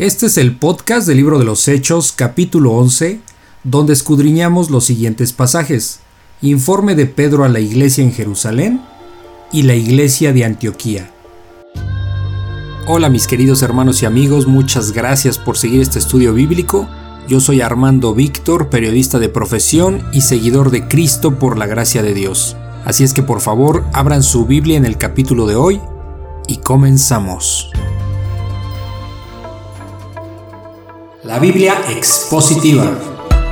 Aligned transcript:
Este 0.00 0.24
es 0.24 0.38
el 0.38 0.56
podcast 0.56 1.06
del 1.06 1.18
libro 1.18 1.38
de 1.38 1.44
los 1.44 1.68
Hechos, 1.68 2.14
capítulo 2.16 2.72
11, 2.72 3.20
donde 3.64 3.92
escudriñamos 3.92 4.70
los 4.70 4.86
siguientes 4.86 5.34
pasajes. 5.34 6.00
Informe 6.40 6.94
de 6.94 7.04
Pedro 7.04 7.44
a 7.44 7.50
la 7.50 7.60
iglesia 7.60 8.02
en 8.02 8.10
Jerusalén 8.10 8.80
y 9.52 9.64
la 9.64 9.74
iglesia 9.74 10.32
de 10.32 10.46
Antioquía. 10.46 11.10
Hola 12.86 13.10
mis 13.10 13.26
queridos 13.26 13.60
hermanos 13.60 14.02
y 14.02 14.06
amigos, 14.06 14.46
muchas 14.46 14.92
gracias 14.92 15.36
por 15.36 15.58
seguir 15.58 15.82
este 15.82 15.98
estudio 15.98 16.32
bíblico. 16.32 16.88
Yo 17.28 17.38
soy 17.38 17.60
Armando 17.60 18.14
Víctor, 18.14 18.70
periodista 18.70 19.18
de 19.18 19.28
profesión 19.28 20.02
y 20.14 20.22
seguidor 20.22 20.70
de 20.70 20.88
Cristo 20.88 21.38
por 21.38 21.58
la 21.58 21.66
gracia 21.66 22.02
de 22.02 22.14
Dios. 22.14 22.56
Así 22.86 23.04
es 23.04 23.12
que 23.12 23.22
por 23.22 23.42
favor 23.42 23.84
abran 23.92 24.22
su 24.22 24.46
Biblia 24.46 24.78
en 24.78 24.86
el 24.86 24.96
capítulo 24.96 25.46
de 25.46 25.56
hoy 25.56 25.78
y 26.48 26.56
comenzamos. 26.56 27.70
La 31.22 31.38
Biblia 31.38 31.74
Expositiva, 31.90 32.98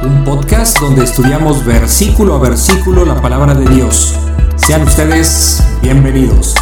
un 0.03 0.25
podcast 0.25 0.81
donde 0.81 1.05
estudiamos 1.05 1.67
versículo 1.67 2.35
a 2.35 2.39
versículo 2.39 3.05
la 3.05 3.21
palabra 3.21 3.55
de 3.55 3.69
Dios. 3.75 4.15
Sean 4.57 4.85
ustedes 4.85 5.63
bienvenidos. 5.83 6.55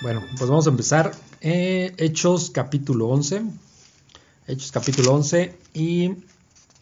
Bueno, 0.00 0.24
pues 0.38 0.48
vamos 0.48 0.66
a 0.66 0.70
empezar. 0.70 1.12
Eh, 1.42 1.92
Hechos 1.98 2.48
capítulo 2.48 3.08
11. 3.08 3.42
Hechos 4.46 4.72
capítulo 4.72 5.12
11 5.12 5.54
y 5.74 6.14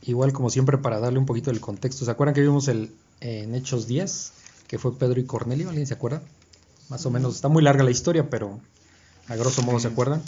igual 0.02 0.32
como 0.32 0.48
siempre 0.48 0.78
para 0.78 1.00
darle 1.00 1.18
un 1.18 1.26
poquito 1.26 1.50
del 1.50 1.60
contexto. 1.60 2.04
¿Se 2.04 2.10
acuerdan 2.12 2.36
que 2.36 2.42
vimos 2.42 2.68
el, 2.68 2.92
en 3.20 3.52
Hechos 3.56 3.88
10, 3.88 4.32
que 4.68 4.78
fue 4.78 4.96
Pedro 4.96 5.18
y 5.18 5.24
Cornelio? 5.24 5.70
¿Alguien 5.70 5.88
se 5.88 5.94
acuerda? 5.94 6.22
Más 6.88 7.04
o 7.04 7.10
menos, 7.10 7.34
está 7.34 7.48
muy 7.48 7.64
larga 7.64 7.82
la 7.82 7.90
historia, 7.90 8.30
pero 8.30 8.60
a 9.28 9.36
grosso 9.36 9.62
modo, 9.62 9.78
¿se 9.78 9.88
acuerdan? 9.88 10.22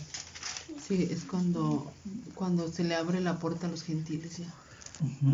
Sí, 0.87 1.09
es 1.11 1.25
cuando, 1.25 1.91
cuando 2.35 2.69
se 2.69 2.85
le 2.85 2.95
abre 2.95 3.21
la 3.21 3.39
puerta 3.39 3.67
a 3.67 3.71
los 3.71 3.83
gentiles 3.83 4.39
ya. 4.39 4.53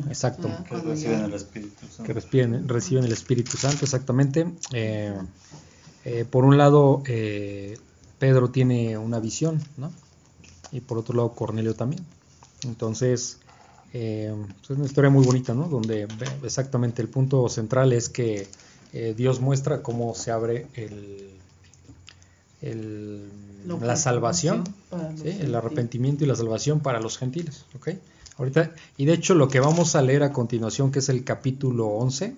Exacto. 0.09 0.49
Que 0.69 0.77
reciben 0.77 1.25
el 1.25 1.35
Espíritu 1.35 1.87
Santo. 1.87 2.03
Que 2.05 2.13
reciben, 2.13 2.69
reciben 2.69 3.05
el 3.05 3.13
Espíritu 3.13 3.57
Santo, 3.57 3.85
exactamente. 3.85 4.47
Eh, 4.73 5.15
eh, 6.05 6.25
por 6.25 6.45
un 6.45 6.57
lado, 6.57 7.03
eh, 7.07 7.77
Pedro 8.19 8.51
tiene 8.51 8.97
una 8.99 9.19
visión, 9.19 9.61
¿no? 9.77 9.93
Y 10.71 10.81
por 10.81 10.99
otro 10.99 11.17
lado, 11.17 11.33
Cornelio 11.33 11.75
también. 11.75 12.05
Entonces, 12.65 13.39
es 13.93 14.71
una 14.71 14.85
historia 14.85 15.11
muy 15.11 15.25
bonita, 15.25 15.55
¿no? 15.55 15.69
Donde 15.69 16.07
exactamente 16.43 17.01
el 17.01 17.09
punto 17.09 17.49
central 17.49 17.93
es 17.93 18.09
que 18.09 18.47
Dios 19.17 19.41
muestra 19.41 19.83
cómo 19.83 20.15
se 20.15 20.33
abre 20.33 20.67
el, 20.75 21.31
el, 22.61 23.31
la 23.81 23.97
salvación, 23.97 24.65
el 25.25 25.55
arrepentimiento 25.55 26.25
y 26.25 26.27
la 26.27 26.37
salvación 26.37 26.81
para 26.81 27.01
los 27.01 27.19
gentiles. 27.19 27.65
¿okay? 27.75 28.01
Ahorita, 28.39 28.73
y 28.97 29.07
de 29.07 29.15
hecho 29.15 29.35
lo 29.35 29.49
que 29.49 29.61
vamos 29.61 29.97
a 29.97 30.03
leer 30.03 30.23
a 30.23 30.33
continuación, 30.33 30.93
que 30.93 31.01
es 31.01 31.09
el 31.09 31.25
capítulo 31.25 31.87
11, 31.87 32.37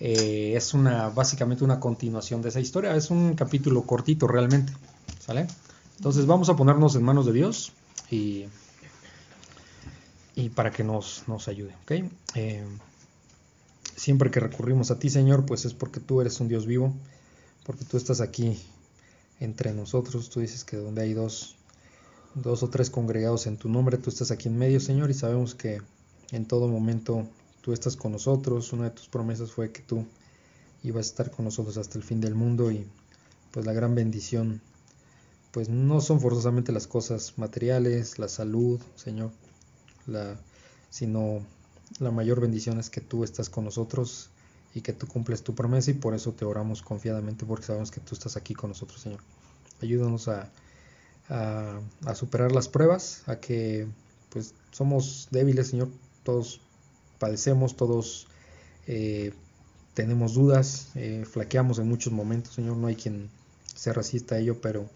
eh, 0.00 0.52
es 0.56 0.74
una 0.74 1.08
básicamente 1.08 1.64
una 1.64 1.80
continuación 1.80 2.40
de 2.42 2.50
esa 2.50 2.60
historia. 2.60 2.94
Es 2.94 3.10
un 3.10 3.34
capítulo 3.34 3.82
cortito 3.82 4.26
realmente. 4.26 4.72
¿Sale? 5.18 5.46
Entonces 5.96 6.26
vamos 6.26 6.48
a 6.48 6.56
ponernos 6.56 6.94
en 6.94 7.02
manos 7.02 7.26
de 7.26 7.32
Dios 7.32 7.72
y, 8.10 8.46
y 10.36 10.48
para 10.50 10.70
que 10.70 10.84
nos, 10.84 11.24
nos 11.26 11.48
ayude. 11.48 11.74
¿okay? 11.82 12.08
Eh, 12.34 12.64
siempre 13.96 14.30
que 14.30 14.40
recurrimos 14.40 14.90
a 14.90 14.98
ti, 14.98 15.10
Señor, 15.10 15.44
pues 15.44 15.64
es 15.64 15.74
porque 15.74 16.00
tú 16.00 16.20
eres 16.20 16.38
un 16.40 16.48
Dios 16.48 16.66
vivo, 16.66 16.94
porque 17.64 17.84
tú 17.84 17.96
estás 17.96 18.20
aquí 18.20 18.56
entre 19.40 19.72
nosotros. 19.72 20.30
Tú 20.30 20.40
dices 20.40 20.64
que 20.64 20.76
donde 20.76 21.02
hay 21.02 21.14
dos, 21.14 21.56
dos 22.34 22.62
o 22.62 22.70
tres 22.70 22.90
congregados 22.90 23.46
en 23.46 23.56
tu 23.56 23.68
nombre, 23.68 23.98
tú 23.98 24.10
estás 24.10 24.30
aquí 24.30 24.48
en 24.48 24.58
medio, 24.58 24.80
Señor, 24.80 25.10
y 25.10 25.14
sabemos 25.14 25.54
que 25.54 25.80
en 26.30 26.46
todo 26.46 26.68
momento 26.68 27.28
tú 27.60 27.72
estás 27.72 27.96
con 27.96 28.12
nosotros. 28.12 28.72
Una 28.72 28.84
de 28.84 28.90
tus 28.90 29.08
promesas 29.08 29.52
fue 29.52 29.72
que 29.72 29.82
tú 29.82 30.06
ibas 30.82 31.06
a 31.06 31.08
estar 31.10 31.30
con 31.30 31.44
nosotros 31.44 31.76
hasta 31.76 31.98
el 31.98 32.04
fin 32.04 32.20
del 32.20 32.34
mundo 32.34 32.70
y 32.70 32.86
pues 33.50 33.66
la 33.66 33.72
gran 33.72 33.94
bendición 33.94 34.60
pues 35.50 35.68
no 35.68 36.00
son 36.00 36.20
forzosamente 36.20 36.72
las 36.72 36.86
cosas 36.86 37.34
materiales, 37.36 38.18
la 38.18 38.28
salud, 38.28 38.80
Señor, 38.96 39.32
la, 40.06 40.38
sino 40.90 41.42
la 41.98 42.10
mayor 42.10 42.40
bendición 42.40 42.78
es 42.78 42.90
que 42.90 43.00
tú 43.00 43.24
estás 43.24 43.48
con 43.48 43.64
nosotros 43.64 44.30
y 44.74 44.82
que 44.82 44.92
tú 44.92 45.06
cumples 45.06 45.42
tu 45.42 45.54
promesa 45.54 45.90
y 45.90 45.94
por 45.94 46.14
eso 46.14 46.32
te 46.32 46.44
oramos 46.44 46.82
confiadamente 46.82 47.46
porque 47.46 47.66
sabemos 47.66 47.90
que 47.90 48.00
tú 48.00 48.14
estás 48.14 48.36
aquí 48.36 48.54
con 48.54 48.70
nosotros, 48.70 49.00
Señor. 49.00 49.20
Ayúdanos 49.80 50.28
a, 50.28 50.50
a, 51.28 52.14
superar 52.14 52.52
las 52.52 52.68
pruebas, 52.68 53.22
a 53.26 53.36
que 53.36 53.86
pues 54.30 54.54
somos 54.70 55.28
débiles, 55.30 55.68
Señor, 55.68 55.88
todos 56.22 56.60
padecemos, 57.18 57.76
todos 57.76 58.26
eh, 58.86 59.32
tenemos 59.94 60.34
dudas, 60.34 60.88
eh, 60.94 61.24
flaqueamos 61.30 61.78
en 61.78 61.88
muchos 61.88 62.12
momentos, 62.12 62.54
Señor, 62.54 62.76
no 62.76 62.86
hay 62.86 62.96
quien 62.96 63.30
se 63.74 63.92
resista 63.92 64.36
a 64.36 64.38
ello, 64.38 64.60
pero 64.60 64.88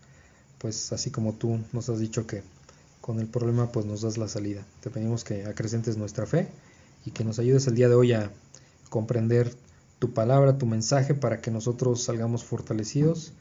pues 0.59 0.93
así 0.93 1.11
como 1.11 1.35
tú 1.35 1.59
nos 1.73 1.89
has 1.89 1.99
dicho 1.99 2.27
que 2.27 2.43
con 3.01 3.19
el 3.19 3.27
problema 3.27 3.73
pues 3.73 3.85
nos 3.85 4.03
das 4.03 4.17
la 4.17 4.29
salida. 4.29 4.65
Te 4.81 4.91
pedimos 4.91 5.25
que 5.25 5.45
acrecentes 5.45 5.97
nuestra 5.97 6.25
fe 6.25 6.49
y 7.05 7.11
que 7.11 7.25
nos 7.25 7.39
ayudes 7.39 7.67
el 7.67 7.75
día 7.75 7.89
de 7.89 7.97
hoy 7.97 8.13
a 8.13 8.31
comprender 8.89 9.53
tu 9.99 10.13
palabra, 10.13 10.59
tu 10.59 10.67
mensaje, 10.67 11.15
para 11.15 11.41
que 11.41 11.51
nosotros 11.51 12.03
salgamos 12.03 12.45
fortalecidos 12.45 13.33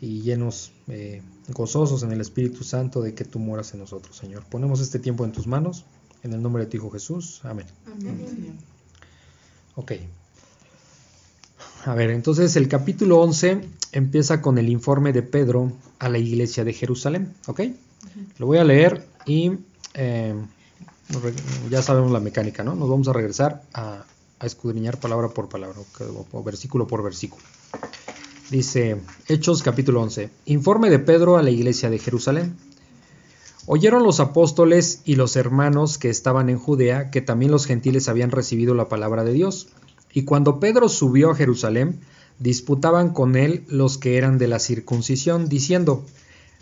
y 0.00 0.22
llenos, 0.22 0.72
eh, 0.88 1.22
gozosos 1.48 2.02
en 2.02 2.12
el 2.12 2.20
Espíritu 2.20 2.64
Santo 2.64 3.02
de 3.02 3.14
que 3.14 3.24
tú 3.24 3.38
moras 3.38 3.72
en 3.74 3.80
nosotros, 3.80 4.16
Señor. 4.16 4.44
Ponemos 4.44 4.80
este 4.80 4.98
tiempo 4.98 5.24
en 5.24 5.32
tus 5.32 5.46
manos, 5.46 5.84
en 6.22 6.32
el 6.32 6.42
nombre 6.42 6.64
de 6.64 6.70
tu 6.70 6.76
Hijo 6.76 6.90
Jesús. 6.90 7.40
Amén. 7.44 7.66
Amén. 7.86 8.58
Ok. 9.74 9.92
A 11.84 11.94
ver, 11.94 12.10
entonces 12.10 12.54
el 12.56 12.68
capítulo 12.68 13.18
11 13.20 13.60
empieza 13.92 14.42
con 14.42 14.58
el 14.58 14.68
informe 14.68 15.12
de 15.12 15.22
Pedro 15.22 15.72
a 15.98 16.08
la 16.08 16.18
iglesia 16.18 16.64
de 16.64 16.72
Jerusalén. 16.72 17.34
¿Ok? 17.46 17.62
Lo 18.38 18.46
voy 18.46 18.58
a 18.58 18.64
leer 18.64 19.06
y 19.26 19.52
eh, 19.94 20.34
ya 21.70 21.82
sabemos 21.82 22.12
la 22.12 22.20
mecánica, 22.20 22.62
¿no? 22.62 22.74
Nos 22.74 22.88
vamos 22.88 23.08
a 23.08 23.12
regresar 23.12 23.62
a 23.72 24.04
a 24.40 24.46
escudriñar 24.46 24.98
palabra 24.98 25.28
por 25.28 25.48
palabra 25.48 25.78
o 26.32 26.42
versículo 26.42 26.86
por 26.86 27.02
versículo. 27.02 27.42
Dice 28.50 28.96
Hechos 29.26 29.62
capítulo 29.62 30.00
11. 30.00 30.30
Informe 30.46 30.88
de 30.88 30.98
Pedro 30.98 31.36
a 31.36 31.42
la 31.42 31.50
iglesia 31.50 31.90
de 31.90 31.98
Jerusalén. 31.98 32.56
Oyeron 33.66 34.02
los 34.02 34.20
apóstoles 34.20 35.02
y 35.04 35.16
los 35.16 35.36
hermanos 35.36 35.98
que 35.98 36.08
estaban 36.08 36.48
en 36.48 36.58
Judea 36.58 37.10
que 37.10 37.20
también 37.20 37.50
los 37.50 37.66
gentiles 37.66 38.08
habían 38.08 38.30
recibido 38.30 38.74
la 38.74 38.88
palabra 38.88 39.22
de 39.22 39.34
Dios. 39.34 39.68
Y 40.14 40.24
cuando 40.24 40.60
Pedro 40.60 40.88
subió 40.88 41.30
a 41.30 41.34
Jerusalén, 41.34 42.00
disputaban 42.38 43.10
con 43.10 43.36
él 43.36 43.64
los 43.68 43.98
que 43.98 44.16
eran 44.16 44.38
de 44.38 44.48
la 44.48 44.60
circuncisión, 44.60 45.50
diciendo, 45.50 46.06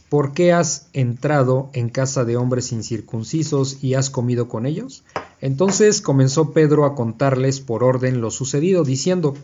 ¿por 0.09 0.33
qué 0.33 0.53
has 0.53 0.89
entrado 0.93 1.71
en 1.73 1.89
casa 1.89 2.25
de 2.25 2.37
hombres 2.37 2.73
incircuncisos 2.73 3.79
y 3.81 3.95
has 3.95 4.11
comido 4.11 4.49
con 4.49 4.67
ellos? 4.67 5.05
Entonces 5.41 6.01
comenzó 6.01 6.53
Pedro 6.53 6.85
a 6.85 6.97
contarles 6.97 7.61
por 7.61 7.85
orden 7.85 8.21
lo 8.21 8.33
sucedido, 8.33 8.83
diciendo, 8.83 9.37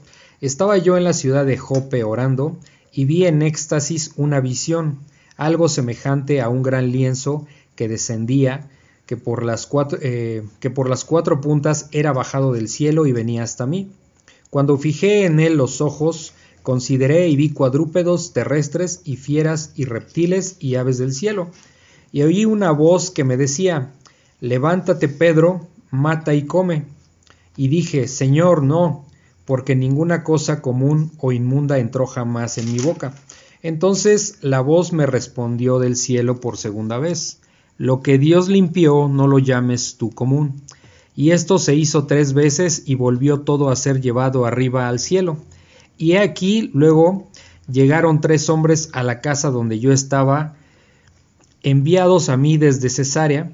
Estaba 0.43 0.77
yo 0.77 0.97
en 0.97 1.05
la 1.05 1.13
ciudad 1.13 1.47
de 1.47 1.57
Jope 1.57 2.03
orando, 2.03 2.59
y 2.93 3.05
vi 3.05 3.27
en 3.27 3.43
éxtasis 3.43 4.11
una 4.17 4.41
visión, 4.41 4.99
algo 5.37 5.69
semejante 5.69 6.41
a 6.41 6.49
un 6.49 6.65
gran 6.65 6.91
lienzo 6.91 7.47
que 7.77 7.87
descendía, 7.87 8.69
que 9.07 9.17
por 9.17 9.45
las 9.45 9.69
cuatro, 9.69 10.01
eh, 10.03 10.43
que 10.59 10.69
por 10.69 10.91
las 10.91 11.05
cuatro 11.05 11.41
puntas 11.41 11.89
era 11.93 12.13
bajado 12.13 12.53
del 12.53 12.69
cielo 12.69 13.07
y 13.07 13.13
venía 13.13 13.45
hasta 13.45 13.67
mí. 13.67 13.93
Cuando 14.51 14.77
fijé 14.79 15.27
en 15.27 15.39
él 15.39 15.57
los 15.57 15.81
ojos, 15.81 16.33
consideré 16.65 17.29
y 17.29 17.37
vi 17.37 17.51
cuadrúpedos 17.51 18.33
terrestres 18.33 19.01
y 19.05 19.19
fieras 19.19 19.71
y 19.77 19.85
reptiles 19.85 20.57
y 20.59 20.75
aves 20.75 20.99
del 20.99 21.13
cielo. 21.13 21.53
Y 22.11 22.23
oí 22.23 22.47
una 22.47 22.73
voz 22.73 23.13
que 23.13 23.23
me 23.23 23.37
decía, 23.37 23.93
Levántate, 24.41 25.09
Pedro, 25.09 25.69
mata 25.93 26.35
y 26.35 26.47
come. 26.47 26.87
Y 27.57 27.69
dije, 27.69 28.09
Señor, 28.09 28.65
no, 28.65 29.07
porque 29.45 29.75
ninguna 29.75 30.25
cosa 30.25 30.63
común 30.63 31.13
o 31.19 31.33
inmunda 31.33 31.79
entró 31.79 32.07
jamás 32.07 32.59
en 32.59 32.73
mi 32.73 32.79
boca. 32.79 33.15
Entonces 33.63 34.39
la 34.41 34.61
voz 34.61 34.93
me 34.93 35.07
respondió 35.07 35.79
del 35.79 35.97
cielo 35.97 36.41
por 36.41 36.57
segunda 36.57 36.99
vez, 36.99 37.41
Lo 37.79 38.01
que 38.01 38.19
Dios 38.19 38.49
limpió, 38.49 39.09
no 39.09 39.27
lo 39.27 39.39
llames 39.39 39.97
tú 39.97 40.11
común. 40.11 40.63
Y 41.17 41.31
esto 41.31 41.59
se 41.59 41.75
hizo 41.75 42.07
tres 42.07 42.33
veces 42.33 42.85
y 42.87 42.95
volvió 42.95 43.41
todo 43.41 43.71
a 43.71 43.77
ser 43.77 44.01
llevado 44.01 44.47
arriba 44.47 44.89
al 44.89 44.99
cielo. 44.99 45.39
Y 45.99 46.13
he 46.13 46.19
aquí 46.19 46.71
luego 46.75 47.29
llegaron 47.71 48.21
tres 48.21 48.49
hombres 48.49 48.91
a 48.93 49.03
la 49.03 49.21
casa 49.21 49.51
donde 49.51 49.79
yo 49.79 49.93
estaba, 49.93 50.55
enviados 51.63 52.29
a 52.29 52.37
mí 52.37 52.57
desde 52.57 52.89
Cesarea, 52.89 53.53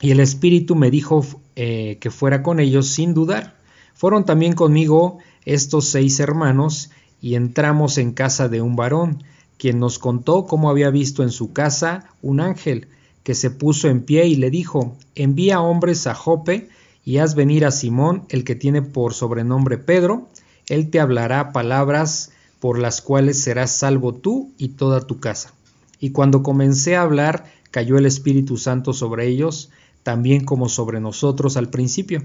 y 0.00 0.10
el 0.10 0.20
Espíritu 0.20 0.74
me 0.74 0.90
dijo 0.90 1.24
eh, 1.54 1.98
que 2.00 2.10
fuera 2.10 2.42
con 2.42 2.58
ellos 2.58 2.88
sin 2.88 3.14
dudar. 3.14 3.56
Fueron 3.94 4.24
también 4.24 4.54
conmigo 4.54 5.18
estos 5.44 5.86
seis 5.86 6.20
hermanos, 6.20 6.90
y 7.20 7.36
entramos 7.36 7.98
en 7.98 8.12
casa 8.12 8.48
de 8.48 8.60
un 8.60 8.74
varón, 8.74 9.22
quien 9.56 9.78
nos 9.78 9.98
contó 10.00 10.44
cómo 10.44 10.70
había 10.70 10.90
visto 10.90 11.22
en 11.22 11.30
su 11.30 11.52
casa 11.52 12.08
un 12.20 12.40
ángel 12.40 12.88
que 13.22 13.34
se 13.36 13.50
puso 13.50 13.88
en 13.88 14.02
pie 14.02 14.26
y 14.26 14.34
le 14.34 14.50
dijo, 14.50 14.96
envía 15.14 15.60
hombres 15.60 16.08
a 16.08 16.14
Jope 16.14 16.68
y 17.04 17.18
haz 17.18 17.36
venir 17.36 17.64
a 17.64 17.70
Simón, 17.70 18.24
el 18.28 18.42
que 18.42 18.56
tiene 18.56 18.82
por 18.82 19.14
sobrenombre 19.14 19.78
Pedro, 19.78 20.28
él 20.68 20.90
te 20.90 21.00
hablará 21.00 21.52
palabras 21.52 22.32
por 22.58 22.78
las 22.78 23.00
cuales 23.00 23.40
serás 23.40 23.70
salvo 23.72 24.14
tú 24.14 24.52
y 24.58 24.70
toda 24.70 25.00
tu 25.00 25.20
casa. 25.20 25.52
Y 26.00 26.10
cuando 26.10 26.42
comencé 26.42 26.96
a 26.96 27.02
hablar, 27.02 27.44
cayó 27.70 27.98
el 27.98 28.06
Espíritu 28.06 28.56
Santo 28.56 28.92
sobre 28.92 29.28
ellos, 29.28 29.70
también 30.02 30.44
como 30.44 30.68
sobre 30.68 31.00
nosotros 31.00 31.56
al 31.56 31.70
principio. 31.70 32.24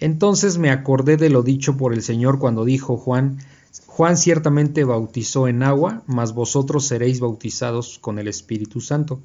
Entonces 0.00 0.58
me 0.58 0.70
acordé 0.70 1.16
de 1.16 1.30
lo 1.30 1.42
dicho 1.42 1.76
por 1.76 1.94
el 1.94 2.02
Señor 2.02 2.38
cuando 2.38 2.64
dijo 2.64 2.96
Juan, 2.96 3.38
Juan 3.86 4.16
ciertamente 4.16 4.84
bautizó 4.84 5.48
en 5.48 5.62
agua, 5.62 6.02
mas 6.06 6.34
vosotros 6.34 6.86
seréis 6.86 7.20
bautizados 7.20 7.98
con 7.98 8.18
el 8.18 8.28
Espíritu 8.28 8.80
Santo. 8.80 9.20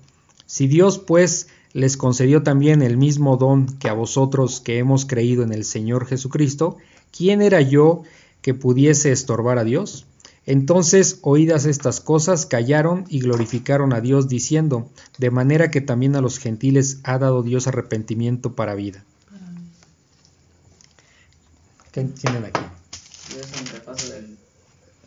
Si 0.45 0.67
Dios 0.67 0.97
pues 0.97 1.47
les 1.73 1.97
concedió 1.97 2.43
también 2.43 2.81
el 2.81 2.97
mismo 2.97 3.37
don 3.37 3.65
que 3.79 3.89
a 3.89 3.93
vosotros 3.93 4.61
que 4.61 4.77
hemos 4.77 5.05
creído 5.05 5.43
en 5.43 5.53
el 5.53 5.65
Señor 5.65 6.05
Jesucristo, 6.05 6.77
¿quién 7.15 7.41
era 7.41 7.61
yo 7.61 8.03
que 8.41 8.53
pudiese 8.53 9.11
estorbar 9.11 9.57
a 9.57 9.63
Dios? 9.63 10.05
Entonces, 10.45 11.19
oídas 11.21 11.65
estas 11.65 12.01
cosas, 12.01 12.45
callaron 12.45 13.05
y 13.07 13.19
glorificaron 13.19 13.93
a 13.93 14.01
Dios, 14.01 14.27
diciendo, 14.27 14.89
de 15.19 15.29
manera 15.29 15.69
que 15.69 15.81
también 15.81 16.15
a 16.15 16.21
los 16.21 16.39
gentiles 16.39 16.99
ha 17.03 17.19
dado 17.19 17.43
Dios 17.43 17.67
arrepentimiento 17.67 18.55
para 18.55 18.73
vida. 18.73 19.05
¿Qué 21.91 22.03
tienen 22.05 22.45
aquí? 22.45 22.59
Es 23.37 23.59
un 23.61 23.67
repaso 23.67 24.07
del, 24.13 24.37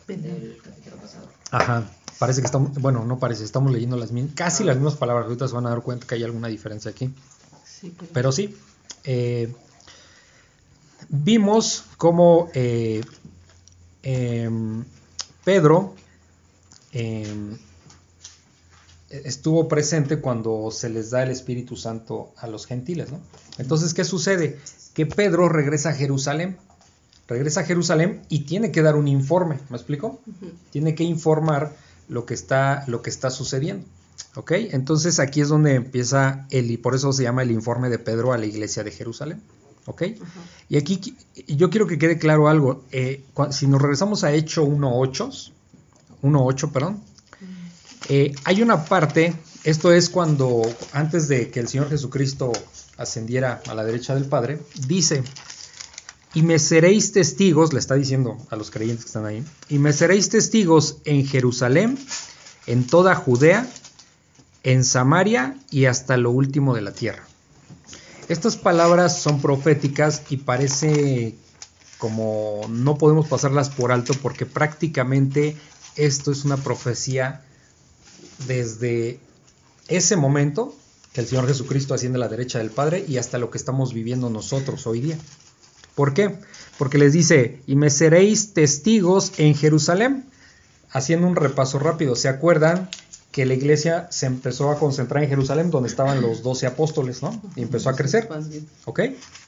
del 0.07 0.57
capítulo 0.63 0.95
pasado. 0.97 1.27
Ajá, 1.51 1.89
parece 2.19 2.41
que 2.41 2.45
estamos, 2.45 2.73
bueno, 2.75 3.05
no 3.05 3.19
parece, 3.19 3.43
estamos 3.43 3.71
leyendo 3.71 3.97
las 3.97 4.11
mismas, 4.11 4.33
casi 4.35 4.63
las 4.63 4.75
mismas 4.75 4.95
palabras, 4.95 5.25
ahorita 5.25 5.47
se 5.47 5.53
van 5.53 5.65
a 5.65 5.69
dar 5.69 5.81
cuenta 5.81 6.05
que 6.07 6.15
hay 6.15 6.23
alguna 6.23 6.47
diferencia 6.47 6.91
aquí. 6.91 7.13
Sí, 7.65 7.93
pero- 7.97 8.11
Pero 8.13 8.31
sí, 8.31 8.55
eh, 9.03 9.53
vimos 11.09 11.85
cómo 11.97 12.49
eh, 12.53 13.01
em, 14.03 14.83
Pedro 15.43 15.95
em, 16.91 17.57
estuvo 19.09 19.67
presente 19.67 20.19
cuando 20.19 20.69
se 20.71 20.89
les 20.89 21.09
da 21.11 21.23
el 21.23 21.31
Espíritu 21.31 21.75
Santo 21.75 22.33
a 22.37 22.47
los 22.47 22.65
gentiles. 22.65 23.11
¿no? 23.11 23.19
Entonces, 23.57 23.93
¿qué 23.93 24.03
sucede? 24.03 24.59
Que 24.93 25.05
Pedro 25.05 25.49
regresa 25.49 25.89
a 25.89 25.93
Jerusalén, 25.93 26.57
regresa 27.27 27.61
a 27.61 27.63
Jerusalén 27.63 28.21
y 28.29 28.39
tiene 28.39 28.71
que 28.71 28.81
dar 28.81 28.95
un 28.95 29.07
informe, 29.07 29.59
¿me 29.69 29.77
explico? 29.77 30.19
Tiene 30.71 30.95
que 30.95 31.03
informar 31.03 31.75
lo 32.07 32.25
que 32.25 32.33
está, 32.33 32.83
lo 32.87 33.01
que 33.01 33.09
está 33.09 33.29
sucediendo. 33.29 33.85
¿Ok? 34.35 34.51
Entonces 34.51 35.19
aquí 35.19 35.41
es 35.41 35.49
donde 35.49 35.75
empieza 35.75 36.45
el, 36.49 36.69
y 36.69 36.77
por 36.77 36.95
eso 36.95 37.11
se 37.13 37.23
llama 37.23 37.43
el 37.43 37.51
informe 37.51 37.89
de 37.89 37.99
Pedro 37.99 38.33
a 38.33 38.37
la 38.37 38.45
iglesia 38.45 38.83
de 38.83 38.91
Jerusalén. 38.91 39.41
¿Ok? 39.85 40.03
Y 40.67 40.77
aquí 40.77 41.15
yo 41.47 41.69
quiero 41.69 41.87
que 41.87 41.97
quede 41.97 42.17
claro 42.17 42.47
algo. 42.47 42.83
Eh, 42.91 43.23
si 43.51 43.67
nos 43.67 43.81
regresamos 43.81 44.23
a 44.23 44.33
Hecho 44.33 44.65
1.8, 44.65 45.51
1.8, 46.23 46.71
perdón, 46.71 47.01
eh, 48.09 48.35
hay 48.43 48.61
una 48.61 48.85
parte, 48.85 49.35
esto 49.63 49.91
es 49.91 50.09
cuando 50.09 50.61
antes 50.91 51.27
de 51.27 51.49
que 51.49 51.59
el 51.59 51.67
Señor 51.67 51.89
Jesucristo 51.89 52.51
ascendiera 52.97 53.61
a 53.67 53.73
la 53.73 53.83
derecha 53.83 54.15
del 54.15 54.25
Padre, 54.25 54.59
dice, 54.87 55.23
y 56.35 56.43
me 56.43 56.59
seréis 56.59 57.13
testigos, 57.13 57.71
le 57.71 57.79
está 57.79 57.95
diciendo 57.95 58.37
a 58.51 58.57
los 58.57 58.69
creyentes 58.69 59.05
que 59.05 59.09
están 59.09 59.25
ahí, 59.25 59.43
y 59.69 59.79
me 59.79 59.93
seréis 59.93 60.29
testigos 60.29 60.97
en 61.05 61.25
Jerusalén, 61.25 61.97
en 62.67 62.85
toda 62.85 63.15
Judea, 63.15 63.65
en 64.63 64.83
Samaria 64.83 65.57
y 65.71 65.85
hasta 65.85 66.17
lo 66.17 66.31
último 66.31 66.75
de 66.75 66.81
la 66.81 66.91
tierra. 66.91 67.23
Estas 68.27 68.57
palabras 68.57 69.21
son 69.21 69.41
proféticas 69.41 70.23
y 70.29 70.37
parece 70.37 71.35
como 71.99 72.61
no 72.69 72.97
podemos 72.97 73.27
pasarlas 73.27 73.69
por 73.69 73.91
alto 73.91 74.13
porque 74.21 74.45
prácticamente 74.45 75.55
esto 75.95 76.31
es 76.31 76.43
una 76.43 76.57
profecía 76.57 77.43
desde 78.47 79.19
ese 79.87 80.17
momento 80.17 80.75
que 81.13 81.21
el 81.21 81.27
Señor 81.27 81.47
Jesucristo 81.47 81.93
asciende 81.93 82.17
a 82.17 82.19
la 82.19 82.27
derecha 82.27 82.59
del 82.59 82.71
Padre 82.71 83.05
y 83.07 83.17
hasta 83.17 83.37
lo 83.37 83.49
que 83.51 83.57
estamos 83.57 83.93
viviendo 83.93 84.29
nosotros 84.29 84.85
hoy 84.85 84.99
día. 84.99 85.17
¿Por 85.95 86.13
qué? 86.13 86.35
Porque 86.77 86.97
les 86.97 87.13
dice, 87.13 87.61
y 87.67 87.75
me 87.75 87.89
seréis 87.89 88.53
testigos 88.53 89.33
en 89.37 89.55
Jerusalén. 89.55 90.25
Haciendo 90.91 91.27
un 91.27 91.35
repaso 91.35 91.77
rápido, 91.79 92.15
¿se 92.15 92.29
acuerdan 92.29 92.89
que 93.35 93.45
la 93.45 93.53
iglesia 93.53 94.07
se 94.11 94.27
empezó 94.27 94.71
a 94.71 94.79
concentrar 94.79 95.21
en 95.21 95.29
Jerusalén, 95.29 95.69
donde 95.69 95.89
estaban 95.89 96.21
los 96.21 96.41
doce 96.41 96.67
apóstoles, 96.67 97.21
¿no? 97.21 97.41
Y 97.57 97.63
empezó 97.63 97.89
a 97.89 97.95
crecer. 97.95 98.29
¿Ok? 98.85 99.01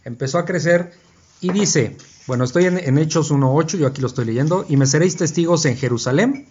Empezó 0.03 0.39
a 0.39 0.45
crecer 0.45 0.91
y 1.39 1.53
dice, 1.53 1.95
bueno, 2.25 2.43
estoy 2.43 2.65
en, 2.65 2.77
en 2.77 2.97
Hechos 2.97 3.31
1.8, 3.31 3.77
yo 3.77 3.87
aquí 3.87 4.01
lo 4.01 4.07
estoy 4.07 4.25
leyendo, 4.25 4.65
y 4.67 4.75
me 4.75 4.87
seréis 4.87 5.15
testigos 5.15 5.63
en 5.65 5.77
Jerusalén, 5.77 6.47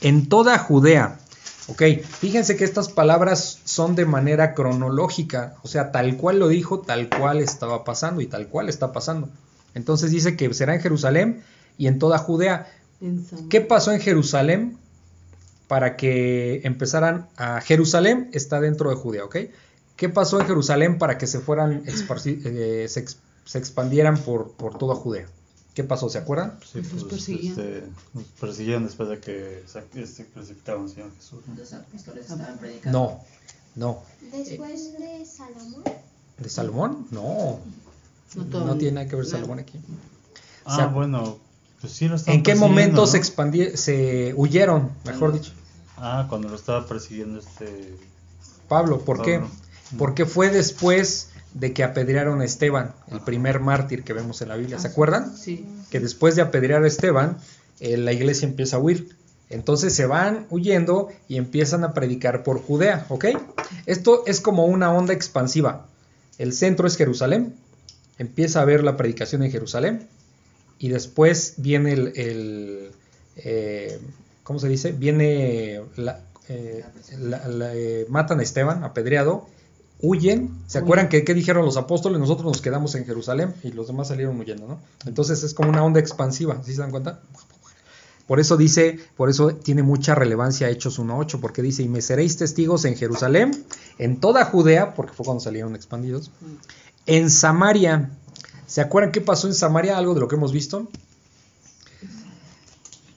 en 0.00 0.28
toda 0.28 0.58
Judea. 0.58 1.20
¿Ok? 1.68 1.82
Fíjense 2.04 2.56
que 2.56 2.64
estas 2.64 2.88
palabras 2.88 3.58
son 3.64 3.96
de 3.96 4.06
manera 4.06 4.54
cronológica, 4.54 5.56
o 5.62 5.68
sea, 5.68 5.90
tal 5.90 6.16
cual 6.16 6.38
lo 6.38 6.48
dijo, 6.48 6.80
tal 6.80 7.08
cual 7.08 7.40
estaba 7.40 7.84
pasando 7.84 8.20
y 8.20 8.26
tal 8.26 8.46
cual 8.48 8.68
está 8.68 8.92
pasando. 8.92 9.28
Entonces 9.74 10.10
dice 10.10 10.36
que 10.36 10.52
será 10.54 10.74
en 10.74 10.80
Jerusalén 10.80 11.42
y 11.76 11.88
en 11.88 11.98
toda 11.98 12.18
Judea. 12.18 12.72
¿Qué 13.50 13.60
pasó 13.60 13.92
en 13.92 14.00
Jerusalén 14.00 14.78
para 15.66 15.96
que 15.96 16.60
empezaran 16.64 17.28
a... 17.36 17.60
Jerusalén 17.60 18.30
está 18.32 18.60
dentro 18.60 18.90
de 18.90 18.96
Judea, 18.96 19.24
¿ok? 19.24 19.36
¿Qué 19.96 20.08
pasó 20.08 20.40
en 20.40 20.46
Jerusalén 20.46 20.98
para 20.98 21.18
que 21.18 21.26
se 21.26 21.40
fueran, 21.40 21.82
eh, 21.86 22.86
se, 22.88 23.04
se 23.44 23.58
expandieran 23.58 24.18
por, 24.18 24.52
por 24.52 24.78
toda 24.78 24.94
Judea? 24.94 25.26
¿Qué 25.76 25.84
pasó? 25.84 26.08
¿Se 26.08 26.16
acuerdan? 26.16 26.58
Sí, 26.64 26.80
Los 26.80 26.88
pues, 26.88 27.04
persiguieron. 27.04 27.60
este, 27.60 27.84
nos 28.14 28.24
persiguieron 28.40 28.84
después 28.84 29.10
de 29.10 29.20
que 29.20 29.62
este, 29.94 30.24
crucificaron 30.24 30.84
al 30.84 30.88
Señor 30.88 31.10
Jesús. 31.16 31.40
¿no? 31.46 31.54
Los 31.54 31.70
apóstoles 31.74 32.30
estaban 32.30 32.56
predicando. 32.56 32.98
No, 32.98 33.20
no. 33.74 34.02
Después 34.32 34.98
de 34.98 35.26
Salomón, 35.26 35.84
¿De 36.38 36.48
Salomón? 36.48 37.06
No. 37.10 37.60
No, 38.34 38.78
tiene 38.78 38.92
nada 38.92 39.06
que 39.06 39.16
ver. 39.16 39.26
Salomón 39.26 39.58
aquí. 39.58 39.78
Ah, 40.64 40.76
sea, 40.76 40.86
bueno, 40.86 41.36
pues 41.82 41.92
sí 41.92 42.08
lo 42.08 42.16
estaban 42.16 42.38
¿En 42.38 42.42
qué 42.42 42.54
momento 42.54 43.02
¿no? 43.02 43.06
se 43.06 43.18
expandieron, 43.18 43.76
se 43.76 44.32
huyeron, 44.34 44.92
mejor 45.04 45.34
dicho? 45.34 45.52
Ah, 45.98 46.24
cuando 46.30 46.48
lo 46.48 46.56
estaba 46.56 46.86
persiguiendo 46.86 47.38
este... 47.38 47.98
Pablo, 48.66 49.02
¿por 49.02 49.20
qué? 49.20 49.42
Porque 49.98 50.24
fue 50.24 50.48
después 50.48 51.28
de 51.58 51.72
que 51.72 51.82
apedrearon 51.84 52.40
a 52.40 52.44
Esteban, 52.44 52.94
el 53.10 53.20
primer 53.20 53.60
mártir 53.60 54.02
que 54.04 54.12
vemos 54.12 54.42
en 54.42 54.48
la 54.48 54.56
Biblia. 54.56 54.78
¿Se 54.78 54.88
acuerdan? 54.88 55.34
Sí. 55.36 55.64
que 55.90 56.00
después 56.00 56.36
de 56.36 56.42
apedrear 56.42 56.82
a 56.84 56.86
Esteban, 56.86 57.38
eh, 57.80 57.96
la 57.96 58.12
iglesia 58.12 58.46
empieza 58.48 58.76
a 58.76 58.80
huir. 58.80 59.16
Entonces 59.48 59.94
se 59.94 60.04
van 60.06 60.46
huyendo 60.50 61.08
y 61.28 61.36
empiezan 61.36 61.84
a 61.84 61.94
predicar 61.94 62.42
por 62.42 62.60
Judea, 62.60 63.06
¿ok? 63.08 63.26
Esto 63.86 64.24
es 64.26 64.40
como 64.40 64.66
una 64.66 64.92
onda 64.92 65.12
expansiva. 65.14 65.86
El 66.38 66.52
centro 66.52 66.86
es 66.88 66.96
Jerusalén, 66.96 67.54
empieza 68.18 68.58
a 68.58 68.62
haber 68.62 68.82
la 68.82 68.96
predicación 68.96 69.42
en 69.44 69.50
Jerusalén 69.52 70.08
y 70.78 70.88
después 70.88 71.54
viene 71.58 71.92
el, 71.92 72.12
el, 72.16 72.90
eh, 73.36 73.98
¿cómo 74.42 74.58
se 74.58 74.68
dice? 74.68 74.90
Viene, 74.92 75.80
la, 75.96 76.20
eh, 76.48 76.84
la- 77.18 77.46
la- 77.48 77.74
eh, 77.74 78.04
matan 78.10 78.40
a 78.40 78.42
Esteban, 78.42 78.82
apedreado, 78.84 79.48
huyen. 80.00 80.50
¿Se 80.66 80.78
acuerdan 80.78 81.08
que 81.08 81.24
qué 81.24 81.34
dijeron 81.34 81.64
los 81.64 81.76
apóstoles? 81.76 82.18
Nosotros 82.18 82.46
nos 82.46 82.60
quedamos 82.60 82.94
en 82.94 83.04
Jerusalén 83.04 83.54
y 83.62 83.72
los 83.72 83.86
demás 83.86 84.08
salieron 84.08 84.38
huyendo, 84.38 84.66
¿no? 84.66 84.78
Entonces 85.06 85.42
es 85.42 85.54
como 85.54 85.70
una 85.70 85.82
onda 85.84 86.00
expansiva, 86.00 86.60
¿sí 86.64 86.74
se 86.74 86.80
dan 86.80 86.90
cuenta? 86.90 87.20
Por 88.26 88.40
eso 88.40 88.56
dice, 88.56 88.98
por 89.16 89.30
eso 89.30 89.54
tiene 89.54 89.84
mucha 89.84 90.14
relevancia 90.14 90.68
Hechos 90.68 90.98
1.8, 90.98 91.40
porque 91.40 91.62
dice, 91.62 91.84
y 91.84 91.88
me 91.88 92.02
seréis 92.02 92.36
testigos 92.36 92.84
en 92.84 92.96
Jerusalén, 92.96 93.64
en 93.98 94.18
toda 94.18 94.44
Judea, 94.44 94.94
porque 94.94 95.12
fue 95.12 95.24
cuando 95.24 95.40
salieron 95.40 95.76
expandidos, 95.76 96.32
en 97.06 97.30
Samaria. 97.30 98.10
¿Se 98.66 98.80
acuerdan 98.80 99.12
qué 99.12 99.20
pasó 99.20 99.46
en 99.46 99.54
Samaria? 99.54 99.96
Algo 99.96 100.14
de 100.14 100.20
lo 100.20 100.28
que 100.28 100.34
hemos 100.34 100.52
visto. 100.52 100.88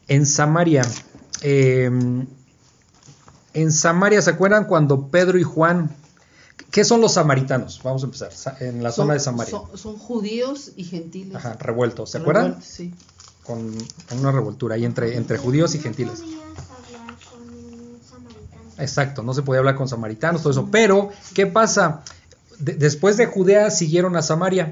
En 0.08 0.28
Samaria. 0.28 0.84
eh, 1.42 1.90
en 3.52 3.72
Samaria, 3.72 4.22
¿se 4.22 4.30
acuerdan 4.30 4.66
cuando 4.66 5.08
Pedro 5.08 5.40
y 5.40 5.44
Juan... 5.44 5.96
¿Qué 6.72 6.84
son 6.86 7.02
los 7.02 7.14
samaritanos? 7.14 7.82
Vamos 7.84 8.04
a 8.04 8.06
empezar. 8.06 8.30
En 8.60 8.84
la 8.84 8.92
Son- 8.92 9.06
zona 9.06 9.14
de 9.16 9.20
Samaria. 9.20 9.52
Son, 9.52 9.78
son 9.78 9.98
judíos 9.98 10.72
y 10.76 10.84
gentiles. 10.84 11.36
Ajá, 11.36 11.54
revueltos. 11.60 12.12
¿Se 12.12 12.20
acuerdan? 12.20 12.46
Revueltos, 12.46 12.70
Sí. 12.70 12.94
Con, 13.44 13.76
con 14.08 14.20
una 14.20 14.32
revoltura 14.32 14.76
ahí 14.76 14.86
entre, 14.86 15.18
entre 15.18 15.38
judíos 15.40 15.74
y 15.74 15.78
no 15.78 15.84
gentiles. 15.86 16.20
podías 16.20 16.40
hablar 16.70 17.16
con 17.32 17.42
un 17.42 18.00
samaritano. 18.08 18.72
Exacto, 18.78 19.24
no 19.24 19.34
se 19.34 19.42
podía 19.42 19.60
hablar 19.60 19.76
con 19.76 19.88
samaritanos, 19.88 20.42
todo 20.44 20.52
eso. 20.52 20.70
Pero, 20.72 21.10
¿qué 21.34 21.48
pasa? 21.48 22.04
De- 22.60 22.74
después 22.76 23.18
de 23.18 23.26
Judea 23.26 23.72
siguieron 23.72 24.16
a 24.16 24.22
Samaria. 24.22 24.70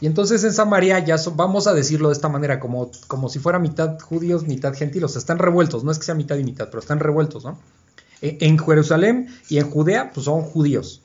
Y 0.00 0.06
entonces 0.06 0.42
en 0.44 0.52
Samaria 0.52 0.98
ya 1.00 1.18
son- 1.18 1.36
vamos 1.36 1.68
a 1.68 1.74
decirlo 1.74 2.08
de 2.08 2.14
esta 2.14 2.28
manera, 2.28 2.58
como, 2.58 2.90
como 3.06 3.28
si 3.28 3.38
fuera 3.38 3.60
mitad 3.60 3.98
judíos, 4.00 4.44
mitad 4.48 4.74
gentiles. 4.74 5.04
O 5.04 5.08
sea, 5.08 5.18
están 5.20 5.38
revueltos, 5.38 5.84
no 5.84 5.92
es 5.92 5.98
que 6.00 6.04
sea 6.06 6.14
mitad 6.16 6.36
y 6.36 6.42
mitad, 6.44 6.66
pero 6.66 6.80
están 6.80 6.98
revueltos, 6.98 7.44
¿no? 7.44 7.58
E- 8.20 8.38
En 8.40 8.58
Jerusalén 8.58 9.28
y 9.48 9.58
en 9.58 9.70
Judea, 9.70 10.10
pues 10.12 10.24
son 10.24 10.42
judíos. 10.42 11.02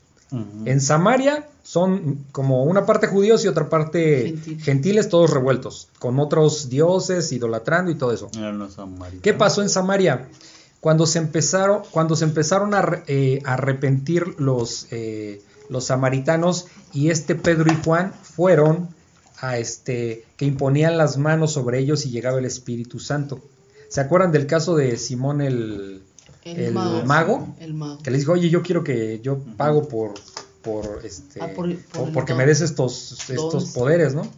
En 0.66 0.82
Samaria 0.82 1.48
son 1.62 2.26
como 2.32 2.64
una 2.64 2.86
parte 2.86 3.08
judíos 3.08 3.46
y 3.46 3.48
otra 3.48 3.70
parte 3.70 4.30
Gentiles. 4.30 4.64
gentiles, 4.64 5.10
todos 5.10 5.30
revueltos, 5.30 5.90
con 6.00 6.20
otros 6.20 6.70
dioses, 6.70 7.32
idolatrando 7.32 7.92
y 7.92 7.96
todo 7.96 8.12
eso. 8.12 8.30
Eran 8.36 8.58
los 8.58 8.74
samaritanos. 8.74 9.22
¿Qué 9.22 9.34
pasó 9.34 9.62
en 9.62 9.70
Samaria? 9.70 10.28
Cuando 10.80 11.06
se 11.06 11.20
empezaron, 11.20 11.84
cuando 11.92 12.16
se 12.16 12.26
empezaron 12.26 12.74
a, 12.74 13.04
eh, 13.08 13.42
arrepentir 13.46 14.40
los, 14.40 14.88
eh, 14.92 15.42
los 15.70 15.86
samaritanos 15.86 16.66
y 16.92 17.10
este 17.10 17.36
Pedro 17.36 17.72
y 17.72 17.78
Juan 17.84 18.14
fueron 18.22 18.90
a 19.38 19.58
este 19.58 20.26
que 20.36 20.46
imponían 20.46 20.98
las 20.98 21.18
manos 21.18 21.54
sobre 21.54 21.80
ellos 21.80 22.06
y 22.06 22.10
llegaba 22.10 22.40
el 22.40 22.46
Espíritu 22.46 23.00
Santo. 23.00 23.40
¿Se 23.88 24.02
acuerdan 24.02 24.32
del 24.32 24.48
caso 24.48 24.76
de 24.76 24.98
Simón 24.98 25.42
el, 25.42 26.02
el 26.46 26.74
mago? 26.74 27.56
El 27.60 27.74
mago. 27.74 27.98
Que 28.04 28.12
les 28.12 28.22
dijo, 28.22 28.34
oye, 28.34 28.50
yo 28.50 28.62
quiero 28.62 28.84
que 28.84 29.20
yo 29.22 29.40
pago 29.58 29.88
por, 29.88 30.14
por 30.62 31.02
este, 31.04 31.42
Ah, 31.42 31.50
por- 31.56 31.76
por 31.76 32.12
porque 32.12 32.34
don. 32.34 32.38
me 32.40 32.46
des 32.46 32.62
estos, 32.62 33.30
estos 33.30 33.66
poderes, 33.72 34.14
¿no? 34.16 34.22
Ajá. 34.22 34.32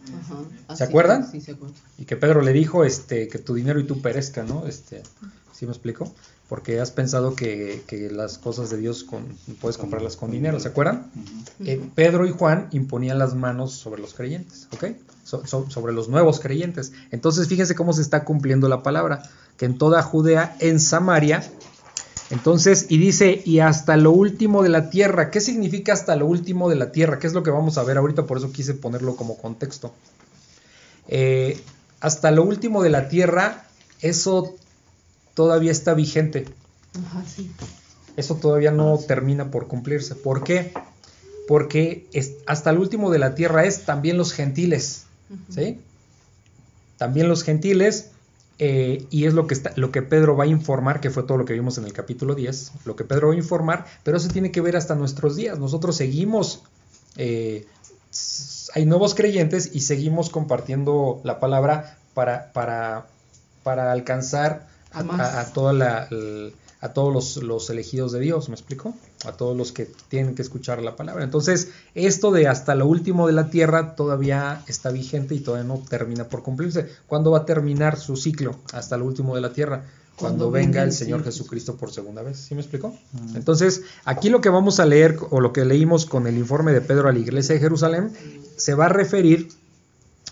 ¿Se 0.68 0.72
Así 0.72 0.82
acuerdan? 0.84 1.30
Sí, 1.30 1.40
se 1.40 1.52
acuerdan. 1.52 1.76
Y 1.98 2.04
que 2.04 2.16
Pedro 2.16 2.42
le 2.42 2.52
dijo 2.52 2.84
este, 2.84 3.28
que 3.28 3.38
tu 3.38 3.54
dinero 3.54 3.78
y 3.80 3.84
tú 3.84 4.00
perezca, 4.00 4.42
¿no? 4.44 4.66
Este, 4.66 5.02
¿Sí 5.52 5.64
me 5.66 5.72
explico? 5.72 6.12
Porque 6.48 6.80
has 6.80 6.90
pensado 6.92 7.34
que, 7.34 7.82
que 7.88 8.08
las 8.10 8.38
cosas 8.38 8.70
de 8.70 8.76
Dios 8.76 9.02
con, 9.02 9.24
puedes 9.60 9.78
comprarlas 9.78 10.16
con 10.16 10.30
dinero, 10.30 10.60
¿se 10.60 10.68
acuerdan? 10.68 11.10
Eh, 11.64 11.80
Pedro 11.96 12.24
y 12.26 12.30
Juan 12.30 12.68
imponían 12.70 13.18
las 13.18 13.34
manos 13.34 13.72
sobre 13.72 14.00
los 14.00 14.14
creyentes, 14.14 14.68
¿ok? 14.72 14.84
So- 15.24 15.44
so- 15.44 15.68
sobre 15.70 15.92
los 15.92 16.08
nuevos 16.08 16.38
creyentes. 16.38 16.92
Entonces 17.10 17.48
fíjense 17.48 17.74
cómo 17.74 17.92
se 17.92 18.02
está 18.02 18.24
cumpliendo 18.24 18.68
la 18.68 18.82
palabra, 18.84 19.22
que 19.56 19.64
en 19.64 19.76
toda 19.78 20.02
Judea, 20.02 20.56
en 20.60 20.78
Samaria, 20.78 21.42
entonces, 22.30 22.86
y 22.88 22.98
dice, 22.98 23.40
y 23.44 23.60
hasta 23.60 23.96
lo 23.96 24.10
último 24.10 24.62
de 24.62 24.68
la 24.68 24.90
tierra. 24.90 25.30
¿Qué 25.30 25.40
significa 25.40 25.92
hasta 25.92 26.16
lo 26.16 26.26
último 26.26 26.68
de 26.68 26.76
la 26.76 26.90
tierra? 26.92 27.18
¿Qué 27.18 27.26
es 27.28 27.32
lo 27.34 27.42
que 27.42 27.50
vamos 27.50 27.78
a 27.78 27.84
ver 27.84 27.98
ahorita? 27.98 28.26
Por 28.26 28.38
eso 28.38 28.50
quise 28.52 28.74
ponerlo 28.74 29.14
como 29.16 29.36
contexto. 29.38 29.92
Eh, 31.08 31.60
hasta 32.00 32.30
lo 32.32 32.42
último 32.42 32.82
de 32.82 32.90
la 32.90 33.08
tierra, 33.08 33.66
eso 34.00 34.54
todavía 35.34 35.70
está 35.70 35.94
vigente. 35.94 36.46
Ajá, 37.06 37.22
sí. 37.26 37.50
Eso 38.16 38.36
todavía 38.36 38.70
no 38.72 38.98
termina 38.98 39.50
por 39.50 39.68
cumplirse. 39.68 40.14
¿Por 40.14 40.42
qué? 40.42 40.72
Porque 41.46 42.06
es- 42.12 42.32
hasta 42.46 42.70
el 42.70 42.78
último 42.78 43.10
de 43.10 43.18
la 43.18 43.34
tierra 43.34 43.64
es 43.66 43.84
también 43.84 44.16
los 44.16 44.32
gentiles. 44.32 45.04
¿Sí? 45.48 45.78
También 46.96 47.28
los 47.28 47.42
gentiles. 47.44 48.10
Eh, 48.58 49.06
y 49.10 49.26
es 49.26 49.34
lo 49.34 49.46
que, 49.46 49.54
está, 49.54 49.72
lo 49.76 49.90
que 49.90 50.02
Pedro 50.02 50.36
va 50.36 50.44
a 50.44 50.46
informar, 50.46 51.00
que 51.00 51.10
fue 51.10 51.22
todo 51.24 51.36
lo 51.38 51.44
que 51.44 51.52
vimos 51.52 51.76
en 51.78 51.84
el 51.84 51.92
capítulo 51.92 52.34
10, 52.34 52.72
lo 52.84 52.96
que 52.96 53.04
Pedro 53.04 53.28
va 53.28 53.34
a 53.34 53.36
informar, 53.36 53.84
pero 54.02 54.16
eso 54.16 54.28
tiene 54.28 54.50
que 54.50 54.60
ver 54.60 54.76
hasta 54.76 54.94
nuestros 54.94 55.36
días. 55.36 55.58
Nosotros 55.58 55.96
seguimos, 55.96 56.62
eh, 57.16 57.66
hay 58.74 58.86
nuevos 58.86 59.14
creyentes 59.14 59.70
y 59.74 59.80
seguimos 59.80 60.30
compartiendo 60.30 61.20
la 61.24 61.38
palabra 61.40 61.98
para, 62.14 62.52
para, 62.52 63.06
para 63.62 63.92
alcanzar 63.92 64.66
a, 65.20 65.44
toda 65.52 65.72
la- 65.72 66.08
a 66.80 66.92
todos 66.92 67.12
los, 67.12 67.36
los 67.42 67.70
elegidos 67.70 68.12
de 68.12 68.20
Dios, 68.20 68.48
¿me 68.48 68.54
explico? 68.54 68.94
A 69.24 69.32
todos 69.32 69.56
los 69.56 69.72
que 69.72 69.90
tienen 70.08 70.34
que 70.34 70.42
escuchar 70.42 70.82
la 70.82 70.94
palabra. 70.94 71.24
Entonces, 71.24 71.70
esto 71.94 72.30
de 72.30 72.48
hasta 72.48 72.74
lo 72.74 72.86
último 72.86 73.26
de 73.26 73.32
la 73.32 73.50
tierra 73.50 73.96
todavía 73.96 74.62
está 74.66 74.90
vigente 74.90 75.34
y 75.34 75.40
todavía 75.40 75.66
no 75.66 75.82
termina 75.88 76.24
por 76.24 76.42
cumplirse. 76.42 76.88
¿Cuándo 77.06 77.30
va 77.30 77.38
a 77.38 77.44
terminar 77.46 77.98
su 77.98 78.16
ciclo? 78.16 78.56
Hasta 78.72 78.96
lo 78.96 79.06
último 79.06 79.34
de 79.34 79.40
la 79.40 79.52
tierra. 79.52 79.84
Cuando, 80.16 80.46
Cuando 80.46 80.50
venga 80.50 80.82
el 80.82 80.92
Señor 80.92 81.24
Jesucristo 81.24 81.76
por 81.76 81.92
segunda 81.92 82.22
vez. 82.22 82.38
¿Sí 82.38 82.54
me 82.54 82.60
explico? 82.60 82.96
Mm. 83.12 83.36
Entonces, 83.36 83.82
aquí 84.04 84.30
lo 84.30 84.40
que 84.40 84.48
vamos 84.48 84.80
a 84.80 84.86
leer 84.86 85.18
o 85.30 85.40
lo 85.40 85.52
que 85.52 85.64
leímos 85.64 86.06
con 86.06 86.26
el 86.26 86.38
informe 86.38 86.72
de 86.72 86.80
Pedro 86.80 87.08
a 87.08 87.12
la 87.12 87.18
iglesia 87.18 87.54
de 87.54 87.60
Jerusalén 87.60 88.12
se 88.56 88.74
va 88.74 88.86
a 88.86 88.88
referir 88.88 89.48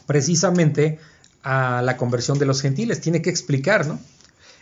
precisamente 0.06 0.98
a 1.42 1.82
la 1.82 1.96
conversión 1.96 2.38
de 2.38 2.46
los 2.46 2.62
gentiles. 2.62 3.00
Tiene 3.00 3.20
que 3.20 3.30
explicar, 3.30 3.86
¿no? 3.86 3.98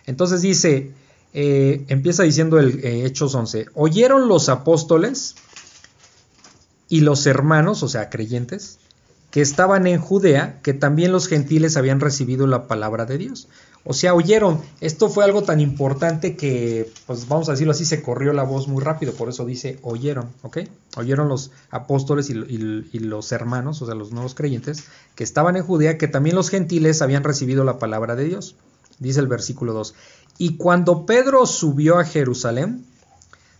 Entonces 0.06 0.42
dice, 0.42 0.90
eh, 1.34 1.84
empieza 1.88 2.22
diciendo 2.22 2.58
el 2.58 2.80
eh, 2.84 3.04
Hechos 3.06 3.34
11, 3.34 3.66
oyeron 3.74 4.28
los 4.28 4.48
apóstoles 4.48 5.34
y 6.88 7.00
los 7.00 7.26
hermanos, 7.26 7.82
o 7.82 7.88
sea, 7.88 8.10
creyentes, 8.10 8.78
que 9.30 9.40
estaban 9.40 9.86
en 9.86 9.98
Judea, 9.98 10.60
que 10.62 10.74
también 10.74 11.10
los 11.10 11.26
gentiles 11.26 11.78
habían 11.78 12.00
recibido 12.00 12.46
la 12.46 12.66
palabra 12.68 13.06
de 13.06 13.16
Dios. 13.16 13.48
O 13.84 13.94
sea, 13.94 14.14
oyeron, 14.14 14.60
esto 14.80 15.08
fue 15.08 15.24
algo 15.24 15.42
tan 15.42 15.58
importante 15.58 16.36
que, 16.36 16.92
pues 17.06 17.26
vamos 17.28 17.48
a 17.48 17.52
decirlo 17.52 17.72
así, 17.72 17.84
se 17.86 18.02
corrió 18.02 18.32
la 18.34 18.42
voz 18.44 18.68
muy 18.68 18.82
rápido, 18.82 19.12
por 19.14 19.28
eso 19.30 19.44
dice 19.46 19.78
oyeron, 19.82 20.28
¿ok? 20.42 20.58
Oyeron 20.98 21.28
los 21.28 21.50
apóstoles 21.70 22.28
y, 22.30 22.34
y- 22.34 22.88
y 22.92 22.98
los 23.00 23.32
hermanos, 23.32 23.80
o 23.82 23.86
sea, 23.86 23.94
los 23.94 24.12
nuevos 24.12 24.34
creyentes, 24.34 24.84
que 25.16 25.24
estaban 25.24 25.56
en 25.56 25.64
Judea, 25.64 25.96
que 25.98 26.08
también 26.08 26.36
los 26.36 26.50
gentiles 26.50 27.00
habían 27.02 27.24
recibido 27.24 27.64
la 27.64 27.78
palabra 27.78 28.14
de 28.14 28.24
Dios. 28.24 28.54
Dice 28.98 29.18
el 29.18 29.26
versículo 29.26 29.72
2. 29.72 29.94
Y 30.38 30.56
cuando 30.56 31.06
Pedro 31.06 31.46
subió 31.46 31.98
a 31.98 32.04
Jerusalén, 32.04 32.84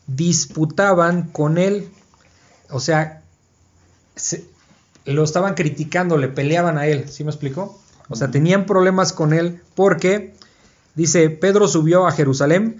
disputaban 0.07 1.29
con 1.31 1.59
él, 1.59 1.89
o 2.71 2.81
sea, 2.81 3.23
se- 4.17 4.45
lo 5.05 5.25
estaban 5.25 5.55
criticando, 5.55 6.17
le 6.17 6.29
peleaban 6.29 6.79
a 6.79 6.87
él, 6.87 7.09
¿sí 7.09 7.25
me 7.25 7.31
explicó? 7.31 7.79
O 8.09 8.17
sea, 8.17 8.31
tenían 8.31 8.67
problemas 8.67 9.13
con 9.13 9.33
él 9.33 9.61
porque, 9.75 10.35
dice, 10.95 11.31
Pedro 11.31 11.67
subió 11.69 12.07
a 12.07 12.13
Jerusalén, 12.13 12.79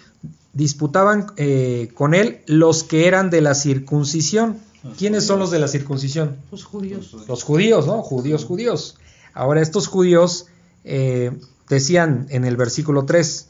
disputaban 0.53 1.27
eh, 1.37 1.91
con 1.95 2.15
él 2.15 2.43
los 2.47 2.85
que 2.85 3.07
eran 3.09 3.31
de 3.31 3.41
la 3.41 3.55
circuncisión. 3.55 4.59
Los 4.85 4.99
¿Quiénes 4.99 5.25
son 5.25 5.39
los 5.39 5.51
de 5.51 5.59
la 5.61 5.69
circuncisión? 5.69 6.37
Los 6.51 6.65
judíos. 6.65 7.17
Los 7.29 7.43
judíos, 7.45 7.87
¿no? 7.87 8.03
Judíos, 8.03 8.45
judíos. 8.45 8.97
Ahora, 9.33 9.63
estos 9.63 9.87
judíos 9.87 10.47
eh, 10.85 11.31
decían 11.69 12.27
en 12.31 12.45
el 12.45 12.57
versículo 12.57 13.07
3, 13.07 13.49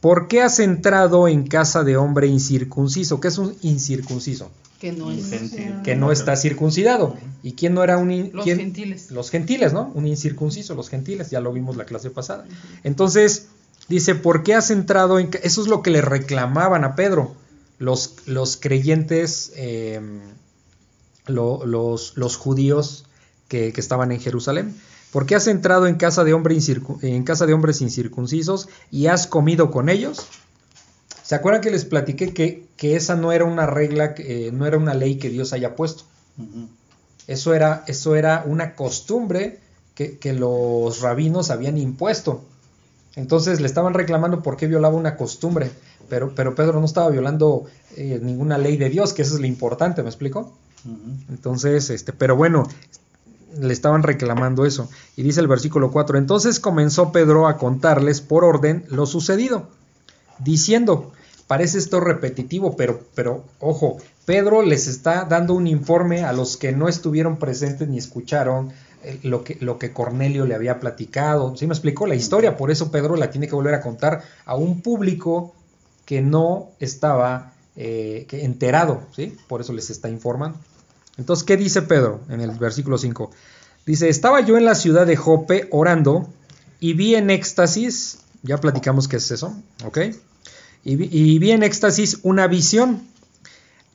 ¿por 0.00 0.28
qué 0.28 0.42
has 0.42 0.58
entrado 0.60 1.28
en 1.28 1.46
casa 1.46 1.84
de 1.84 1.96
hombre 1.96 2.26
incircunciso? 2.26 3.20
¿Qué 3.20 3.28
es 3.28 3.38
un 3.38 3.54
incircunciso? 3.62 4.50
Que 4.80 4.92
no 4.92 5.10
es. 5.10 5.30
Gentil. 5.30 5.82
Que 5.82 5.96
no 5.96 6.12
está 6.12 6.36
circuncidado. 6.36 7.16
¿Y 7.42 7.52
quién 7.52 7.72
no 7.74 7.82
era 7.82 7.96
un... 7.96 8.10
in- 8.10 8.30
Los 8.34 8.44
quién? 8.44 8.58
gentiles. 8.58 9.10
Los 9.10 9.30
gentiles, 9.30 9.72
¿no? 9.72 9.90
Un 9.94 10.06
incircunciso, 10.06 10.74
los 10.74 10.90
gentiles, 10.90 11.30
ya 11.30 11.40
lo 11.40 11.52
vimos 11.52 11.76
la 11.76 11.86
clase 11.86 12.10
pasada. 12.10 12.44
Entonces, 12.84 13.46
dice, 13.88 14.14
¿por 14.14 14.42
qué 14.42 14.54
has 14.54 14.70
entrado 14.70 15.18
en... 15.18 15.28
ca-?" 15.28 15.38
Eso 15.42 15.62
es 15.62 15.68
lo 15.68 15.80
que 15.82 15.90
le 15.90 16.02
reclamaban 16.02 16.84
a 16.84 16.94
Pedro, 16.94 17.34
los, 17.78 18.16
los 18.26 18.58
creyentes, 18.58 19.52
eh, 19.56 20.00
lo- 21.26 21.64
los, 21.64 22.12
los 22.16 22.36
judíos 22.36 23.06
que, 23.48 23.72
que 23.72 23.80
estaban 23.80 24.12
en 24.12 24.20
Jerusalén. 24.20 24.74
¿Por 25.16 25.24
qué 25.24 25.34
has 25.34 25.46
entrado 25.46 25.86
en 25.86 25.94
casa 25.94 26.24
de, 26.24 26.34
hombre 26.34 26.54
incircu- 26.54 27.02
en 27.02 27.24
casa 27.24 27.46
de 27.46 27.54
hombres 27.54 27.80
incircuncisos 27.80 28.68
y 28.90 29.06
has 29.06 29.26
comido 29.26 29.70
con 29.70 29.88
ellos? 29.88 30.26
¿Se 31.22 31.34
acuerdan 31.34 31.62
que 31.62 31.70
les 31.70 31.86
platiqué 31.86 32.34
que, 32.34 32.66
que 32.76 32.96
esa 32.96 33.16
no 33.16 33.32
era 33.32 33.46
una 33.46 33.64
regla, 33.64 34.14
eh, 34.18 34.50
no 34.52 34.66
era 34.66 34.76
una 34.76 34.92
ley 34.92 35.16
que 35.16 35.30
Dios 35.30 35.54
haya 35.54 35.74
puesto? 35.74 36.04
Eso 37.26 37.54
era, 37.54 37.82
eso 37.86 38.14
era 38.14 38.44
una 38.46 38.74
costumbre 38.74 39.58
que, 39.94 40.18
que 40.18 40.34
los 40.34 41.00
rabinos 41.00 41.48
habían 41.50 41.78
impuesto. 41.78 42.44
Entonces 43.14 43.62
le 43.62 43.68
estaban 43.68 43.94
reclamando 43.94 44.42
por 44.42 44.58
qué 44.58 44.66
violaba 44.66 44.96
una 44.96 45.16
costumbre. 45.16 45.70
Pero, 46.10 46.34
pero 46.34 46.54
Pedro 46.54 46.78
no 46.78 46.84
estaba 46.84 47.08
violando 47.08 47.64
eh, 47.96 48.20
ninguna 48.22 48.58
ley 48.58 48.76
de 48.76 48.90
Dios, 48.90 49.14
que 49.14 49.22
eso 49.22 49.36
es 49.36 49.40
lo 49.40 49.46
importante, 49.46 50.02
¿me 50.02 50.10
explico? 50.10 50.52
Entonces, 51.30 51.88
este, 51.90 52.12
pero 52.12 52.36
bueno, 52.36 52.68
le 53.58 53.72
estaban 53.72 54.02
reclamando 54.02 54.64
eso. 54.64 54.88
Y 55.16 55.22
dice 55.22 55.40
el 55.40 55.48
versículo 55.48 55.90
4, 55.90 56.18
entonces 56.18 56.60
comenzó 56.60 57.12
Pedro 57.12 57.46
a 57.46 57.56
contarles 57.56 58.20
por 58.20 58.44
orden 58.44 58.84
lo 58.88 59.06
sucedido, 59.06 59.68
diciendo, 60.38 61.12
parece 61.46 61.78
esto 61.78 62.00
repetitivo, 62.00 62.76
pero, 62.76 63.00
pero 63.14 63.44
ojo, 63.60 63.98
Pedro 64.24 64.62
les 64.62 64.88
está 64.88 65.24
dando 65.24 65.54
un 65.54 65.66
informe 65.66 66.24
a 66.24 66.32
los 66.32 66.56
que 66.56 66.72
no 66.72 66.88
estuvieron 66.88 67.36
presentes 67.36 67.88
ni 67.88 67.98
escucharon 67.98 68.72
eh, 69.04 69.20
lo 69.22 69.44
que, 69.44 69.56
lo 69.60 69.78
que 69.78 69.92
Cornelio 69.92 70.46
le 70.46 70.54
había 70.54 70.80
platicado. 70.80 71.56
¿Sí 71.56 71.66
me 71.66 71.74
explicó? 71.74 72.06
La 72.06 72.16
historia, 72.16 72.56
por 72.56 72.70
eso 72.70 72.90
Pedro 72.90 73.16
la 73.16 73.30
tiene 73.30 73.46
que 73.46 73.54
volver 73.54 73.74
a 73.74 73.80
contar 73.80 74.22
a 74.44 74.56
un 74.56 74.80
público 74.80 75.54
que 76.04 76.22
no 76.22 76.70
estaba 76.80 77.52
eh, 77.76 78.26
enterado, 78.30 79.02
¿sí? 79.14 79.36
Por 79.48 79.60
eso 79.60 79.72
les 79.72 79.90
está 79.90 80.08
informando. 80.08 80.58
Entonces, 81.18 81.44
¿qué 81.44 81.56
dice 81.56 81.82
Pedro 81.82 82.20
en 82.28 82.40
el 82.40 82.50
versículo 82.52 82.98
5? 82.98 83.30
Dice, 83.86 84.08
estaba 84.08 84.40
yo 84.40 84.56
en 84.56 84.64
la 84.64 84.74
ciudad 84.74 85.06
de 85.06 85.16
Jope 85.16 85.68
orando 85.70 86.28
y 86.80 86.92
vi 86.94 87.14
en 87.14 87.30
éxtasis, 87.30 88.18
ya 88.42 88.58
platicamos 88.58 89.08
qué 89.08 89.16
es 89.16 89.30
eso, 89.30 89.54
¿ok? 89.84 89.98
Y 90.84 90.96
vi, 90.96 91.08
y 91.10 91.38
vi 91.38 91.52
en 91.52 91.62
éxtasis 91.62 92.18
una 92.22 92.46
visión, 92.48 93.02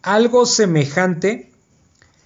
algo 0.02 0.46
semejante 0.46 1.52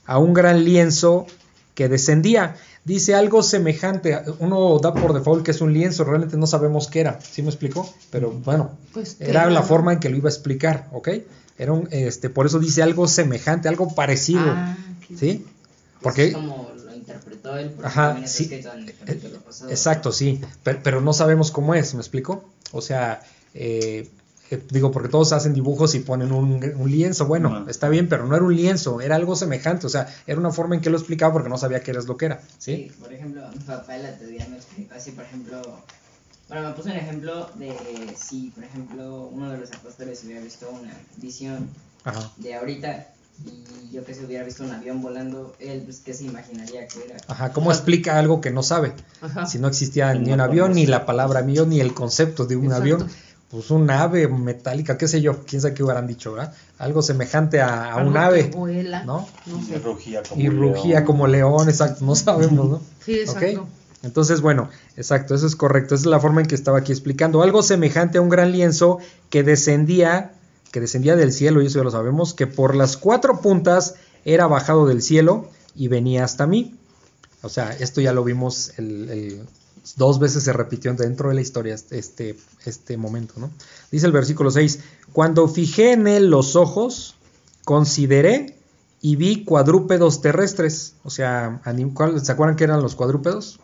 a 0.06 0.18
un 0.20 0.34
gran 0.34 0.64
lienzo 0.64 1.28
que 1.74 1.90
descendía. 1.90 2.56
Dice 2.86 3.16
algo 3.16 3.42
semejante, 3.42 4.16
uno 4.40 4.78
da 4.80 4.94
por 4.94 5.14
default 5.14 5.44
que 5.44 5.52
es 5.52 5.62
un 5.62 5.74
lienzo, 5.74 6.04
realmente 6.04 6.38
no 6.38 6.46
sabemos 6.46 6.88
qué 6.88 7.00
era, 7.00 7.20
¿sí 7.20 7.42
me 7.42 7.50
explicó? 7.50 7.92
Pero 8.12 8.32
bueno, 8.32 8.78
Pues, 8.94 9.16
¿qué 9.16 9.26
era 9.26 9.50
la 9.50 9.64
forma 9.64 9.94
en 9.94 10.00
que 10.00 10.10
lo 10.10 10.18
iba 10.18 10.30
a 10.30 10.32
explicar, 10.32 10.88
¿ok? 10.94 11.10
Era 11.58 11.72
un, 11.74 11.88
este, 11.92 12.30
por 12.30 12.46
eso 12.46 12.60
dice 12.60 12.84
algo 12.84 13.08
semejante, 13.08 13.68
algo 13.70 13.94
parecido, 13.96 14.56
Ah, 14.58 14.76
qué- 15.08 15.18
¿sí? 15.18 15.46
Es 15.48 16.02
Porque 16.02 16.34
como 16.34 16.72
lo 16.86 16.94
interpretó 16.96 17.58
él, 17.58 17.70
porque 17.72 17.88
Ajá, 17.88 18.22
sí. 18.26 18.44
escrito 18.44 18.74
en 18.74 18.90
el 18.90 18.96
capítulo 18.96 19.40
pasado. 19.42 19.70
Exacto, 19.72 20.12
sí, 20.12 20.42
pero, 20.64 20.80
pero 20.84 21.02
no 21.02 21.14
sabemos 21.14 21.52
cómo 21.52 21.74
es, 21.74 21.94
¿me 21.94 22.02
explico? 22.02 22.44
O 22.72 22.82
sea, 22.82 23.24
eh, 23.54 24.10
eh, 24.52 24.62
digo, 24.70 24.92
porque 24.92 25.10
todos 25.10 25.32
hacen 25.32 25.54
dibujos 25.54 25.96
y 25.96 26.00
ponen 26.02 26.32
un, 26.32 26.62
un 26.78 26.92
lienzo, 26.92 27.26
bueno, 27.26 27.66
está 27.68 27.90
bien, 27.90 28.08
pero 28.10 28.28
no 28.28 28.36
era 28.36 28.44
un 28.46 28.56
lienzo, 28.56 29.02
era 29.02 29.16
algo 29.16 29.36
semejante, 29.36 29.88
o 29.88 29.90
sea, 29.90 30.08
era 30.28 30.38
una 30.40 30.52
forma 30.52 30.76
en 30.76 30.82
que 30.82 30.90
lo 30.92 30.98
explicaba 30.98 31.34
porque 31.34 31.50
no 31.50 31.58
sabía 31.58 31.80
qué 31.82 31.92
era 31.92 32.02
lo 32.04 32.18
que 32.18 32.26
era, 32.26 32.42
¿sí? 32.60 32.76
Sí, 32.90 32.92
por 33.00 33.12
ejemplo, 33.14 33.42
mi 33.58 33.64
papá 33.64 33.96
el 33.96 34.14
otro 34.14 34.28
día 34.28 34.46
me 34.52 34.58
explicó 34.58 34.94
así, 34.96 35.12
por 35.12 35.24
ejemplo, 35.24 35.62
bueno, 36.50 36.70
me 36.70 36.74
puso 36.76 36.90
un 36.90 36.96
ejemplo 36.96 37.50
de 37.56 37.76
si, 38.18 38.52
por 38.52 38.64
ejemplo, 38.64 39.30
uno 39.32 39.50
de 39.52 39.58
los 39.58 39.72
apóstoles 39.72 40.24
hubiera 40.24 40.42
visto 40.42 40.70
una 40.70 40.94
visión 41.18 41.70
Ajá, 42.04 42.30
de 42.38 42.56
ahorita 42.56 43.08
y 43.44 43.94
yo 43.94 44.06
que 44.06 44.14
se 44.14 44.24
hubiera 44.26 44.44
visto 44.46 44.64
un 44.64 44.72
avión 44.72 45.02
volando, 45.02 45.56
él, 45.60 45.82
pues, 45.86 46.00
¿qué 46.00 46.14
se 46.14 46.24
imaginaría 46.24 46.88
que 46.88 47.04
era? 47.06 47.18
ajá, 47.28 47.52
¿cómo 47.52 47.72
explica 47.72 48.18
algo 48.18 48.40
que 48.42 48.52
no 48.52 48.64
sabe? 48.64 48.94
Ajá. 49.22 49.46
Si 49.46 49.60
no 49.60 49.68
existía 49.68 50.14
ni 50.14 50.32
un 50.32 50.40
avión, 50.40 50.74
ni 50.74 50.86
la 50.86 51.06
palabra 51.06 51.40
avión, 51.40 51.70
ni 51.70 51.82
el 51.82 51.94
concepto 51.94 52.46
de 52.46 52.56
un 52.56 52.66
Exacto. 52.66 52.82
avión, 52.84 53.08
pues 53.50 53.72
un 53.72 53.90
ave 53.90 54.28
metálica, 54.28 54.98
qué 54.98 55.08
sé 55.08 55.22
yo, 55.22 55.44
quién 55.46 55.62
sabe 55.62 55.74
qué 55.74 55.84
hubieran 55.84 56.08
dicho, 56.08 56.34
¿verdad? 56.34 56.54
Algo 56.78 57.02
semejante 57.02 57.60
a, 57.62 57.92
a 57.94 57.98
un 57.98 58.14
que 58.14 58.20
ave, 58.20 58.44
vuela, 58.56 59.04
¿no? 59.04 59.28
No 59.48 59.60
Y 59.60 59.66
sé. 59.66 59.80
rugía 59.80 60.24
como 60.24 60.42
Y 60.42 60.50
rugía 60.50 60.96
león. 60.96 61.06
como 61.06 61.28
león, 61.28 61.70
exacto, 61.70 62.06
no 62.06 62.16
sabemos, 62.16 62.70
¿no? 62.70 62.82
Sí, 63.04 63.20
exacto. 63.20 63.64
¿Ok? 63.64 63.68
Entonces, 64.06 64.40
bueno, 64.42 64.70
exacto, 64.96 65.36
eso 65.36 65.46
es 65.48 65.56
correcto. 65.56 65.96
Esa 65.96 66.04
es 66.04 66.06
la 66.08 66.20
forma 66.20 66.42
en 66.42 66.48
que 66.48 66.56
estaba 66.56 66.78
aquí 66.80 66.92
explicando. 66.92 67.42
Algo 67.42 67.64
semejante 67.64 68.18
a 68.20 68.22
un 68.22 68.30
gran 68.30 68.52
lienzo 68.52 69.00
que 69.30 69.44
descendía, 69.44 70.34
que 70.72 70.80
descendía 70.80 71.16
del 71.16 71.34
cielo, 71.34 71.62
y 71.62 71.66
eso 71.68 71.80
ya 71.80 71.84
lo 71.84 71.92
sabemos, 71.92 72.34
que 72.34 72.48
por 72.48 72.76
las 72.76 72.96
cuatro 72.98 73.42
puntas 73.42 73.96
era 74.24 74.48
bajado 74.48 74.86
del 74.88 75.02
cielo 75.02 75.50
y 75.76 75.88
venía 75.90 76.24
hasta 76.24 76.48
mí. 76.48 76.76
O 77.42 77.50
sea, 77.50 77.72
esto 77.72 78.00
ya 78.02 78.14
lo 78.14 78.24
vimos 78.24 78.72
dos 79.98 80.18
veces 80.20 80.44
se 80.44 80.52
repitió 80.54 80.92
dentro 80.96 81.30
de 81.30 81.36
la 81.36 81.42
historia 81.42 81.76
este, 81.76 82.00
este, 82.00 82.36
este 82.66 82.98
momento, 82.98 83.36
¿no? 83.38 83.52
Dice 83.92 84.08
el 84.08 84.12
versículo 84.12 84.50
6, 84.50 84.80
cuando 85.14 85.48
fijé 85.48 85.92
en 85.92 86.08
él 86.08 86.28
los 86.32 86.56
ojos, 86.56 87.16
consideré 87.66 88.56
y 89.02 89.16
vi 89.16 89.44
cuadrúpedos 89.46 90.22
terrestres. 90.22 90.96
O 91.04 91.12
sea, 91.12 91.62
anim- 91.66 91.94
¿cuál- 91.94 92.24
¿se 92.24 92.32
acuerdan 92.32 92.56
que 92.56 92.64
eran 92.64 92.82
los 92.82 92.96
cuadrúpedos? 92.96 93.60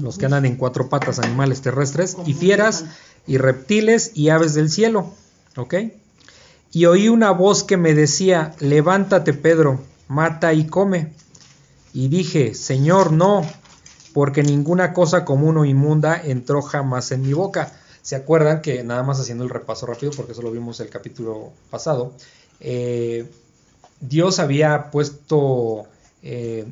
Los 0.00 0.18
que 0.18 0.26
andan 0.26 0.44
en 0.46 0.56
cuatro 0.56 0.88
patas, 0.88 1.18
animales 1.18 1.62
terrestres, 1.62 2.16
y 2.26 2.34
fieras, 2.34 2.84
y 3.26 3.38
reptiles, 3.38 4.12
y 4.14 4.28
aves 4.28 4.54
del 4.54 4.70
cielo. 4.70 5.12
¿Ok? 5.56 5.74
Y 6.72 6.86
oí 6.86 7.08
una 7.08 7.30
voz 7.30 7.62
que 7.62 7.76
me 7.76 7.94
decía, 7.94 8.54
levántate 8.58 9.32
Pedro, 9.32 9.80
mata 10.08 10.52
y 10.52 10.66
come. 10.66 11.12
Y 11.92 12.08
dije, 12.08 12.54
Señor, 12.54 13.12
no, 13.12 13.46
porque 14.12 14.42
ninguna 14.42 14.92
cosa 14.92 15.24
común 15.24 15.56
o 15.58 15.64
inmunda 15.64 16.20
entró 16.20 16.62
jamás 16.62 17.12
en 17.12 17.22
mi 17.22 17.32
boca. 17.32 17.72
¿Se 18.02 18.16
acuerdan 18.16 18.60
que 18.60 18.82
nada 18.84 19.02
más 19.02 19.20
haciendo 19.20 19.44
el 19.44 19.50
repaso 19.50 19.86
rápido, 19.86 20.12
porque 20.16 20.32
eso 20.32 20.42
lo 20.42 20.50
vimos 20.50 20.80
el 20.80 20.88
capítulo 20.88 21.52
pasado, 21.70 22.12
eh, 22.60 23.30
Dios 24.00 24.38
había 24.38 24.90
puesto 24.90 25.86
eh, 26.22 26.66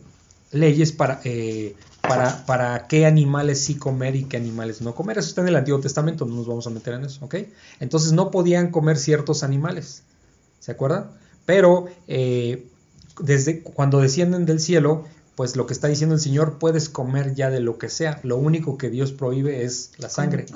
leyes 0.50 0.92
para, 0.92 1.20
eh, 1.24 1.74
para, 2.02 2.44
para 2.46 2.86
qué 2.88 3.06
animales 3.06 3.64
sí 3.64 3.76
comer 3.76 4.16
y 4.16 4.24
qué 4.24 4.36
animales 4.36 4.82
no 4.82 4.94
comer. 4.94 5.18
Eso 5.18 5.28
está 5.28 5.40
en 5.40 5.48
el 5.48 5.56
Antiguo 5.56 5.80
Testamento, 5.80 6.26
no 6.26 6.34
nos 6.34 6.46
vamos 6.46 6.66
a 6.66 6.70
meter 6.70 6.94
en 6.94 7.04
eso, 7.04 7.24
¿ok? 7.24 7.36
Entonces 7.80 8.12
no 8.12 8.30
podían 8.30 8.70
comer 8.70 8.98
ciertos 8.98 9.42
animales, 9.42 10.02
¿se 10.58 10.72
acuerdan? 10.72 11.10
Pero 11.46 11.86
eh, 12.08 12.66
desde 13.20 13.62
cuando 13.62 14.00
descienden 14.00 14.46
del 14.46 14.60
cielo, 14.60 15.04
pues 15.36 15.56
lo 15.56 15.66
que 15.66 15.72
está 15.72 15.88
diciendo 15.88 16.14
el 16.14 16.20
Señor, 16.20 16.58
puedes 16.58 16.88
comer 16.88 17.34
ya 17.34 17.50
de 17.50 17.60
lo 17.60 17.78
que 17.78 17.88
sea. 17.88 18.20
Lo 18.22 18.36
único 18.36 18.76
que 18.76 18.90
Dios 18.90 19.12
prohíbe 19.12 19.64
es 19.64 19.92
la 19.98 20.08
sangre. 20.08 20.46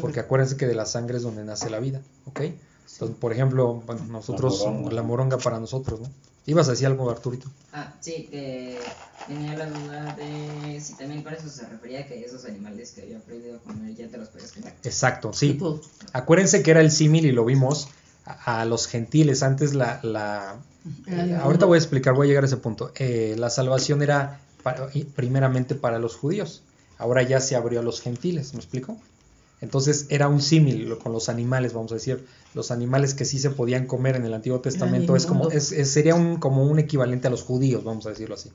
Porque 0.00 0.20
acuérdense 0.20 0.56
que 0.56 0.66
de 0.66 0.74
la 0.74 0.86
sangre 0.86 1.18
es 1.18 1.22
donde 1.22 1.44
nace 1.44 1.70
la 1.70 1.78
vida, 1.78 2.02
¿ok? 2.26 2.40
Entonces, 2.40 3.16
por 3.18 3.32
ejemplo, 3.32 3.82
bueno, 3.86 4.04
nosotros, 4.06 4.60
la 4.64 4.70
moronga. 4.70 5.02
moronga. 5.02 5.38
para 5.38 5.60
nosotros, 5.60 6.00
¿no? 6.00 6.08
Ibas 6.46 6.68
a 6.68 6.72
decir 6.72 6.86
algo, 6.86 7.10
Arturito. 7.10 7.48
Ah, 7.72 7.94
sí, 8.00 8.28
que 8.30 8.78
tenía 9.26 9.56
la 9.56 9.66
duda 9.66 10.14
de 10.16 10.78
si 10.80 10.94
también 10.94 11.22
con 11.22 11.32
eso 11.32 11.48
se 11.48 11.66
refería 11.66 12.06
que 12.06 12.22
esos 12.24 12.44
animales 12.44 12.92
que 12.92 13.02
había 13.02 13.18
prohibido 13.18 13.58
comer 13.60 13.94
ya 13.94 14.08
te 14.08 14.18
los 14.18 14.28
podías 14.28 14.52
comer. 14.52 14.74
Exacto, 14.84 15.32
sí. 15.32 15.58
Acuérdense 16.12 16.62
que 16.62 16.70
era 16.70 16.80
el 16.82 16.90
símil 16.90 17.24
y 17.24 17.32
lo 17.32 17.44
vimos 17.44 17.88
a, 18.26 18.60
a 18.60 18.64
los 18.66 18.86
gentiles. 18.86 19.42
Antes 19.42 19.74
la... 19.74 20.00
la 20.02 20.56
eh, 21.08 21.34
ahorita 21.40 21.64
voy 21.64 21.76
a 21.76 21.78
explicar, 21.78 22.12
voy 22.14 22.26
a 22.26 22.28
llegar 22.28 22.44
a 22.44 22.46
ese 22.46 22.58
punto. 22.58 22.92
Eh, 22.96 23.34
la 23.38 23.48
salvación 23.48 24.02
era 24.02 24.40
para- 24.62 24.88
y 24.92 25.04
primeramente 25.04 25.74
para 25.74 25.98
los 25.98 26.14
judíos. 26.16 26.62
Ahora 26.98 27.22
ya 27.22 27.40
se 27.40 27.56
abrió 27.56 27.80
a 27.80 27.82
los 27.82 28.00
gentiles, 28.02 28.52
¿me 28.52 28.60
explico? 28.60 28.98
Entonces 29.64 30.06
era 30.10 30.28
un 30.28 30.40
símil 30.40 30.96
con 30.98 31.12
los 31.12 31.28
animales, 31.28 31.72
vamos 31.72 31.90
a 31.92 31.96
decir. 31.96 32.24
Los 32.54 32.70
animales 32.70 33.14
que 33.14 33.24
sí 33.24 33.38
se 33.40 33.50
podían 33.50 33.86
comer 33.86 34.14
en 34.14 34.24
el 34.24 34.32
Antiguo 34.34 34.60
Testamento 34.60 35.16
es 35.16 35.26
como, 35.26 35.50
es, 35.50 35.72
es- 35.72 35.90
sería 35.90 36.14
un, 36.14 36.36
como 36.36 36.64
un 36.64 36.78
equivalente 36.78 37.26
a 37.26 37.30
los 37.30 37.42
judíos, 37.42 37.82
vamos 37.82 38.06
a 38.06 38.10
decirlo 38.10 38.36
así. 38.36 38.50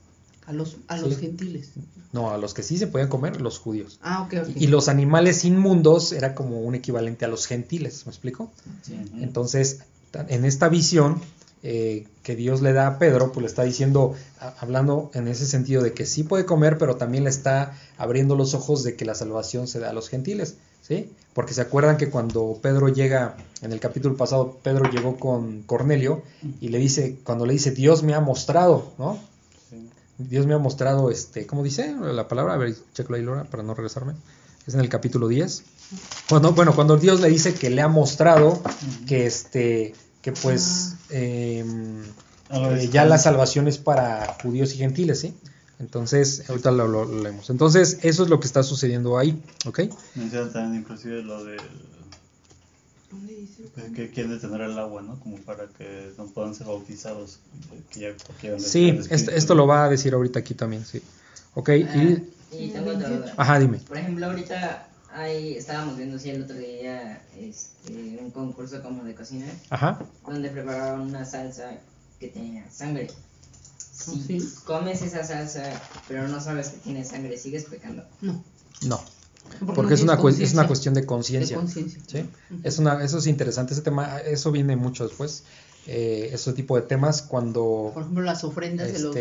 a 0.46 0.52
los, 0.52 0.78
a 0.88 0.96
Sí. 0.98 1.04
los 1.04 1.18
gentiles. 1.18 1.70
No, 2.12 2.30
a 2.32 2.38
los 2.38 2.54
que 2.54 2.62
sí 2.64 2.76
se 2.78 2.86
podían 2.88 3.08
comer, 3.08 3.40
los 3.40 3.58
judíos. 3.60 3.98
Ah, 4.02 4.22
ok, 4.22 4.34
ok. 4.48 4.56
Y, 4.56 4.66
los 4.68 4.88
animales 4.88 5.44
inmundos 5.44 6.12
era 6.12 6.34
como 6.34 6.60
un 6.60 6.74
equivalente 6.74 7.24
a 7.24 7.28
los 7.28 7.46
gentiles, 7.46 8.04
¿me 8.06 8.10
explico? 8.10 8.50
Ujú. 8.88 9.22
Entonces, 9.22 9.80
en 10.28 10.44
esta 10.44 10.68
visión 10.68 11.20
eh, 11.62 12.06
que 12.22 12.36
Dios 12.36 12.62
le 12.62 12.72
da 12.72 12.86
a 12.86 12.98
Pedro, 12.98 13.32
pues 13.32 13.42
le 13.42 13.46
está 13.48 13.62
diciendo, 13.64 14.14
a- 14.40 14.54
hablando 14.60 15.10
en 15.14 15.28
ese 15.28 15.46
sentido 15.46 15.82
de 15.82 15.92
que 15.92 16.06
sí 16.06 16.22
puede 16.22 16.44
comer, 16.46 16.78
pero 16.78 16.96
también 16.96 17.24
le 17.24 17.30
está 17.30 17.74
abriendo 17.98 18.34
los 18.36 18.54
ojos 18.54 18.82
de 18.82 18.96
que 18.96 19.04
la 19.04 19.14
salvación 19.14 19.68
se 19.68 19.78
da 19.80 19.90
a 19.90 19.92
los 19.92 20.08
gentiles, 20.08 20.54
¿sí? 20.80 21.10
Porque 21.34 21.52
se 21.54 21.60
acuerdan 21.60 21.96
que 21.96 22.08
cuando 22.10 22.58
Pedro 22.62 22.88
llega, 22.88 23.36
en 23.62 23.72
el 23.72 23.80
capítulo 23.80 24.16
pasado, 24.16 24.58
Pedro 24.62 24.90
llegó 24.90 25.16
con 25.18 25.62
Cornelio 25.62 26.22
y 26.60 26.68
le 26.68 26.78
dice, 26.78 27.18
cuando 27.24 27.44
le 27.46 27.52
dice, 27.52 27.70
Dios 27.72 28.02
me 28.02 28.14
ha 28.14 28.20
mostrado, 28.20 28.92
¿no? 28.98 29.18
Sí. 29.68 29.88
Dios 30.18 30.46
me 30.46 30.54
ha 30.54 30.58
mostrado, 30.58 31.10
este, 31.10 31.46
¿cómo 31.46 31.62
dice 31.62 31.94
la 32.00 32.26
palabra? 32.26 32.54
A 32.54 32.56
ver, 32.56 32.74
checo 32.94 33.14
ahí, 33.14 33.22
Laura, 33.22 33.44
para 33.44 33.62
no 33.62 33.74
regresarme. 33.74 34.14
Es 34.66 34.74
en 34.74 34.80
el 34.80 34.88
capítulo 34.88 35.28
10. 35.28 35.62
Cuando, 36.28 36.52
bueno, 36.52 36.74
cuando 36.74 36.96
Dios 36.96 37.20
le 37.20 37.28
dice 37.28 37.54
que 37.54 37.70
le 37.70 37.80
ha 37.82 37.88
mostrado 37.88 38.60
que, 39.06 39.26
este, 39.26 39.94
que 40.22 40.32
pues 40.32 40.94
em, 41.10 42.02
A 42.48 42.58
la 42.58 42.80
eh, 42.82 42.88
ya 42.88 43.04
la 43.04 43.18
salvación 43.18 43.68
es 43.68 43.78
para 43.78 44.36
judíos 44.42 44.74
y 44.74 44.78
gentiles, 44.78 45.20
¿sí? 45.20 45.34
Entonces, 45.78 46.44
ahorita 46.50 46.70
lo, 46.72 46.86
lo- 46.88 47.04
lo 47.06 47.22
leemos. 47.22 47.48
Entonces, 47.48 47.98
eso 48.02 48.22
es 48.24 48.28
lo 48.28 48.38
que 48.38 48.46
está 48.46 48.62
sucediendo 48.62 49.16
ahí, 49.16 49.42
¿ok? 49.66 49.80
Menciona 50.14 50.52
también 50.52 50.82
inclusive 50.82 51.22
lo 51.22 51.42
de 51.44 51.56
¿Dónde 53.10 53.34
dice? 53.34 53.62
pues, 53.74 53.90
que 53.92 54.10
quieren 54.10 54.30
detener 54.32 54.60
el 54.60 54.78
agua, 54.78 55.02
¿no? 55.02 55.18
Como 55.18 55.36
para 55.38 55.66
que 55.66 56.12
no 56.16 56.26
puedan 56.26 56.54
ser 56.54 56.66
bautizados. 56.68 57.40
Que 57.90 58.00
ya, 58.00 58.58
Sí, 58.58 59.00
esto, 59.10 59.30
esto 59.32 59.54
lo 59.56 59.66
va 59.66 59.84
a 59.84 59.88
decir 59.88 60.14
ahorita 60.14 60.38
aquí 60.38 60.54
también, 60.54 60.84
sí. 60.84 61.02
¿Ok? 61.54 61.70
Ah, 61.70 61.74
Y, 61.96 62.28
y 62.56 62.68
tengo 62.68 62.90
otra 62.90 63.08
duda. 63.08 63.34
ajá, 63.36 63.58
dime. 63.58 63.78
Por 63.78 63.96
ejemplo, 63.96 64.26
ahorita 64.26 64.86
hay, 65.12 65.54
estábamos 65.54 65.96
viendo 65.96 66.16
así 66.16 66.30
el 66.30 66.42
otro 66.42 66.56
día 66.56 67.22
este, 67.36 68.18
un 68.20 68.30
concurso 68.30 68.82
como 68.82 69.04
de 69.04 69.14
cocina 69.14 69.46
Ajá. 69.70 69.98
donde 70.26 70.50
preparaban 70.50 71.00
una 71.02 71.24
salsa 71.24 71.78
que 72.18 72.28
tenía 72.28 72.70
sangre. 72.70 73.10
Si 73.78 74.40
¿Sí? 74.40 74.54
comes 74.64 75.02
esa 75.02 75.24
salsa 75.24 75.80
pero 76.08 76.28
no 76.28 76.40
sabes 76.40 76.68
que 76.68 76.78
tiene 76.78 77.04
sangre, 77.04 77.36
sigues 77.36 77.64
pecando. 77.64 78.04
No. 78.20 78.42
No, 78.86 79.02
porque 79.74 79.94
es 79.94 80.02
una, 80.02 80.14
es 80.14 80.52
una 80.52 80.66
cuestión 80.66 80.94
de 80.94 81.00
De 81.02 81.06
conciencia. 81.06 81.60
¿sí? 82.06 82.24
Es 82.62 82.78
una, 82.78 83.02
eso 83.04 83.18
es 83.18 83.26
interesante, 83.26 83.74
ese 83.74 83.82
tema, 83.82 84.18
eso 84.20 84.52
viene 84.52 84.76
mucho 84.76 85.06
después, 85.06 85.44
eh, 85.86 86.30
ese 86.32 86.52
tipo 86.52 86.76
de 86.76 86.82
temas 86.82 87.22
cuando, 87.22 87.90
Por 87.92 88.02
ejemplo, 88.02 88.22
las 88.22 88.44
ofrendas 88.44 88.92
de 88.92 88.98
los. 89.00 89.16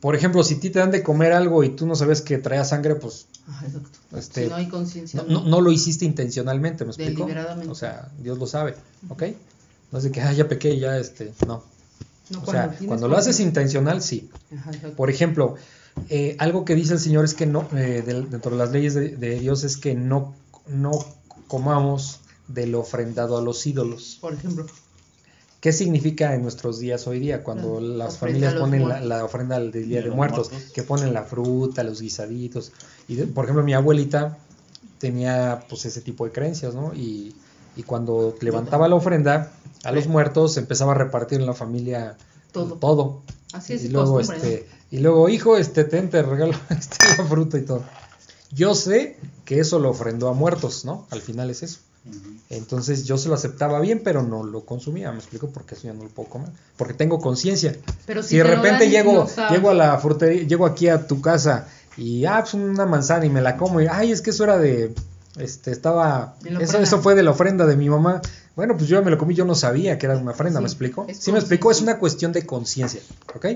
Por 0.00 0.14
ejemplo, 0.16 0.42
si 0.42 0.54
a 0.54 0.60
ti 0.60 0.70
te 0.70 0.78
dan 0.78 0.90
de 0.90 1.02
comer 1.02 1.32
algo 1.32 1.62
y 1.64 1.70
tú 1.70 1.86
no 1.86 1.94
sabes 1.94 2.22
que 2.22 2.38
traía 2.38 2.64
sangre, 2.64 2.94
pues 2.94 3.26
Ajá, 3.48 3.66
exacto. 3.66 3.98
este, 4.16 4.44
si 4.44 4.48
no 4.50 4.56
hay 4.56 4.68
conciencia. 4.68 5.22
no, 5.22 5.40
no- 5.42 5.48
no 5.48 5.60
lo 5.60 5.70
hiciste 5.72 6.04
intencionalmente, 6.04 6.84
¿me 6.84 6.90
explico? 6.90 7.24
Deliberadamente. 7.26 7.70
O 7.70 7.74
sea, 7.74 8.10
Dios 8.18 8.38
lo 8.38 8.46
sabe, 8.46 8.74
¿ok? 9.08 9.24
No 9.92 9.98
es 9.98 10.04
de 10.04 10.10
que, 10.12 10.20
ah, 10.22 10.32
ya 10.32 10.48
pequé, 10.48 10.78
ya, 10.78 10.96
este, 10.98 11.32
no. 11.46 11.62
No, 12.30 12.42
O 12.46 12.50
sea, 12.50 12.76
cuando 12.86 13.08
lo 13.08 13.16
haces 13.16 13.40
intencional, 13.40 14.02
sí. 14.02 14.30
Ajá. 14.56 14.70
Por 14.96 15.10
ejemplo, 15.10 15.56
eh, 16.08 16.36
algo 16.38 16.64
que 16.64 16.76
dice 16.76 16.92
el 16.92 17.00
Señor 17.00 17.24
es 17.24 17.34
que 17.34 17.44
no, 17.46 17.68
eh, 17.74 18.02
del- 18.06 18.30
dentro 18.30 18.52
de 18.52 18.56
las 18.58 18.70
leyes 18.70 18.94
de, 18.94 19.16
de 19.16 19.40
Dios 19.40 19.64
es 19.64 19.76
que 19.76 19.94
no, 19.96 20.34
no 20.68 20.92
comamos 21.48 22.20
de 22.46 22.66
lo 22.66 22.80
ofrendado 22.80 23.36
a 23.36 23.42
los 23.42 23.66
ídolos. 23.66 24.18
Por 24.20 24.34
ejemplo. 24.34 24.66
¿Qué 25.60 25.72
significa 25.72 26.34
en 26.34 26.42
nuestros 26.42 26.78
días 26.78 27.06
hoy 27.06 27.20
día 27.20 27.42
cuando 27.44 27.80
La 27.80 28.04
las 28.04 28.16
familias 28.18 28.54
ponen 28.54 28.88
la, 28.88 29.24
ofrenda 29.24 29.58
del 29.58 29.72
Día 29.72 30.00
De 30.02 30.10
Muertos, 30.10 30.50
muertos. 30.50 30.72
que 30.72 30.82
ponen 30.82 31.12
la 31.12 31.24
fruta, 31.24 31.82
los 31.84 32.00
guisaditos? 32.00 32.72
Y 33.08 33.16
de- 33.16 33.26
por 33.26 33.44
ejemplo, 33.44 33.62
mi 33.62 33.74
abuelita 33.74 34.38
tenía 34.98 35.64
pues 35.68 35.84
ese 35.84 36.00
tipo 36.00 36.24
de 36.24 36.32
creencias, 36.32 36.74
¿no? 36.74 36.94
Y, 36.94 37.34
y 37.76 37.82
cuando 37.82 38.34
levantaba 38.40 38.88
la 38.88 38.94
ofrenda 38.94 39.52
a 39.84 39.92
los 39.92 40.06
muertos, 40.06 40.56
empezaba 40.56 40.92
a 40.92 40.94
repartir 40.94 41.40
en 41.40 41.46
la 41.46 41.54
familia 41.54 42.16
Todo. 42.52 42.74
todo. 42.76 43.22
Así 43.52 43.74
es 43.74 43.84
y 43.84 43.88
luego 43.88 44.14
costumbre, 44.14 44.36
este 44.54 44.68
y 44.92 44.98
luego 45.00 45.28
hijo 45.28 45.56
este 45.56 45.84
ten 45.84 46.08
te 46.08 46.22
regalo 46.22 46.52
este, 46.70 46.96
la 47.18 47.24
fruta 47.24 47.58
y 47.58 47.62
todo 47.62 47.82
yo 48.52 48.74
sé 48.76 49.16
que 49.44 49.58
eso 49.58 49.80
lo 49.80 49.90
ofrendó 49.90 50.28
a 50.28 50.34
muertos 50.34 50.84
no 50.84 51.06
al 51.10 51.20
final 51.20 51.50
es 51.50 51.64
eso 51.64 51.80
Entonces 52.48 53.04
yo 53.04 53.18
se 53.18 53.28
lo 53.28 53.34
aceptaba 53.34 53.78
bien 53.80 54.00
pero 54.02 54.22
no 54.22 54.42
lo 54.42 54.64
consumía. 54.64 55.12
Me 55.12 55.18
explico 55.18 55.50
porque 55.50 55.74
eso 55.74 55.84
ya 55.84 55.92
no 55.92 56.04
lo 56.04 56.08
puedo 56.08 56.28
comer 56.28 56.48
porque 56.76 56.94
tengo 56.94 57.20
conciencia. 57.20 57.76
Pero 58.06 58.22
si 58.22 58.30
si 58.30 58.36
de 58.38 58.44
repente 58.44 58.84
dan 58.84 58.90
llego 58.90 59.28
no 59.36 59.50
llego 59.50 59.70
a 59.70 59.74
la 59.74 59.98
frutería 59.98 60.42
llego 60.44 60.66
aquí 60.66 60.88
a 60.88 61.06
tu 61.06 61.20
casa 61.20 61.68
y 61.96 62.24
ah 62.24 62.38
pues 62.40 62.54
una 62.54 62.86
manzana 62.86 63.26
y 63.26 63.30
me 63.30 63.40
la 63.42 63.56
como 63.56 63.80
y 63.80 63.86
ay 63.86 64.12
es 64.12 64.22
que 64.22 64.30
eso 64.30 64.44
era 64.44 64.58
de 64.58 64.94
este 65.38 65.70
estaba 65.72 66.36
eso 66.44 66.78
eso 66.78 67.02
fue 67.02 67.14
de 67.14 67.22
la 67.22 67.32
ofrenda 67.32 67.66
de 67.66 67.76
mi 67.76 67.88
mamá. 67.90 68.22
Bueno 68.56 68.76
pues 68.76 68.88
yo 68.88 68.98
ya 68.98 69.04
me 69.04 69.10
lo 69.10 69.18
comí 69.18 69.34
yo 69.34 69.44
no 69.44 69.54
sabía 69.54 69.98
que 69.98 70.06
era 70.06 70.16
una 70.16 70.32
ofrenda 70.32 70.58
Sí, 70.58 70.62
me 70.62 70.68
explico 70.68 71.06
sí 71.12 71.32
me 71.32 71.38
explico 71.38 71.70
es 71.70 71.82
una 71.82 71.98
cuestión 71.98 72.32
de 72.32 72.46
conciencia 72.46 73.00
¿ok? 73.34 73.46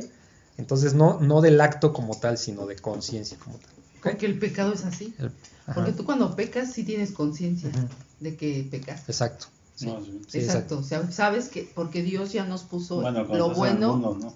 entonces 0.59 0.95
no 0.95 1.19
no 1.21 1.41
del 1.41 1.61
acto 1.61 1.93
como 1.95 2.19
tal 2.19 2.37
sino 2.37 2.67
de 2.67 2.77
conciencia 2.77 3.39
como 3.43 3.57
tal. 3.57 3.71
Porque 4.11 4.27
el 4.27 4.39
pecado 4.39 4.73
es 4.73 4.85
así. 4.85 5.15
El-. 5.19 5.33
Porque 5.75 5.93
tú 5.93 6.05
cuando 6.05 6.37
pecas 6.37 6.73
sí 6.73 6.85
tienes 6.85 7.13
conciencia 7.13 7.71
de 8.21 8.37
que 8.37 8.69
pecas. 8.71 9.09
exacto 9.09 9.47
sí. 9.75 9.87
No, 9.87 10.05
sí. 10.05 10.21
Sí, 10.29 10.39
exacto. 10.39 10.79
O 10.79 10.83
sea, 10.83 11.11
sabes 11.11 11.49
que 11.49 11.71
porque 11.75 12.03
Dios 12.03 12.33
ya 12.33 12.45
nos 12.45 12.63
puso 12.63 13.01
Bueno, 13.01 13.25
lo 13.25 13.51
bueno. 13.51 13.97
mundo, 13.97 14.19
¿no? 14.21 14.35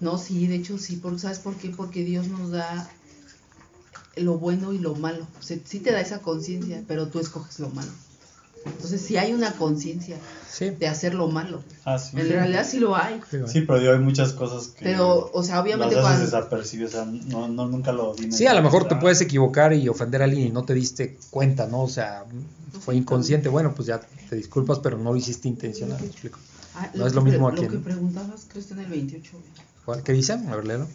No, 0.00 0.18
sí, 0.18 0.46
de 0.46 0.56
hecho 0.56 0.78
sí. 0.78 0.96
Porque, 0.96 1.20
¿Sabes 1.20 1.38
por 1.38 1.56
qué? 1.56 1.70
Porque 1.70 2.04
Dios 2.04 2.28
nos 2.28 2.50
da 2.50 2.88
lo 4.16 4.38
bueno 4.38 4.72
y 4.72 4.78
lo 4.78 4.94
malo. 4.94 5.26
O 5.38 5.42
sea, 5.42 5.58
sí 5.64 5.80
te 5.80 5.92
da 5.92 6.00
esa 6.00 6.20
conciencia, 6.20 6.82
pero 6.86 7.08
tú 7.08 7.18
escoges 7.18 7.58
lo 7.58 7.68
malo. 7.70 7.90
Entonces 8.66 9.00
sí 9.00 9.16
hay 9.16 9.32
una 9.32 9.52
conciencia 9.52 10.16
sí 10.50 10.70
de 10.70 10.88
hacer 10.88 11.14
lo 11.14 11.28
malo. 11.28 11.62
Ah, 11.84 11.98
sí. 11.98 12.18
En 12.18 12.28
realidad 12.28 12.66
sí 12.68 12.78
lo 12.78 12.96
hay. 12.96 13.20
Sí, 13.46 13.62
pero 13.62 13.78
digo, 13.78 13.92
hay 13.92 13.98
muchas 13.98 14.32
cosas 14.32 14.68
que 14.68 14.84
Pero, 14.84 15.30
o 15.32 15.42
sea, 15.42 15.60
obviamente 15.60 15.94
las 15.94 16.04
cuando... 16.04 16.24
desapercibidas, 16.24 16.94
o 16.94 16.96
sea, 16.96 17.04
no, 17.04 17.48
no, 17.48 17.66
nunca 17.66 17.92
lo 17.92 18.14
vi. 18.14 18.32
Sí, 18.32 18.46
a 18.46 18.54
lo 18.54 18.62
mejor 18.62 18.88
te 18.88 18.96
puedes 18.96 19.20
equivocar 19.20 19.72
y 19.72 19.88
ofender 19.88 20.22
a 20.22 20.24
alguien 20.24 20.48
y 20.48 20.50
no 20.50 20.64
te 20.64 20.74
diste 20.74 21.18
cuenta, 21.30 21.66
¿no? 21.66 21.82
O 21.82 21.88
sea, 21.88 22.24
fue 22.80 22.96
inconsciente. 22.96 23.48
Bueno, 23.48 23.74
pues 23.74 23.86
ya 23.86 24.00
te 24.28 24.36
disculpas, 24.36 24.80
pero 24.80 24.98
no 24.98 25.12
lo 25.12 25.16
hiciste 25.16 25.48
intencional, 25.48 26.00
¿me 26.00 26.06
explico? 26.06 26.38
Ah, 26.74 26.90
no 26.94 27.06
es 27.06 27.12
que 27.12 27.16
lo 27.16 27.22
mismo 27.22 27.48
aquí, 27.48 27.62
Lo 27.62 27.70
que 27.70 27.76
¿no? 27.76 27.82
preguntabas, 27.82 28.42
creo 28.42 28.52
que 28.54 28.58
está 28.60 28.74
en 28.74 28.80
el 28.80 28.90
28. 28.90 29.30
¿Cuál? 29.84 30.02
¿Qué 30.02 30.12
dice? 30.12 30.34
A 30.34 30.56
ver, 30.56 30.66
léelo. 30.66 30.86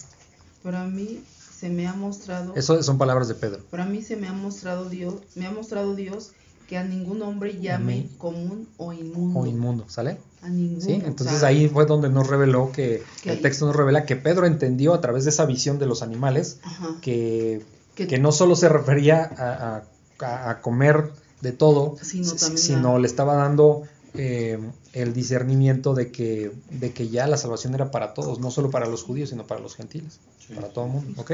Pero 0.63 0.77
a 0.77 0.85
mí 0.85 1.23
se 1.57 1.69
me 1.69 1.87
ha 1.87 1.93
mostrado... 1.93 2.53
Eso 2.55 2.81
son 2.83 2.97
palabras 2.97 3.27
de 3.27 3.35
Pedro. 3.35 3.63
Para 3.71 3.85
mí 3.85 4.01
se 4.01 4.15
me 4.15 4.27
ha 4.27 4.33
mostrado 4.33 4.89
Dios, 4.89 5.15
me 5.35 5.47
ha 5.47 5.51
mostrado 5.51 5.95
Dios 5.95 6.31
que 6.71 6.77
a 6.77 6.85
ningún 6.85 7.21
hombre 7.21 7.59
llame 7.59 8.07
común 8.17 8.65
o 8.77 8.93
inmundo. 8.93 9.39
O 9.41 9.45
inmundo, 9.45 9.85
¿sale? 9.89 10.19
A 10.41 10.47
ninguno. 10.47 10.79
Sí, 10.79 11.01
o 11.03 11.05
entonces 11.05 11.39
sea, 11.39 11.49
ahí 11.49 11.67
fue 11.67 11.85
donde 11.85 12.07
nos 12.07 12.27
reveló 12.29 12.71
que 12.71 13.03
Que 13.21 13.33
el 13.33 13.41
texto 13.41 13.65
nos 13.65 13.75
revela 13.75 14.05
que 14.05 14.15
Pedro 14.15 14.45
entendió 14.45 14.93
a 14.93 15.01
través 15.01 15.25
de 15.25 15.31
esa 15.31 15.45
visión 15.45 15.79
de 15.79 15.85
los 15.85 16.01
animales 16.01 16.59
Ajá, 16.63 16.95
que, 17.01 17.61
Que- 17.95 18.07
que 18.07 18.19
no 18.19 18.31
solo 18.31 18.55
se 18.55 18.69
refería 18.69 19.21
a, 19.37 19.83
a- 20.25 20.61
comer 20.61 21.11
de 21.41 21.51
todo, 21.51 21.97
Sino 22.01 22.23
sino 22.37 22.95
a- 22.95 22.99
le 22.99 23.07
estaba 23.07 23.35
dando 23.35 23.83
eh, 24.13 24.57
el 24.93 25.13
discernimiento 25.13 25.93
de 25.93 26.09
que, 26.11 26.53
de 26.69 26.93
que 26.93 27.09
ya 27.09 27.27
la 27.27 27.35
salvación 27.35 27.75
era 27.75 27.91
para 27.91 28.13
todos, 28.13 28.39
no 28.39 28.49
solo 28.49 28.69
para 28.69 28.85
los 28.87 29.03
judíos, 29.03 29.29
sino 29.31 29.45
para 29.45 29.59
los 29.59 29.75
gentiles, 29.75 30.19
Sí. 30.47 30.53
para 30.53 30.69
todo 30.69 30.85
el 30.85 30.91
mundo, 30.91 31.21
¿ok? 31.21 31.31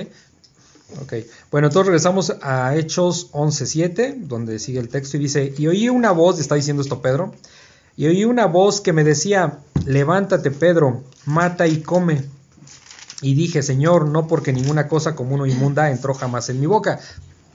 Ok, 1.02 1.14
bueno, 1.52 1.68
entonces 1.68 1.88
regresamos 1.88 2.34
a 2.42 2.76
Hechos 2.76 3.32
11.7, 3.34 4.22
donde 4.22 4.58
sigue 4.58 4.80
el 4.80 4.88
texto 4.88 5.18
y 5.18 5.20
dice, 5.20 5.54
y 5.58 5.68
oí 5.68 5.90
una 5.90 6.12
voz, 6.12 6.40
está 6.40 6.56
diciendo 6.56 6.82
esto 6.82 7.02
Pedro, 7.02 7.34
y 7.98 8.08
oí 8.08 8.24
una 8.24 8.46
voz 8.46 8.80
que 8.80 8.94
me 8.94 9.04
decía, 9.04 9.60
levántate 9.86 10.52
Pedro, 10.52 11.04
mata 11.26 11.68
y 11.68 11.82
come. 11.82 12.24
Y 13.22 13.34
dije, 13.34 13.64
Señor, 13.64 14.08
no 14.08 14.28
porque 14.28 14.54
ninguna 14.54 14.88
cosa 14.88 15.16
común 15.16 15.42
o 15.42 15.46
inmunda 15.46 15.90
entró 15.90 16.14
jamás 16.14 16.50
en 16.50 16.60
mi 16.60 16.68
boca. 16.68 17.00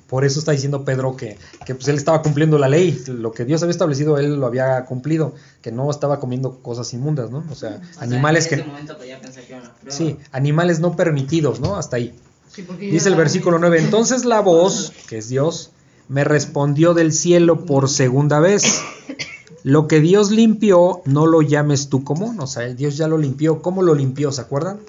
Por 0.08 0.26
eso 0.26 0.40
está 0.40 0.52
diciendo 0.52 0.84
Pedro 0.84 1.16
que, 1.16 1.38
que 1.64 1.74
pues 1.74 1.88
él 1.88 1.96
estaba 1.96 2.20
cumpliendo 2.20 2.58
la 2.58 2.68
ley, 2.68 3.02
lo 3.06 3.32
que 3.32 3.46
Dios 3.46 3.62
había 3.62 3.70
establecido, 3.70 4.18
él 4.18 4.34
lo 4.34 4.46
había 4.46 4.84
cumplido, 4.84 5.34
que 5.62 5.72
no 5.72 5.90
estaba 5.90 6.20
comiendo 6.20 6.58
cosas 6.58 6.92
inmundas, 6.92 7.30
¿no? 7.30 7.44
O 7.50 7.54
sea, 7.54 7.80
O 7.80 7.94
sea, 7.94 8.02
animales 8.02 8.46
en 8.48 8.52
ese 8.52 8.62
que... 8.62 8.68
momento 8.68 8.98
que 8.98 9.08
era 9.10 9.18
una 9.62 9.72
prueba. 9.72 9.96
Sí, 9.96 10.18
animales 10.32 10.80
no 10.80 10.96
permitidos, 10.96 11.60
¿no? 11.60 11.76
Hasta 11.76 11.96
ahí. 11.96 12.14
Sí, 12.54 12.66
Dice 12.78 13.08
el 13.08 13.14
versículo 13.14 13.58
9, 13.58 13.80
entonces 13.80 14.24
la 14.24 14.40
voz, 14.40 14.92
que 15.08 15.18
es 15.18 15.28
Dios, 15.28 15.70
me 16.08 16.24
respondió 16.24 16.94
del 16.94 17.12
cielo 17.12 17.64
por 17.64 17.88
segunda 17.88 18.40
vez. 18.40 18.82
Lo 19.64 19.86
que 19.86 20.00
Dios 20.00 20.30
limpió, 20.30 21.02
no 21.04 21.26
lo 21.26 21.40
llames 21.40 21.88
tú 21.88 22.02
común. 22.02 22.40
O 22.40 22.46
sea, 22.46 22.66
Dios 22.74 22.96
ya 22.96 23.06
lo 23.06 23.16
limpió. 23.16 23.62
¿Cómo 23.62 23.82
lo 23.82 23.94
limpió? 23.94 24.32
¿Se 24.32 24.40
acuerdan? 24.40 24.80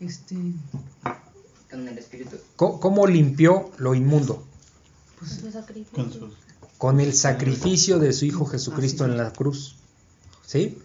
Este, 0.00 0.36
Con 1.70 1.88
el 1.88 1.98
espíritu. 1.98 2.36
¿Cómo, 2.56 2.78
cómo 2.78 3.06
limpió 3.06 3.70
lo 3.78 3.94
inmundo? 3.94 4.44
Sacrificio. 5.50 5.92
Con 5.94 6.12
sus... 6.12 6.32
Con 6.76 7.00
el 7.00 7.14
sacrificio 7.14 7.98
de 7.98 8.12
su 8.12 8.24
Hijo 8.26 8.46
Jesucristo 8.46 9.04
en 9.04 9.16
la 9.16 9.32
cruz. 9.32 9.76
¿Sí? 10.46 10.78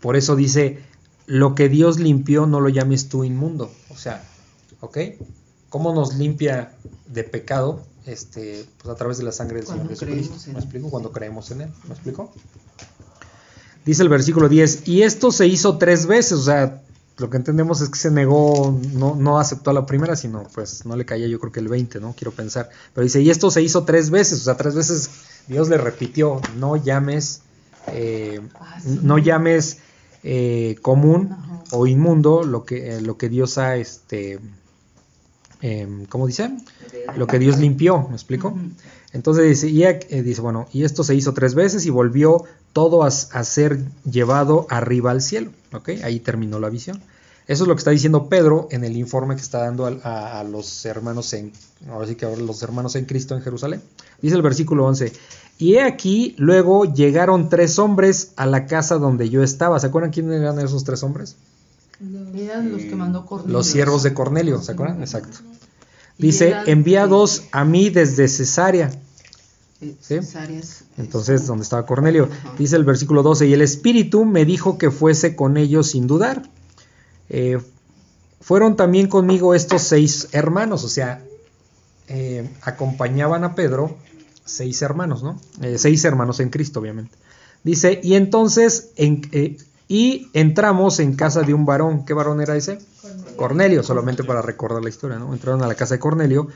Por 0.00 0.16
eso 0.16 0.36
dice, 0.36 0.82
lo 1.28 1.54
que 1.54 1.68
Dios 1.68 2.00
limpió, 2.00 2.46
no 2.46 2.58
lo 2.60 2.70
llames 2.70 3.08
tú 3.08 3.22
inmundo. 3.22 3.70
O 3.90 3.96
sea, 3.96 4.24
¿ok? 4.80 4.98
¿Cómo 5.68 5.94
nos 5.94 6.14
limpia 6.16 6.72
de 7.06 7.22
pecado? 7.22 7.84
Este, 8.06 8.64
pues 8.78 8.90
a 8.92 8.96
través 8.96 9.18
de 9.18 9.24
la 9.24 9.32
sangre 9.32 9.58
del 9.58 9.66
Señor 9.66 9.88
Jesucristo. 9.88 10.34
¿Me 10.52 10.58
explico? 10.58 10.88
Cuando 10.88 11.12
creemos 11.12 11.50
en 11.50 11.60
Él. 11.60 11.70
¿Me 11.86 11.92
explico? 11.92 12.32
Dice 13.84 14.02
el 14.02 14.08
versículo 14.08 14.48
10, 14.48 14.88
y 14.88 15.02
esto 15.02 15.30
se 15.30 15.46
hizo 15.46 15.76
tres 15.78 16.06
veces, 16.06 16.32
o 16.32 16.42
sea, 16.42 16.82
lo 17.18 17.30
que 17.30 17.36
entendemos 17.36 17.80
es 17.82 17.88
que 17.90 17.98
se 17.98 18.10
negó, 18.10 18.78
no, 18.92 19.14
no 19.14 19.38
aceptó 19.38 19.70
a 19.70 19.74
la 19.74 19.84
primera, 19.86 20.14
sino 20.16 20.44
pues 20.54 20.86
no 20.86 20.96
le 20.96 21.04
caía 21.04 21.26
yo 21.26 21.38
creo 21.40 21.52
que 21.52 21.60
el 21.60 21.68
20, 21.68 22.00
¿no? 22.00 22.14
Quiero 22.16 22.32
pensar. 22.32 22.70
Pero 22.94 23.04
dice, 23.04 23.20
y 23.20 23.28
esto 23.30 23.50
se 23.50 23.60
hizo 23.62 23.84
tres 23.84 24.10
veces, 24.10 24.40
o 24.40 24.44
sea, 24.44 24.56
tres 24.56 24.74
veces 24.74 25.10
Dios 25.46 25.68
le 25.68 25.76
repitió, 25.78 26.40
no 26.56 26.76
llames, 26.76 27.40
eh, 27.88 28.40
Ah, 28.60 28.78
sí. 28.82 29.00
no 29.02 29.18
llames 29.18 29.78
eh, 30.22 30.76
común 30.82 31.30
Ajá. 31.32 31.64
o 31.72 31.86
inmundo 31.86 32.42
lo 32.42 32.64
que, 32.64 32.96
eh, 32.96 33.00
lo 33.00 33.16
que 33.16 33.28
Dios 33.28 33.58
ha, 33.58 33.76
este, 33.76 34.38
em, 35.60 36.06
¿cómo 36.06 36.26
dice? 36.26 36.50
Lo 37.16 37.26
que 37.26 37.38
Dios 37.38 37.58
limpió, 37.58 38.06
¿me 38.08 38.14
explico? 38.14 38.58
Entonces 39.12 39.48
dice, 39.48 39.68
y, 39.68 39.84
eh, 39.84 40.22
dice, 40.22 40.40
bueno, 40.40 40.68
y 40.72 40.84
esto 40.84 41.02
se 41.04 41.14
hizo 41.14 41.32
tres 41.32 41.54
veces 41.54 41.86
y 41.86 41.90
volvió 41.90 42.44
todo 42.72 43.02
a 43.02 43.10
ser 43.10 43.78
llevado 44.04 44.66
arriba 44.70 45.10
al 45.10 45.22
cielo. 45.22 45.50
¿Ok? 45.72 45.90
Ahí 46.02 46.20
terminó 46.20 46.58
la 46.58 46.68
visión. 46.68 47.02
Eso 47.48 47.64
es 47.64 47.68
lo 47.68 47.74
que 47.74 47.78
está 47.78 47.90
diciendo 47.90 48.28
Pedro 48.28 48.68
en 48.70 48.84
el 48.84 48.96
informe 48.96 49.34
que 49.34 49.40
está 49.40 49.60
dando 49.60 49.86
a, 49.86 50.38
a 50.38 50.44
los 50.44 50.84
hermanos 50.84 51.32
en, 51.32 51.50
ahora 51.90 52.06
sí 52.06 52.14
que 52.14 52.26
ahora 52.26 52.42
los 52.42 52.62
hermanos 52.62 52.94
en 52.94 53.06
Cristo 53.06 53.34
en 53.34 53.40
Jerusalén. 53.42 53.82
Dice 54.20 54.36
el 54.36 54.42
versículo 54.42 54.84
11, 54.84 55.12
y 55.58 55.74
he 55.74 55.82
aquí, 55.82 56.34
luego 56.38 56.84
llegaron 56.84 57.48
tres 57.48 57.78
hombres 57.78 58.32
a 58.36 58.46
la 58.46 58.66
casa 58.66 58.98
donde 58.98 59.30
yo 59.30 59.42
estaba. 59.42 59.80
¿Se 59.80 59.86
acuerdan 59.86 60.12
quiénes 60.12 60.40
eran 60.40 60.58
esos 60.60 60.84
tres 60.84 61.02
hombres? 61.02 61.36
Eran 62.36 62.70
los 62.70 62.82
que 62.82 62.94
mandó 62.94 63.26
Cornelio. 63.26 63.52
Los 63.56 63.66
siervos 63.66 64.02
de 64.02 64.14
Cornelio, 64.14 64.60
¿se 64.62 64.72
acuerdan? 64.72 65.00
Exacto. 65.00 65.38
Dice, 66.16 66.54
enviados 66.66 67.44
a 67.50 67.64
mí 67.64 67.90
desde 67.90 68.28
Cesarea. 68.28 68.90
eh, 69.80 69.96
¿Sí? 70.00 70.18
Entonces, 70.96 71.46
donde 71.46 71.62
estaba 71.62 71.86
Cornelio, 71.86 72.28
dice 72.58 72.76
el 72.76 72.84
versículo 72.84 73.22
12, 73.22 73.46
y 73.46 73.52
el 73.52 73.62
Espíritu 73.62 74.24
me 74.24 74.44
dijo 74.44 74.78
que 74.78 74.90
fuese 74.90 75.34
con 75.34 75.56
ellos 75.56 75.90
sin 75.90 76.06
dudar. 76.06 76.42
Eh, 77.30 77.58
fueron 78.40 78.76
también 78.76 79.08
conmigo 79.08 79.54
estos 79.54 79.82
seis 79.82 80.28
hermanos, 80.32 80.84
o 80.84 80.88
sea, 80.88 81.22
eh, 82.08 82.48
acompañaban 82.62 83.44
a 83.44 83.54
Pedro 83.54 83.96
seis 84.44 84.80
hermanos, 84.82 85.22
¿no? 85.22 85.38
Eh, 85.62 85.76
seis 85.78 86.04
hermanos 86.04 86.40
en 86.40 86.48
Cristo, 86.50 86.80
obviamente. 86.80 87.16
Dice, 87.64 88.00
y 88.02 88.14
entonces, 88.14 88.90
en- 88.96 89.56
y 89.88 90.28
entramos 90.34 91.00
en 91.00 91.14
casa 91.16 91.42
de 91.42 91.54
un 91.54 91.64
varón. 91.64 92.04
¿Qué 92.04 92.12
varón 92.14 92.40
era 92.40 92.56
ese? 92.56 92.78
Cornelio, 93.36 93.82
solamente 93.82 94.22
para 94.24 94.42
recordar 94.42 94.82
la 94.82 94.88
historia, 94.90 95.18
¿no? 95.18 95.32
Entraron 95.32 95.62
a 95.62 95.66
la 95.66 95.74
casa 95.74 95.94
de 95.94 96.00
Cornelio. 96.00 96.48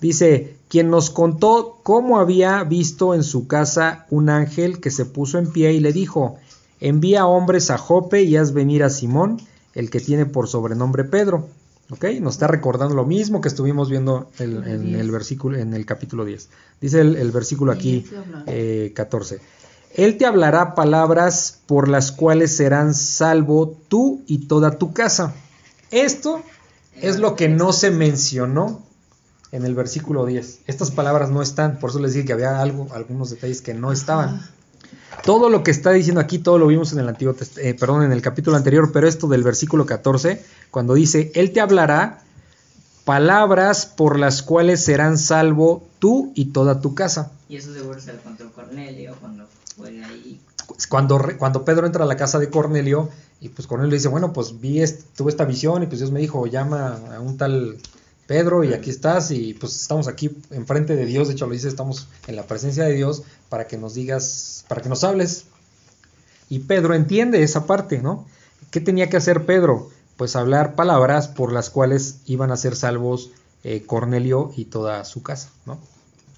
Dice, 0.00 0.56
quien 0.68 0.90
nos 0.90 1.10
contó 1.10 1.78
cómo 1.84 2.18
había 2.18 2.64
visto 2.64 3.14
en 3.14 3.22
su 3.22 3.46
casa 3.46 4.06
un 4.10 4.28
ángel 4.30 4.80
que 4.80 4.90
se 4.90 5.04
puso 5.04 5.38
en 5.38 5.52
pie 5.52 5.72
y 5.74 5.80
le 5.80 5.92
dijo, 5.92 6.38
envía 6.80 7.26
hombres 7.26 7.70
a 7.70 7.78
Jope 7.78 8.22
y 8.22 8.36
haz 8.36 8.52
venir 8.52 8.82
a 8.82 8.90
Simón, 8.90 9.40
el 9.74 9.90
que 9.90 10.00
tiene 10.00 10.26
por 10.26 10.48
sobrenombre 10.48 11.04
Pedro. 11.04 11.48
¿Ok? 11.90 12.04
Nos 12.20 12.34
está 12.34 12.46
recordando 12.46 12.94
lo 12.94 13.04
mismo 13.04 13.40
que 13.40 13.48
estuvimos 13.48 13.90
viendo 13.90 14.30
el- 14.38 14.64
en 14.66 14.94
el 14.94 15.10
versículo, 15.10 15.58
en 15.58 15.74
el 15.74 15.84
capítulo 15.84 16.24
10. 16.24 16.48
Dice 16.80 17.00
el, 17.00 17.16
el 17.16 17.30
versículo 17.32 17.72
aquí 17.72 18.00
Sí, 18.02 18.06
sí 18.10 18.16
habla. 18.16 18.44
eh, 18.46 18.92
14. 18.94 19.40
Él 19.94 20.16
te 20.16 20.24
hablará 20.24 20.74
palabras 20.74 21.58
por 21.66 21.88
las 21.88 22.12
cuales 22.12 22.56
serán 22.56 22.94
salvo 22.94 23.76
tú 23.88 24.22
y 24.26 24.46
toda 24.46 24.78
tu 24.78 24.94
casa. 24.94 25.34
Esto 25.90 26.40
es 27.00 27.18
lo 27.18 27.36
que 27.36 27.48
no 27.50 27.74
se 27.74 27.90
mencionó 27.90 28.82
en 29.50 29.66
el 29.66 29.74
versículo 29.74 30.24
10. 30.24 30.60
Estas 30.66 30.90
palabras 30.92 31.28
no 31.30 31.42
están, 31.42 31.78
por 31.78 31.90
eso 31.90 31.98
les 31.98 32.14
dije 32.14 32.24
que 32.24 32.32
había 32.32 32.60
algo, 32.62 32.88
algunos 32.94 33.28
detalles 33.28 33.60
que 33.60 33.74
no 33.74 33.92
estaban. 33.92 34.40
Todo 35.24 35.48
lo 35.48 35.62
que 35.62 35.70
está 35.70 35.92
diciendo 35.92 36.20
aquí, 36.20 36.38
todo 36.38 36.58
lo 36.58 36.66
vimos 36.66 36.92
en 36.92 36.98
el 36.98 37.08
antiguo, 37.08 37.34
eh, 37.58 37.74
perdón, 37.74 38.02
en 38.02 38.12
el 38.12 38.22
capítulo 38.22 38.56
anterior, 38.56 38.90
pero 38.92 39.06
esto 39.06 39.28
del 39.28 39.44
versículo 39.44 39.86
14, 39.86 40.44
cuando 40.70 40.94
dice, 40.94 41.30
Él 41.34 41.52
te 41.52 41.60
hablará 41.60 42.22
palabras 43.04 43.86
por 43.86 44.18
las 44.18 44.42
cuales 44.42 44.84
serán 44.84 45.18
salvo 45.18 45.86
tú 46.00 46.32
y 46.34 46.46
toda 46.46 46.80
tu 46.80 46.94
casa. 46.94 47.30
Y 47.48 47.56
eso 47.56 47.72
seguro 47.72 48.00
se 48.00 48.12
lo 48.12 48.20
contó 48.20 48.50
Cornelio 48.52 49.14
cuando 49.20 49.46
fue 49.76 50.02
ahí. 50.04 50.40
Cuando, 50.88 51.20
cuando 51.38 51.64
Pedro 51.64 51.86
entra 51.86 52.04
a 52.04 52.06
la 52.06 52.16
casa 52.16 52.38
de 52.38 52.50
Cornelio, 52.50 53.08
y 53.40 53.48
pues 53.48 53.66
Cornelio 53.68 53.94
dice, 53.94 54.08
bueno, 54.08 54.32
pues 54.32 54.60
vi, 54.60 54.82
tuve 55.16 55.30
esta 55.30 55.44
visión 55.44 55.82
y 55.82 55.86
pues 55.86 55.98
Dios 56.00 56.10
me 56.10 56.20
dijo, 56.20 56.46
llama 56.46 56.98
a 57.14 57.20
un 57.20 57.36
tal 57.36 57.76
Pedro 58.32 58.64
y 58.64 58.72
aquí 58.72 58.88
estás 58.88 59.30
y 59.30 59.52
pues 59.52 59.78
estamos 59.78 60.08
aquí 60.08 60.30
enfrente 60.52 60.96
de 60.96 61.04
Dios, 61.04 61.28
de 61.28 61.34
hecho 61.34 61.46
lo 61.46 61.52
dice, 61.52 61.68
estamos 61.68 62.08
en 62.26 62.34
la 62.34 62.46
presencia 62.46 62.84
de 62.84 62.94
Dios 62.94 63.24
para 63.50 63.66
que 63.66 63.76
nos 63.76 63.92
digas, 63.92 64.64
para 64.68 64.80
que 64.80 64.88
nos 64.88 65.04
hables. 65.04 65.44
Y 66.48 66.60
Pedro 66.60 66.94
entiende 66.94 67.42
esa 67.42 67.66
parte, 67.66 67.98
¿no? 67.98 68.26
¿Qué 68.70 68.80
tenía 68.80 69.10
que 69.10 69.18
hacer 69.18 69.44
Pedro? 69.44 69.90
Pues 70.16 70.34
hablar 70.34 70.76
palabras 70.76 71.28
por 71.28 71.52
las 71.52 71.68
cuales 71.68 72.20
iban 72.24 72.50
a 72.50 72.56
ser 72.56 72.74
salvos 72.74 73.32
eh, 73.64 73.82
Cornelio 73.84 74.50
y 74.56 74.64
toda 74.64 75.04
su 75.04 75.22
casa, 75.22 75.50
¿no? 75.66 75.78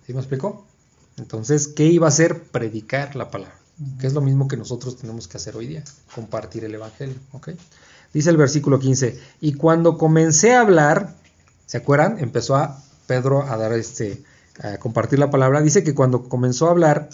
¿Sí 0.04 0.14
me 0.14 0.18
explicó? 0.18 0.66
Entonces, 1.16 1.68
¿qué 1.68 1.84
iba 1.84 2.06
a 2.06 2.08
hacer? 2.08 2.42
Predicar 2.42 3.14
la 3.14 3.30
palabra, 3.30 3.56
que 4.00 4.08
es 4.08 4.14
lo 4.14 4.20
mismo 4.20 4.48
que 4.48 4.56
nosotros 4.56 4.96
tenemos 4.96 5.28
que 5.28 5.36
hacer 5.36 5.56
hoy 5.56 5.68
día, 5.68 5.84
compartir 6.12 6.64
el 6.64 6.74
Evangelio, 6.74 7.14
¿ok? 7.30 7.50
Dice 8.12 8.30
el 8.30 8.36
versículo 8.36 8.80
15, 8.80 9.16
y 9.40 9.52
cuando 9.52 9.96
comencé 9.96 10.54
a 10.54 10.60
hablar, 10.60 11.22
¿se 11.66 11.78
acuerdan? 11.78 12.18
Empezó 12.18 12.56
a 12.56 12.82
Pedro 13.06 13.42
a 13.42 13.56
dar 13.56 13.72
este, 13.72 14.22
a 14.62 14.78
compartir 14.78 15.18
la 15.18 15.30
palabra, 15.30 15.60
dice 15.60 15.84
que 15.84 15.94
cuando 15.94 16.28
comenzó 16.28 16.68
a 16.68 16.70
hablar, 16.70 17.08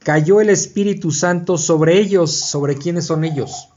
cayó 0.00 0.40
el 0.40 0.50
Espíritu 0.50 1.10
Santo 1.10 1.58
sobre 1.58 1.98
ellos, 1.98 2.32
¿sobre 2.32 2.76
quiénes 2.76 3.06
son 3.06 3.24
ellos? 3.24 3.68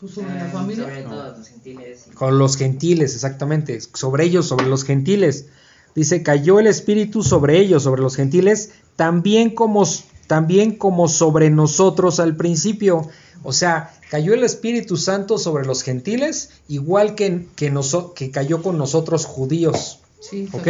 Pues 0.00 0.12
sobre 0.12 0.34
la 0.34 0.46
familia. 0.46 0.84
Sobre 0.84 1.02
todos 1.02 1.38
los 1.38 1.48
gentiles. 1.48 2.04
Con 2.14 2.38
los 2.38 2.56
gentiles, 2.56 3.14
exactamente, 3.14 3.80
sobre 3.80 4.24
ellos, 4.24 4.46
sobre 4.46 4.66
los 4.66 4.84
gentiles. 4.84 5.46
Dice, 5.94 6.22
cayó 6.22 6.60
el 6.60 6.66
Espíritu 6.66 7.22
sobre 7.22 7.58
ellos, 7.58 7.82
sobre 7.82 8.02
los 8.02 8.16
gentiles, 8.16 8.72
también 8.96 9.54
como, 9.54 9.84
también 10.26 10.76
como 10.76 11.08
sobre 11.08 11.50
nosotros 11.50 12.20
al 12.20 12.36
principio. 12.36 13.08
O 13.42 13.52
sea, 13.52 13.92
cayó 14.10 14.34
el 14.34 14.42
Espíritu 14.44 14.96
Santo 14.96 15.38
sobre 15.38 15.64
los 15.66 15.82
gentiles, 15.82 16.50
igual 16.68 17.14
que, 17.14 17.46
que, 17.54 17.70
noso- 17.72 18.12
que 18.14 18.30
cayó 18.30 18.62
con 18.62 18.78
nosotros 18.78 19.24
judíos. 19.24 20.00
Sí, 20.20 20.48
¿Ok? 20.52 20.68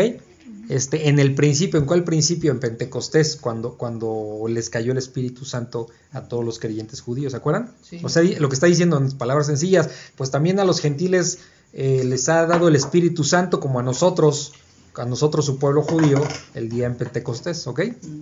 Este, 0.69 1.09
en 1.09 1.21
el 1.21 1.37
principio, 1.37 1.79
¿en 1.79 1.87
cuál 1.87 2.03
principio? 2.03 2.51
En 2.51 2.59
Pentecostés, 2.59 3.37
cuando, 3.37 3.75
cuando 3.75 4.47
les 4.49 4.69
cayó 4.69 4.91
el 4.91 4.99
Espíritu 4.99 5.45
Santo 5.45 5.87
a 6.13 6.23
todos 6.23 6.45
los 6.45 6.59
creyentes 6.59 7.01
judíos, 7.01 7.31
¿se 7.33 7.37
acuerdan? 7.37 7.71
Sí. 7.89 8.01
O 8.03 8.09
sea, 8.09 8.23
lo 8.25 8.49
que 8.49 8.55
está 8.55 8.67
diciendo 8.67 8.99
en 8.99 9.13
palabras 9.13 9.47
sencillas, 9.47 9.89
pues 10.17 10.33
también 10.33 10.59
a 10.59 10.65
los 10.65 10.81
gentiles 10.81 11.39
eh, 11.73 12.03
les 12.05 12.29
ha 12.29 12.47
dado 12.47 12.67
el 12.67 12.75
Espíritu 12.75 13.23
Santo 13.23 13.61
como 13.61 13.79
a 13.79 13.85
nosotros, 13.85 14.55
a 14.97 15.05
nosotros 15.05 15.45
su 15.47 15.57
pueblo 15.59 15.83
judío, 15.83 16.21
el 16.55 16.69
día 16.69 16.87
en 16.87 16.97
Pentecostés, 16.97 17.65
¿ok? 17.69 17.81
Mm. 18.03 18.21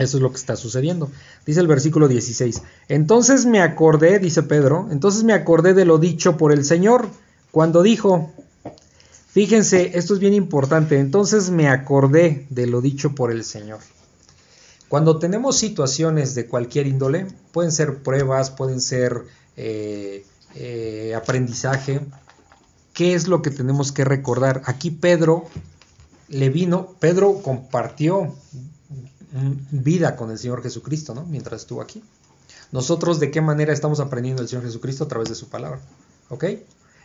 Eso 0.00 0.16
es 0.16 0.22
lo 0.22 0.30
que 0.30 0.38
está 0.38 0.56
sucediendo. 0.56 1.10
Dice 1.44 1.60
el 1.60 1.66
versículo 1.66 2.08
16. 2.08 2.62
Entonces 2.88 3.44
me 3.44 3.60
acordé, 3.60 4.18
dice 4.18 4.42
Pedro, 4.42 4.88
entonces 4.90 5.24
me 5.24 5.34
acordé 5.34 5.74
de 5.74 5.84
lo 5.84 5.98
dicho 5.98 6.38
por 6.38 6.52
el 6.52 6.64
Señor 6.64 7.08
cuando 7.50 7.82
dijo, 7.82 8.32
fíjense, 9.28 9.98
esto 9.98 10.14
es 10.14 10.20
bien 10.20 10.32
importante, 10.32 10.98
entonces 10.98 11.50
me 11.50 11.68
acordé 11.68 12.46
de 12.48 12.66
lo 12.66 12.80
dicho 12.80 13.14
por 13.14 13.30
el 13.30 13.44
Señor. 13.44 13.80
Cuando 14.88 15.18
tenemos 15.18 15.58
situaciones 15.58 16.34
de 16.34 16.46
cualquier 16.46 16.86
índole, 16.86 17.26
pueden 17.52 17.70
ser 17.70 18.02
pruebas, 18.02 18.50
pueden 18.50 18.80
ser 18.80 19.24
eh, 19.58 20.24
eh, 20.54 21.14
aprendizaje, 21.14 22.00
¿qué 22.94 23.12
es 23.12 23.28
lo 23.28 23.42
que 23.42 23.50
tenemos 23.50 23.92
que 23.92 24.04
recordar? 24.04 24.62
Aquí 24.64 24.90
Pedro 24.90 25.44
le 26.28 26.48
vino, 26.48 26.94
Pedro 27.00 27.42
compartió 27.42 28.34
vida 29.70 30.16
con 30.16 30.30
el 30.30 30.38
Señor 30.38 30.62
Jesucristo, 30.62 31.14
¿no? 31.14 31.24
Mientras 31.24 31.62
estuvo 31.62 31.80
aquí. 31.80 32.02
Nosotros 32.72 33.20
de 33.20 33.30
qué 33.30 33.40
manera 33.40 33.72
estamos 33.72 34.00
aprendiendo 34.00 34.42
del 34.42 34.48
Señor 34.48 34.64
Jesucristo 34.64 35.04
a 35.04 35.08
través 35.08 35.28
de 35.28 35.34
su 35.34 35.48
palabra, 35.48 35.80
¿ok? 36.28 36.44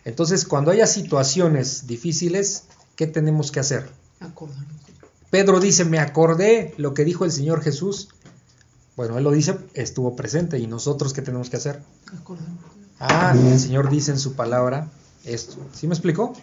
Entonces, 0.06 0.46
cuando 0.46 0.72
haya 0.72 0.86
situaciones 0.86 1.88
difíciles, 1.88 2.64
¿qué 2.96 3.08
tenemos 3.08 3.52
que 3.52 3.60
hacer? 3.60 3.90
Acordarnos. 4.20 4.68
Pedro 5.32 5.60
dice, 5.60 5.84
me 5.84 6.00
acordé 6.00 6.74
lo 6.78 6.94
que 6.94 7.04
dijo 7.04 7.26
el 7.26 7.32
Señor 7.32 7.62
Jesús. 7.62 8.10
Bueno, 8.96 9.18
él 9.18 9.24
lo 9.24 9.32
dice, 9.32 9.58
estuvo 9.74 10.16
presente. 10.16 10.60
¿Y 10.60 10.68
nosotros 10.68 11.12
qué 11.12 11.22
tenemos 11.22 11.50
que 11.50 11.58
hacer? 11.58 11.82
Acordarnos. 12.14 12.60
Ah, 13.00 13.36
el 13.36 13.60
Señor 13.60 13.90
dice 13.90 14.12
en 14.12 14.20
su 14.20 14.34
palabra 14.36 14.90
esto. 15.26 15.58
¿Sí 15.74 15.88
me 15.88 15.94
explicó? 15.96 16.34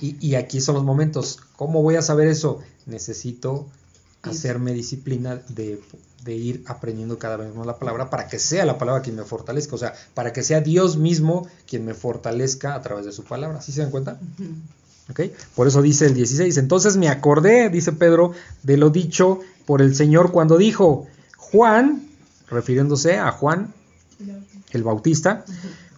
Y, 0.00 0.16
y 0.20 0.34
aquí 0.34 0.60
son 0.60 0.74
los 0.74 0.84
momentos. 0.84 1.38
¿Cómo 1.56 1.82
voy 1.82 1.94
a 1.94 2.02
saber 2.02 2.28
eso? 2.28 2.58
Necesito 2.84 3.66
hacerme 4.26 4.72
disciplina 4.72 5.40
de, 5.48 5.80
de 6.24 6.34
ir 6.34 6.64
aprendiendo 6.66 7.18
cada 7.18 7.36
vez 7.36 7.54
más 7.54 7.66
la 7.66 7.78
palabra 7.78 8.10
para 8.10 8.26
que 8.26 8.38
sea 8.38 8.64
la 8.64 8.78
palabra 8.78 9.02
quien 9.02 9.16
me 9.16 9.24
fortalezca. 9.24 9.74
O 9.74 9.78
sea, 9.78 9.94
para 10.14 10.32
que 10.32 10.42
sea 10.42 10.60
Dios 10.60 10.96
mismo 10.96 11.48
quien 11.66 11.84
me 11.84 11.94
fortalezca 11.94 12.74
a 12.74 12.82
través 12.82 13.06
de 13.06 13.12
su 13.12 13.24
palabra. 13.24 13.62
¿Sí 13.62 13.72
se 13.72 13.82
dan 13.82 13.90
cuenta? 13.90 14.18
Ujú. 14.38 14.50
¿Ok? 15.10 15.20
Por 15.54 15.68
eso 15.68 15.82
dice 15.82 16.06
el 16.06 16.14
16. 16.14 16.56
Entonces 16.56 16.96
me 16.96 17.08
acordé, 17.08 17.70
dice 17.70 17.92
Pedro, 17.92 18.32
de 18.62 18.76
lo 18.76 18.90
dicho 18.90 19.40
por 19.64 19.82
el 19.82 19.94
Señor 19.94 20.32
cuando 20.32 20.58
dijo, 20.58 21.06
Juan, 21.36 22.08
refiriéndose 22.48 23.18
a 23.18 23.30
Juan 23.30 23.72
el 24.72 24.82
Bautista, 24.82 25.44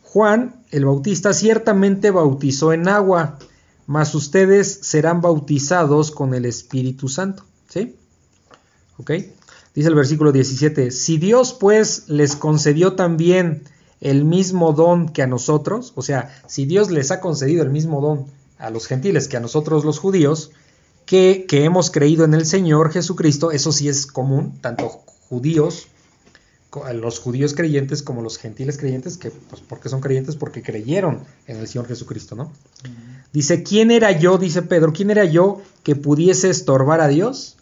Juan 0.03 0.63
el 0.71 0.85
Bautista 0.85 1.33
ciertamente 1.33 2.11
bautizó 2.11 2.73
en 2.73 2.89
agua, 2.89 3.39
mas 3.87 4.15
ustedes 4.15 4.81
serán 4.83 5.23
bautizados 5.23 6.11
con 6.11 6.35
el 6.35 6.45
Espíritu 6.45 7.09
Santo. 7.09 7.45
¿Sí? 7.69 7.97
¿Ok? 8.99 9.13
Dice 9.75 9.89
el 9.89 9.95
versículo 9.95 10.33
17, 10.33 10.91
si 10.91 11.19
Dios 11.19 11.55
pues 11.55 12.05
les 12.09 12.37
concedió 12.37 12.95
también 12.95 13.63
el 14.01 14.25
mismo 14.25 14.73
don 14.73 15.09
que 15.09 15.23
a 15.23 15.27
nosotros, 15.27 15.93
o 15.97 16.03
sea, 16.03 16.35
si 16.47 16.67
Dios 16.67 16.91
les 16.91 17.11
ha 17.11 17.21
concedido 17.21 17.63
el 17.63 17.71
mismo 17.71 18.01
don 18.01 18.27
a 18.59 18.71
los 18.71 18.87
gentiles 18.87 19.29
que 19.29 19.37
a 19.37 19.41
nosotros 19.41 19.85
los 19.85 19.99
judíos, 19.99 20.51
que, 21.07 21.47
que 21.49 21.65
hemos 21.65 21.91
creído 21.91 22.25
en 22.25 22.35
el 22.35 22.45
Señor 22.45 22.93
Jesucristo, 22.93 23.51
eso 23.51 23.73
sí 23.73 23.89
es 23.89 24.07
común, 24.07 24.59
tanto 24.61 24.89
judíos, 25.29 25.89
los 26.95 27.19
judíos 27.19 27.55
creyentes 27.55 28.03
como 28.03 28.23
los 28.23 28.37
gentiles 28.37 28.77
creyentes, 28.79 29.17
que 29.17 29.31
pues 29.31 29.63
porque 29.67 29.89
son 29.89 30.01
creyentes 30.01 30.37
porque 30.37 30.63
creyeron 30.63 31.25
en 31.47 31.57
el 31.57 31.67
Señor 31.67 31.89
Jesucristo, 31.89 32.37
¿no? 32.37 32.53
Dice, 33.33 33.63
¿quién 33.63 33.91
era 33.91 34.13
yo? 34.13 34.39
Dice 34.39 34.63
Pedro, 34.63 34.93
¿quién 34.93 35.11
era 35.11 35.25
yo 35.25 35.63
que 35.83 35.97
pudiese 35.97 36.51
estorbar 36.51 37.01
a 37.01 37.09
Dios? 37.09 37.58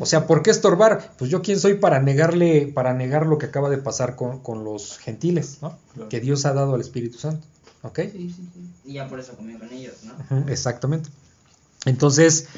O 0.00 0.06
sea, 0.06 0.26
¿por 0.26 0.42
qué 0.42 0.50
estorbar? 0.50 1.12
Pues 1.18 1.30
yo 1.30 1.40
quién 1.42 1.58
soy 1.60 1.74
para 1.74 2.00
negarle, 2.00 2.66
para 2.74 2.94
negar 2.94 3.26
lo 3.26 3.38
que 3.38 3.46
acaba 3.46 3.70
de 3.70 3.78
pasar 3.78 4.16
con, 4.16 4.40
con 4.40 4.64
los 4.64 4.98
gentiles, 4.98 5.58
¿no? 5.62 5.76
Claro. 5.94 6.08
Que 6.08 6.20
Dios 6.20 6.44
ha 6.46 6.52
dado 6.52 6.74
al 6.74 6.80
Espíritu 6.80 7.18
Santo. 7.18 7.46
¿Ok? 7.82 8.00
Sí, 8.10 8.10
sí, 8.34 8.48
sí. 8.54 8.70
Y 8.86 8.92
ya 8.94 9.08
por 9.08 9.20
eso 9.20 9.34
comió 9.36 9.58
con 9.58 9.72
ellos, 9.72 9.94
¿no? 10.30 10.48
Exactamente. 10.48 11.10
Entonces, 11.84 12.48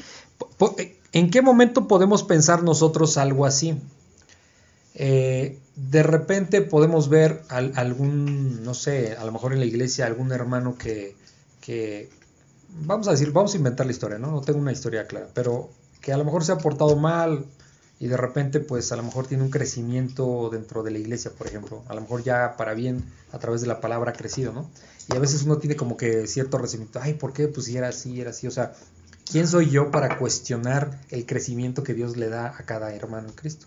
¿en 1.13 1.31
qué 1.31 1.43
momento 1.43 1.87
podemos 1.89 2.23
pensar 2.23 2.63
nosotros 2.63 3.19
algo 3.19 3.45
así? 3.45 3.79
Eh, 4.95 5.59
de 5.77 6.03
repente 6.03 6.63
podemos 6.63 7.09
ver 7.09 7.43
al- 7.49 7.73
algún, 7.77 8.65
no 8.65 8.75
sé, 8.75 9.17
a 9.17 9.25
lo 9.25 9.33
mejor 9.33 9.53
en 9.53 9.61
la 9.61 9.67
iglesia 9.67 10.07
algún 10.07 10.33
hermano 10.33 10.77
que, 10.77 11.15
que, 11.61 12.09
vamos 12.87 13.09
a 13.09 13.13
decir, 13.13 13.31
vamos 13.33 13.55
a 13.55 13.57
inventar 13.57 13.87
la 13.87 13.93
historia, 13.93 14.19
¿no? 14.19 14.31
No 14.31 14.41
tengo 14.41 14.59
una 14.59 14.73
historia 14.73 15.07
clara, 15.07 15.29
pero 15.33 15.71
que 16.01 16.13
a 16.13 16.17
lo 16.17 16.25
mejor 16.25 16.45
se 16.45 16.53
ha 16.53 16.59
portado 16.59 16.97
mal 16.97 17.47
y 17.99 18.09
de 18.09 18.17
repente 18.17 18.61
pues 18.61 18.93
a 18.93 18.97
lo 18.97 19.03
mejor 19.03 19.27
tiene 19.27 19.43
un 19.43 19.51
crecimiento 19.51 20.49
dentro 20.51 20.83
de 20.83 20.91
la 20.91 20.99
iglesia, 20.99 21.31
por 21.37 21.47
ejemplo, 21.47 21.83
a 21.89 21.95
lo 21.95 22.01
mejor 22.01 22.23
ya 22.23 22.57
para 22.57 22.75
bien 22.75 23.05
a 23.33 23.39
través 23.39 23.61
de 23.61 23.67
la 23.67 23.81
palabra 23.81 24.13
ha 24.13 24.15
crecido, 24.15 24.53
¿no? 24.53 24.71
Y 25.13 25.17
a 25.17 25.19
veces 25.19 25.43
uno 25.43 25.59
tiene 25.59 25.77
como 25.77 25.97
que 25.97 26.27
cierto 26.27 26.59
resentimiento, 26.59 27.01
ay, 27.03 27.15
¿por 27.15 27.33
qué? 27.33 27.49
Pues 27.49 27.67
si 27.67 27.77
era 27.77 27.89
así, 27.89 28.21
era 28.21 28.31
así, 28.31 28.47
o 28.47 28.51
sea, 28.51 28.73
¿quién 29.31 29.47
soy 29.47 29.71
yo 29.71 29.91
para 29.91 30.19
cuestionar 30.19 31.01
el 31.11 31.27
crecimiento 31.27 31.83
que 31.83 31.95
Dios 31.95 32.17
le 32.17 32.29
da 32.29 32.55
a 32.57 32.65
cada 32.65 32.95
hermano 32.95 33.29
en 33.29 33.35
Cristo? 33.35 33.67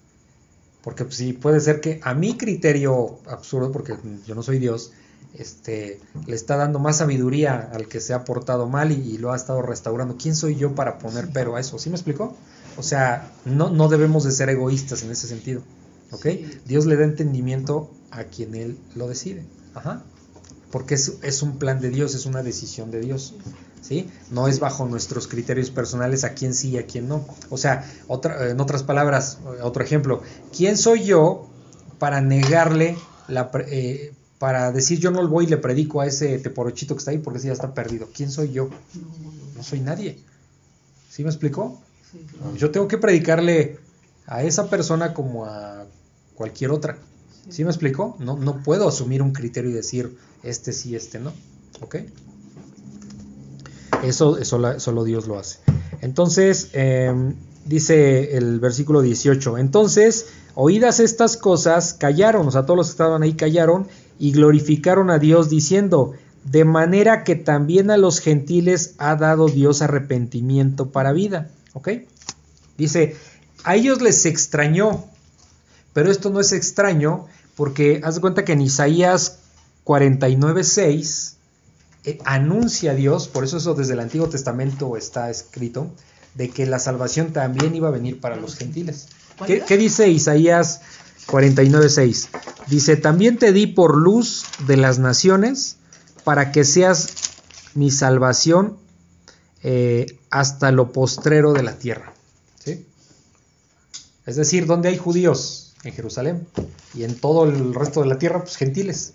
Porque 0.84 1.06
pues, 1.06 1.16
sí, 1.16 1.34
puede 1.34 1.60
ser 1.60 1.80
que 1.80 2.02
a 2.04 2.14
mi 2.14 2.38
criterio 2.38 3.20
absurdo, 3.28 3.72
porque 3.72 3.96
yo 4.26 4.36
no 4.36 4.44
soy 4.44 4.60
Dios, 4.60 4.92
este, 5.34 6.00
le 6.28 6.36
está 6.36 6.58
dando 6.58 6.80
más 6.80 6.98
sabiduría 6.98 7.70
al 7.74 7.88
que 7.88 8.00
se 8.00 8.14
ha 8.14 8.24
portado 8.24 8.68
mal 8.68 8.92
y, 8.92 8.96
y 8.96 9.18
lo 9.18 9.32
ha 9.32 9.36
estado 9.36 9.62
restaurando. 9.62 10.18
¿Quién 10.18 10.36
soy 10.36 10.56
yo 10.56 10.76
para 10.76 11.00
poner 11.00 11.30
pero 11.34 11.56
a 11.56 11.60
eso? 11.60 11.80
¿Sí 11.80 11.90
me 11.90 11.96
explicó? 11.96 12.36
O 12.78 12.84
sea, 12.84 13.32
no, 13.46 13.70
no 13.70 13.88
debemos 13.88 14.24
de 14.24 14.32
ser 14.32 14.50
egoístas 14.50 15.04
en 15.04 15.12
ese 15.12 15.28
sentido. 15.28 15.62
¿ok? 16.14 16.22
Sí. 16.24 16.60
Dios 16.66 16.86
le 16.86 16.96
da 16.96 17.04
entendimiento 17.04 17.92
a 18.12 18.26
quien 18.26 18.56
Él 18.56 18.78
lo 18.96 19.08
decide. 19.08 19.46
Ajá. 19.74 20.04
Porque 20.72 20.96
es, 20.96 21.18
es 21.22 21.42
un 21.44 21.58
plan 21.58 21.82
de 21.82 21.90
Dios, 21.90 22.16
es 22.16 22.26
una 22.26 22.42
decisión 22.42 22.92
de 22.92 23.02
Dios. 23.02 23.36
¿Sí? 23.82 24.10
No 24.32 24.48
es 24.48 24.60
bajo 24.60 24.86
nuestros 24.86 25.28
criterios 25.28 25.70
personales 25.70 26.24
a 26.24 26.34
quién 26.34 26.54
sí 26.54 26.70
y 26.70 26.78
a 26.78 26.88
quién 26.88 27.10
no. 27.10 27.26
O 27.50 27.58
sea, 27.58 27.86
otra, 28.08 28.50
en 28.50 28.62
otras 28.62 28.82
palabras, 28.82 29.40
otro 29.62 29.84
ejemplo, 29.84 30.22
¿quién 30.56 30.78
soy 30.78 31.04
yo 31.04 31.50
para 32.00 32.22
negarle, 32.22 32.96
la, 33.28 33.52
eh, 33.68 34.14
para 34.44 34.74
decir 34.74 35.00
yo 35.00 35.10
no 35.10 35.26
voy 35.26 35.46
y 35.46 35.48
le 35.48 35.56
predico 35.56 36.02
a 36.02 36.06
ese 36.06 36.38
teporochito 36.38 36.96
que 36.96 37.00
está 37.00 37.12
ahí 37.12 37.18
porque 37.18 37.40
ese 37.40 37.48
ya 37.48 37.54
está 37.54 37.74
perdido? 37.74 38.10
¿Quién 38.14 38.30
soy 38.30 38.52
yo? 38.52 38.70
No, 39.56 39.64
soy 39.64 39.80
nadie. 39.80 40.20
¿Sí 41.10 41.24
me 41.24 41.30
explicó? 41.30 41.82
Sí. 42.12 42.20
Yo 42.58 42.70
tengo 42.70 42.90
que 42.90 42.98
predicarle 42.98 43.80
a 44.28 44.44
esa 44.44 44.70
persona 44.70 45.14
como 45.14 45.46
a 45.46 45.86
cualquier 46.36 46.72
otra. 46.72 46.98
¿Sí 47.48 47.64
me 47.64 47.70
explicó? 47.70 48.18
No, 48.20 48.36
no 48.36 48.62
puedo 48.64 48.86
asumir 48.86 49.22
un 49.22 49.32
criterio 49.32 49.72
y 49.72 49.76
decir 49.76 50.14
este 50.44 50.74
sí, 50.74 50.94
este 50.94 51.22
no. 51.22 51.32
¿Ok? 51.80 52.00
Eso, 54.04 54.44
solo 54.44 55.04
Dios 55.06 55.26
lo 55.26 55.40
hace. 55.40 55.60
Entonces, 56.02 56.68
eh, 56.74 57.14
dice 57.64 58.36
el 58.36 58.60
versículo 58.60 59.02
18. 59.02 59.58
Entonces, 59.58 60.26
oídas 60.54 61.00
estas 61.00 61.38
cosas, 61.38 61.94
callaron, 61.94 62.46
o 62.46 62.52
sea, 62.52 62.64
todos 62.64 62.76
los 62.76 62.88
que 62.88 62.92
estaban 62.92 63.24
ahí 63.24 63.36
callaron 63.36 63.88
y 64.20 64.32
glorificaron 64.32 65.10
a 65.10 65.20
Dios 65.20 65.50
diciendo, 65.50 66.14
de 66.44 66.66
manera 66.66 67.24
que 67.24 67.36
también 67.36 67.92
a 67.92 67.98
los 67.98 68.20
gentiles 68.20 68.96
ha 68.98 69.16
dado 69.16 69.48
Dios 69.48 69.82
arrepentimiento 69.82 70.92
para 70.92 71.14
vida. 71.14 71.50
¿Ok? 71.74 71.90
Dice, 72.78 73.16
a 73.64 73.76
ellos 73.76 74.02
les 74.02 74.26
extrañó, 74.26 75.06
pero 75.94 76.12
esto 76.12 76.30
no 76.30 76.40
es 76.40 76.52
extraño 76.52 77.28
porque 77.56 78.02
haz 78.04 78.16
de 78.16 78.22
cuenta 78.22 78.46
que 78.46 78.54
en 78.54 78.62
Isaías 78.62 79.40
49.6 79.86 81.36
eh, 82.06 82.20
anuncia 82.26 82.92
a 82.92 82.96
Dios, 82.96 83.28
por 83.28 83.44
eso 83.44 83.58
eso 83.58 83.74
desde 83.74 83.94
el 83.94 84.00
Antiguo 84.00 84.28
Testamento 84.28 84.98
está 84.98 85.30
escrito, 85.30 85.92
de 86.36 86.50
que 86.50 86.66
la 86.66 86.80
salvación 86.80 87.32
también 87.32 87.76
iba 87.76 87.88
a 87.88 87.92
venir 87.92 88.20
para 88.20 88.36
los 88.36 88.56
gentiles. 88.56 89.08
¿Cuál 89.38 89.48
¿Qué, 89.48 89.62
qué 89.62 89.78
dice 89.78 90.10
Isaías 90.10 90.82
49.6? 91.28 92.28
Dice, 92.68 92.96
también 92.98 93.38
te 93.38 93.52
di 93.52 93.68
por 93.68 93.96
luz 93.98 94.44
de 94.68 94.78
las 94.78 95.00
naciones 95.00 95.78
para 96.24 96.52
que 96.52 96.64
seas 96.64 97.10
mi 97.76 97.92
salvación 97.92 98.78
eh, 99.64 100.18
hasta 100.30 100.72
lo 100.72 100.92
postrero 100.92 101.54
de 101.54 101.64
la 101.64 101.78
tierra. 101.78 102.14
¿Sí? 102.64 102.86
Es 104.26 104.36
decir, 104.36 104.66
donde 104.66 104.90
hay 104.90 104.98
judíos? 104.98 105.74
En 105.84 105.94
Jerusalén. 105.94 106.48
Y 106.94 107.04
en 107.04 107.16
todo 107.20 107.44
el 107.46 107.74
resto 107.74 108.02
de 108.02 108.08
la 108.08 108.18
tierra, 108.18 108.42
pues 108.44 108.56
gentiles. 108.56 109.14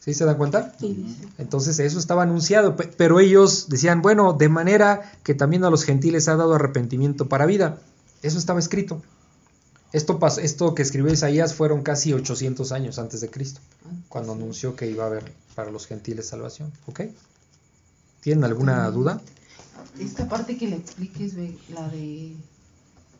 ¿Sí 0.00 0.14
se 0.14 0.24
dan 0.24 0.36
cuenta? 0.36 0.74
Sí. 0.80 1.16
Entonces 1.38 1.78
eso 1.80 1.98
estaba 1.98 2.22
anunciado, 2.22 2.76
pe- 2.76 2.90
pero 2.96 3.20
ellos 3.20 3.68
decían, 3.68 4.00
bueno, 4.02 4.32
de 4.32 4.48
manera 4.48 5.12
que 5.22 5.34
también 5.34 5.64
a 5.64 5.70
los 5.70 5.84
gentiles 5.84 6.28
ha 6.28 6.36
dado 6.36 6.54
arrepentimiento 6.54 7.28
para 7.28 7.46
vida. 7.46 7.78
Eso 8.22 8.38
estaba 8.38 8.58
escrito. 8.58 9.02
Esto, 9.92 10.18
esto 10.40 10.74
que 10.74 10.82
escribió 10.82 11.12
Isaías 11.12 11.54
fueron 11.54 11.82
casi 11.82 12.12
800 12.12 12.72
años 12.72 12.98
antes 12.98 13.20
de 13.20 13.30
Cristo, 13.30 13.60
cuando 14.08 14.32
anunció 14.32 14.76
que 14.76 14.90
iba 14.90 15.04
a 15.04 15.06
haber 15.06 15.32
para 15.54 15.70
los 15.70 15.86
gentiles 15.86 16.28
salvación. 16.28 16.72
¿Ok? 16.86 17.02
¿Tienen 18.20 18.44
alguna 18.44 18.90
duda? 18.90 19.20
Esta 19.98 20.28
parte 20.28 20.58
que 20.58 20.68
le 20.68 20.76
expliques, 20.76 21.34
la 21.70 21.88
de 21.88 22.34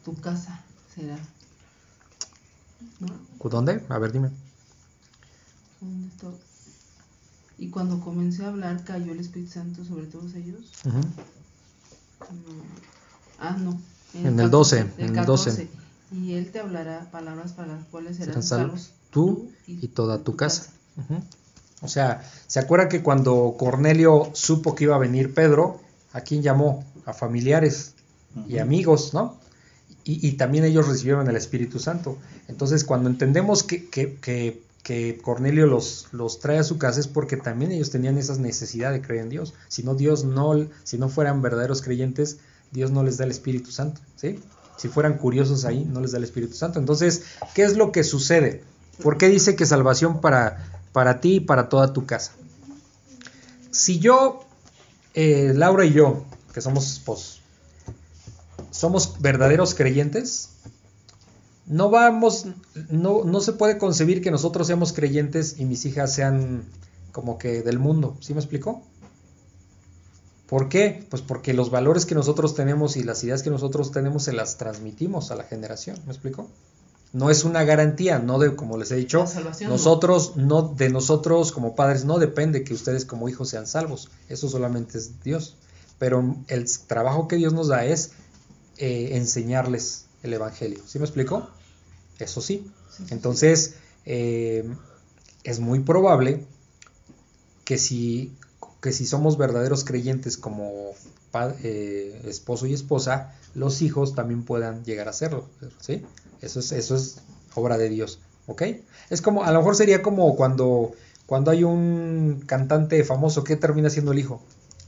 tu 0.04 0.14
casa, 0.16 0.62
será. 0.94 1.18
¿No? 3.00 3.08
¿Dónde? 3.48 3.82
A 3.88 3.98
ver, 3.98 4.12
dime. 4.12 4.30
¿Dónde 5.80 6.08
está? 6.08 6.26
Y 7.58 7.70
cuando 7.70 8.00
comencé 8.00 8.44
a 8.44 8.48
hablar, 8.48 8.84
cayó 8.84 9.12
el 9.12 9.20
Espíritu 9.20 9.52
Santo 9.52 9.84
sobre 9.84 10.06
todos 10.06 10.34
ellos. 10.34 10.70
No. 10.84 11.00
Ah, 13.40 13.56
no. 13.58 13.80
En 14.14 14.38
el 14.38 14.50
12, 14.50 14.86
en 14.98 15.18
el 15.18 15.24
12. 15.24 15.68
Y 16.12 16.34
él 16.34 16.50
te 16.50 16.60
hablará 16.60 17.10
palabras 17.10 17.52
para 17.52 17.74
las 17.74 17.84
cuales 17.86 18.16
serán, 18.16 18.30
Serán 18.30 18.42
salvos 18.42 18.80
salvos 18.82 18.92
tú 19.10 19.50
y 19.66 19.88
toda 19.88 20.22
tu 20.22 20.36
casa. 20.36 20.70
O 21.80 21.88
sea, 21.88 22.22
¿se 22.46 22.58
acuerdan 22.58 22.88
que 22.88 23.02
cuando 23.02 23.54
Cornelio 23.58 24.30
supo 24.34 24.74
que 24.74 24.84
iba 24.84 24.96
a 24.96 24.98
venir 24.98 25.32
Pedro, 25.34 25.80
¿a 26.12 26.22
quién 26.22 26.42
llamó? 26.42 26.84
A 27.04 27.12
familiares 27.12 27.94
y 28.48 28.58
amigos, 28.58 29.14
¿no? 29.14 29.36
Y, 30.04 30.26
y 30.26 30.32
también 30.32 30.64
ellos 30.64 30.88
recibieron 30.88 31.28
el 31.28 31.36
Espíritu 31.36 31.78
Santo. 31.78 32.16
Entonces, 32.48 32.84
cuando 32.84 33.08
entendemos 33.10 33.62
que, 33.62 33.88
que- 33.88 34.16
que- 34.16 34.62
que 34.82 35.18
Cornelio 35.22 35.66
los, 35.66 36.06
los 36.12 36.38
trae 36.40 36.58
a 36.58 36.64
su 36.64 36.78
casa 36.78 36.98
es 37.00 37.08
porque 37.08 37.36
también 37.36 37.72
ellos 37.72 37.90
tenían 37.90 38.16
esa 38.16 38.34
necesidad 38.36 38.90
de 38.90 39.02
creer 39.02 39.24
en 39.24 39.28
Dios. 39.28 39.52
Si 39.68 39.82
no, 39.82 39.94
Dios 39.94 40.24
no, 40.24 40.66
si 40.82 40.96
no 40.96 41.10
fueran 41.10 41.42
verdaderos 41.42 41.82
creyentes, 41.82 42.38
Dios 42.72 42.90
no 42.90 43.02
les 43.02 43.18
da 43.18 43.24
el 43.24 43.30
Espíritu 43.30 43.70
Santo, 43.70 44.00
¿sí? 44.16 44.40
Si 44.78 44.88
fueran 44.88 45.18
curiosos 45.18 45.64
ahí, 45.64 45.84
no 45.84 46.00
les 46.00 46.12
da 46.12 46.18
el 46.18 46.24
Espíritu 46.24 46.54
Santo. 46.54 46.78
Entonces, 46.78 47.24
¿qué 47.54 47.64
es 47.64 47.76
lo 47.76 47.90
que 47.90 48.04
sucede? 48.04 48.62
¿Por 49.02 49.18
qué 49.18 49.28
dice 49.28 49.56
que 49.56 49.66
salvación 49.66 50.20
para, 50.20 50.82
para 50.92 51.20
ti 51.20 51.34
y 51.34 51.40
para 51.40 51.68
toda 51.68 51.92
tu 51.92 52.06
casa? 52.06 52.32
Si 53.72 53.98
yo, 53.98 54.44
eh, 55.14 55.52
Laura 55.54 55.84
y 55.84 55.92
yo, 55.92 56.24
que 56.54 56.60
somos 56.60 56.90
esposos, 56.92 57.42
somos 58.70 59.20
verdaderos 59.20 59.74
creyentes, 59.74 60.50
no 61.66 61.90
vamos, 61.90 62.46
no, 62.88 63.24
no 63.24 63.40
se 63.40 63.52
puede 63.52 63.78
concebir 63.78 64.22
que 64.22 64.30
nosotros 64.30 64.68
seamos 64.68 64.92
creyentes 64.92 65.56
y 65.58 65.64
mis 65.64 65.84
hijas 65.86 66.14
sean 66.14 66.62
como 67.12 67.36
que 67.36 67.62
del 67.62 67.80
mundo. 67.80 68.16
¿Sí 68.20 68.32
me 68.32 68.40
explicó? 68.40 68.82
¿Por 70.48 70.70
qué? 70.70 71.04
Pues 71.10 71.20
porque 71.20 71.52
los 71.52 71.70
valores 71.70 72.06
que 72.06 72.14
nosotros 72.14 72.54
tenemos 72.54 72.96
y 72.96 73.02
las 73.02 73.22
ideas 73.22 73.42
que 73.42 73.50
nosotros 73.50 73.92
tenemos 73.92 74.24
se 74.24 74.32
las 74.32 74.56
transmitimos 74.56 75.30
a 75.30 75.36
la 75.36 75.44
generación. 75.44 75.98
¿Me 76.06 76.12
explico? 76.12 76.48
No 77.12 77.30
es 77.30 77.44
una 77.44 77.64
garantía, 77.64 78.18
no 78.18 78.38
de, 78.38 78.56
como 78.56 78.78
les 78.78 78.90
he 78.90 78.96
dicho, 78.96 79.26
no. 79.62 79.68
nosotros, 79.68 80.36
no, 80.36 80.62
de 80.62 80.88
nosotros 80.88 81.52
como 81.52 81.74
padres 81.74 82.04
no 82.04 82.18
depende 82.18 82.64
que 82.64 82.72
ustedes 82.72 83.04
como 83.04 83.28
hijos 83.28 83.50
sean 83.50 83.66
salvos. 83.66 84.10
Eso 84.30 84.48
solamente 84.48 84.96
es 84.96 85.22
Dios. 85.22 85.56
Pero 85.98 86.36
el 86.48 86.66
trabajo 86.86 87.28
que 87.28 87.36
Dios 87.36 87.52
nos 87.52 87.68
da 87.68 87.84
es 87.84 88.12
eh, 88.78 89.10
enseñarles 89.16 90.06
el 90.22 90.32
Evangelio. 90.32 90.80
¿Sí 90.86 90.98
me 90.98 91.04
explico? 91.04 91.48
Eso 92.18 92.40
sí. 92.40 92.70
Sí, 92.90 93.04
sí, 93.06 93.14
Entonces, 93.14 93.74
eh, 94.06 94.64
es 95.44 95.60
muy 95.60 95.80
probable 95.80 96.46
que 97.64 97.76
si, 97.76 98.32
que 98.80 98.92
si 98.92 99.06
somos 99.06 99.36
verdaderos 99.36 99.84
creyentes 99.84 100.36
como 100.36 100.92
eh, 101.62 102.22
esposo 102.26 102.66
y 102.66 102.74
esposa, 102.74 103.34
los 103.54 103.82
hijos 103.82 104.14
también 104.14 104.44
puedan 104.44 104.84
llegar 104.84 105.08
a 105.08 105.12
serlo. 105.12 105.46
¿sí? 105.80 106.04
Eso, 106.40 106.60
es, 106.60 106.72
eso 106.72 106.96
es 106.96 107.18
obra 107.54 107.78
de 107.78 107.88
Dios. 107.88 108.20
¿Ok? 108.46 108.62
Es 109.10 109.20
como, 109.20 109.44
a 109.44 109.52
lo 109.52 109.58
mejor 109.58 109.76
sería 109.76 110.02
como 110.02 110.34
cuando, 110.36 110.92
cuando 111.26 111.50
hay 111.50 111.64
un 111.64 112.42
cantante 112.46 113.02
famoso 113.04 113.44
que 113.44 113.56
termina 113.56 113.90
siendo 113.90 114.12
el 114.12 114.18
hijo. 114.18 114.40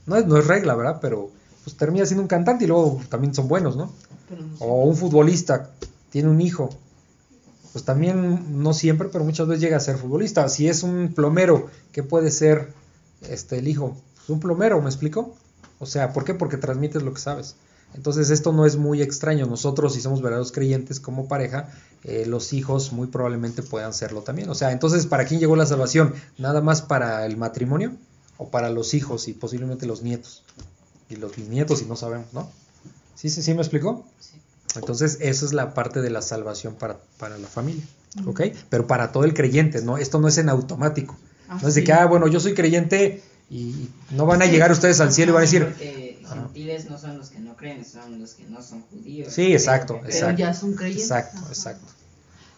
No 0.07 0.17
es, 0.17 0.27
no 0.27 0.39
es 0.39 0.47
regla, 0.47 0.75
¿verdad? 0.75 0.99
Pero 1.01 1.31
pues 1.65 1.77
termina 1.77 2.07
siendo 2.07 2.23
un 2.23 2.29
cantante 2.29 2.65
y 2.65 2.69
luego 2.69 3.01
también 3.09 3.35
son 3.35 3.49
buenos, 3.49 3.77
¿no? 3.77 3.93
O 4.61 4.85
un 4.85 4.97
futbolista 4.97 5.71
tiene 6.11 6.29
un 6.29 6.41
hijo. 6.41 6.71
Pues 7.73 7.85
también, 7.85 8.63
no 8.63 8.73
siempre, 8.73 9.09
pero 9.13 9.25
muchas 9.25 9.47
veces 9.47 9.63
llega 9.63 9.77
a 9.77 9.81
ser 9.81 9.97
futbolista. 9.97 10.49
Si 10.49 10.69
es 10.69 10.83
un 10.83 11.13
plomero, 11.15 11.69
¿qué 11.93 12.03
puede 12.03 12.31
ser 12.31 12.73
este, 13.23 13.59
el 13.59 13.69
hijo? 13.69 13.97
Pues 14.17 14.29
un 14.31 14.41
plomero, 14.41 14.81
¿me 14.81 14.89
explico? 14.89 15.35
O 15.79 15.87
sea, 15.87 16.13
¿por 16.13 16.25
qué? 16.25 16.35
Porque 16.35 16.57
transmites 16.57 17.03
lo 17.03 17.15
que 17.15 17.21
sabes. 17.21 17.57
Entonces 17.95 18.31
esto 18.31 18.53
no 18.53 18.67
es 18.67 18.77
muy 18.77 19.03
extraño. 19.03 19.47
Nosotros, 19.47 19.95
si 19.95 20.01
somos 20.01 20.23
verdaderos 20.23 20.53
creyentes 20.53 21.01
como 21.01 21.27
pareja, 21.27 21.69
eh, 22.05 22.25
los 22.27 22.53
hijos 22.53 22.93
muy 22.93 23.09
probablemente 23.09 23.63
puedan 23.63 23.93
serlo 23.93 24.23
también. 24.23 24.49
O 24.49 24.55
sea, 24.55 24.73
entonces, 24.73 25.07
¿para 25.07 25.25
quién 25.25 25.41
llegó 25.41 25.57
la 25.57 25.67
salvación? 25.67 26.15
¿Nada 26.39 26.61
más 26.61 26.83
para 26.83 27.27
el 27.27 27.37
matrimonio? 27.37 27.97
¿O 28.37 28.49
para 28.49 28.71
los 28.71 28.95
hijos 28.95 29.29
y 29.29 29.33
posiblemente 29.33 29.87
los 29.87 30.03
nietos? 30.03 30.45
Y 31.09 31.17
los 31.17 31.35
bisnietos, 31.35 31.83
y 31.83 31.87
no 31.87 31.97
sabemos, 31.97 32.33
¿no? 32.33 32.49
¿Sí, 33.17 33.29
sí, 33.29 33.43
sí 33.43 33.53
me 33.55 33.61
explicó? 33.61 34.05
Sí. 34.21 34.41
Entonces, 34.77 35.19
esa 35.21 35.45
es 35.45 35.53
la 35.53 35.75
parte 35.75 36.01
de 36.01 36.11
la 36.11 36.23
salvación 36.23 36.75
para, 36.75 36.99
para 37.19 37.39
la 37.39 37.49
familia, 37.49 37.83
¿ok? 38.27 38.43
Pero 38.69 38.87
para 38.87 39.11
todo 39.11 39.25
el 39.25 39.35
creyente, 39.35 39.83
¿no? 39.83 39.99
Esto 39.99 40.21
no 40.21 40.29
es 40.29 40.39
en 40.39 40.49
automático. 40.49 41.17
Ah, 41.51 41.59
No 41.61 41.69
es 41.69 41.75
de 41.75 41.81
sí. 41.81 41.85
que, 41.87 41.93
ah, 41.93 42.07
bueno, 42.07 42.29
yo 42.29 42.39
soy 42.41 42.55
creyente 42.55 43.23
y 43.51 43.89
no 44.13 44.25
van 44.25 44.41
a 44.41 44.45
Sí. 44.47 44.53
llegar 44.53 44.71
ustedes 44.71 45.01
al 45.01 45.13
cielo 45.13 45.33
y 45.33 45.35
van 45.35 45.41
a 45.43 45.47
decir, 45.47 45.65
Porque 45.67 46.21
Ajá. 46.25 46.35
gentiles 46.37 46.89
no 46.89 46.97
son 46.97 47.19
los 47.19 47.31
que 47.31 47.41
no 47.41 47.57
creen, 47.57 47.85
son 47.85 48.21
los 48.21 48.35
que 48.35 48.45
no 48.45 48.63
son 48.63 48.83
judíos. 48.83 49.33
Sí, 49.35 49.53
exacto, 49.53 49.95
Pero- 49.95 50.07
Pero 50.07 50.15
exacto. 50.15 50.39
ya 50.39 50.55
son 50.55 50.75
creyentes. 50.75 51.05
exacto, 51.07 51.39
Ajá. 51.39 51.49
exacto. 51.49 51.87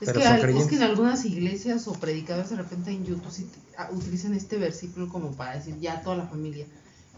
Es 0.00 0.06
Pero 0.06 0.18
que, 0.20 0.24
son 0.24 0.32
al- 0.32 0.38
es 0.38 0.44
creyentes. 0.44 0.68
que 0.70 0.76
en 0.76 0.82
algunas 0.82 1.24
iglesias 1.24 1.88
o 1.88 1.92
predicadores 1.94 2.50
de 2.50 2.56
repente 2.56 2.90
en 2.90 3.04
YouTube 3.06 3.30
sí 3.30 3.48
ah, 3.78 3.88
utilizan 3.92 4.34
este 4.34 4.58
versículo 4.58 5.08
como 5.08 5.30
para 5.32 5.54
decir 5.56 5.78
ya 5.80 6.02
toda 6.02 6.16
la 6.16 6.26
familia. 6.26 6.66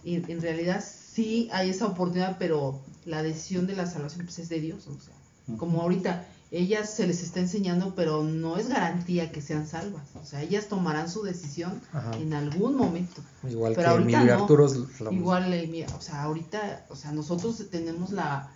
Y 0.05 0.16
en 0.31 0.41
realidad 0.41 0.85
sí 1.12 1.49
hay 1.53 1.70
esa 1.70 1.87
oportunidad, 1.87 2.37
pero 2.39 2.81
la 3.07 3.22
decisión 3.25 3.66
de 3.66 3.75
la 3.75 3.87
salvación 3.87 4.25
pues, 4.27 4.39
es 4.39 4.49
de 4.51 4.61
Dios. 4.61 4.87
O 4.87 5.01
sea, 5.01 5.57
como 5.57 5.81
ahorita 5.83 6.25
ellas 6.57 6.88
se 6.94 7.07
les 7.07 7.22
está 7.22 7.40
enseñando, 7.40 7.94
pero 7.94 8.22
no 8.22 8.57
es 8.59 8.68
garantía 8.68 9.32
que 9.32 9.42
sean 9.42 9.66
salvas. 9.66 10.05
O 10.20 10.24
sea, 10.24 10.40
ellas 10.42 10.66
tomarán 10.68 11.11
su 11.11 11.22
decisión 11.22 11.80
Ajá. 11.92 12.16
en 12.16 12.32
algún 12.34 12.76
momento. 12.76 13.22
Igual 13.48 13.74
Pero 13.74 13.88
que 13.88 13.90
ahorita 13.92 14.18
Emilio 14.18 14.36
no. 14.36 14.42
Arturo. 14.42 14.68
la- 15.00 15.12
Igual, 15.12 15.52
eh, 15.52 15.86
o 15.96 16.00
sea, 16.00 16.22
ahorita, 16.22 16.86
o 16.90 16.96
sea, 16.96 17.12
nosotros 17.12 17.62
tenemos 17.70 18.11
la, 18.11 18.52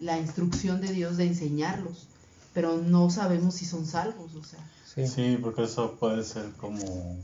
la 0.00 0.18
instrucción 0.18 0.80
de 0.80 0.88
Dios 0.92 1.16
de 1.16 1.26
enseñarlos, 1.26 2.08
pero 2.52 2.76
no 2.78 3.10
sabemos 3.10 3.54
si 3.54 3.64
son 3.64 3.86
salvos, 3.86 4.34
o 4.34 4.42
sea, 4.44 4.58
Sí. 4.94 5.06
Sí, 5.06 5.38
porque 5.42 5.64
eso 5.64 5.96
puede 6.00 6.24
ser 6.24 6.50
como 6.52 7.16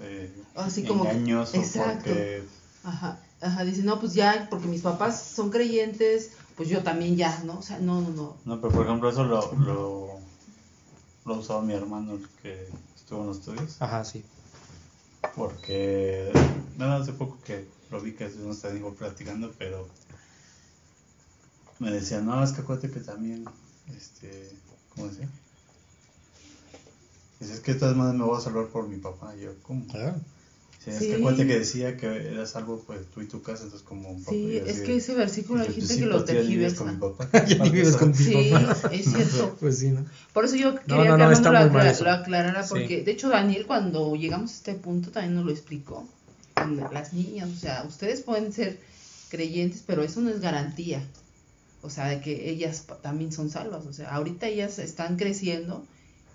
eh, 0.00 0.30
Así 0.54 0.84
como- 0.84 1.04
engañoso 1.04 1.56
exacto. 1.56 2.04
porque 2.06 2.44
ajá, 2.82 3.18
ajá, 3.40 3.64
dice, 3.64 3.82
no, 3.82 3.98
pues 4.00 4.12
ya, 4.14 4.46
porque 4.50 4.66
mis 4.66 4.82
papás 4.82 5.20
son 5.22 5.50
creyentes, 5.50 6.32
pues 6.56 6.68
yo 6.68 6.82
también 6.82 7.16
ya, 7.16 7.42
¿no? 7.44 7.58
O 7.58 7.62
sea, 7.62 7.78
no, 7.78 8.00
no, 8.00 8.10
no. 8.10 8.36
no, 8.44 8.60
pero 8.60 8.72
por 8.72 8.86
ejemplo 8.86 9.08
eso 9.08 9.24
lo 9.24 9.54
lo, 9.56 10.20
lo 11.24 11.34
usaba 11.34 11.62
mi 11.62 11.74
hermano 11.74 12.14
el 12.14 12.28
que 12.42 12.68
estuvo 12.94 13.20
en 13.22 13.26
los 13.28 13.38
estudios 13.38 13.82
Ajá, 13.82 14.04
sí. 14.04 14.24
porque 15.34 16.32
nada 16.76 16.96
hace 16.96 17.12
poco 17.12 17.40
que 17.40 17.66
lo 17.90 18.00
vi 18.00 18.12
que 18.12 18.28
no 18.28 18.52
está 18.52 18.70
dijo 18.70 18.94
platicando 18.94 19.52
pero 19.58 19.86
me 21.78 21.90
decía 21.90 22.20
no 22.20 22.42
es 22.42 22.52
que 22.52 22.60
acuérdate 22.62 22.90
que 22.90 23.00
también 23.00 23.44
este 23.86 24.50
cómo 24.88 25.08
decía 25.08 25.28
Dice, 27.40 27.54
es 27.54 27.60
que 27.60 27.74
de 27.74 27.80
todas 27.80 27.96
maneras 27.96 28.18
me 28.18 28.24
voy 28.24 28.38
a 28.38 28.40
salvar 28.40 28.68
por 28.68 28.88
mi 28.88 28.96
papá. 28.96 29.34
Y 29.36 29.42
yo, 29.42 29.50
¿cómo? 29.62 29.84
Ah, 29.94 30.14
Sí, 30.84 30.90
es 30.90 30.98
Sí. 30.98 31.06
que 31.08 31.14
acuérdate 31.14 31.46
que 31.46 31.58
decía 31.58 31.96
que 31.96 32.06
eras 32.32 32.50
salvo 32.50 32.82
pues 32.86 33.00
tú 33.14 33.22
y 33.22 33.26
tu 33.26 33.40
casa, 33.42 33.62
entonces 33.64 33.86
como 33.88 34.10
un 34.10 34.22
papá. 34.22 34.32
Sí, 34.36 34.56
es 34.66 34.80
que 34.80 34.96
ese 34.96 35.14
versículo 35.14 35.62
hay 35.62 35.72
gente 35.72 35.96
que 35.98 36.04
lo 36.06 36.22
tú 36.24 36.32
ya 36.32 36.40
vives 36.42 36.74
con 36.74 36.86
tergiversa. 36.88 36.92
mi 36.92 36.96
papá. 36.98 37.46
Ya 37.48 37.64
ni 37.64 37.70
vives 37.70 37.96
con 37.96 38.12
tu 38.12 38.18
Sí, 38.18 38.52
es 38.92 39.04
cierto. 39.06 39.56
Pues 39.60 39.78
sí, 39.78 39.88
¿no? 39.88 40.04
Por 40.34 40.44
eso 40.44 40.56
yo 40.56 40.74
quería 40.74 40.96
no, 40.96 41.02
que 41.02 41.08
no, 41.08 41.16
lo, 41.16 41.24
lo 41.24 42.10
aclarara, 42.10 42.62
Sí. 42.62 42.68
porque 42.70 43.02
de 43.02 43.10
hecho 43.12 43.28
Daniel 43.30 43.66
cuando 43.66 44.14
llegamos 44.14 44.50
a 44.50 44.54
este 44.54 44.74
punto 44.74 45.10
también 45.10 45.34
nos 45.36 45.44
lo 45.46 45.52
explicó. 45.52 46.06
Las 46.92 47.12
niñas, 47.12 47.48
o 47.50 47.56
sea, 47.58 47.84
ustedes 47.88 48.20
pueden 48.20 48.52
ser 48.52 48.78
creyentes, 49.30 49.82
pero 49.86 50.02
eso 50.02 50.20
no 50.20 50.30
es 50.30 50.40
garantía. 50.40 51.02
O 51.82 51.90
sea, 51.90 52.08
de 52.08 52.20
que 52.20 52.48
ellas 52.50 52.84
también 53.02 53.32
son 53.32 53.50
salvas. 53.50 53.86
O 53.86 53.92
sea, 53.92 54.10
ahorita 54.14 54.46
ellas 54.46 54.78
están 54.78 55.16
creciendo 55.16 55.84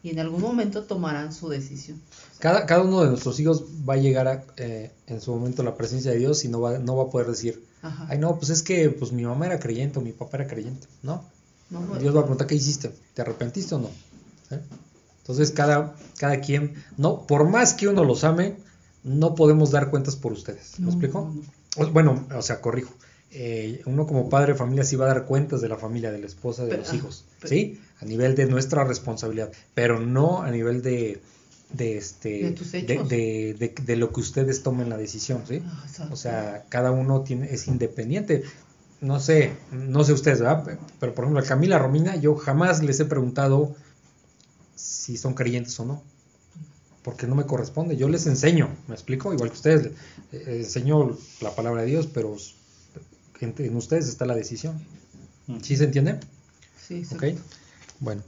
y 0.04 0.10
en 0.12 0.20
algún 0.20 0.41
momento 0.41 0.84
tomarán 0.84 1.34
su 1.34 1.50
decisión. 1.50 2.02
Cada, 2.39 2.66
cada 2.66 2.84
uno 2.84 3.02
de 3.02 3.10
nuestros 3.10 3.39
hijos 3.39 3.64
va 3.88 3.95
a 3.95 3.97
llegar 3.97 4.28
a, 4.28 4.45
eh, 4.58 4.91
en 5.08 5.22
su 5.22 5.32
momento 5.34 5.62
a 5.62 5.66
la 5.66 5.76
presencia 5.76 6.12
de 6.12 6.18
Dios 6.18 6.45
y 6.45 6.47
no 6.47 6.62
va, 6.62 6.80
no 6.80 6.95
va 6.95 7.04
a 7.04 7.10
poder 7.10 7.28
decir, 7.28 7.64
Ajá. 7.82 8.08
ay 8.10 8.18
no, 8.18 8.38
pues 8.38 8.50
es 8.50 8.64
que 8.64 8.89
pues 8.89 9.12
mi 9.12 9.24
mamá 9.24 9.45
era 9.47 9.60
creyente 9.60 10.00
o 10.00 10.02
mi 10.02 10.12
papá 10.12 10.38
era 10.38 10.47
creyente. 10.47 10.88
No, 11.04 11.24
No, 11.70 11.82
no, 11.82 11.95
Dios 11.97 12.16
va 12.16 12.20
a 12.20 12.24
preguntar 12.24 12.47
qué 12.47 12.56
hiciste, 12.56 12.91
¿te 13.14 13.22
arrepentiste 13.22 13.76
o 13.76 13.80
no? 13.80 13.89
¿Eh? 14.52 14.60
Entonces 15.22 15.52
cada, 15.52 15.95
cada 16.18 16.39
quien, 16.39 16.74
no, 16.97 17.28
por 17.28 17.47
más 17.50 17.74
que 17.74 17.88
uno 17.88 18.04
los 18.04 18.24
ame, 18.24 18.58
no 19.04 19.36
podemos 19.36 19.72
dar 19.72 19.89
cuentas 19.89 20.16
por 20.16 20.32
ustedes. 20.32 20.80
¿Me 20.80 20.86
no, 20.86 20.91
explico? 20.91 21.34
Bueno, 21.91 22.26
o 22.36 22.41
sea, 22.41 22.62
corrijo. 22.62 22.91
Eh, 23.32 23.82
uno 23.86 24.08
como 24.08 24.28
padre 24.30 24.54
de 24.54 24.58
familia 24.60 24.84
sí 24.84 24.96
va 24.96 25.06
a 25.06 25.10
dar 25.10 25.26
cuentas 25.26 25.62
de 25.62 25.70
la 25.70 25.78
familia, 25.78 26.12
de 26.12 26.18
la 26.20 26.26
esposa, 26.26 26.64
de 26.64 26.70
Pero- 26.70 26.82
los 26.82 26.92
ah, 26.92 26.96
hijos, 26.96 27.26
pero- 27.40 27.50
¿sí? 27.50 27.80
A 28.02 28.06
nivel 28.06 28.34
de 28.36 28.46
nuestra 28.48 28.84
responsabilidad, 28.84 29.52
pero 29.76 30.00
no 30.00 30.42
a 30.42 30.50
nivel 30.52 30.82
de, 30.82 31.22
de 31.74 31.98
este, 31.98 32.44
De 32.46 32.52
tus 32.52 32.72
de, 32.72 32.80
hechos. 32.80 33.08
de- 33.10 33.96
lo 33.98 34.12
que 34.12 34.20
ustedes 34.22 34.64
tomen 34.64 34.90
la 34.90 34.98
decisión, 34.98 35.44
¿sí? 35.48 35.62
Ah. 35.66 36.10
O 36.12 36.16
sea, 36.16 36.66
cada 36.70 36.92
uno 36.92 37.22
tiene, 37.22 37.54
es 37.54 37.68
independiente. 37.68 38.44
No 39.02 39.20
sé, 39.20 39.54
no 39.72 40.04
sé 40.04 40.14
ustedes, 40.14 40.40
¿verdad? 40.40 40.64
Pe- 40.64 40.78
Pero 41.00 41.14
por 41.14 41.26
ejemplo, 41.26 41.44
a 41.44 41.48
Camila 41.48 41.78
Romina, 41.78 42.16
yo 42.16 42.36
jamás 42.36 42.82
les 42.84 43.00
he 43.00 43.06
preguntado 43.06 43.76
si 44.76 45.18
son 45.18 45.34
creyentes 45.36 45.80
o 45.80 45.86
no. 45.86 46.04
Porque 47.04 47.28
no 47.28 47.36
me 47.36 47.46
corresponde. 47.46 47.96
Yo 47.96 48.10
les 48.10 48.28
enseño, 48.28 48.70
¿me 48.88 48.94
explico? 48.96 49.34
Igual 49.34 49.50
que 49.52 49.56
ustedes, 49.56 49.92
eh, 50.32 50.58
enseño 50.60 51.18
la 51.42 51.56
palabra 51.56 51.82
de 51.84 51.88
Dios, 51.88 52.08
pero 52.08 52.36
en, 53.46 53.56
en 53.58 53.76
ustedes 53.76 54.08
está 54.08 54.26
la 54.26 54.36
decisión. 54.36 54.80
¿Sí 55.62 55.76
se 55.78 55.86
entiende? 55.86 56.20
Sí, 56.88 57.04
¿Ok? 57.12 57.24
exacto. 57.24 57.42
Bueno, 58.00 58.22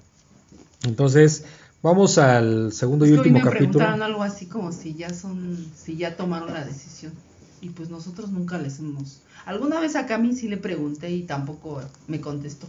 entonces 0.84 1.44
vamos 1.82 2.18
al 2.18 2.72
segundo 2.74 3.06
Es 3.06 3.12
y 3.12 3.14
que 3.14 3.20
hoy 3.20 3.28
último 3.28 3.38
me 3.40 3.44
capítulo. 3.44 3.70
preguntaron 3.72 4.02
algo 4.04 4.24
así 4.24 4.46
como 4.48 4.72
si 4.72 4.94
ya 4.96 5.14
son, 5.14 5.72
si 5.76 5.98
ya 5.98 6.16
tomaron 6.18 6.54
la 6.54 6.66
decisión. 6.66 7.14
Y 7.62 7.70
pues 7.70 7.90
nosotros 7.90 8.32
nunca 8.32 8.58
les 8.58 8.80
hemos. 8.80 9.22
Alguna 9.46 9.80
vez 9.80 9.96
a 9.96 10.08
Cami 10.08 10.36
sí 10.36 10.48
le 10.48 10.58
pregunté 10.58 11.12
y 11.12 11.24
tampoco 11.24 11.82
me 12.08 12.20
contestó. 12.20 12.68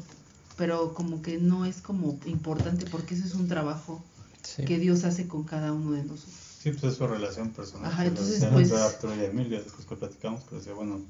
Pero 0.59 0.93
como 0.93 1.23
que 1.23 1.39
no 1.39 1.65
es 1.65 1.81
como 1.81 2.19
importante 2.27 2.85
porque 2.91 3.15
ese 3.15 3.25
es 3.27 3.35
un 3.35 3.49
trabajo 3.49 4.03
Sí. 4.43 4.65
que 4.65 4.79
Dios 4.79 5.05
hace 5.05 5.29
con 5.29 5.45
cada 5.45 5.73
uno 5.73 5.93
de 5.93 6.03
nosotros. 6.03 6.35
Sí, 6.63 6.73
pues 6.73 6.93
es 6.93 6.99
su 6.99 7.07
relación 7.07 7.51
personal. 7.51 7.87
Ajá, 7.91 7.99
Pues, 8.05 8.09
entonces, 8.09 8.45
pues- 8.53 8.73
Arturo 8.73 9.15
y 9.17 9.21
Emilio, 9.25 9.63
después 9.63 9.87
que 9.87 9.95
platicamos, 9.97 10.43
que 10.45 10.57
decía, 10.57 10.73
bueno, 10.75 11.01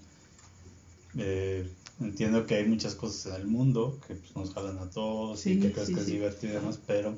eh, 1.18 1.68
entiendo 2.00 2.46
que 2.46 2.56
hay 2.56 2.66
muchas 2.66 2.94
cosas 2.94 3.26
en 3.34 3.40
el 3.42 3.46
mundo 3.48 3.98
que 4.06 4.14
pues, 4.14 4.34
nos 4.36 4.52
jalan 4.54 4.78
a 4.78 4.90
todos 4.90 5.40
Sí, 5.40 5.52
y 5.52 5.60
que 5.60 5.72
crees 5.72 5.88
sí, 5.88 5.94
que 5.94 6.00
es 6.00 6.06
sí. 6.06 6.12
divertido 6.12 6.52
y 6.52 6.56
demás, 6.56 6.78
pero 6.86 7.14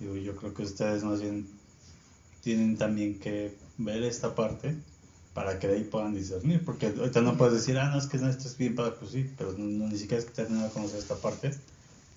digo, 0.00 0.16
yo 0.16 0.36
creo 0.36 0.54
que 0.54 0.62
ustedes 0.62 1.04
más 1.04 1.20
bien 1.20 1.46
tienen 2.42 2.76
también 2.76 3.18
que 3.18 3.58
ver 3.78 4.02
esta 4.02 4.34
parte 4.34 4.74
para 5.34 5.58
que 5.58 5.68
de 5.68 5.76
ahí 5.76 5.84
puedan 5.84 6.14
discernir, 6.14 6.64
porque 6.64 6.86
ahorita 6.86 7.20
no 7.20 7.36
puedes 7.36 7.54
decir, 7.54 7.76
ah, 7.78 7.90
no, 7.90 7.98
es 7.98 8.06
que 8.06 8.18
no, 8.18 8.28
esto 8.28 8.48
es 8.48 8.56
bien 8.56 8.74
para, 8.74 8.94
pues 8.98 9.10
sí, 9.10 9.26
pero 9.36 9.52
no, 9.52 9.64
no- 9.64 9.88
ni 9.88 9.98
siquiera 9.98 10.18
es 10.22 10.24
que 10.26 10.32
terminar 10.34 10.68
de 10.68 10.72
conocer 10.72 10.98
esta 10.98 11.16
parte 11.16 11.50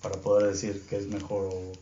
para 0.02 0.16
poder 0.16 0.52
decir 0.52 0.82
que 0.88 0.96
es 0.96 1.06
mejor 1.06 1.46
o 1.52 1.72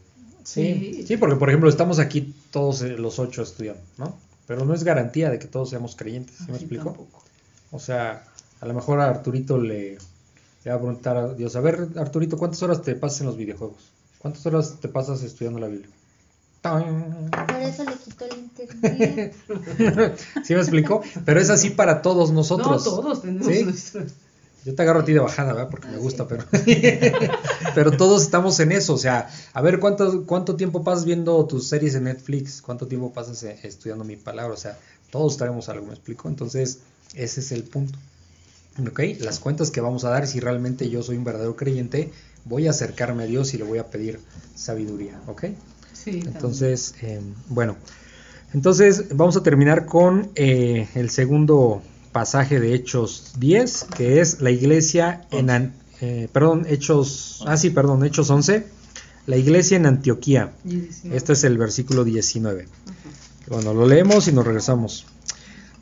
Sí, 0.45 1.05
Sí. 1.07 1.17
porque 1.17 1.37
por 1.37 1.49
ejemplo 1.51 1.69
estamos 1.69 1.99
aquí 1.99 2.35
todos 2.51 2.83
eh, 2.83 2.97
los 2.97 3.19
ocho 3.19 3.43
estudiando, 3.43 3.83
¿no? 3.99 4.19
Pero 4.47 4.65
no 4.65 4.73
es 4.75 4.83
garantía 4.83 5.31
de 5.31 5.39
que 5.39 5.47
todos 5.47 5.69
seamos 5.71 5.95
creyentes, 5.95 6.37
¿sí 6.37 6.51
me 6.51 6.57
explico? 6.57 6.87
tampoco. 6.87 7.23
O 7.71 7.79
sea, 7.79 8.25
a 8.61 8.67
lo 8.67 8.75
mejor 8.75 9.01
a 9.01 9.09
Arturito 9.09 9.59
le, 9.59 9.99
le 10.65 10.71
va 10.71 10.75
a 10.75 10.79
preguntar 10.79 11.17
a 11.17 11.35
Dios, 11.35 11.55
a 11.57 11.61
ver 11.61 11.89
Arturito, 11.97 12.37
¿cuántas 12.37 12.63
horas 12.63 12.83
te 12.83 12.95
pasas 12.95 13.21
en 13.21 13.27
los 13.27 13.37
videojuegos? 13.37 13.93
¿Cuántas 14.19 14.45
horas 14.47 14.77
te 14.81 14.89
pasas 14.89 15.23
estudiando 15.23 15.59
la 15.61 15.69
Biblia? 15.69 15.89
¡Tan! 16.61 17.31
Por 17.31 17.57
eso 17.61 17.85
le 17.85 17.93
quitó 17.95 18.25
el 18.25 18.39
internet. 18.39 19.35
¿Sí 20.45 20.55
me 20.55 20.61
explico? 20.61 21.03
Pero 21.25 21.41
es 21.41 21.51
así 21.51 21.71
para 21.71 22.03
todos 22.03 22.33
nosotros. 22.33 22.85
No, 22.85 22.91
todos 22.97 23.23
tenemos 23.23 23.47
¿Sí? 23.47 23.63
nuestro- 23.65 24.03
Yo 24.65 24.75
te 24.75 24.83
agarro 24.83 25.01
a 25.01 25.05
ti 25.05 25.13
de 25.13 25.21
bajada, 25.21 25.53
¿verdad? 25.53 25.71
Porque 25.71 25.87
me 25.87 25.95
Ah, 25.95 25.99
gusta, 26.01 26.27
sí. 26.27 26.29
pero... 26.31 26.45
pero 27.77 27.91
todos 27.93 28.23
estamos 28.23 28.59
en 28.59 28.73
eso, 28.73 28.95
o 28.95 28.99
sea, 28.99 29.31
a 29.53 29.63
ver 29.63 29.79
cuánto, 29.79 30.27
cuánto 30.27 30.57
tiempo 30.57 30.83
pasas 30.83 31.05
viendo 31.05 31.47
tus 31.47 31.69
series 31.69 31.95
en 31.95 32.05
Netflix, 32.05 32.61
cuánto 32.61 32.89
tiempo 32.89 33.13
pasas 33.13 33.41
eh, 33.45 33.57
estudiando 33.63 34.03
mi 34.05 34.17
palabra, 34.17 34.53
o 34.53 34.57
sea, 34.59 34.77
todos 35.11 35.37
traemos 35.37 35.69
algo, 35.69 35.87
¿me 35.87 35.93
explico? 35.93 36.29
Entonces, 36.29 36.81
ese 37.15 37.39
es 37.41 37.53
el 37.53 37.63
punto. 37.63 37.97
¿Ok? 38.87 39.01
Las 39.21 39.41
cuentas 39.41 39.71
que 39.71 39.81
vamos 39.81 40.05
a 40.05 40.11
dar, 40.11 40.27
si 40.27 40.41
realmente 40.41 40.89
yo 40.89 41.03
soy 41.03 41.17
un 41.17 41.25
verdadero 41.25 41.57
creyente, 41.57 42.11
voy 42.45 42.67
a 42.67 42.71
acercarme 42.71 43.25
a 43.25 43.27
Dios 43.27 43.53
y 43.55 43.59
le 43.59 43.65
voy 43.65 43.79
a 43.79 43.87
pedir 43.87 44.21
sabiduría, 44.55 45.21
¿ok? 45.27 45.47
Sí. 45.93 46.21
Entonces, 46.25 46.95
eh, 47.03 47.21
bueno, 47.49 47.77
entonces 48.55 49.05
vamos 49.15 49.37
a 49.37 49.43
terminar 49.43 49.85
con 49.87 50.31
eh, 50.37 50.89
el 50.95 51.11
segundo 51.11 51.83
pasaje 52.13 52.61
de 52.61 52.75
Hechos 52.75 53.33
10, 53.39 53.87
que 53.97 54.21
es 54.21 54.41
la 54.41 54.51
iglesia 54.51 55.27
en, 55.31 55.51
An- 55.51 55.75
eh, 56.01 56.29
perdón, 56.33 56.65
Hechos, 56.69 57.43
ah 57.47 57.57
sí, 57.57 57.71
perdón, 57.71 58.05
Hechos 58.05 58.31
11, 58.31 58.65
la 59.27 59.37
iglesia 59.37 59.77
en 59.77 59.87
Antioquía. 59.87 60.53
Y 60.65 60.77
diecinueve. 60.77 61.17
Este 61.17 61.33
es 61.35 61.45
el 61.45 61.59
versículo 61.59 62.05
19. 62.05 62.63
Ajá. 62.63 62.95
Bueno, 63.49 63.75
lo 63.75 63.87
leemos 63.87 64.29
y 64.29 64.33
nos 64.33 64.47
regresamos. 64.47 65.05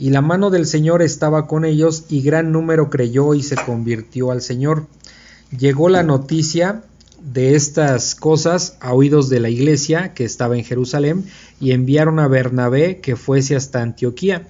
Y 0.00 0.08
la 0.08 0.22
mano 0.22 0.48
del 0.48 0.64
Señor 0.64 1.02
estaba 1.02 1.46
con 1.46 1.66
ellos, 1.66 2.06
y 2.08 2.22
gran 2.22 2.52
número 2.52 2.88
creyó 2.88 3.34
y 3.34 3.42
se 3.42 3.54
convirtió 3.54 4.30
al 4.30 4.40
Señor. 4.40 4.86
Llegó 5.56 5.90
la 5.90 6.02
noticia 6.02 6.84
de 7.22 7.54
estas 7.54 8.14
cosas 8.14 8.78
a 8.80 8.94
oídos 8.94 9.28
de 9.28 9.40
la 9.40 9.50
iglesia 9.50 10.14
que 10.14 10.24
estaba 10.24 10.56
en 10.56 10.64
Jerusalén, 10.64 11.26
y 11.60 11.72
enviaron 11.72 12.18
a 12.18 12.28
Bernabé 12.28 13.00
que 13.00 13.14
fuese 13.14 13.56
hasta 13.56 13.82
Antioquía. 13.82 14.48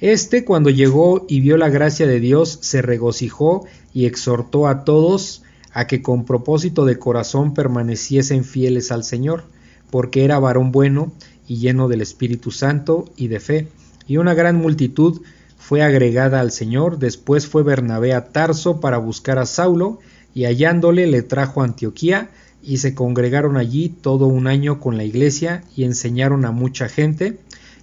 Este, 0.00 0.44
cuando 0.44 0.68
llegó 0.68 1.26
y 1.28 1.38
vio 1.38 1.56
la 1.58 1.68
gracia 1.68 2.08
de 2.08 2.18
Dios, 2.18 2.58
se 2.60 2.82
regocijó 2.82 3.64
y 3.94 4.06
exhortó 4.06 4.66
a 4.66 4.82
todos 4.82 5.44
a 5.72 5.86
que 5.86 6.02
con 6.02 6.24
propósito 6.24 6.86
de 6.86 6.98
corazón 6.98 7.54
permaneciesen 7.54 8.42
fieles 8.42 8.90
al 8.90 9.04
Señor, 9.04 9.44
porque 9.90 10.24
era 10.24 10.40
varón 10.40 10.72
bueno 10.72 11.12
y 11.46 11.58
lleno 11.58 11.86
del 11.86 12.00
Espíritu 12.00 12.50
Santo 12.50 13.04
y 13.16 13.28
de 13.28 13.38
fe, 13.38 13.68
y 14.06 14.16
una 14.16 14.34
gran 14.34 14.56
multitud 14.56 15.22
fue 15.58 15.82
agregada 15.82 16.40
al 16.40 16.50
Señor. 16.50 16.98
Después 16.98 17.46
fue 17.46 17.62
Bernabé 17.62 18.14
a 18.14 18.26
Tarso 18.26 18.80
para 18.80 18.98
buscar 18.98 19.38
a 19.38 19.46
Saulo, 19.46 20.00
y 20.34 20.44
hallándole 20.44 21.06
le 21.06 21.22
trajo 21.22 21.62
a 21.62 21.64
Antioquía, 21.64 22.30
y 22.62 22.78
se 22.78 22.94
congregaron 22.94 23.56
allí 23.56 23.88
todo 23.88 24.26
un 24.26 24.46
año 24.46 24.80
con 24.80 24.96
la 24.96 25.04
iglesia, 25.04 25.62
y 25.76 25.84
enseñaron 25.84 26.44
a 26.44 26.50
mucha 26.50 26.88
gente, 26.88 27.38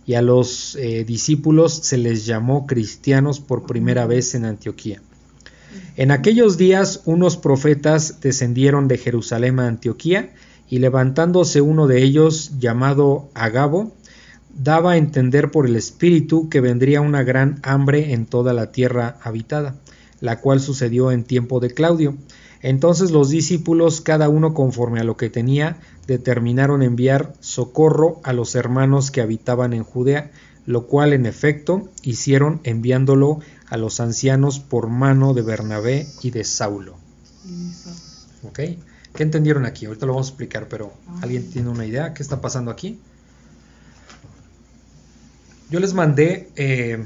y 0.06 0.16
a 0.16 0.22
los 0.22 0.76
eh, 0.76 1.04
discípulos 1.06 1.74
se 1.74 1.98
les 1.98 2.26
llamó 2.26 2.66
cristianos 2.66 3.40
por 3.40 3.66
primera 3.66 4.06
vez 4.06 4.36
en 4.36 4.46
Antioquía. 4.46 5.02
En 5.96 6.12
aquellos 6.12 6.58
días 6.58 7.02
unos 7.06 7.38
profetas 7.38 8.20
descendieron 8.22 8.88
de 8.88 8.98
Jerusalén 8.98 9.60
a 9.60 9.68
Antioquía, 9.68 10.34
y 10.70 10.80
levantándose 10.80 11.62
uno 11.62 11.88
de 11.88 12.04
ellos, 12.04 12.60
llamado 12.60 13.30
Agabo, 13.34 13.96
daba 14.50 14.94
a 14.94 14.98
entender 14.98 15.52
por 15.52 15.66
el 15.66 15.76
Espíritu 15.76 16.50
que 16.50 16.62
vendría 16.62 17.02
una 17.02 17.24
gran 17.24 17.60
hambre 17.64 18.14
en 18.14 18.26
toda 18.26 18.54
la 18.54 18.72
tierra 18.72 19.18
habitada, 19.22 19.76
la 20.20 20.40
cual 20.40 20.60
sucedió 20.60 21.12
en 21.12 21.24
tiempo 21.24 21.60
de 21.60 21.72
Claudio. 21.72 22.16
Entonces 22.62 23.12
los 23.12 23.30
discípulos, 23.30 24.02
cada 24.02 24.28
uno 24.28 24.54
conforme 24.54 25.00
a 25.00 25.06
lo 25.06 25.16
que 25.16 25.30
tenía, 25.30 25.78
determinaron 26.08 26.84
enviar 26.84 27.34
socorro 27.40 28.20
a 28.24 28.34
los 28.34 28.56
hermanos 28.56 29.12
que 29.12 29.22
habitaban 29.22 29.74
en 29.74 29.84
Judea, 29.84 30.32
lo 30.66 30.88
cual 30.88 31.14
en 31.14 31.26
efecto 31.26 31.88
hicieron 32.04 32.60
enviándolo 32.64 33.40
a 33.70 33.78
los 33.78 34.00
ancianos 34.00 34.60
por 34.60 34.90
mano 34.90 35.34
de 35.34 35.42
Bernabé 35.42 36.08
y 36.22 36.32
de 36.32 36.44
Saulo. 36.44 36.98
¿Qué 39.14 39.24
entendieron 39.24 39.66
aquí? 39.66 39.86
Ahorita 39.86 40.06
lo 40.06 40.14
vamos 40.14 40.28
a 40.28 40.32
explicar, 40.32 40.68
pero 40.70 40.94
¿alguien 41.22 41.50
tiene 41.50 41.70
una 41.70 41.86
idea? 41.86 42.14
¿Qué 42.14 42.24
está 42.24 42.42
pasando 42.42 42.72
aquí? 42.72 43.00
Yo 45.70 45.80
les 45.80 45.94
mandé 45.94 46.50
eh, 46.56 47.04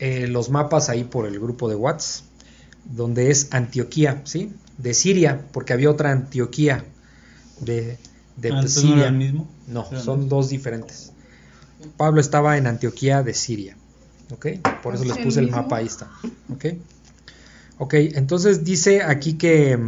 eh, 0.00 0.26
los 0.26 0.50
mapas 0.50 0.88
ahí 0.88 1.04
por 1.04 1.26
el 1.26 1.38
grupo 1.38 1.68
de 1.68 1.74
WhatsApp, 1.76 2.24
donde 2.84 3.30
es 3.30 3.48
Antioquía, 3.52 4.22
¿sí? 4.24 4.52
De 4.78 4.92
Siria, 4.94 5.40
porque 5.52 5.72
había 5.72 5.90
otra 5.90 6.10
Antioquía 6.12 6.84
de, 7.60 7.96
de 8.36 8.50
Ah, 8.52 8.62
no 8.62 8.68
Siria. 8.68 8.96
era 8.96 9.08
el 9.08 9.14
mismo. 9.16 9.48
No, 9.68 9.84
son 10.02 10.22
dos. 10.22 10.28
dos 10.28 10.48
diferentes. 10.50 11.12
Pablo 11.96 12.20
estaba 12.20 12.56
en 12.58 12.66
Antioquía 12.66 13.22
de 13.22 13.34
Siria. 13.34 13.76
¿Ok? 14.32 14.46
Por 14.82 14.94
eso 14.94 15.04
¿Es 15.04 15.10
les 15.10 15.18
puse 15.24 15.40
el 15.40 15.50
mapa, 15.50 15.76
ahí 15.76 15.86
está. 15.86 16.10
¿Ok? 16.52 16.64
Ok, 17.78 17.94
entonces 17.94 18.64
dice 18.64 19.02
aquí 19.02 19.34
que, 19.34 19.78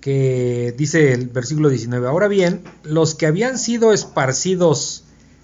que 0.00 0.72
dice 0.78 1.12
el 1.12 1.28
versículo 1.28 1.68
19. 1.68 2.06
Ahora 2.06 2.28
bien, 2.28 2.62
los 2.84 3.14
que 3.16 3.26
habían 3.26 3.58
sido 3.58 3.92
esparcidos 3.92 4.93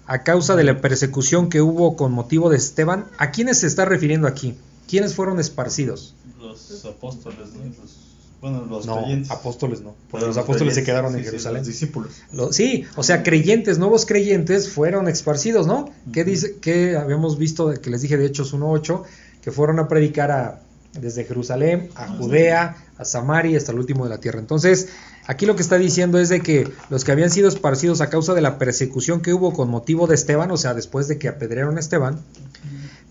a 0.07 0.23
causa 0.23 0.55
de 0.55 0.63
la 0.63 0.81
persecución 0.81 1.49
que 1.49 1.61
hubo 1.61 1.95
con 1.95 2.11
motivo 2.11 2.49
de 2.49 2.57
Esteban, 2.57 3.05
¿a 3.17 3.31
quiénes 3.31 3.59
se 3.59 3.67
está 3.67 3.85
refiriendo 3.85 4.27
aquí? 4.27 4.55
¿Quiénes 4.87 5.13
fueron 5.15 5.39
esparcidos? 5.39 6.15
Los 6.39 6.83
apóstoles, 6.85 7.37
¿no? 7.53 7.65
Los- 7.65 7.97
bueno, 8.41 8.65
los 8.67 8.87
no, 8.87 8.97
creyentes. 8.97 9.29
apóstoles 9.29 9.81
no. 9.81 9.93
Porque 10.09 10.25
los 10.25 10.35
apóstoles 10.35 10.73
se 10.73 10.83
quedaron 10.83 11.11
en 11.13 11.19
sí, 11.19 11.25
sí, 11.25 11.29
Jerusalén. 11.29 11.57
los 11.59 11.67
discípulos. 11.67 12.11
Lo- 12.33 12.51
sí, 12.51 12.85
o 12.95 13.03
sea, 13.03 13.21
creyentes, 13.21 13.77
nuevos 13.77 14.07
creyentes 14.07 14.67
fueron 14.69 15.07
esparcidos, 15.07 15.67
¿no? 15.67 15.91
¿Qué 16.11 16.21
Ujú. 16.21 16.29
dice? 16.31 16.55
Que 16.59 16.97
habíamos 16.97 17.37
visto, 17.37 17.71
que 17.79 17.89
les 17.91 18.01
dije 18.01 18.17
de 18.17 18.25
Hechos 18.25 18.51
1.8, 18.53 19.03
que 19.43 19.51
fueron 19.51 19.79
a 19.79 19.87
predicar 19.87 20.31
a, 20.31 20.61
desde 20.99 21.23
Jerusalén 21.23 21.89
a 21.93 22.07
Judea, 22.07 22.75
a 23.01 23.05
Samaria, 23.05 23.57
hasta 23.57 23.71
el 23.71 23.79
último 23.79 24.03
de 24.03 24.09
la 24.11 24.19
tierra. 24.19 24.39
Entonces, 24.39 24.89
aquí 25.27 25.45
lo 25.45 25.55
que 25.55 25.61
está 25.61 25.77
diciendo 25.77 26.19
es 26.19 26.29
de 26.29 26.41
que 26.41 26.71
los 26.89 27.03
que 27.03 27.11
habían 27.11 27.31
sido 27.31 27.47
esparcidos 27.49 27.99
a 28.01 28.09
causa 28.09 28.33
de 28.33 28.41
la 28.41 28.57
persecución 28.57 29.21
que 29.21 29.33
hubo 29.33 29.53
con 29.53 29.69
motivo 29.69 30.07
de 30.07 30.15
Esteban, 30.15 30.51
o 30.51 30.57
sea, 30.57 30.73
después 30.73 31.07
de 31.07 31.17
que 31.17 31.27
apedrearon 31.27 31.77
a 31.77 31.79
Esteban, 31.79 32.19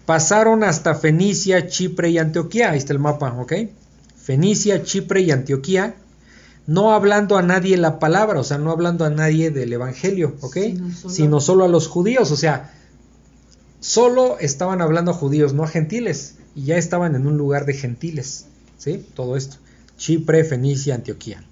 pasaron 0.06 0.64
hasta 0.64 0.94
Fenicia, 0.94 1.66
Chipre 1.68 2.10
y 2.10 2.18
Antioquía. 2.18 2.70
Ahí 2.70 2.78
está 2.78 2.92
el 2.92 2.98
mapa, 2.98 3.32
¿ok? 3.38 3.52
Fenicia, 4.16 4.82
Chipre 4.82 5.22
y 5.22 5.30
Antioquía, 5.30 5.94
no 6.66 6.92
hablando 6.92 7.36
a 7.36 7.42
nadie 7.42 7.76
la 7.76 7.98
palabra, 7.98 8.38
o 8.38 8.44
sea, 8.44 8.58
no 8.58 8.70
hablando 8.70 9.04
a 9.04 9.10
nadie 9.10 9.50
del 9.50 9.72
Evangelio, 9.72 10.36
¿ok? 10.40 10.56
Sino 10.56 10.90
solo- 10.94 11.14
Sino 11.14 11.40
solo 11.40 11.64
a 11.64 11.68
los 11.68 11.88
judíos, 11.88 12.30
o 12.30 12.36
sea, 12.36 12.72
solo 13.80 14.38
estaban 14.38 14.80
hablando 14.82 15.10
a 15.10 15.14
judíos, 15.14 15.52
no 15.52 15.64
a 15.64 15.68
gentiles, 15.68 16.36
y 16.54 16.64
ya 16.66 16.76
estaban 16.76 17.14
en 17.16 17.26
un 17.26 17.36
lugar 17.38 17.64
de 17.66 17.74
gentiles, 17.74 18.46
¿sí? 18.78 19.04
Todo 19.14 19.36
esto. 19.36 19.56
Chipre, 20.00 20.44
Fenicia, 20.44 20.94
Antioquía. 20.94 21.44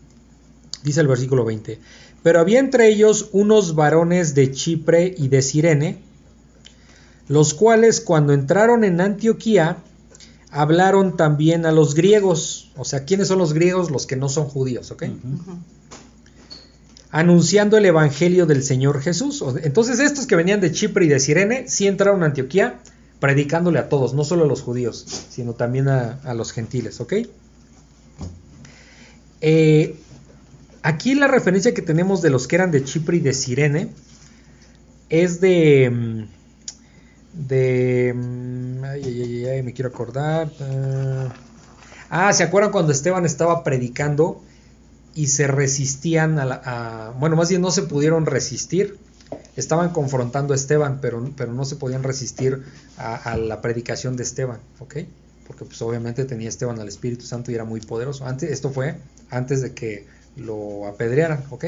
Dice 0.83 1.03
el 1.03 1.07
versículo 1.07 1.45
20. 1.45 1.79
Pero 2.23 2.41
había 2.41 2.59
entre 2.59 2.89
ellos 2.89 3.29
unos 3.33 3.75
varones 3.75 4.35
de 4.35 4.51
Chipre 4.51 5.15
y 5.17 5.29
de 5.29 5.43
Sirene, 5.43 5.99
los 7.29 7.53
cuales 7.53 8.01
cuando 8.01 8.33
entraron 8.33 8.85
en 8.85 9.03
Antioquía 9.03 9.77
hablaron 10.51 11.19
también 11.19 11.67
a 11.67 11.73
los 11.73 11.95
griegos. 11.95 12.73
O 12.77 12.85
sea, 12.87 13.05
¿quiénes 13.05 13.29
son 13.29 13.39
los 13.39 13.53
griegos? 13.53 13.91
Los 13.91 14.07
que 14.07 14.17
no 14.17 14.31
son 14.31 14.47
judíos, 14.47 14.91
¿ok? 14.93 15.05
Anunciando 17.11 17.77
el 17.77 17.85
evangelio 17.85 18.47
del 18.47 18.63
Señor 18.63 19.03
Jesús. 19.03 19.45
Entonces 19.63 20.01
estos 20.01 20.27
que 20.27 20.37
venían 20.37 20.63
de 20.63 20.73
Chipre 20.73 21.05
y 21.05 21.09
de 21.09 21.21
Sirene 21.21 21.69
sí 21.69 21.87
entraron 21.87 22.23
a 22.23 22.27
Antioquía 22.27 22.81
predicándole 23.21 23.79
a 23.79 23.91
todos, 23.91 24.15
no 24.15 24.25
solo 24.25 24.45
a 24.45 24.47
los 24.47 24.63
judíos, 24.63 25.05
sino 25.29 25.53
también 25.53 25.89
a, 25.89 26.21
a 26.25 26.33
los 26.33 26.53
gentiles, 26.53 26.99
¿ok? 27.03 27.13
Eh, 29.41 29.97
aquí 30.83 31.15
la 31.15 31.29
referencia 31.29 31.75
que 31.75 31.83
tenemos 31.83 32.23
de 32.23 32.31
los 32.31 32.49
que 32.49 32.57
eran 32.57 32.71
de 32.71 32.85
Chipre 32.85 33.19
y 33.19 33.21
de 33.21 33.33
Sirene 33.35 33.89
es 35.09 35.41
de... 35.41 35.91
mm, 35.91 36.25
de... 37.33 38.15
mm, 38.15 38.85
Ay, 38.85 39.03
ay, 39.05 39.45
ay, 39.47 39.63
me 39.63 39.73
quiero 39.73 39.91
acordar. 39.91 40.51
ah, 40.61 41.35
Ah, 42.11 42.33
¿se 42.33 42.45
acuerdan 42.45 42.73
cuando 42.73 42.93
Esteban 42.93 43.27
estaba 43.27 43.65
predicando 43.65 44.43
y 45.15 45.29
se 45.29 45.47
resistían 45.47 46.39
a, 46.39 46.45
la- 46.47 47.15
bueno, 47.19 47.37
más 47.37 47.51
bien 47.51 47.63
no 47.63 47.71
se 47.71 47.83
pudieron 47.83 48.27
resistir? 48.27 48.99
Estaban 49.57 49.91
confrontando 49.91 50.55
a 50.55 50.57
Esteban, 50.57 51.01
pero, 51.03 51.31
pero 51.37 51.53
no 51.53 51.65
se 51.65 51.77
podían 51.77 52.03
resistir 52.05 52.63
a, 52.99 53.17
a 53.17 53.37
la 53.37 53.61
predicación 53.63 54.17
de 54.17 54.25
Esteban, 54.25 54.61
¿ok? 54.81 54.99
Porque 55.47 55.65
pues 55.67 55.83
obviamente 55.83 56.25
tenía 56.25 56.49
Esteban 56.49 56.81
al 56.81 56.89
Espíritu 56.89 57.27
Santo 57.27 57.51
y 57.51 57.57
era 57.57 57.65
muy 57.65 57.81
poderoso. 57.81 58.27
Antes, 58.27 58.51
esto 58.51 58.71
fue 58.71 58.97
antes 59.31 59.63
de 59.63 59.73
que 59.75 60.07
lo 60.37 60.87
apedrearan, 60.87 61.45
¿ok? 61.51 61.65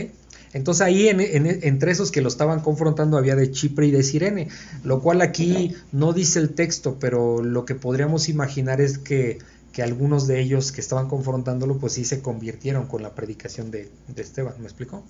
Entonces 0.53 0.81
ahí 0.83 1.09
en- 1.09 1.21
en- 1.21 1.47
entre 1.63 1.93
esos 1.93 2.11
que 2.11 2.21
lo 2.21 2.29
estaban 2.29 2.61
confrontando 2.61 3.17
había 3.17 3.37
de 3.37 3.51
Chipre 3.53 3.87
y 3.87 3.91
de 3.93 4.03
Sirene, 4.03 4.49
lo 4.85 5.01
cual 5.01 5.21
aquí 5.23 5.75
no 5.93 6.13
dice 6.13 6.39
el 6.41 6.51
texto, 6.51 6.97
pero 6.99 7.43
lo 7.43 7.65
que 7.65 7.75
podríamos 7.77 8.29
imaginar 8.29 8.81
es 8.81 8.99
que, 8.99 9.39
que 9.73 9.85
algunos 9.85 10.27
de 10.27 10.41
ellos 10.41 10.73
que 10.73 10.81
estaban 10.81 11.09
confrontándolo 11.09 11.79
pues 11.79 11.93
sí 11.93 12.05
se 12.05 12.21
convirtieron 12.21 12.87
con 12.87 13.03
la 13.03 13.15
predicación 13.15 13.71
de, 13.71 13.89
de 14.09 14.23
Esteban, 14.23 14.55
¿me 14.59 14.65
explicó? 14.65 15.05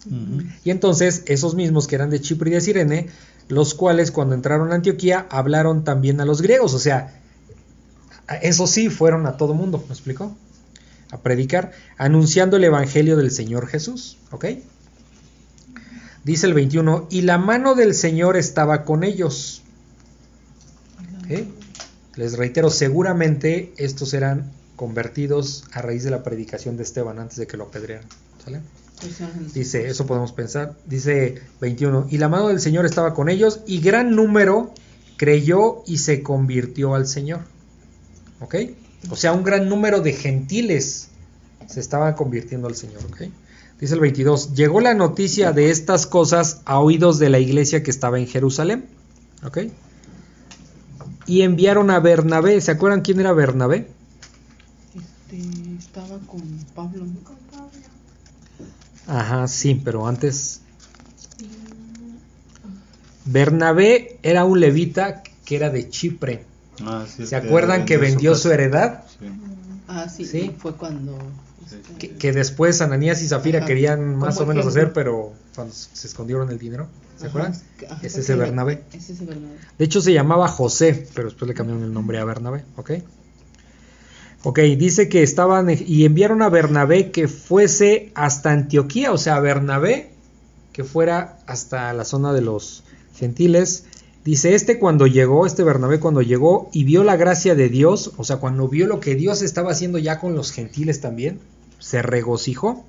Y 0.64 0.70
entonces 0.70 1.22
esos 1.24 1.54
mismos 1.54 1.86
que 1.86 1.94
eran 1.94 2.10
de 2.10 2.20
Chipre 2.20 2.50
y 2.50 2.54
de 2.54 2.60
Sirene, 2.60 3.06
los 3.48 3.72
cuales 3.74 4.10
cuando 4.10 4.34
entraron 4.34 4.72
a 4.72 4.74
Antioquía 4.74 5.26
hablaron 5.30 5.84
también 5.84 6.20
a 6.20 6.26
los 6.26 6.42
griegos, 6.42 6.74
o 6.74 6.78
sea, 6.78 7.18
eso 8.42 8.66
sí 8.66 8.88
fueron 8.90 9.26
a 9.26 9.36
todo 9.38 9.54
mundo, 9.54 9.82
¿me 9.88 9.94
explicó? 9.94 10.36
A 11.12 11.18
predicar, 11.18 11.72
anunciando 11.98 12.56
el 12.56 12.64
evangelio 12.64 13.16
del 13.16 13.30
Señor 13.30 13.66
Jesús, 13.66 14.18
¿ok? 14.30 14.46
Dice 16.24 16.46
el 16.46 16.54
21, 16.54 17.08
y 17.10 17.22
la 17.22 17.38
mano 17.38 17.74
del 17.74 17.94
Señor 17.94 18.36
estaba 18.36 18.84
con 18.84 19.04
ellos. 19.04 19.62
Les 22.16 22.36
reitero, 22.36 22.70
seguramente 22.70 23.72
estos 23.76 24.14
eran 24.14 24.50
convertidos 24.76 25.64
a 25.72 25.82
raíz 25.82 26.04
de 26.04 26.10
la 26.10 26.22
predicación 26.22 26.76
de 26.76 26.82
Esteban 26.82 27.18
antes 27.18 27.36
de 27.36 27.46
que 27.46 27.56
lo 27.56 27.64
apedrearan. 27.64 28.06
¿Sale? 28.44 28.60
Dice, 29.54 29.88
eso 29.88 30.06
podemos 30.06 30.32
pensar. 30.32 30.76
Dice 30.86 31.40
21, 31.60 32.08
y 32.10 32.18
la 32.18 32.28
mano 32.28 32.48
del 32.48 32.60
Señor 32.60 32.84
estaba 32.84 33.14
con 33.14 33.28
ellos 33.28 33.60
y 33.66 33.80
gran 33.80 34.14
número 34.14 34.74
creyó 35.16 35.82
y 35.86 35.98
se 35.98 36.22
convirtió 36.22 36.94
al 36.94 37.06
Señor. 37.06 37.40
¿Ok? 38.40 38.56
O 39.08 39.16
sea, 39.16 39.32
un 39.32 39.42
gran 39.42 39.68
número 39.68 40.00
de 40.00 40.12
gentiles 40.12 41.08
se 41.66 41.80
estaban 41.80 42.14
convirtiendo 42.14 42.68
al 42.68 42.74
Señor. 42.74 43.02
¿Ok? 43.06 43.22
Dice 43.80 43.94
el 43.94 44.00
22, 44.00 44.54
llegó 44.54 44.80
la 44.80 44.92
noticia 44.92 45.52
de 45.52 45.70
estas 45.70 46.06
cosas 46.06 46.60
a 46.66 46.80
oídos 46.80 47.18
de 47.18 47.30
la 47.30 47.38
iglesia 47.38 47.82
que 47.82 47.90
estaba 47.90 48.18
en 48.18 48.26
Jerusalén. 48.26 48.84
¿Ok? 49.44 49.58
Y 51.26 51.42
enviaron 51.42 51.90
a 51.90 52.00
Bernabé. 52.00 52.60
¿Se 52.60 52.72
acuerdan 52.72 53.00
quién 53.00 53.20
era 53.20 53.32
Bernabé? 53.32 53.88
Este, 54.94 55.40
estaba 55.78 56.18
con 56.26 56.42
Pablo. 56.74 57.06
¿no? 57.06 57.30
Ajá, 59.06 59.48
sí, 59.48 59.80
pero 59.82 60.06
antes 60.06 60.60
Bernabé 63.24 64.18
era 64.22 64.44
un 64.44 64.60
levita 64.60 65.22
que 65.44 65.56
era 65.56 65.70
de 65.70 65.88
Chipre. 65.88 66.44
Ah, 66.84 67.04
sí, 67.06 67.26
¿Se 67.26 67.36
acuerdan 67.36 67.84
que 67.84 67.96
vendió 67.96 68.34
su 68.34 68.50
heredad? 68.50 69.04
Sí. 69.18 69.26
Ah, 69.88 70.08
sí, 70.08 70.24
Sí. 70.24 70.54
fue 70.58 70.74
cuando... 70.76 71.18
Este, 71.64 71.80
Que, 71.98 72.10
que 72.16 72.32
después 72.32 72.80
Ananías 72.80 73.22
y 73.22 73.28
Zafira 73.28 73.58
Ajá. 73.58 73.66
querían 73.66 74.16
más 74.16 74.38
o 74.38 74.46
menos 74.46 74.64
ejemplo. 74.64 74.70
hacer, 74.80 74.92
pero 74.92 75.32
cuando 75.54 75.74
se 75.74 76.06
escondieron 76.06 76.50
el 76.50 76.58
dinero, 76.58 76.88
¿se 77.16 77.26
ajá, 77.26 77.28
acuerdan? 77.28 77.52
ajá, 77.90 78.00
Es 78.02 78.16
ese 78.18 78.34
Bernabé. 78.34 78.82
Es 78.92 79.10
ese 79.10 79.24
Bernabé. 79.24 79.54
De 79.78 79.84
hecho 79.84 80.00
se 80.00 80.12
llamaba 80.12 80.48
José, 80.48 81.06
pero 81.14 81.28
después 81.28 81.48
le 81.48 81.54
cambiaron 81.54 81.84
el 81.84 81.92
nombre 81.92 82.18
a 82.18 82.24
Bernabé, 82.24 82.64
¿ok? 82.76 82.90
Ok, 84.42 84.58
dice 84.78 85.08
que 85.08 85.22
estaban 85.22 85.68
y 85.70 86.04
enviaron 86.06 86.40
a 86.42 86.48
Bernabé 86.48 87.10
que 87.10 87.28
fuese 87.28 88.10
hasta 88.14 88.50
Antioquía, 88.52 89.12
o 89.12 89.18
sea, 89.18 89.36
a 89.36 89.40
Bernabé 89.40 90.12
que 90.72 90.82
fuera 90.82 91.38
hasta 91.46 91.92
la 91.92 92.04
zona 92.04 92.32
de 92.32 92.40
los 92.40 92.84
gentiles. 93.16 93.84
Dice, 94.24 94.54
este 94.54 94.78
cuando 94.78 95.06
llegó, 95.06 95.46
este 95.46 95.62
Bernabé 95.64 95.98
cuando 95.98 96.20
llegó 96.20 96.68
y 96.72 96.84
vio 96.84 97.04
la 97.04 97.16
gracia 97.16 97.54
de 97.54 97.68
Dios, 97.70 98.12
o 98.18 98.24
sea, 98.24 98.36
cuando 98.36 98.68
vio 98.68 98.86
lo 98.86 99.00
que 99.00 99.14
Dios 99.14 99.40
estaba 99.40 99.70
haciendo 99.72 99.98
ya 99.98 100.18
con 100.20 100.34
los 100.34 100.52
gentiles 100.52 101.00
también, 101.00 101.40
se 101.78 102.02
regocijó. 102.02 102.84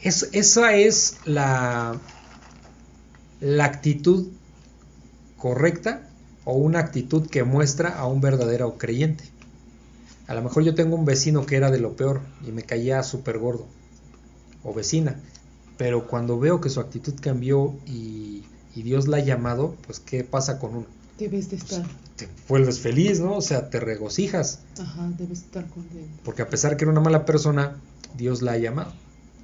Es- 0.00 0.30
esa 0.32 0.74
es 0.76 1.18
la, 1.26 1.98
la 3.40 3.64
actitud 3.64 4.28
correcta 5.36 6.08
o 6.44 6.54
una 6.54 6.78
actitud 6.80 7.26
que 7.28 7.44
muestra 7.44 7.90
a 7.98 8.06
un 8.06 8.20
verdadero 8.20 8.78
creyente. 8.78 9.24
A 10.26 10.34
lo 10.34 10.42
mejor 10.42 10.62
yo 10.62 10.74
tengo 10.74 10.96
un 10.96 11.04
vecino 11.04 11.44
que 11.44 11.56
era 11.56 11.70
de 11.70 11.80
lo 11.80 11.96
peor 11.96 12.20
y 12.46 12.52
me 12.52 12.62
caía 12.62 13.02
súper 13.02 13.38
gordo, 13.38 13.66
o 14.62 14.72
vecina, 14.72 15.20
pero 15.76 16.06
cuando 16.06 16.38
veo 16.38 16.60
que 16.60 16.70
su 16.70 16.80
actitud 16.80 17.14
cambió 17.20 17.74
y, 17.86 18.44
y 18.74 18.82
Dios 18.82 19.08
la 19.08 19.18
ha 19.18 19.20
llamado, 19.20 19.74
pues 19.86 20.00
¿qué 20.00 20.24
pasa 20.24 20.58
con 20.58 20.70
uno? 20.76 20.86
Debes 21.18 21.50
de 21.50 21.56
estar, 21.56 21.84
Te 22.16 22.28
vuelves 22.48 22.80
feliz, 22.80 23.20
¿no? 23.20 23.36
O 23.36 23.42
sea, 23.42 23.68
te 23.70 23.78
regocijas, 23.80 24.60
ajá, 24.80 25.10
debes 25.18 25.40
estar 25.40 25.66
contento. 25.68 26.08
porque 26.24 26.42
a 26.42 26.48
pesar 26.48 26.76
que 26.76 26.84
era 26.84 26.92
una 26.92 27.00
mala 27.00 27.24
persona, 27.26 27.76
Dios 28.16 28.40
la 28.42 28.52
ha 28.52 28.58
llamado, 28.58 28.92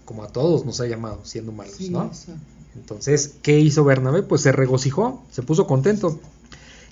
como 0.05 0.23
a 0.25 0.29
todos 0.29 0.65
nos 0.65 0.81
ha 0.81 0.87
llamado, 0.87 1.21
siendo 1.25 1.53
malos, 1.53 1.75
Sí, 1.77 1.91
¿no? 1.91 2.07
exacto. 2.07 2.41
Entonces, 2.75 3.35
¿qué 3.43 3.59
hizo 3.59 3.85
Bernabé? 3.85 4.23
Pues 4.23 4.43
se 4.43 4.53
regocijó, 4.53 5.23
se 5.31 5.43
puso 5.43 5.67
contento 5.67 6.21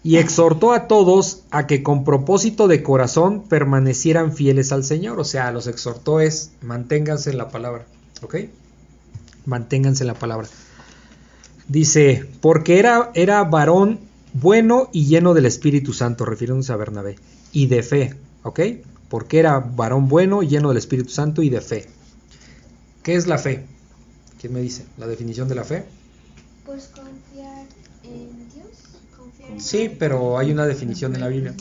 y 0.02 0.16
exhortó 0.16 0.72
a 0.72 0.86
todos 0.86 1.42
a 1.50 1.66
que 1.66 1.82
con 1.82 2.04
propósito 2.04 2.68
de 2.68 2.82
corazón 2.82 3.42
permanecieran 3.42 4.32
fieles 4.34 4.72
al 4.72 4.82
Señor. 4.84 5.18
O 5.20 5.24
sea, 5.24 5.50
los 5.50 5.66
exhortó 5.66 6.20
es 6.20 6.52
manténganse 6.62 7.30
en 7.30 7.38
la 7.38 7.48
palabra, 7.50 7.86
¿ok? 8.22 8.36
Manténganse 9.46 10.04
en 10.04 10.08
la 10.08 10.14
palabra. 10.14 10.48
Dice, 11.68 12.26
porque 12.40 12.78
era, 12.78 13.10
era 13.14 13.42
varón 13.44 14.00
bueno 14.34 14.90
y 14.92 15.06
lleno 15.06 15.32
del 15.32 15.46
Espíritu 15.46 15.92
Santo, 15.92 16.24
refiriéndose 16.24 16.72
a 16.72 16.76
Bernabé, 16.76 17.16
y 17.52 17.66
de 17.66 17.82
fe, 17.82 18.14
¿ok? 18.42 18.60
Porque 19.08 19.38
era 19.38 19.58
varón 19.60 20.08
bueno, 20.08 20.42
lleno 20.42 20.68
del 20.68 20.78
Espíritu 20.78 21.10
Santo 21.10 21.42
y 21.42 21.48
de 21.48 21.60
fe. 21.60 21.86
¿Qué 23.02 23.14
es 23.14 23.26
la 23.26 23.38
fe? 23.38 23.64
¿Quién 24.40 24.52
me 24.52 24.60
dice? 24.60 24.84
¿La 24.98 25.06
definición 25.06 25.48
de 25.48 25.54
la 25.54 25.64
fe? 25.64 25.84
Pues 26.66 26.88
confiar 26.88 27.66
en 28.02 28.33
Sí, 29.58 29.90
pero 29.98 30.38
hay 30.38 30.50
una 30.52 30.66
definición 30.66 31.14
en 31.14 31.20
la 31.20 31.28
Biblia. 31.28 31.54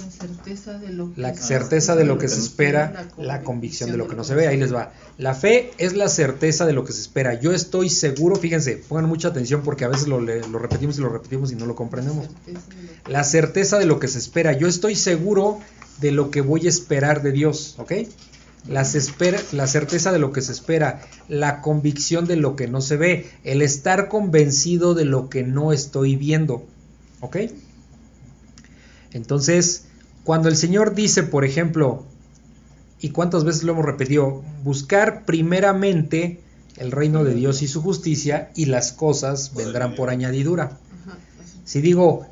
La 1.18 1.34
certeza 1.36 1.96
de 1.96 2.06
lo 2.06 2.18
que, 2.18 2.28
se 2.28 2.40
espera, 2.40 3.08
la 3.18 3.42
convicción 3.44 3.92
de 3.92 3.98
lo 3.98 4.08
que 4.08 4.16
no 4.16 4.24
se 4.24 4.36
ve. 4.36 4.48
Ahí 4.48 4.58
les 4.58 4.74
va. 4.74 4.94
La 5.18 5.34
fe 5.36 5.72
es 5.78 5.94
la 5.94 6.08
certeza 6.08 6.66
de 6.66 6.74
lo 6.74 6.86
que 6.86 6.94
se 6.94 7.02
espera. 7.02 7.34
Yo 7.40 7.52
estoy 7.54 7.90
seguro, 7.90 8.36
fíjense, 8.36 8.78
pongan 8.88 9.06
mucha 9.06 9.28
atención 9.28 9.62
porque 9.64 9.86
a 9.86 9.90
veces 9.90 10.08
lo, 10.08 10.20
lo 10.20 10.60
repetimos 10.60 10.98
y 10.98 11.02
lo 11.02 11.10
repetimos 11.10 11.52
y 11.52 11.56
no 11.56 11.66
lo 11.66 11.76
comprendemos. 11.76 12.28
La 13.08 13.24
certeza 13.24 13.78
de 13.80 13.86
lo 13.86 14.00
que 14.00 14.08
se 14.08 14.18
espera. 14.18 14.54
Yo 14.54 14.68
estoy 14.68 14.96
seguro 14.96 15.60
de 16.02 16.12
lo 16.12 16.32
que 16.32 16.42
voy 16.42 16.66
a 16.66 16.70
esperar 16.70 17.22
de 17.22 17.32
Dios, 17.32 17.76
¿ok? 17.78 17.92
Espera- 18.96 19.42
la 19.52 19.68
certeza 19.68 20.12
de 20.14 20.20
lo 20.20 20.32
que 20.32 20.42
se 20.42 20.54
espera, 20.54 21.02
la 21.28 21.62
convicción 21.62 22.26
de 22.26 22.38
lo 22.38 22.56
que 22.56 22.68
no 22.68 22.82
se 22.82 22.96
ve, 22.98 23.30
el 23.44 23.62
estar 23.62 24.08
convencido 24.08 24.94
de 24.96 25.04
lo 25.06 25.30
que 25.30 25.44
no 25.44 25.74
estoy 25.74 26.16
viendo, 26.16 26.66
¿ok? 27.20 27.38
Entonces, 29.14 29.86
cuando 30.24 30.50
el 30.50 30.56
Señor 30.56 30.96
dice, 30.96 31.24
por 31.24 31.46
ejemplo, 31.46 32.04
y 33.00 33.10
cuántas 33.10 33.44
veces 33.44 33.64
lo 33.64 33.74
hemos 33.74 33.86
repetido, 33.86 34.44
buscar 34.64 35.26
primeramente 35.26 36.42
el 36.78 36.92
reino 36.92 37.24
de 37.24 37.34
Dios 37.36 37.62
y 37.62 37.68
su 37.68 37.82
justicia 37.82 38.52
y 38.56 38.66
las 38.66 38.92
cosas 38.92 39.54
vendrán 39.54 39.96
por 39.96 40.10
añadidura. 40.10 40.78
Si 41.66 41.82
digo, 41.82 42.26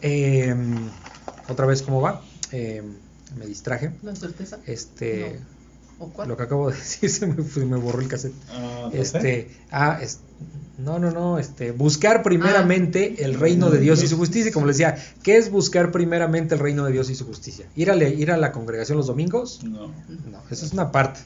em, 0.00 0.90
otra 1.48 1.66
vez, 1.66 1.82
¿cómo 1.82 2.00
va? 2.00 2.22
Em, 2.50 2.94
me 3.38 3.46
distraje. 3.46 3.92
La 4.02 4.14
certeza. 4.14 4.58
Este, 4.66 5.40
¿O 6.04 6.08
cuál? 6.10 6.28
lo 6.28 6.36
que 6.36 6.42
acabo 6.44 6.70
de 6.70 6.76
decir 6.78 7.10
se 7.10 7.26
me, 7.26 7.42
se 7.42 7.64
me 7.64 7.76
borró 7.76 8.00
el 8.00 8.08
cassette. 8.08 8.34
Ah. 8.50 8.90
Este, 8.92 9.50
ah, 9.70 9.98
es- 10.02 10.20
no, 10.76 10.98
no, 10.98 11.12
no, 11.12 11.38
este, 11.38 11.70
buscar 11.70 12.24
primeramente 12.24 13.24
el 13.24 13.34
reino 13.34 13.70
de 13.70 13.78
Dios 13.78 14.02
y 14.02 14.08
su 14.08 14.16
justicia. 14.16 14.50
Como 14.52 14.66
les 14.66 14.78
decía, 14.78 14.96
¿qué 15.22 15.36
es 15.36 15.50
buscar 15.50 15.92
primeramente 15.92 16.54
el 16.56 16.60
reino 16.60 16.84
de 16.84 16.90
Dios 16.92 17.10
y 17.10 17.14
su 17.14 17.24
justicia? 17.26 17.66
¿Ir 17.76 17.92
a, 17.92 17.96
ir 17.96 18.32
a 18.32 18.36
la 18.36 18.50
congregación 18.50 18.98
los 18.98 19.06
domingos? 19.06 19.60
No. 19.62 19.86
No, 19.86 20.42
eso 20.50 20.66
es 20.66 20.72
una 20.72 20.90
parte. 20.90 21.20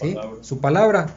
¿sí? 0.00 0.14
palabra. 0.14 0.38
Su 0.42 0.58
palabra. 0.60 1.16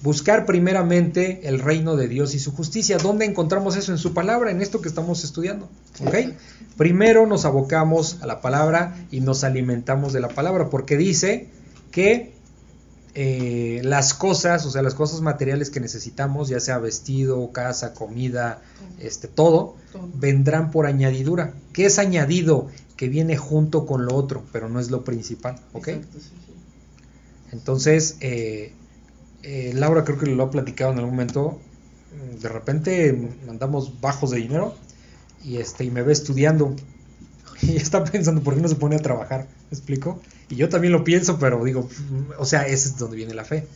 Buscar 0.00 0.46
primeramente 0.46 1.40
el 1.48 1.58
reino 1.58 1.96
de 1.96 2.06
Dios 2.06 2.32
y 2.36 2.38
su 2.38 2.52
justicia. 2.52 2.98
¿Dónde 2.98 3.24
encontramos 3.24 3.74
eso? 3.76 3.90
En 3.90 3.98
su 3.98 4.14
palabra, 4.14 4.52
en 4.52 4.62
esto 4.62 4.80
que 4.80 4.88
estamos 4.88 5.24
estudiando. 5.24 5.68
¿Ok? 6.06 6.14
Primero 6.76 7.26
nos 7.26 7.44
abocamos 7.46 8.18
a 8.22 8.26
la 8.26 8.40
palabra 8.40 8.96
y 9.10 9.20
nos 9.20 9.42
alimentamos 9.42 10.12
de 10.12 10.20
la 10.20 10.28
palabra, 10.28 10.70
porque 10.70 10.96
dice 10.96 11.48
que 11.90 12.34
eh, 13.14 13.80
las 13.84 14.14
cosas, 14.14 14.64
o 14.66 14.70
sea, 14.70 14.82
las 14.82 14.94
cosas 14.94 15.20
materiales 15.20 15.70
que 15.70 15.80
necesitamos, 15.80 16.48
ya 16.48 16.60
sea 16.60 16.78
vestido, 16.78 17.50
casa, 17.52 17.94
comida, 17.94 18.62
este, 19.00 19.28
todo, 19.28 19.76
Todo. 19.92 20.08
vendrán 20.14 20.70
por 20.70 20.86
añadidura. 20.86 21.54
¿Qué 21.72 21.86
es 21.86 21.98
añadido? 21.98 22.68
Que 22.96 23.08
viene 23.08 23.36
junto 23.36 23.86
con 23.86 24.06
lo 24.06 24.14
otro, 24.14 24.44
pero 24.52 24.68
no 24.68 24.78
es 24.78 24.90
lo 24.90 25.04
principal. 25.04 25.58
¿Ok? 25.72 25.88
Exacto, 25.88 26.18
sí, 26.20 26.28
sí. 26.46 26.52
Entonces, 27.52 28.16
eh, 28.20 28.72
eh, 29.42 29.72
Laura 29.74 30.04
creo 30.04 30.18
que 30.18 30.26
lo 30.26 30.42
ha 30.42 30.50
platicado 30.50 30.92
en 30.92 30.98
algún 30.98 31.14
momento. 31.14 31.58
De 32.40 32.48
repente 32.48 33.36
andamos 33.48 34.00
bajos 34.00 34.30
de 34.30 34.38
dinero 34.38 34.74
y 35.44 35.58
este 35.58 35.84
y 35.84 35.90
me 35.90 36.02
ve 36.02 36.12
estudiando 36.12 36.74
y 37.62 37.76
está 37.76 38.04
pensando 38.04 38.42
por 38.42 38.54
qué 38.54 38.60
no 38.60 38.68
se 38.68 38.76
pone 38.76 38.96
a 38.96 39.02
trabajar. 39.02 39.48
¿Me 39.70 39.76
explico? 39.76 40.22
Y 40.48 40.56
yo 40.56 40.68
también 40.68 40.92
lo 40.92 41.04
pienso, 41.04 41.38
pero 41.38 41.62
digo, 41.64 41.88
o 42.38 42.44
sea, 42.44 42.62
ese 42.66 42.88
es 42.88 42.96
donde 42.96 43.16
viene 43.16 43.34
la 43.34 43.44
fe. 43.44 43.70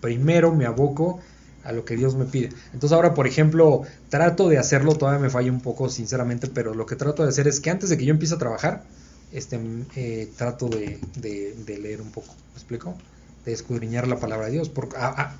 Primero 0.00 0.54
me 0.54 0.66
aboco 0.66 1.22
a 1.62 1.72
lo 1.72 1.84
que 1.84 1.96
Dios 1.96 2.16
me 2.16 2.26
pide. 2.26 2.54
Entonces 2.72 2.94
ahora, 2.94 3.14
por 3.14 3.26
ejemplo, 3.28 3.82
trato 4.08 4.48
de 4.48 4.58
hacerlo, 4.58 4.98
todavía 4.98 5.20
me 5.20 5.30
falla 5.30 5.52
un 5.52 5.62
poco, 5.62 5.88
sinceramente, 5.90 6.48
pero 6.48 6.74
lo 6.74 6.86
que 6.86 6.96
trato 6.96 7.22
de 7.22 7.30
hacer 7.30 7.48
es 7.48 7.60
que 7.60 7.70
antes 7.70 7.88
de 7.90 7.98
que 7.98 8.04
yo 8.06 8.12
empiece 8.12 8.34
a 8.34 8.38
trabajar, 8.38 8.90
este, 9.30 9.60
eh, 9.94 10.34
trato 10.36 10.70
de, 10.70 11.08
de- 11.14 11.54
de 11.56 11.78
leer 11.78 12.02
un 12.02 12.12
poco. 12.12 12.34
¿Me 12.54 12.58
explico? 12.58 13.04
De 13.44 13.52
escudriñar 13.52 14.06
la 14.06 14.20
palabra 14.20 14.46
de 14.46 14.52
Dios, 14.52 14.68
por- 14.68 14.90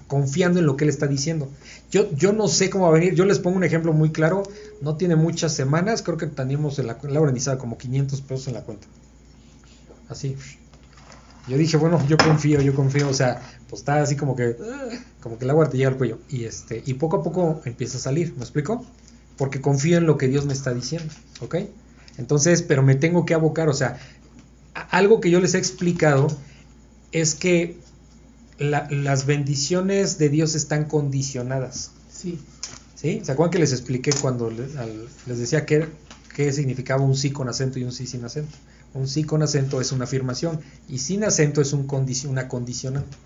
confiando 0.08 0.58
en 0.58 0.66
lo 0.66 0.76
que 0.76 0.84
Él 0.84 0.90
está 0.90 1.06
diciendo. 1.06 1.48
Yo, 1.90 2.10
yo 2.16 2.32
no 2.32 2.48
sé 2.48 2.68
cómo 2.68 2.84
va 2.84 2.90
a 2.90 2.98
venir. 2.98 3.14
Yo 3.14 3.24
les 3.24 3.38
pongo 3.38 3.56
un 3.56 3.64
ejemplo 3.64 3.92
muy 3.92 4.10
claro. 4.10 4.42
No 4.80 4.96
tiene 4.96 5.14
muchas 5.14 5.54
semanas, 5.54 6.02
creo 6.02 6.16
que 6.16 6.26
teníamos 6.26 6.78
en 6.80 6.88
la, 6.88 6.98
ni 7.32 7.40
sabe, 7.40 7.58
como 7.58 7.78
500 7.78 8.20
pesos 8.22 8.48
en 8.48 8.54
la 8.54 8.62
cuenta. 8.62 8.86
Así. 10.08 10.36
Yo 11.48 11.56
dije, 11.58 11.76
bueno, 11.76 12.04
yo 12.06 12.16
confío, 12.16 12.60
yo 12.60 12.74
confío, 12.74 13.08
o 13.08 13.14
sea, 13.14 13.42
pues 13.68 13.82
está 13.82 14.00
así 14.00 14.14
como 14.16 14.36
que, 14.36 14.56
como 15.20 15.38
que 15.38 15.44
el 15.44 15.50
agua 15.50 15.68
te 15.68 15.76
llega 15.76 15.90
al 15.90 15.96
cuello. 15.96 16.18
Y 16.28 16.44
este, 16.44 16.82
y 16.86 16.94
poco 16.94 17.16
a 17.18 17.22
poco 17.22 17.60
empieza 17.64 17.98
a 17.98 18.00
salir, 18.00 18.32
¿me 18.36 18.42
explico? 18.42 18.84
Porque 19.36 19.60
confío 19.60 19.98
en 19.98 20.06
lo 20.06 20.18
que 20.18 20.28
Dios 20.28 20.44
me 20.46 20.52
está 20.52 20.72
diciendo, 20.72 21.12
¿ok? 21.40 21.56
Entonces, 22.18 22.62
pero 22.62 22.82
me 22.82 22.94
tengo 22.94 23.24
que 23.24 23.34
abocar, 23.34 23.68
o 23.68 23.72
sea, 23.72 23.98
algo 24.90 25.20
que 25.20 25.30
yo 25.30 25.40
les 25.40 25.54
he 25.54 25.58
explicado 25.58 26.28
es 27.10 27.34
que 27.34 27.76
la- 28.62 28.88
las 28.90 29.26
bendiciones 29.26 30.18
de 30.18 30.28
Dios 30.28 30.54
están 30.54 30.84
condicionadas. 30.84 31.90
Sí. 32.12 32.38
¿Sí? 32.94 33.20
¿Se 33.24 33.32
acuerdan 33.32 33.50
que 33.52 33.58
les 33.58 33.72
expliqué 33.72 34.12
cuando 34.20 34.46
al- 34.46 35.08
les 35.26 35.38
decía 35.38 35.66
qué, 35.66 35.86
qué 36.36 36.52
significaba 36.52 37.02
un 37.02 37.16
sí 37.16 37.30
con 37.32 37.48
acento 37.48 37.78
y 37.78 37.84
un 37.84 37.92
sí 37.92 38.06
sin 38.06 38.24
acento? 38.24 38.56
Un 38.94 39.08
sí 39.08 39.24
con 39.24 39.42
acento 39.42 39.80
es 39.80 39.90
una 39.92 40.04
afirmación 40.04 40.60
y 40.88 40.98
sin 40.98 41.24
acento 41.24 41.60
es 41.60 41.72
un 41.72 41.86
una 42.28 42.48
condicionante. 42.48 43.16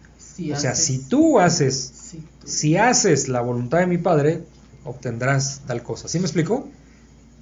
O 0.53 0.59
sea, 0.59 0.75
si 0.75 0.99
tú 0.99 1.39
haces, 1.41 1.93
tú- 2.11 2.19
si 2.47 2.77
haces 2.77 3.29
la 3.29 3.41
voluntad 3.41 3.79
de 3.81 3.87
mi 3.87 3.99
Padre, 3.99 4.45
obtendrás 4.85 5.61
tal 5.67 5.83
cosa. 5.83 6.09
¿Sí 6.09 6.19
me 6.19 6.25
explico? 6.25 6.69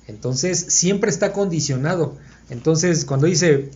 Entonces, 0.07 0.59
siempre 0.69 1.11
está 1.11 1.33
condicionado. 1.33 2.17
Entonces, 2.51 3.05
cuando 3.05 3.27
dice, 3.27 3.71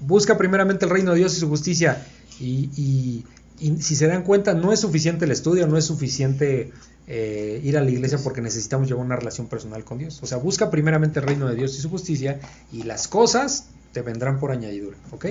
busca 0.00 0.38
primeramente 0.38 0.84
el 0.86 0.90
reino 0.90 1.12
de 1.12 1.18
Dios 1.18 1.36
y 1.36 1.40
su 1.40 1.48
justicia, 1.48 2.06
y, 2.40 2.70
y- 2.76 3.24
y 3.58 3.80
si 3.82 3.96
se 3.96 4.06
dan 4.06 4.22
cuenta, 4.22 4.54
no 4.54 4.72
es 4.72 4.80
suficiente 4.80 5.24
el 5.24 5.30
estudio, 5.30 5.66
no 5.66 5.76
es 5.76 5.84
suficiente 5.84 6.72
eh, 7.06 7.60
ir 7.62 7.76
a 7.78 7.82
la 7.82 7.90
iglesia 7.90 8.18
porque 8.18 8.40
necesitamos 8.40 8.88
llevar 8.88 9.04
una 9.04 9.16
relación 9.16 9.46
personal 9.46 9.84
con 9.84 9.98
Dios. 9.98 10.20
O 10.22 10.26
sea, 10.26 10.38
busca 10.38 10.70
primeramente 10.70 11.20
el 11.20 11.26
reino 11.26 11.48
de 11.48 11.54
Dios 11.54 11.78
y 11.78 11.80
su 11.80 11.90
justicia, 11.90 12.40
y 12.72 12.82
las 12.82 13.08
cosas 13.08 13.66
te 13.92 14.02
vendrán 14.02 14.40
por 14.40 14.50
añadidura, 14.50 14.96
¿ok? 15.12 15.26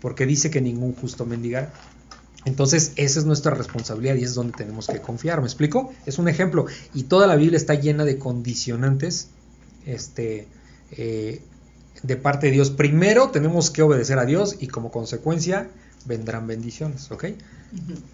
Porque 0.00 0.26
dice 0.26 0.50
que 0.50 0.60
ningún 0.60 0.94
justo 0.94 1.26
mendigará. 1.26 1.72
Entonces, 2.44 2.92
esa 2.96 3.20
es 3.20 3.24
nuestra 3.24 3.54
responsabilidad 3.54 4.16
y 4.16 4.24
es 4.24 4.34
donde 4.34 4.52
tenemos 4.52 4.86
que 4.86 5.00
confiar. 5.00 5.40
¿Me 5.40 5.46
explico? 5.46 5.92
Es 6.04 6.18
un 6.18 6.28
ejemplo. 6.28 6.66
Y 6.92 7.04
toda 7.04 7.26
la 7.26 7.36
Biblia 7.36 7.56
está 7.56 7.74
llena 7.74 8.04
de 8.04 8.18
condicionantes 8.18 9.28
este, 9.86 10.46
eh, 10.90 11.40
de 12.02 12.16
parte 12.16 12.48
de 12.48 12.52
Dios. 12.52 12.70
Primero 12.70 13.30
tenemos 13.30 13.70
que 13.70 13.80
obedecer 13.82 14.18
a 14.18 14.26
Dios 14.26 14.56
y 14.60 14.66
como 14.66 14.90
consecuencia 14.90 15.70
vendrán 16.06 16.46
bendiciones. 16.46 17.10
¿Ok? 17.10 17.26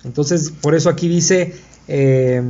Entonces, 0.04 0.50
por 0.50 0.74
eso 0.74 0.88
aquí 0.88 1.08
dice, 1.08 1.54
eh, 1.88 2.42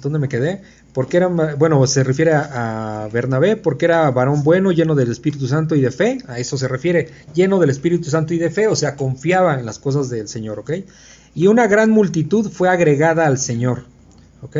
¿dónde 0.00 0.18
me 0.18 0.28
quedé? 0.28 0.62
Porque 0.92 1.18
era, 1.18 1.28
bueno, 1.28 1.86
se 1.86 2.02
refiere 2.02 2.32
a, 2.32 3.04
a 3.04 3.08
Bernabé, 3.08 3.56
porque 3.56 3.84
era 3.84 4.10
varón 4.10 4.42
bueno, 4.42 4.72
lleno 4.72 4.94
del 4.94 5.10
Espíritu 5.10 5.46
Santo 5.46 5.76
y 5.76 5.80
de 5.80 5.90
fe, 5.90 6.18
a 6.26 6.38
eso 6.38 6.56
se 6.56 6.66
refiere, 6.66 7.10
lleno 7.34 7.58
del 7.60 7.70
Espíritu 7.70 8.10
Santo 8.10 8.34
y 8.34 8.38
de 8.38 8.50
fe, 8.50 8.66
o 8.66 8.74
sea, 8.74 8.96
confiaba 8.96 9.60
en 9.60 9.66
las 9.66 9.78
cosas 9.78 10.08
del 10.08 10.28
Señor, 10.28 10.58
¿ok? 10.58 10.72
Y 11.34 11.46
una 11.46 11.68
gran 11.68 11.90
multitud 11.90 12.50
fue 12.50 12.68
agregada 12.68 13.26
al 13.26 13.38
Señor, 13.38 13.84
¿ok? 14.42 14.56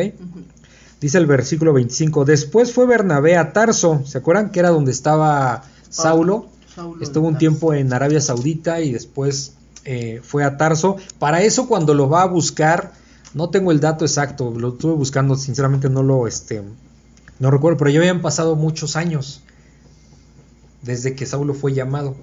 Dice 1.01 1.19
el 1.19 1.27
versículo 1.27 1.73
25, 1.73 2.25
después 2.25 2.73
fue 2.73 2.87
Bernabé 2.87 3.37
a 3.37 3.53
Tarso, 3.53 4.03
¿se 4.05 4.19
acuerdan 4.19 4.51
que 4.51 4.61
era 4.61 4.69
donde 4.69 4.93
estaba 4.93 5.65
Saulo? 5.89 6.49
Saulo 6.75 7.03
Estuvo 7.03 7.27
un 7.27 7.39
tiempo 7.39 7.75
en 7.75 7.93
Arabia 7.93 8.21
Saudita 8.21 8.81
y 8.81 8.93
después 8.93 9.55
eh, 9.85 10.21
fue 10.23 10.45
a 10.45 10.57
Tarso. 10.57 10.97
Para 11.19 11.43
eso 11.43 11.69
cuando 11.69 11.95
lo 11.95 12.09
va 12.09 12.23
a 12.23 12.27
buscar, 12.27 12.93
no 13.35 13.51
tengo 13.51 13.73
el 13.73 13.81
dato 13.81 14.05
exacto, 14.05 14.51
lo 14.51 14.71
estuve 14.71 14.95
buscando, 14.95 15.37
sinceramente 15.37 15.89
no 15.89 16.03
lo, 16.03 16.27
este, 16.27 16.63
no 17.39 17.51
recuerdo, 17.51 17.79
pero 17.79 17.91
ya 17.91 18.01
habían 18.01 18.23
pasado 18.23 18.57
muchos 18.57 18.97
años 18.97 19.43
desde 20.83 21.15
que 21.15 21.27
Saulo 21.27 21.55
fue 21.55 21.73
llamado. 21.73 22.17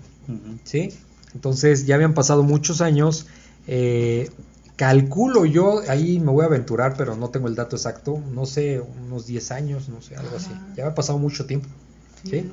¿sí? 0.63 0.93
Entonces 1.33 1.85
ya 1.85 1.95
habían 1.95 2.13
pasado 2.13 2.43
muchos 2.43 2.81
años. 2.81 3.27
eh, 3.67 4.29
calculo 4.75 5.45
yo, 5.45 5.81
ahí 5.89 6.19
me 6.19 6.31
voy 6.31 6.43
a 6.43 6.45
aventurar, 6.45 6.93
pero 6.95 7.15
no 7.15 7.29
tengo 7.29 7.47
el 7.47 7.55
dato 7.55 7.75
exacto, 7.75 8.21
no 8.31 8.45
sé, 8.45 8.79
unos 8.79 9.25
10 9.25 9.51
años, 9.51 9.89
no 9.89 10.01
sé, 10.03 10.15
algo 10.15 10.37
así. 10.37 10.51
Ya 10.75 10.83
había 10.83 10.93
pasado 10.93 11.17
mucho 11.17 11.47
tiempo. 11.47 11.67
Sí. 12.23 12.29
¿sí? 12.29 12.51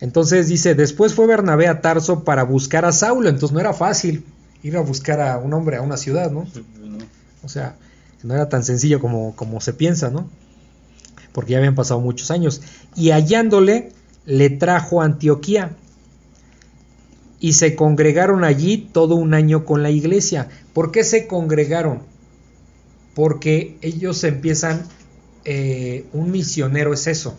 Entonces 0.00 0.48
dice, 0.48 0.74
después 0.74 1.14
fue 1.14 1.26
Bernabé 1.26 1.66
a 1.68 1.80
Tarso 1.80 2.24
para 2.24 2.44
buscar 2.44 2.84
a 2.84 2.92
Saulo, 2.92 3.28
entonces 3.28 3.52
no 3.52 3.60
era 3.60 3.72
fácil 3.72 4.24
ir 4.62 4.76
a 4.76 4.80
buscar 4.80 5.20
a 5.20 5.38
un 5.38 5.52
hombre 5.54 5.76
a 5.76 5.82
una 5.82 5.96
ciudad, 5.96 6.32
pues, 6.32 6.64
no. 6.80 6.98
O 7.42 7.48
sea, 7.48 7.76
no 8.22 8.34
era 8.34 8.48
tan 8.48 8.64
sencillo 8.64 9.00
como, 9.00 9.34
como 9.36 9.60
se 9.60 9.72
piensa, 9.72 10.10
¿no? 10.10 10.28
Porque 11.32 11.52
ya 11.52 11.58
habían 11.58 11.74
pasado 11.74 12.00
muchos 12.00 12.30
años. 12.30 12.62
Y 12.96 13.10
hallándole, 13.10 13.92
le 14.26 14.50
trajo 14.50 15.00
a 15.00 15.04
Antioquía. 15.04 15.76
Y 17.40 17.52
se 17.52 17.76
congregaron 17.76 18.42
allí 18.42 18.88
todo 18.92 19.14
un 19.14 19.34
año 19.34 19.64
con 19.64 19.84
la 19.84 19.90
iglesia. 19.90 20.48
¿Por 20.72 20.90
qué 20.90 21.04
se 21.04 21.28
congregaron? 21.28 22.02
Porque 23.14 23.78
ellos 23.80 24.24
empiezan, 24.24 24.82
eh, 25.44 26.06
un 26.12 26.32
misionero 26.32 26.92
es 26.92 27.06
eso. 27.06 27.36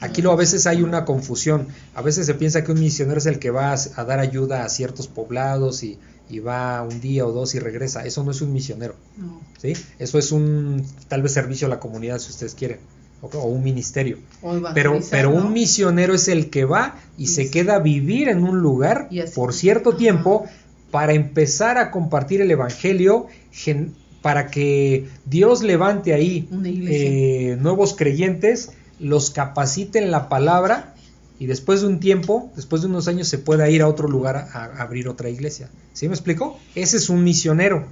Aquí 0.00 0.22
lo, 0.22 0.32
a 0.32 0.36
veces 0.36 0.66
hay 0.66 0.82
una 0.82 1.04
confusión. 1.04 1.66
A 1.94 2.02
veces 2.02 2.26
se 2.26 2.34
piensa 2.34 2.64
que 2.64 2.72
un 2.72 2.80
misionero 2.80 3.18
es 3.18 3.26
el 3.26 3.38
que 3.38 3.50
va 3.50 3.72
a, 3.72 3.76
a 3.96 4.04
dar 4.04 4.18
ayuda 4.20 4.64
a 4.64 4.68
ciertos 4.68 5.06
poblados 5.08 5.82
y, 5.82 5.98
y 6.28 6.38
va 6.40 6.82
un 6.82 7.00
día 7.00 7.26
o 7.26 7.32
dos 7.32 7.54
y 7.54 7.58
regresa. 7.58 8.04
Eso 8.04 8.24
no 8.24 8.30
es 8.30 8.40
un 8.40 8.52
misionero. 8.52 8.94
No. 9.16 9.40
¿sí? 9.60 9.74
Eso 9.98 10.18
es 10.18 10.32
un 10.32 10.84
tal 11.08 11.22
vez 11.22 11.32
servicio 11.32 11.66
a 11.66 11.70
la 11.70 11.78
comunidad 11.80 12.18
si 12.18 12.30
ustedes 12.30 12.54
quieren, 12.54 12.78
o, 13.20 13.26
o 13.26 13.44
un 13.46 13.62
ministerio. 13.62 14.18
O 14.42 14.50
Pero, 14.74 14.90
evangelizar, 14.90 15.10
pero 15.10 15.30
¿no? 15.30 15.46
un 15.46 15.52
misionero 15.52 16.14
es 16.14 16.28
el 16.28 16.50
que 16.50 16.64
va 16.64 16.96
y 17.16 17.24
Y 17.24 17.26
se 17.28 17.50
queda 17.50 17.76
a 17.76 17.78
vivir 17.78 18.28
en 18.28 18.42
un 18.44 18.58
lugar 18.60 19.08
por 19.34 19.52
cierto 19.54 19.90
Ajá. 19.90 19.98
tiempo 19.98 20.44
para 20.90 21.12
empezar 21.14 21.78
a 21.78 21.90
compartir 21.90 22.40
el 22.40 22.50
evangelio, 22.50 23.26
gen- 23.50 23.94
para 24.20 24.48
que 24.48 25.08
Dios 25.24 25.62
levante 25.62 26.12
ahí 26.14 26.48
eh, 26.64 27.56
nuevos 27.60 27.94
creyentes, 27.94 28.70
los 29.02 29.30
capacite 29.30 29.98
en 29.98 30.10
la 30.10 30.28
palabra 30.28 30.94
y 31.38 31.46
después 31.46 31.80
de 31.80 31.88
un 31.88 31.98
tiempo, 32.00 32.50
después 32.56 32.82
de 32.82 32.88
unos 32.88 33.08
años, 33.08 33.28
se 33.28 33.36
pueda 33.38 33.68
ir 33.68 33.82
a 33.82 33.88
otro 33.88 34.08
lugar 34.08 34.36
a, 34.36 34.48
a 34.64 34.82
abrir 34.82 35.08
otra 35.08 35.28
iglesia. 35.28 35.68
¿Sí 35.92 36.08
me 36.08 36.14
explico? 36.14 36.58
Ese 36.74 36.96
es 36.96 37.08
un 37.10 37.24
misionero. 37.24 37.84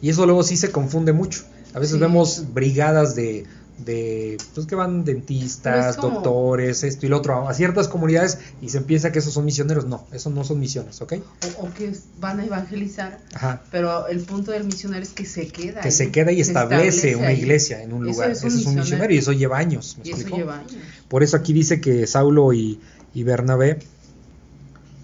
Y 0.00 0.10
eso 0.10 0.26
luego 0.26 0.42
sí 0.42 0.56
se 0.56 0.70
confunde 0.70 1.12
mucho. 1.12 1.44
A 1.74 1.78
veces 1.80 1.94
Sí. 1.96 2.00
vemos 2.00 2.44
brigadas 2.54 3.14
de, 3.14 3.44
de 3.84 4.36
pues 4.54 4.66
que 4.66 4.74
van 4.74 5.04
dentistas, 5.04 5.90
es 5.94 5.96
como- 5.96 6.14
doctores, 6.16 6.82
esto 6.82 7.06
y 7.06 7.08
lo 7.08 7.18
otro, 7.18 7.48
a 7.48 7.54
ciertas 7.54 7.86
comunidades 7.88 8.38
y 8.60 8.70
se 8.70 8.80
piensa 8.80 9.12
que 9.12 9.20
esos 9.20 9.32
son 9.32 9.44
misioneros. 9.44 9.86
No, 9.86 10.04
esos 10.12 10.32
no 10.32 10.42
son 10.44 10.58
misiones, 10.58 11.00
¿ok? 11.00 11.14
O, 11.58 11.66
o 11.66 11.74
que 11.74 11.92
van 12.20 12.40
a 12.40 12.44
evangelizar, 12.44 13.18
Ajá. 13.34 13.62
pero 13.70 14.08
el 14.08 14.20
punto 14.20 14.50
del 14.50 14.64
misionero 14.64 15.02
es 15.02 15.10
que 15.10 15.24
se 15.24 15.46
queda. 15.46 15.80
Que 15.80 15.88
ahí, 15.88 15.92
se 15.92 16.10
queda 16.10 16.32
y 16.32 16.40
establece 16.40 17.14
una 17.14 17.28
ahí. 17.28 17.38
iglesia 17.38 17.82
en 17.82 17.92
un 17.92 18.02
Eso 18.08 18.12
lugar. 18.14 18.30
es 18.32 18.42
un 18.42 18.48
es 18.48 18.52
un 18.52 18.58
misionero. 18.58 18.82
misionero 18.84 19.14
y 19.14 19.18
eso 19.18 19.32
lleva 19.32 19.58
años. 19.58 19.96
¿me 20.02 20.08
Y 20.08 20.12
eso 20.12 20.28
lleva 20.28 20.58
años. 20.58 20.72
Por 21.08 21.22
eso 21.22 21.36
aquí 21.36 21.52
dice 21.52 21.80
que 21.80 22.06
Saulo 22.08 22.52
y, 22.52 22.80
y 23.14 23.22
Bernabé, 23.22 23.78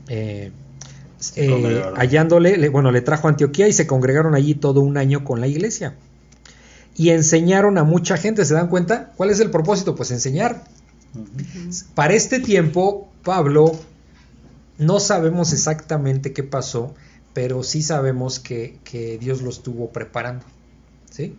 eh, 0.08 0.50
Se 1.18 1.46
eh, 1.46 1.82
hallándole, 1.96 2.56
le- 2.58 2.68
bueno, 2.68 2.90
le 2.90 3.00
trajo 3.00 3.28
a 3.28 3.30
Antioquía 3.30 3.68
y 3.68 3.72
se 3.72 3.86
congregaron 3.86 4.34
allí 4.34 4.54
todo 4.54 4.80
un 4.80 4.96
año 4.98 5.24
con 5.24 5.40
la 5.40 5.46
iglesia. 5.46 5.94
Y 6.96 7.10
enseñaron 7.10 7.78
a 7.78 7.84
mucha 7.84 8.16
gente, 8.16 8.44
¿se 8.44 8.54
dan 8.54 8.68
cuenta? 8.68 9.12
¿Cuál 9.16 9.30
es 9.30 9.40
el 9.40 9.50
propósito? 9.50 9.94
Pues 9.94 10.10
enseñar. 10.10 10.64
Para 11.94 12.14
este 12.14 12.40
tiempo, 12.40 13.08
Pablo, 13.24 13.72
no 14.78 15.00
sabemos 15.00 15.52
exactamente 15.52 16.32
qué 16.32 16.42
pasó, 16.42 16.94
pero 17.32 17.62
sí 17.62 17.82
sabemos 17.82 18.38
que, 18.38 18.78
que 18.84 19.18
Dios 19.18 19.42
lo 19.42 19.50
estuvo 19.50 19.90
preparando. 19.90 20.44
¿Sí? 21.10 21.36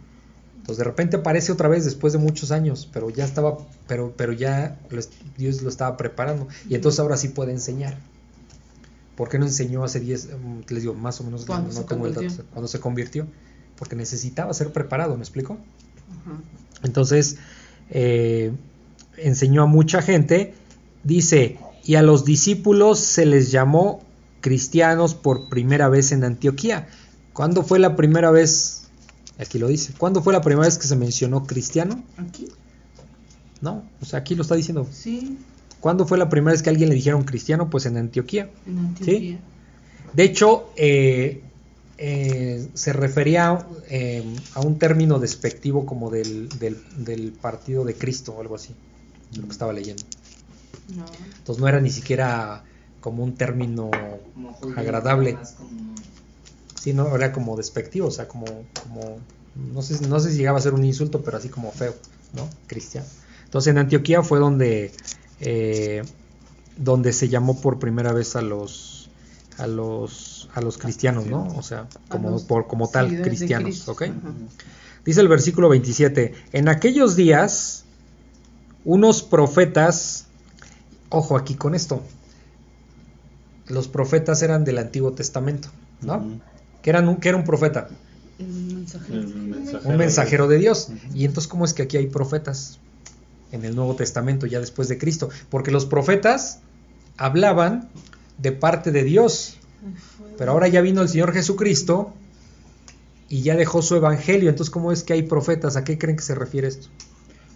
Entonces 0.66 0.80
de 0.80 0.84
repente 0.86 1.18
aparece 1.18 1.52
otra 1.52 1.68
vez 1.68 1.86
después 1.86 2.12
de 2.12 2.18
muchos 2.18 2.52
años, 2.52 2.90
pero 2.92 3.12
ya 3.12 3.24
estaba, 3.24 3.56
pero, 3.88 4.16
pero 4.18 4.34
ya 4.34 4.80
lo 4.90 5.00
Dios 5.38 5.62
lo 5.62 5.70
estaba 5.70 5.96
preparando. 5.96 6.48
Y 6.68 6.74
entonces 6.74 7.00
ahora 7.00 7.18
sí 7.18 7.28
puede 7.28 7.52
enseñar. 7.52 8.00
¿Por 9.16 9.30
qué 9.30 9.38
no 9.38 9.46
enseñó 9.46 9.84
hace 9.84 10.00
10, 10.00 10.30
mm, 10.30 10.60
les 10.70 10.82
digo, 10.82 10.96
más 10.96 11.22
o 11.22 11.24
menos, 11.24 11.46
Cuando 11.46 11.68
no 11.68 11.74
se 11.74 11.84
tengo 11.84 12.08
el 12.08 12.16
dato, 12.16 12.44
cuando 12.52 12.68
se 12.68 12.80
convirtió? 12.80 13.28
Porque 13.78 13.96
necesitaba 13.96 14.54
ser 14.54 14.72
preparado, 14.72 15.16
¿me 15.16 15.24
explico? 15.24 15.58
Entonces, 16.84 17.38
eh, 17.90 18.54
enseñó 19.18 19.64
a 19.64 19.66
mucha 19.66 20.02
gente, 20.02 20.54
dice, 21.04 21.58
y 21.84 21.96
a 21.96 22.02
los 22.02 22.26
discípulos 22.26 23.00
se 23.00 23.26
les 23.26 23.52
llamó 23.52 24.02
cristianos 24.42 25.16
por 25.16 25.50
primera 25.50 25.90
vez 25.90 26.12
en 26.12 26.24
Antioquía. 26.24 26.88
¿Cuándo 27.34 27.64
fue 27.64 27.80
la 27.80 27.96
primera 27.96 28.32
vez? 28.32 28.88
Aquí 29.40 29.60
lo 29.60 29.68
dice. 29.68 29.94
¿Cuándo 29.98 30.22
fue 30.22 30.34
la 30.34 30.42
primera 30.42 30.68
vez 30.68 30.78
que 30.78 30.88
se 30.88 30.96
mencionó 30.96 31.46
cristiano? 31.46 32.04
¿Aquí? 32.18 32.48
No, 33.62 33.84
o 34.02 34.06
sea, 34.06 34.20
aquí 34.20 34.36
lo 34.36 34.44
está 34.44 34.56
diciendo. 34.56 34.88
Sí, 34.92 35.38
¿Cuándo 35.86 36.08
fue 36.08 36.18
la 36.18 36.30
primera 36.30 36.52
vez 36.54 36.64
que 36.64 36.70
a 36.70 36.72
alguien 36.72 36.90
le 36.90 36.96
dijeron 36.96 37.26
cristiano? 37.26 37.70
Pues 37.70 37.86
en 37.86 37.98
Antioquía. 37.98 38.50
en 38.66 38.80
Antioquía. 38.80 39.40
De 40.14 40.24
hecho, 40.24 40.72
eh, 40.76 41.44
eh, 41.98 42.68
se 42.74 42.94
refería 42.94 43.66
eh, 43.90 44.24
a 44.54 44.62
un 44.62 44.78
término 44.80 45.20
despectivo 45.20 45.86
como 45.86 46.10
del, 46.10 46.50
del- 46.60 46.82
del 46.98 47.32
partido 47.32 47.86
de 47.86 47.96
Cristo 47.96 48.34
o 48.34 48.42
algo 48.42 48.56
así, 48.56 48.74
lo 49.38 49.44
que 49.44 49.52
estaba 49.52 49.72
leyendo. 49.74 50.04
No. 50.96 51.06
Entonces 51.38 51.62
no 51.62 51.68
era 51.68 51.80
ni 51.80 51.90
siquiera 51.90 52.64
como 53.00 53.24
un 53.24 53.36
término 53.36 53.92
Como 54.34 54.54
judío, 54.54 54.80
agradable, 54.80 55.38
como- 55.58 55.96
sino 56.80 57.16
era 57.16 57.32
como 57.32 57.56
despectivo, 57.58 58.08
o 58.08 58.12
sea, 58.12 58.28
como, 58.28 58.46
como 58.84 59.18
no, 59.56 59.82
sé, 59.82 60.08
no 60.08 60.20
sé 60.20 60.32
si 60.32 60.38
llegaba 60.38 60.60
a 60.60 60.62
ser 60.62 60.74
un 60.74 60.84
insulto, 60.86 61.22
pero 61.24 61.38
así 61.38 61.50
como 61.50 61.72
feo, 61.72 61.96
¿no? 62.34 62.48
Cristiano. 62.68 63.08
Entonces 63.46 63.72
en 63.72 63.78
Antioquía 63.78 64.22
fue 64.22 64.40
donde, 64.40 64.92
eh, 65.40 66.04
donde 66.78 67.14
se 67.14 67.30
llamó 67.30 67.60
por 67.62 67.80
primera 67.80 68.12
vez 68.12 68.36
a 68.36 68.42
los, 68.42 68.95
a 69.58 69.68
los, 69.68 70.50
a 70.54 70.62
los 70.62 70.78
cristianos, 70.78 71.26
¿no? 71.28 71.48
O 71.56 71.64
sea, 71.64 71.88
como, 72.10 72.30
los 72.30 72.44
por, 72.44 72.68
como 72.68 72.90
tal, 72.90 73.22
cristianos. 73.22 73.88
¿ok? 73.88 74.02
Ajá. 74.04 74.34
Dice 75.06 75.22
el 75.22 75.28
versículo 75.28 75.70
27, 75.70 76.34
en 76.52 76.68
aquellos 76.68 77.16
días 77.16 77.86
unos 78.84 79.22
profetas, 79.22 80.26
ojo 81.10 81.38
aquí 81.38 81.54
con 81.54 81.76
esto, 81.76 82.02
los 83.68 83.88
profetas 83.88 84.42
eran 84.42 84.64
del 84.64 84.80
Antiguo 84.80 85.14
Testamento, 85.14 85.70
¿no? 86.02 86.18
Ujú. 86.18 86.40
¿Qué, 86.82 86.90
eran 86.90 87.08
un, 87.08 87.18
qué 87.18 87.30
era 87.30 87.38
un 87.38 87.44
profeta? 87.44 87.88
El 88.40 88.48
mensajero. 88.48 89.22
Un 89.86 89.98
mensajero 89.98 90.48
de 90.48 90.58
Dios. 90.58 90.90
Y 91.14 91.26
entonces, 91.26 91.48
¿cómo 91.48 91.66
es 91.66 91.74
que 91.74 91.84
aquí 91.84 91.98
hay 91.98 92.08
profetas 92.08 92.80
en 93.52 93.64
el 93.64 93.76
Nuevo 93.76 93.96
Testamento 93.96 94.46
ya 94.46 94.60
después 94.60 94.88
de 94.88 94.98
Cristo? 94.98 95.30
Porque 95.50 95.72
los 95.72 95.86
profetas 95.86 96.60
hablaban 97.18 97.90
de 98.38 98.52
parte 98.52 98.92
de 98.92 99.04
Dios, 99.04 99.58
pero 100.38 100.52
ahora 100.52 100.68
ya 100.68 100.82
vino 100.82 101.02
el 101.02 101.10
Señor 101.10 101.32
Jesucristo 101.34 102.14
y 103.30 103.42
ya 103.42 103.56
dejó 103.56 103.82
su 103.82 103.96
evangelio. 103.96 104.50
Entonces, 104.50 104.72
¿cómo 104.72 104.92
es 104.92 105.04
que 105.04 105.14
hay 105.14 105.24
profetas? 105.24 105.76
¿A 105.78 105.84
qué 105.84 105.98
creen 105.98 106.18
que 106.18 106.24
se 106.24 106.36
refiere 106.36 106.68
esto? 106.68 106.88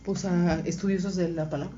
Pues 0.05 0.25
a 0.25 0.59
estudiosos 0.61 1.15
de 1.15 1.29
la 1.29 1.49
palabra. 1.49 1.75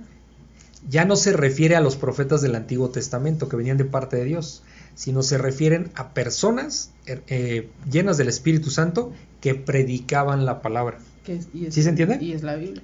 ya 0.89 1.06
no 1.06 1.16
se 1.16 1.34
refiere 1.34 1.76
a 1.76 1.80
los 1.82 1.95
profetas 1.95 2.41
del 2.41 2.56
Antiguo 2.56 2.89
Testamento 2.89 3.47
que 3.47 3.56
venían 3.56 3.78
de 3.78 3.86
parte 3.86 4.16
de 4.18 4.24
Dios, 4.26 4.64
sino 4.95 5.22
se 5.22 5.38
refieren 5.38 5.91
a 5.93 6.14
personas 6.16 6.89
er, 7.06 7.22
eh, 7.28 7.70
llenas 7.91 8.18
del 8.18 8.30
Espíritu 8.30 8.72
Santo 8.72 9.14
que 9.41 9.54
predicaban 9.54 10.43
la 10.43 10.62
palabra. 10.64 10.97
Que 11.24 11.36
es- 11.36 11.47
y 11.54 11.68
es- 11.68 11.76
¿Sí 11.76 11.84
se 11.84 11.89
entiende? 11.89 12.18
Y 12.20 12.32
es 12.34 12.41
la 12.41 12.56
Biblia. 12.56 12.82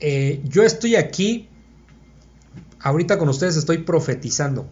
Eh, 0.00 0.42
yo 0.44 0.62
estoy 0.62 0.96
aquí, 0.96 1.48
ahorita 2.80 3.18
con 3.18 3.28
ustedes 3.30 3.56
estoy 3.56 3.78
profetizando. 3.78 4.68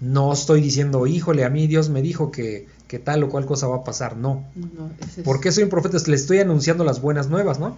No 0.00 0.32
estoy 0.32 0.60
diciendo, 0.60 1.06
híjole, 1.06 1.44
a 1.44 1.50
mí 1.50 1.66
Dios 1.66 1.88
me 1.88 2.02
dijo 2.02 2.30
que, 2.30 2.66
que 2.86 2.98
tal 2.98 3.24
o 3.24 3.28
cual 3.30 3.46
cosa 3.46 3.66
va 3.66 3.76
a 3.76 3.84
pasar. 3.84 4.16
No. 4.16 4.44
No, 4.54 4.90
es- 5.00 5.24
¿Por 5.24 5.40
qué 5.40 5.50
soy 5.52 5.64
un 5.64 5.70
profeta? 5.70 5.96
Le 6.06 6.16
estoy 6.16 6.38
anunciando 6.38 6.84
las 6.84 7.00
buenas 7.00 7.28
nuevas, 7.30 7.58
¿no? 7.58 7.76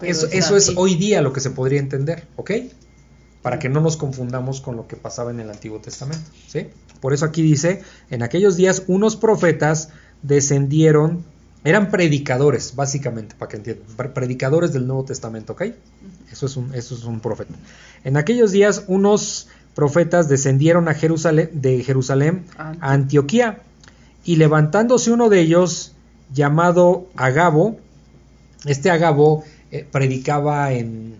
pero 0.00 0.10
Eso, 0.12 0.26
es 0.26 0.34
eso 0.34 0.56
es 0.56 0.72
hoy 0.76 0.94
día 0.96 1.22
lo 1.22 1.32
que 1.32 1.40
se 1.40 1.50
podría 1.50 1.78
entender, 1.80 2.26
¿ok? 2.36 2.50
Para 3.42 3.58
que 3.58 3.68
no 3.68 3.80
nos 3.80 3.96
confundamos 3.96 4.60
con 4.60 4.74
lo 4.76 4.86
que 4.88 4.96
pasaba 4.96 5.30
en 5.30 5.38
el 5.40 5.48
Antiguo 5.50 5.78
Testamento, 5.78 6.28
¿sí? 6.48 6.66
Por 7.00 7.12
eso 7.12 7.24
aquí 7.26 7.42
dice, 7.42 7.82
en 8.10 8.22
aquellos 8.22 8.56
días 8.56 8.82
unos 8.86 9.16
profetas 9.16 9.90
descendieron, 10.22 11.24
eran 11.62 11.90
predicadores, 11.90 12.74
básicamente, 12.74 13.34
para 13.38 13.48
que 13.50 13.56
entiendan, 13.58 13.86
pre- 13.96 14.08
predicadores 14.10 14.72
del 14.72 14.86
Nuevo 14.86 15.04
Testamento, 15.04 15.52
¿ok? 15.54 15.62
Eso 16.32 16.46
es 16.46 16.56
un, 16.56 16.74
eso 16.74 16.94
es 16.94 17.04
un 17.04 17.20
profeta. 17.20 17.54
En 18.04 18.16
aquellos 18.16 18.50
días 18.52 18.84
unos 18.88 19.48
profetas 19.74 20.28
descendieron 20.28 20.88
a 20.88 20.94
de 20.94 21.82
Jerusalén 21.82 22.44
Ah, 22.58 22.74
a 22.80 22.92
Antioquía 22.92 23.60
y 24.24 24.36
levantándose 24.36 25.10
uno 25.10 25.28
de 25.28 25.40
ellos 25.40 25.92
llamado 26.32 27.06
Agabo, 27.16 27.78
este 28.64 28.90
Agabo 28.90 29.44
eh, 29.70 29.86
predicaba 29.90 30.72
en 30.72 31.14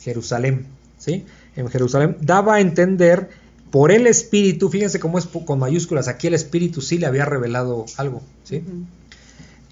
Jerusalén, 0.00 0.66
¿sí? 0.98 1.24
En 1.56 1.68
Jerusalén 1.68 2.16
daba 2.20 2.56
a 2.56 2.60
entender 2.60 3.30
por 3.70 3.90
el 3.90 4.06
Espíritu, 4.06 4.68
fíjense 4.68 5.00
cómo 5.00 5.18
es 5.18 5.26
con 5.26 5.58
mayúsculas, 5.58 6.08
aquí 6.08 6.26
el 6.26 6.34
Espíritu 6.34 6.82
sí 6.82 6.98
le 6.98 7.06
había 7.06 7.24
revelado 7.24 7.86
algo, 7.96 8.22
¿sí? 8.44 8.62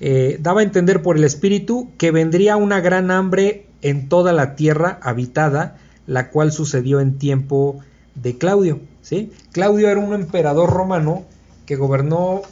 Eh, 0.00 0.38
daba 0.40 0.60
a 0.60 0.64
entender 0.64 1.02
por 1.02 1.18
el 1.18 1.24
Espíritu 1.24 1.90
que 1.98 2.10
vendría 2.10 2.56
una 2.56 2.80
gran 2.80 3.10
hambre 3.10 3.66
en 3.82 4.08
toda 4.08 4.32
la 4.32 4.54
tierra 4.56 4.98
habitada, 5.02 5.76
la 6.06 6.30
cual 6.30 6.52
sucedió 6.52 7.00
en 7.00 7.18
tiempo 7.18 7.80
de 8.14 8.38
Claudio. 8.38 8.80
¿sí? 9.02 9.32
Claudio 9.52 9.88
era 9.88 10.00
un 10.00 10.14
emperador 10.14 10.70
romano 10.70 11.24
que 11.66 11.76
gobernó 11.76 12.42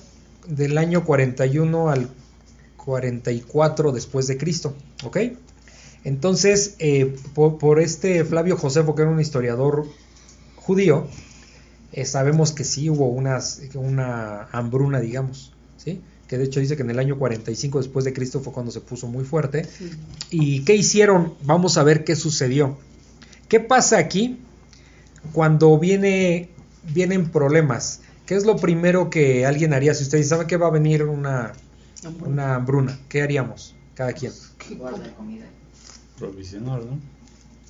del 0.46 0.78
año 0.78 1.04
41 1.04 1.90
al 1.90 2.08
44 2.76 3.92
después 3.92 4.26
de 4.26 4.38
Cristo. 4.38 4.74
¿ok? 5.04 5.18
Entonces, 6.04 6.76
eh, 6.78 7.16
por, 7.34 7.58
por 7.58 7.80
este 7.80 8.24
Flavio 8.24 8.56
Josefo, 8.56 8.94
que 8.94 9.02
era 9.02 9.10
un 9.10 9.20
historiador 9.20 9.86
judío, 10.56 11.06
eh, 11.92 12.04
sabemos 12.04 12.52
que 12.52 12.64
sí 12.64 12.90
hubo 12.90 13.08
unas, 13.08 13.60
una 13.74 14.48
hambruna, 14.52 15.00
digamos, 15.00 15.52
¿sí? 15.76 16.00
que 16.28 16.36
de 16.38 16.44
hecho 16.44 16.60
dice 16.60 16.76
que 16.76 16.82
en 16.82 16.90
el 16.90 16.98
año 16.98 17.18
45 17.18 17.78
después 17.78 18.04
de 18.04 18.12
Cristo 18.12 18.40
fue 18.40 18.52
cuando 18.52 18.70
se 18.70 18.80
puso 18.80 19.06
muy 19.06 19.24
fuerte. 19.24 19.64
Sí. 19.64 19.90
¿Y 20.30 20.64
qué 20.64 20.76
hicieron? 20.76 21.34
Vamos 21.42 21.78
a 21.78 21.82
ver 21.82 22.04
qué 22.04 22.14
sucedió. 22.14 22.76
¿Qué 23.48 23.60
pasa 23.60 23.96
aquí 23.96 24.38
cuando 25.32 25.78
viene, 25.78 26.50
vienen 26.92 27.30
problemas? 27.30 28.00
¿Qué 28.26 28.34
es 28.34 28.44
lo 28.44 28.56
primero 28.56 29.10
que 29.10 29.46
alguien 29.46 29.72
haría 29.72 29.94
si 29.94 30.04
usted 30.04 30.22
sabe 30.22 30.46
que 30.46 30.56
va 30.56 30.66
a 30.66 30.70
venir 30.70 31.04
una, 31.04 31.52
una 32.24 32.56
hambruna? 32.56 32.98
¿Qué 33.08 33.22
haríamos 33.22 33.74
cada 33.94 34.12
quien? 34.12 34.32
Guardar 34.76 35.14
comida. 35.14 35.46
Provisional, 36.18 36.86
¿no? 36.86 36.98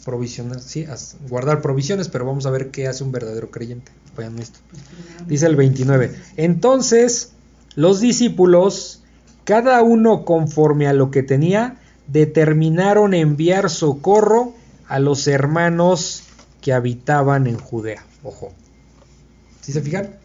Provisiones, 0.05 0.62
sí, 0.62 0.86
guardar 1.28 1.61
provisiones, 1.61 2.09
pero 2.09 2.24
vamos 2.24 2.46
a 2.46 2.51
ver 2.51 2.70
qué 2.70 2.88
hace 2.88 3.05
un 3.05 3.12
verdadero 3.12 3.51
creyente. 3.51 3.92
Vayan 4.16 4.38
esto. 4.38 4.59
Dice 5.26 5.46
el 5.46 5.55
29. 5.55 6.14
Entonces, 6.36 7.32
los 7.74 8.01
discípulos, 8.01 9.03
cada 9.44 9.82
uno 9.82 10.24
conforme 10.24 10.86
a 10.86 10.92
lo 10.92 11.11
que 11.11 11.22
tenía, 11.22 11.78
determinaron 12.07 13.14
enviar 13.14 13.70
socorro 13.70 14.55
a 14.88 14.99
los 14.99 15.28
hermanos 15.28 16.24
que 16.68 16.74
habitaban 16.74 17.46
en 17.46 17.56
Judea. 17.56 18.04
Ojo. 18.22 18.52
¿Sí 19.62 19.72
se 19.72 19.80
fijan? 19.80 20.16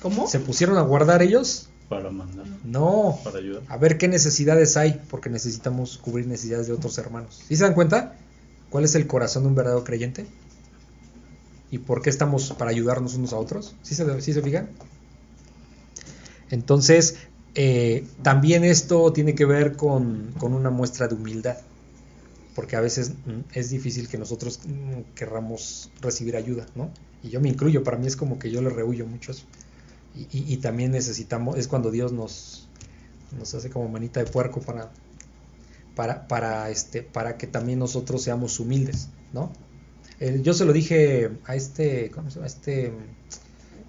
¿Cómo? 0.00 0.28
¿Se 0.28 0.38
pusieron 0.38 0.78
a 0.78 0.82
guardar 0.82 1.20
ellos? 1.20 1.68
Para 1.88 2.10
mandar, 2.12 2.46
No. 2.62 3.18
para 3.24 3.38
ayudar. 3.38 3.64
A 3.66 3.76
ver 3.76 3.98
qué 3.98 4.06
necesidades 4.06 4.76
hay, 4.76 5.02
porque 5.10 5.30
necesitamos 5.30 5.98
cubrir 5.98 6.28
necesidades 6.28 6.68
de 6.68 6.74
otros 6.74 6.96
hermanos. 6.98 7.40
¿Sí 7.48 7.56
se 7.56 7.64
dan 7.64 7.74
cuenta? 7.74 8.14
¿Cuál 8.70 8.84
es 8.84 8.94
el 8.94 9.08
corazón 9.08 9.42
de 9.42 9.48
un 9.48 9.56
verdadero 9.56 9.82
creyente? 9.82 10.26
¿Y 11.72 11.78
por 11.78 12.02
qué 12.02 12.10
estamos 12.10 12.52
para 12.56 12.70
ayudarnos 12.70 13.14
unos 13.16 13.32
a 13.32 13.38
otros? 13.38 13.74
¿Sí 13.82 13.96
se, 13.96 14.20
sí 14.20 14.32
se 14.32 14.42
fijan? 14.42 14.68
Entonces, 16.50 17.16
eh, 17.56 18.06
también 18.22 18.62
esto 18.62 19.12
tiene 19.12 19.34
que 19.34 19.44
ver 19.44 19.74
con, 19.74 20.34
con 20.38 20.54
una 20.54 20.70
muestra 20.70 21.08
de 21.08 21.16
humildad, 21.16 21.56
porque 22.54 22.76
a 22.76 22.80
veces 22.80 23.10
mm, 23.26 23.40
es 23.54 23.70
difícil 23.70 24.08
que 24.08 24.18
nosotros 24.18 24.60
mm, 24.66 25.14
querramos 25.14 25.90
recibir 26.00 26.36
ayuda, 26.36 26.66
¿no? 26.74 26.90
Y 27.22 27.30
yo 27.30 27.40
me 27.40 27.48
incluyo, 27.48 27.84
para 27.84 27.96
mí 27.98 28.06
es 28.06 28.16
como 28.16 28.38
que 28.38 28.50
yo 28.50 28.62
le 28.62 28.70
rehuyo 28.70 29.06
mucho 29.06 29.32
eso. 29.32 29.44
Y, 30.14 30.22
y- 30.36 30.52
y 30.54 30.56
también 30.58 30.90
necesitamos, 30.92 31.58
es 31.58 31.68
cuando 31.68 31.90
Dios 31.90 32.12
nos, 32.12 32.68
nos 33.38 33.54
hace 33.54 33.70
como 33.70 33.88
manita 33.88 34.22
de 34.24 34.30
puerco 34.30 34.60
para, 34.60 34.90
para, 35.94 36.26
para, 36.28 36.70
este, 36.70 37.02
para 37.02 37.36
que 37.36 37.46
también 37.46 37.78
nosotros 37.78 38.22
seamos 38.22 38.58
humildes, 38.60 39.08
¿no? 39.32 39.52
Yo 40.42 40.52
se 40.52 40.64
lo 40.66 40.72
dije 40.72 41.30
a 41.46 41.54
este, 41.56 42.10
¿cómo 42.10 42.28
se 42.30 42.36
llama? 42.36 42.46
Este, 42.46 42.92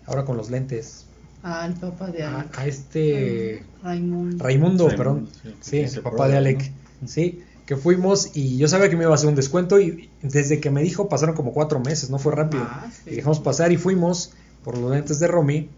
ahora 0.06 0.24
con 0.26 0.38
los 0.38 0.50
lentes, 0.50 1.06
Ah, 1.44 1.66
el 1.66 1.74
papá 1.74 2.08
de 2.12 2.24
a, 2.24 2.40
Alec. 2.42 2.58
a 2.58 2.68
este 2.68 3.64
Raimundo. 3.84 4.44
Raimundo, 4.44 4.88
perdón, 4.90 5.28
sí, 5.62 5.78
el 5.80 6.00
papá 6.02 6.28
de 6.28 6.38
Alec, 6.38 6.72
¿no? 7.02 7.08
sí, 7.08 7.44
que 7.66 7.78
fuimos 7.78 8.32
y 8.36 8.58
yo 8.58 8.68
sabía 8.68 8.90
que 8.90 8.96
me 8.96 9.04
iba 9.04 9.12
a 9.12 9.16
hacer 9.16 9.30
un 9.30 9.36
descuento 9.36 9.80
y 9.80 10.10
desde 10.22 10.60
que 10.60 10.70
me 10.72 10.82
dijo 10.82 11.10
pasaron 11.10 11.36
como 11.36 11.54
cuatro 11.54 11.80
meses, 11.80 12.10
no 12.10 12.20
fue 12.20 12.34
rápido. 12.36 12.64
Ah, 12.66 12.90
sí. 12.92 13.12
Y 13.12 13.16
dejamos 13.16 13.40
pasar 13.40 13.72
y 13.72 13.78
fuimos 13.78 14.34
por 14.64 14.78
los 14.78 14.92
lentes 14.92 15.20
de 15.20 15.28
Romy 15.28 15.70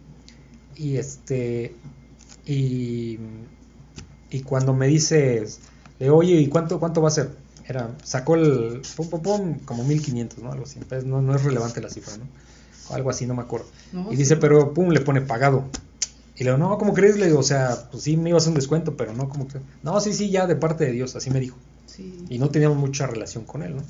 y 0.75 0.97
este 0.97 1.75
y, 2.45 3.19
y 4.29 4.41
cuando 4.41 4.73
me 4.73 4.87
dices 4.87 5.59
le 5.99 6.07
digo, 6.07 6.17
oye 6.17 6.35
y 6.35 6.47
cuánto 6.47 6.79
cuánto 6.79 7.01
va 7.01 7.09
a 7.09 7.11
ser 7.11 7.35
era 7.65 7.95
sacó 8.03 8.35
el 8.35 8.81
pum, 8.95 9.09
pum, 9.09 9.21
pum, 9.21 9.59
como 9.65 9.83
1500 9.83 10.39
no 10.39 10.51
algo 10.51 10.65
así. 10.65 10.79
Entonces 10.79 11.07
no, 11.07 11.21
no 11.21 11.35
es 11.35 11.43
relevante 11.43 11.79
la 11.81 11.89
cifra 11.89 12.17
no 12.17 12.25
O 12.89 12.95
algo 12.95 13.09
así 13.09 13.25
no 13.25 13.35
me 13.35 13.41
acuerdo. 13.41 13.67
No, 13.91 14.07
y 14.09 14.15
sí. 14.15 14.17
dice 14.17 14.37
pero 14.37 14.73
pum 14.73 14.89
le 14.89 15.01
pone 15.01 15.21
pagado. 15.21 15.65
Y 16.35 16.43
le 16.43 16.51
digo 16.51 16.57
no 16.57 16.77
cómo 16.77 16.93
crees 16.93 17.17
le 17.17 17.27
digo 17.27 17.39
o 17.39 17.43
sea 17.43 17.89
pues 17.91 18.03
sí 18.03 18.17
me 18.17 18.29
iba 18.29 18.37
a 18.37 18.39
hacer 18.39 18.49
un 18.49 18.55
descuento 18.55 18.97
pero 18.97 19.13
no 19.13 19.29
como 19.29 19.47
que 19.47 19.59
no 19.83 19.99
sí 20.01 20.13
sí 20.13 20.29
ya 20.29 20.47
de 20.47 20.55
parte 20.55 20.85
de 20.85 20.91
Dios 20.91 21.15
así 21.15 21.29
me 21.29 21.39
dijo 21.39 21.57
Y 22.29 22.39
no 22.39 22.49
teníamos 22.49 22.77
mucha 22.77 23.07
relación 23.07 23.45
con 23.45 23.63
él, 23.63 23.75
¿no? 23.75 23.83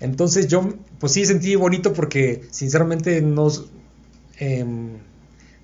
Entonces 0.00 0.46
yo, 0.48 0.74
pues 1.00 1.12
sí 1.12 1.26
sentí 1.26 1.54
bonito 1.56 1.92
porque 1.92 2.42
sinceramente 2.50 3.20
no, 3.20 3.48
em, 4.38 4.98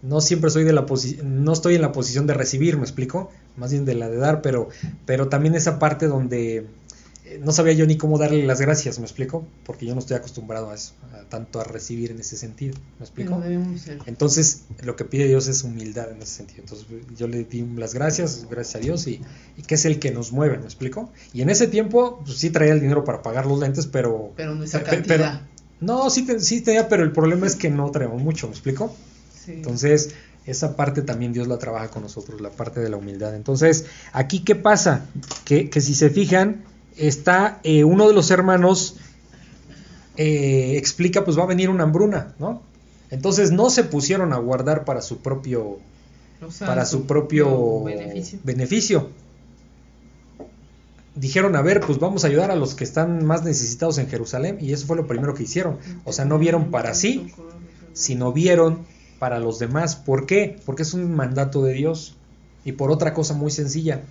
no 0.03 0.21
siempre 0.21 0.51
soy 0.51 0.65
de 0.65 0.73
la 0.73 0.87
no 1.23 1.53
estoy 1.53 1.77
en 1.77 1.83
la 1.83 1.93
posición 1.93 2.27
de 2.27 2.35
recibir, 2.35 2.77
¿me 2.77 2.83
explico? 2.83 3.31
Más 3.57 3.71
bien 3.71 3.85
de 3.85 3.95
la 3.95 4.09
de 4.09 4.17
dar, 4.17 4.43
pero, 4.43 4.69
pero 5.07 5.29
también 5.29 5.55
esa 5.55 5.79
parte 5.79 6.07
donde 6.07 6.67
no 7.41 7.53
sabía 7.53 7.73
yo 7.73 7.87
ni 7.87 7.97
cómo 7.97 8.19
darle 8.19 8.45
las 8.47 8.61
gracias, 8.61 8.99
¿me 8.99 9.05
explico? 9.05 9.47
Porque 9.65 9.87
yo 9.87 9.95
no 9.95 10.01
estoy 10.01 10.17
acostumbrado 10.17 10.71
a 10.71 10.75
eso, 10.75 10.93
a 11.15 11.23
tanto 11.29 11.59
a 11.61 11.65
recibir 11.65 12.11
en 12.11 12.21
ese 12.21 12.37
sentido, 12.37 12.75
¿me 12.99 13.05
explico? 13.05 13.41
Pero. 13.43 13.63
Entonces, 14.07 14.65
lo 14.83 14.95
que 14.97 15.05
pide 15.05 15.27
Dios 15.27 15.49
es 15.49 15.65
humildad 15.65 16.11
en 16.11 16.19
ese 16.23 16.33
sentido. 16.37 16.61
Entonces, 16.63 16.87
yo 17.17 17.27
le 17.27 17.45
di 17.45 17.63
las 17.77 17.95
gracias, 17.95 18.47
gracias 18.51 18.77
a 18.77 18.79
Dios, 18.81 19.07
y, 19.07 19.21
y 19.57 19.63
que 19.63 19.75
es 19.77 19.85
el 19.87 19.99
que 19.99 20.11
nos 20.11 20.33
mueve, 20.33 20.59
¿me 20.59 20.65
explico? 20.65 21.11
Y 21.33 21.41
en 21.43 21.51
ese 21.51 21.67
tiempo, 21.67 22.21
pues 22.25 22.37
sí 22.39 22.51
traía 22.51 22.73
el 22.75 22.81
dinero 22.81 23.05
para 23.05 23.23
pagar 23.23 23.47
los 23.47 23.59
lentes, 23.59 23.87
pero. 23.87 24.33
Pero 24.37 24.55
no 24.55 24.65
esa 24.65 24.83
cantidad. 24.83 25.41
no, 25.81 26.11
sí, 26.11 26.27
te- 26.27 26.41
sí 26.41 26.61
tenía, 26.61 26.89
pero 26.89 27.03
el 27.05 27.13
problema 27.13 27.47
es 27.47 27.57
que 27.57 27.71
no 27.71 27.91
traemos 27.91 28.23
mucho, 28.23 28.47
¿me 28.49 28.53
explico? 28.53 28.95
Sí. 29.45 29.53
Entonces, 29.53 30.11
esa 30.47 30.77
parte 30.77 31.01
también 31.01 31.33
Dios 31.33 31.49
la 31.49 31.59
trabaja 31.59 31.89
con 31.89 32.03
nosotros, 32.03 32.41
la 32.43 32.51
parte 32.51 32.81
de 32.81 32.91
la 32.91 32.99
humildad. 32.99 33.35
Entonces, 33.35 33.87
aquí, 34.13 34.41
¿qué 34.41 34.55
pasa? 34.55 35.07
Que, 35.47 35.71
que 35.71 35.81
si 35.81 35.95
se 35.95 36.11
fijan, 36.11 36.65
está 36.97 37.61
eh, 37.63 37.85
uno 37.85 38.09
de 38.09 38.15
los 38.15 38.31
hermanos, 38.31 38.97
eh, 40.17 40.75
explica, 40.77 41.25
pues 41.25 41.39
va 41.39 41.43
a 41.43 41.47
venir 41.47 41.71
una 41.71 41.85
hambruna, 41.85 42.35
¿no? 42.39 42.63
Entonces, 43.11 43.51
no 43.53 43.71
se 43.71 43.85
pusieron 43.85 44.33
a 44.33 44.37
guardar 44.37 44.85
para 44.85 45.03
su 45.03 45.19
propio, 45.19 45.79
O 46.43 46.51
sea, 46.51 46.67
para 46.67 46.85
su 46.87 47.07
propio 47.07 47.85
beneficio. 47.85 48.39
beneficio. 48.43 49.11
Dijeron, 51.15 51.55
a 51.55 51.63
ver, 51.63 51.81
pues 51.81 52.01
vamos 52.01 52.25
a 52.25 52.27
ayudar 52.27 52.51
a 52.51 52.57
los 52.57 52.75
que 52.75 52.83
están 52.83 53.25
más 53.25 53.45
necesitados 53.45 53.99
en 53.99 54.09
Jerusalén, 54.09 54.59
y 54.61 54.73
eso 54.73 54.87
fue 54.87 54.97
lo 54.97 55.07
primero 55.07 55.35
que 55.35 55.45
hicieron. 55.45 55.79
O 56.05 56.13
sea, 56.13 56.25
no 56.25 56.39
vieron 56.39 56.71
para 56.71 56.95
sí, 56.95 57.33
sino 57.93 58.33
vieron 58.33 58.81
para 59.21 59.39
los 59.39 59.59
demás. 59.61 59.95
¿Por 59.95 60.27
qué? 60.27 60.57
Porque 60.67 60.83
es 60.83 60.93
un 60.93 61.15
mandato 61.15 61.63
de 61.63 61.73
Dios. 61.73 62.17
Y 62.65 62.73
por 62.73 62.91
otra 62.91 63.15
cosa 63.15 63.35
muy 63.35 63.51
sencilla, 63.51 64.03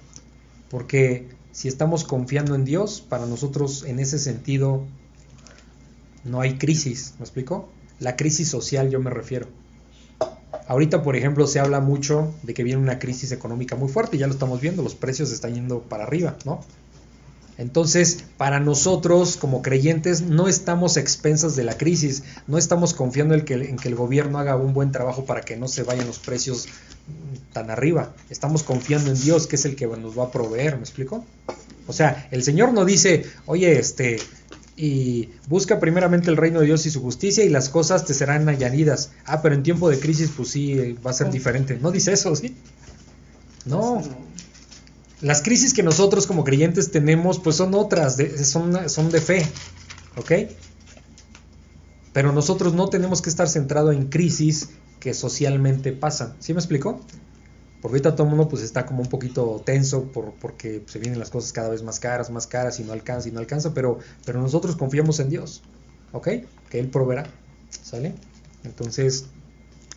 porque 0.70 1.28
si 1.54 1.68
estamos 1.68 2.04
confiando 2.04 2.56
en 2.56 2.66
Dios, 2.66 2.99
para 2.99 3.28
nosotros 3.28 3.86
en 3.86 3.99
ese 3.99 4.18
sentido 4.18 4.84
no 6.26 6.41
hay 6.41 6.58
crisis, 6.58 7.14
¿me 7.20 7.24
explico? 7.24 7.70
La 7.99 8.16
crisis 8.16 8.49
social 8.49 8.89
yo 8.89 8.99
me 8.99 9.12
refiero. 9.12 9.47
Ahorita, 10.68 11.04
por 11.04 11.16
ejemplo, 11.16 11.45
se 11.45 11.60
habla 11.60 11.80
mucho 11.80 12.34
de 12.41 12.56
que 12.56 12.64
viene 12.64 12.82
una 12.82 12.97
crisis 12.97 13.32
económica 13.32 13.76
muy 13.76 13.88
fuerte, 13.88 14.18
ya 14.18 14.26
lo 14.26 14.34
estamos 14.34 14.62
viendo, 14.62 14.82
los 14.82 14.95
precios 14.95 15.32
están 15.32 15.54
yendo 15.54 15.82
para 15.82 16.06
arriba, 16.06 16.38
¿no? 16.43 16.62
Entonces, 17.58 18.24
para 18.38 18.60
nosotros 18.60 19.38
como 19.38 19.62
creyentes 19.62 20.22
no 20.22 20.47
estamos 20.47 20.97
expensas 20.97 21.56
de 21.56 21.64
la 21.64 21.78
crisis, 21.78 22.24
no 22.47 22.58
estamos 22.58 22.93
confiando 22.93 23.36
en 23.36 23.45
que, 23.45 23.54
en 23.54 23.78
que 23.78 23.89
el 23.89 23.95
gobierno 23.95 24.39
haga 24.39 24.56
un 24.56 24.74
buen 24.74 24.91
trabajo 24.91 25.26
para 25.26 25.41
que 25.41 25.56
no 25.56 25.68
se 25.68 25.84
vayan 25.84 26.08
los 26.08 26.20
precios 26.20 26.68
mm, 26.68 27.54
tan 27.54 27.70
arriba. 27.70 28.14
Estamos 28.30 28.64
confiando 28.64 29.12
en 29.12 29.22
Dios, 29.22 29.47
que 29.47 29.56
es 29.56 29.66
el 29.66 29.76
que 29.76 29.86
nos 29.88 30.18
va 30.18 30.26
a 30.26 30.32
proveer, 30.32 30.76
¿me 30.76 30.82
explico? 30.82 31.24
O 31.88 31.93
sea, 31.93 32.28
el 32.32 32.43
Señor 32.43 32.74
no 32.74 32.86
dice, 32.86 33.26
oye, 33.45 33.78
este, 33.78 34.18
y 34.76 35.30
busca 35.47 35.80
primeramente 35.80 36.30
el 36.30 36.38
reino 36.38 36.60
de 36.60 36.66
Dios 36.66 36.86
y 36.86 36.91
su 36.91 37.01
justicia 37.01 37.43
y 37.43 37.49
las 37.49 37.70
cosas 37.70 38.06
te 38.06 38.14
serán 38.14 38.49
añadidas. 38.49 39.12
Ah, 39.26 39.41
pero 39.41 39.54
en 39.54 39.64
tiempo 39.64 39.89
de 39.89 39.99
crisis, 39.99 40.32
pues 40.36 40.49
sí, 40.49 40.97
va 41.06 41.12
a 41.12 41.14
ser 41.14 41.30
diferente. 41.30 41.78
No 41.80 41.91
dice 41.91 42.14
eso, 42.14 42.36
¿sí? 42.36 42.56
No. 43.66 44.01
Las 45.24 45.41
crisis 45.41 45.74
que 45.74 45.84
nosotros 45.84 46.28
como 46.28 46.43
creyentes 46.43 46.91
tenemos, 46.91 47.39
pues 47.39 47.55
son 47.55 47.74
otras, 47.74 48.17
son, 48.43 48.89
son 48.89 49.09
de 49.09 49.21
fe, 49.21 49.45
¿ok? 50.17 50.32
Pero 52.11 52.34
nosotros 52.34 52.74
no 52.74 52.89
tenemos 52.89 53.21
que 53.21 53.30
estar 53.30 53.47
centrados 53.47 53.95
en 53.95 54.07
crisis 54.07 54.69
que 54.99 55.13
socialmente 55.13 55.93
pasan. 55.93 56.36
¿Sí 56.39 56.53
me 56.53 56.59
explico? 56.59 56.99
Porque 57.82 57.95
ahorita 57.95 58.15
todo 58.15 58.24
el 58.24 58.30
mundo 58.32 58.49
pues 58.49 58.63
está 58.63 58.86
como 58.86 59.01
un 59.01 59.07
poquito 59.07 59.61
tenso 59.65 60.11
por, 60.11 60.34
porque 60.34 60.84
se 60.88 60.99
vienen 60.99 61.19
las 61.19 61.30
cosas 61.30 61.53
cada 61.53 61.69
vez 61.69 61.84
más 61.84 62.01
caras, 62.01 62.30
más 62.30 62.45
caras 62.45 62.82
y 62.82 62.84
no 62.84 62.91
alcanza 62.91 63.30
y 63.30 63.32
no 63.32 63.39
alcanza, 63.39 63.74
pero, 63.74 63.99
pero 64.26 64.41
nosotros 64.41 64.76
confiamos 64.76 65.21
en 65.21 65.30
Dios, 65.30 65.61
¿ok? 66.11 66.28
Que 66.69 66.80
Él 66.80 66.89
proveerá, 66.89 67.28
¿sale? 67.69 68.13
Entonces, 68.65 69.26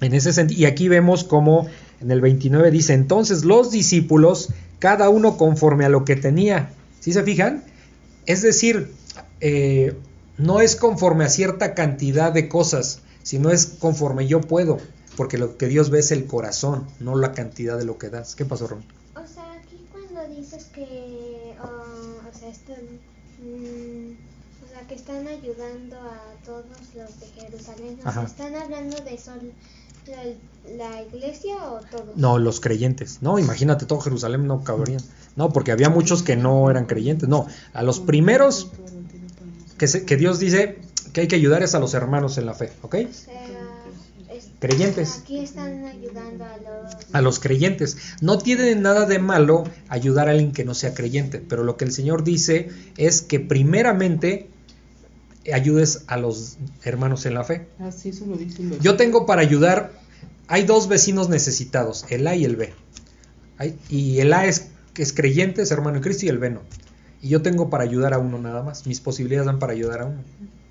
en 0.01 0.15
ese 0.15 0.33
sentido, 0.33 0.61
y 0.61 0.65
aquí 0.67 0.89
vemos 0.89 1.25
como 1.25 1.67
en 2.01 2.11
el 2.11 2.21
29 2.21 2.71
dice, 2.71 2.95
entonces 2.95 3.45
los 3.45 3.71
discípulos, 3.71 4.51
cada 4.79 5.09
uno 5.09 5.37
conforme 5.37 5.85
a 5.85 5.89
lo 5.89 6.05
que 6.05 6.17
tenía, 6.17 6.71
¿sí 7.01 7.13
se 7.13 7.23
fijan? 7.23 7.65
Es 8.27 8.43
decir, 8.43 8.93
eh, 9.41 9.97
no 10.39 10.61
es 10.61 10.77
conforme 10.77 11.25
a 11.25 11.29
cierta 11.29 11.75
cantidad 11.75 12.33
de 12.33 12.49
cosas, 12.49 13.01
sino 13.23 13.51
es 13.51 13.67
conforme 13.67 14.27
yo 14.27 14.41
puedo, 14.41 14.79
porque 15.17 15.39
lo 15.39 15.57
que 15.57 15.67
Dios 15.67 15.91
ve 15.91 16.01
es 16.01 16.13
el 16.13 16.27
corazón, 16.27 16.87
no 17.01 17.17
la 17.17 17.33
cantidad 17.33 17.79
de 17.79 17.85
lo 17.85 17.99
que 17.99 18.11
das. 18.11 18.35
¿Qué 18.35 18.45
pasó, 18.45 18.67
Ron? 18.67 18.85
O 19.15 19.27
sea, 19.27 19.53
aquí 19.53 19.87
cuando 19.91 20.35
dices 20.35 20.67
que, 20.67 21.55
uh, 21.59 22.29
o 22.29 22.39
sea, 22.39 22.49
están, 22.51 22.85
mm, 23.43 24.15
o 24.65 24.69
sea, 24.69 24.87
que 24.87 24.95
están 24.95 25.27
ayudando 25.27 25.97
a 25.97 26.45
todos 26.45 26.67
los 26.95 27.21
de 27.21 27.27
Jerusalén, 27.41 27.99
o 28.01 28.03
sea, 28.03 28.11
Ajá. 28.11 28.25
¿están 28.25 28.55
hablando 28.55 28.97
de 29.01 29.19
solo 29.19 29.43
la, 30.77 31.03
iglesia 31.03 31.57
o 31.71 31.81
todos? 31.91 32.17
No, 32.17 32.39
los 32.39 32.61
creyentes. 32.61 33.19
No, 33.23 33.39
imagínate, 33.39 33.87
todo 33.87 34.01
Jerusalén 34.01 34.47
no 34.47 34.63
cabrían. 34.65 35.01
No, 35.37 35.53
porque 35.53 35.73
había 35.73 35.89
muchos 35.91 36.23
que 36.23 36.37
no 36.37 36.71
eran 36.71 36.87
creyentes. 36.87 37.29
No, 37.29 37.47
a 37.73 37.83
los 37.83 38.01
primeros 38.01 38.71
que, 39.79 39.87
se- 39.89 40.05
que 40.05 40.17
Dios 40.17 40.39
dice 40.39 40.79
que 41.13 41.23
hay 41.23 41.29
que 41.29 41.37
ayudar 41.37 41.63
es 41.63 41.75
a 41.75 41.79
los 41.79 41.95
hermanos 41.95 42.39
en 42.39 42.47
la 42.47 42.55
fe, 42.55 42.73
¿ok? 42.83 42.95
O 43.09 43.13
sea, 43.13 43.43
es- 44.33 44.49
Creyentes. 44.59 45.21
Aquí 45.23 45.39
están 45.39 45.85
ayudando 45.85 46.45
a 46.45 46.57
los... 46.57 46.97
A 47.13 47.21
los 47.21 47.39
creyentes. 47.41 47.97
No 48.21 48.39
tiene 48.39 48.75
nada 48.75 49.07
de 49.07 49.19
malo 49.19 49.65
ayudar 49.89 50.29
a 50.29 50.33
alguien 50.33 50.53
que 50.53 50.65
no 50.65 50.75
sea 50.75 50.95
creyente, 50.95 51.39
pero 51.47 51.63
lo 51.63 51.77
que 51.77 51.85
el 51.85 51.93
Señor 51.93 52.25
dice 52.25 52.71
es 52.97 53.21
que 53.23 53.39
primeramente 53.41 54.49
ayudes 55.53 56.05
a 56.07 56.17
los 56.17 56.59
hermanos 56.83 57.27
en 57.27 57.35
la 57.35 57.45
fe. 57.45 57.69
Así 57.79 58.11
eso 58.11 58.27
lo 58.27 58.37
dice 58.37 58.63
el 58.63 58.79
Yo 58.81 58.97
tengo 58.97 59.27
para 59.27 59.43
ayudar, 59.43 59.93
hay 60.49 60.65
dos 60.65 60.89
vecinos 60.89 61.29
necesitados, 61.29 62.05
el 62.11 62.27
A 62.27 62.35
y 62.37 62.45
el 62.45 62.57
B. 62.57 62.73
Hay- 63.59 63.79
y 63.89 64.19
el 64.21 64.33
A 64.33 64.47
es, 64.47 64.69
es 64.97 65.13
creyente, 65.13 65.63
es 65.63 65.71
hermano 65.71 65.97
en 65.99 66.03
Cristo, 66.03 66.27
y 66.27 66.29
el 66.29 66.39
B 66.39 66.51
no. 66.51 66.61
Y 67.23 67.29
yo 67.29 67.43
tengo 67.43 67.71
para 67.71 67.85
ayudar 67.85 68.13
a 68.15 68.19
uno 68.19 68.39
nada 68.39 68.63
más. 68.63 68.87
Mis 68.87 69.01
posibilidades 69.01 69.47
dan 69.47 69.59
para 69.59 69.73
ayudar 69.73 70.03
a 70.03 70.05
uno. 70.07 70.23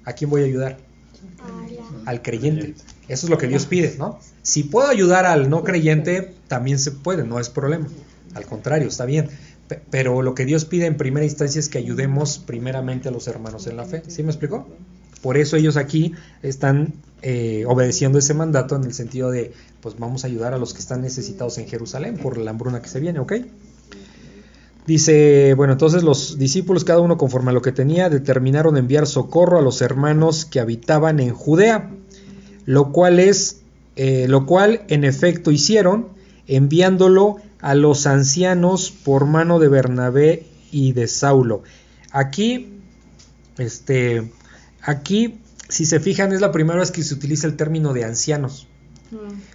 ¿A 0.06 0.14
quién 0.14 0.30
voy 0.30 0.42
a 0.44 0.46
ayudar? 0.46 0.78
Al 2.06 2.22
creyente. 2.22 2.76
Eso 3.08 3.26
es 3.26 3.30
lo 3.30 3.38
que 3.38 3.48
Dios 3.48 3.66
pide, 3.66 3.96
¿no? 3.98 4.20
Si 4.44 4.64
puedo 4.64 4.88
ayudar 4.88 5.26
al 5.26 5.50
no 5.50 5.64
creyente, 5.64 6.34
también 6.48 6.78
se 6.80 6.92
puede, 6.92 7.24
no 7.24 7.40
es 7.40 7.50
problema. 7.50 7.88
Al 8.36 8.46
contrario, 8.46 8.88
está 8.88 9.06
bien. 9.06 9.30
Pe- 9.68 9.82
Pero 9.90 10.22
lo 10.22 10.36
que 10.36 10.46
Dios 10.46 10.66
pide 10.66 10.86
en 10.86 10.98
primera 10.98 11.26
instancia 11.26 11.60
es 11.60 11.70
que 11.70 11.78
ayudemos 11.78 12.38
primeramente 12.40 13.10
a 13.10 13.12
los 13.12 13.28
hermanos 13.28 13.68
en 13.68 13.78
la 13.78 13.86
fe. 13.86 14.04
¿Sí 14.08 14.24
me 14.24 14.30
explicó? 14.30 14.68
Por 15.22 15.38
eso 15.38 15.56
ellos 15.58 15.76
aquí 15.76 16.14
están 16.44 16.94
eh, 17.24 17.64
obedeciendo 17.68 18.20
ese 18.20 18.34
mandato 18.36 18.76
en 18.76 18.84
el 18.84 18.94
sentido 18.94 19.32
de, 19.32 19.54
pues 19.82 19.98
vamos 19.98 20.24
a 20.24 20.28
ayudar 20.28 20.54
a 20.54 20.60
los 20.60 20.74
que 20.74 20.80
están 20.80 21.02
necesitados 21.02 21.58
en 21.58 21.68
Jerusalén 21.68 22.18
por 22.18 22.38
la 22.38 22.52
hambruna 22.52 22.82
que 22.82 22.90
se 22.90 23.00
viene, 23.00 23.20
¿ok? 23.20 23.34
Dice, 24.86 25.56
bueno, 25.56 25.74
entonces 25.74 26.04
los 26.04 26.38
discípulos, 26.38 26.84
cada 26.84 27.00
uno 27.00 27.18
conforme 27.18 27.50
a 27.50 27.54
lo 27.54 27.62
que 27.64 27.72
tenía, 27.72 28.08
determinaron 28.10 28.78
enviar 28.78 29.08
socorro 29.08 29.58
a 29.58 29.62
los 29.64 29.82
hermanos 29.82 30.46
que 30.46 30.60
habitaban 30.60 31.20
en 31.20 31.34
Judea, 31.34 31.90
lo 32.66 32.92
cual 32.92 33.20
es, 33.20 33.62
eh, 33.96 34.28
lo 34.30 34.46
cual 34.46 34.82
en 34.90 35.04
efecto 35.04 35.50
hicieron, 35.50 36.10
enviándolo 36.46 37.38
a 37.66 37.74
los 37.74 38.06
ancianos 38.06 38.92
por 38.92 39.26
mano 39.26 39.58
de 39.58 39.70
Bernabé 39.70 40.46
y 40.72 40.94
de 40.94 41.08
Saulo. 41.08 41.64
Aquí, 42.12 42.78
este, 43.58 44.32
aquí, 44.84 45.40
si 45.68 45.88
se 45.88 46.00
fijan, 46.00 46.32
es 46.32 46.42
la 46.42 46.52
primera 46.52 46.78
vez 46.78 46.92
que 46.92 47.02
se 47.02 47.16
utiliza 47.16 47.48
el 47.48 47.56
término 47.56 47.92
de 47.94 48.04
ancianos. 48.04 48.68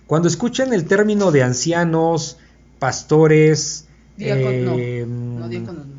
Cuando 0.09 0.27
escuchan 0.27 0.73
el 0.73 0.87
término 0.87 1.31
de 1.31 1.45
ancianos, 1.45 2.39
pastores, 2.81 3.87
Diácono, 4.17 4.75
eh, 4.77 5.07
No, 5.07 5.49
diáconos, 5.49 5.87
no. 5.87 5.90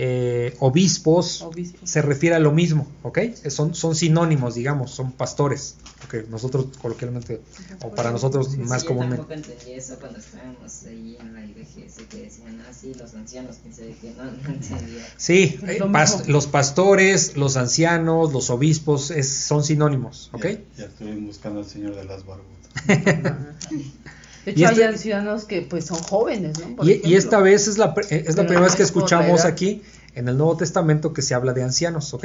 Eh, 0.00 0.56
obispos, 0.60 1.42
Obispos. 1.42 1.90
se 1.90 2.00
refiere 2.02 2.36
a 2.36 2.38
lo 2.38 2.52
mismo, 2.52 2.86
¿ok? 3.02 3.18
Son, 3.48 3.74
son 3.74 3.94
sinónimos, 3.96 4.54
digamos, 4.54 4.92
son 4.92 5.12
pastores, 5.12 5.76
ok, 6.04 6.28
nosotros 6.30 6.66
coloquialmente, 6.80 7.40
o 7.84 7.90
para 7.94 8.10
nosotros 8.12 8.56
más 8.58 8.82
Sí, 8.82 8.84
yo 8.84 8.88
comúnmente. 8.88 9.16
tampoco 9.26 9.34
entendí 9.34 9.72
eso 9.76 9.96
cuando 9.98 10.18
estábamos 10.18 10.72
ahí 10.88 11.16
en 11.20 11.34
la 11.34 11.44
iglesia, 11.44 11.82
que 12.10 12.22
decían, 12.22 12.60
ah, 12.68 12.72
sí, 12.72 12.94
los 12.94 13.12
ancianos, 13.14 13.56
sabe 13.76 13.96
qué, 14.00 14.12
no, 14.16 14.24
no 14.42 14.48
entendía. 14.50 15.02
Sí, 15.16 15.58
eh, 15.66 15.78
lo 15.80 15.88
pas- 15.88 16.18
mismo. 16.18 16.32
los 16.32 16.46
pastores, 16.46 17.36
los 17.36 17.56
ancianos, 17.56 18.32
los 18.32 18.50
obispos, 18.50 19.10
es- 19.10 19.28
son 19.46 19.64
sinónimos, 19.64 20.30
¿ok? 20.32 20.44
Ya, 20.46 20.58
ya 20.78 20.84
estoy 20.84 21.12
buscando 21.16 21.58
al 21.60 21.66
señor 21.66 21.96
de 21.96 22.04
las 22.04 22.24
barbutas. 22.24 22.70
De 24.44 24.52
Y 24.52 24.54
hecho, 24.54 24.70
este- 24.70 24.84
hay 24.84 24.92
ancianos 24.92 25.44
que 25.44 25.62
pues 25.62 25.84
son 25.86 25.98
jóvenes, 25.98 26.58
¿no? 26.60 26.76
Por 26.76 26.88
Y, 26.88 27.14
esta 27.14 27.40
vez 27.40 27.68
es 27.68 27.76
la, 27.78 27.94
eh, 28.10 28.24
es 28.26 28.36
la 28.36 28.44
primera 28.44 28.62
vez 28.66 28.76
que 28.76 28.82
escuchamos 28.82 29.44
aquí 29.44 29.82
en 30.14 30.28
el 30.28 30.36
Nuevo 30.36 30.56
Testamento 30.56 31.12
que 31.12 31.22
se 31.22 31.34
habla 31.34 31.52
de 31.52 31.62
ancianos, 31.62 32.12
¿ok? 32.14 32.24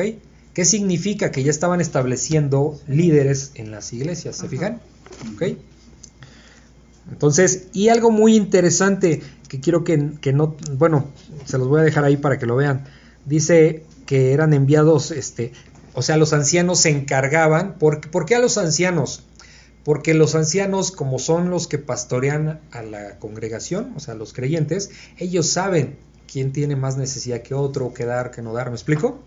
¿Qué 0.54 0.66
significa? 0.66 1.32
Que 1.32 1.44
ya 1.44 1.50
estaban 1.52 1.82
estableciendo 1.82 2.80
líderes 2.88 3.52
en 3.56 3.72
las 3.72 3.92
iglesias, 3.92 4.36
¿se 4.36 4.44
Ajá. 4.44 4.50
fijan? 4.50 4.82
¿Ok? 5.36 5.58
Entonces, 7.12 7.64
y 7.74 7.90
algo 7.90 8.12
muy 8.12 8.36
interesante 8.36 9.22
que 9.50 9.60
quiero 9.60 9.84
que, 9.84 10.12
que 10.22 10.32
no, 10.34 10.56
bueno, 10.78 11.08
se 11.46 11.58
los 11.58 11.68
voy 11.68 11.82
a 11.82 11.84
dejar 11.84 12.06
ahí 12.06 12.18
para 12.18 12.40
que 12.40 12.46
lo 12.46 12.56
vean. 12.56 12.86
Dice 13.26 13.84
que 14.06 14.32
eran 14.34 14.54
enviados, 14.54 15.12
este, 15.12 15.54
o 15.94 16.02
sea, 16.02 16.18
los 16.18 16.34
ancianos 16.34 16.80
se 16.80 16.90
encargaban. 16.90 17.74
¿Por, 17.78 18.10
¿por 18.10 18.26
qué 18.26 18.36
a 18.36 18.40
los 18.40 18.58
ancianos? 18.58 19.24
Porque 19.84 20.14
los 20.14 20.36
ancianos, 20.36 20.92
como 20.92 21.20
son 21.20 21.50
los 21.50 21.68
que 21.68 21.78
pastorean 21.78 22.62
a 22.72 22.84
la 22.84 23.20
congregación, 23.20 23.94
o 23.96 24.00
sea, 24.00 24.14
los 24.16 24.34
creyentes, 24.34 24.92
ellos 25.18 25.48
saben 25.50 25.98
quién 26.32 26.54
tiene 26.54 26.76
más 26.76 26.98
necesidad 26.98 27.42
que 27.42 27.54
otro, 27.54 27.94
que 27.94 28.06
dar, 28.06 28.32
que 28.32 28.42
no 28.42 28.54
dar. 28.54 28.70
¿Me 28.70 28.76
explico? 28.76 29.20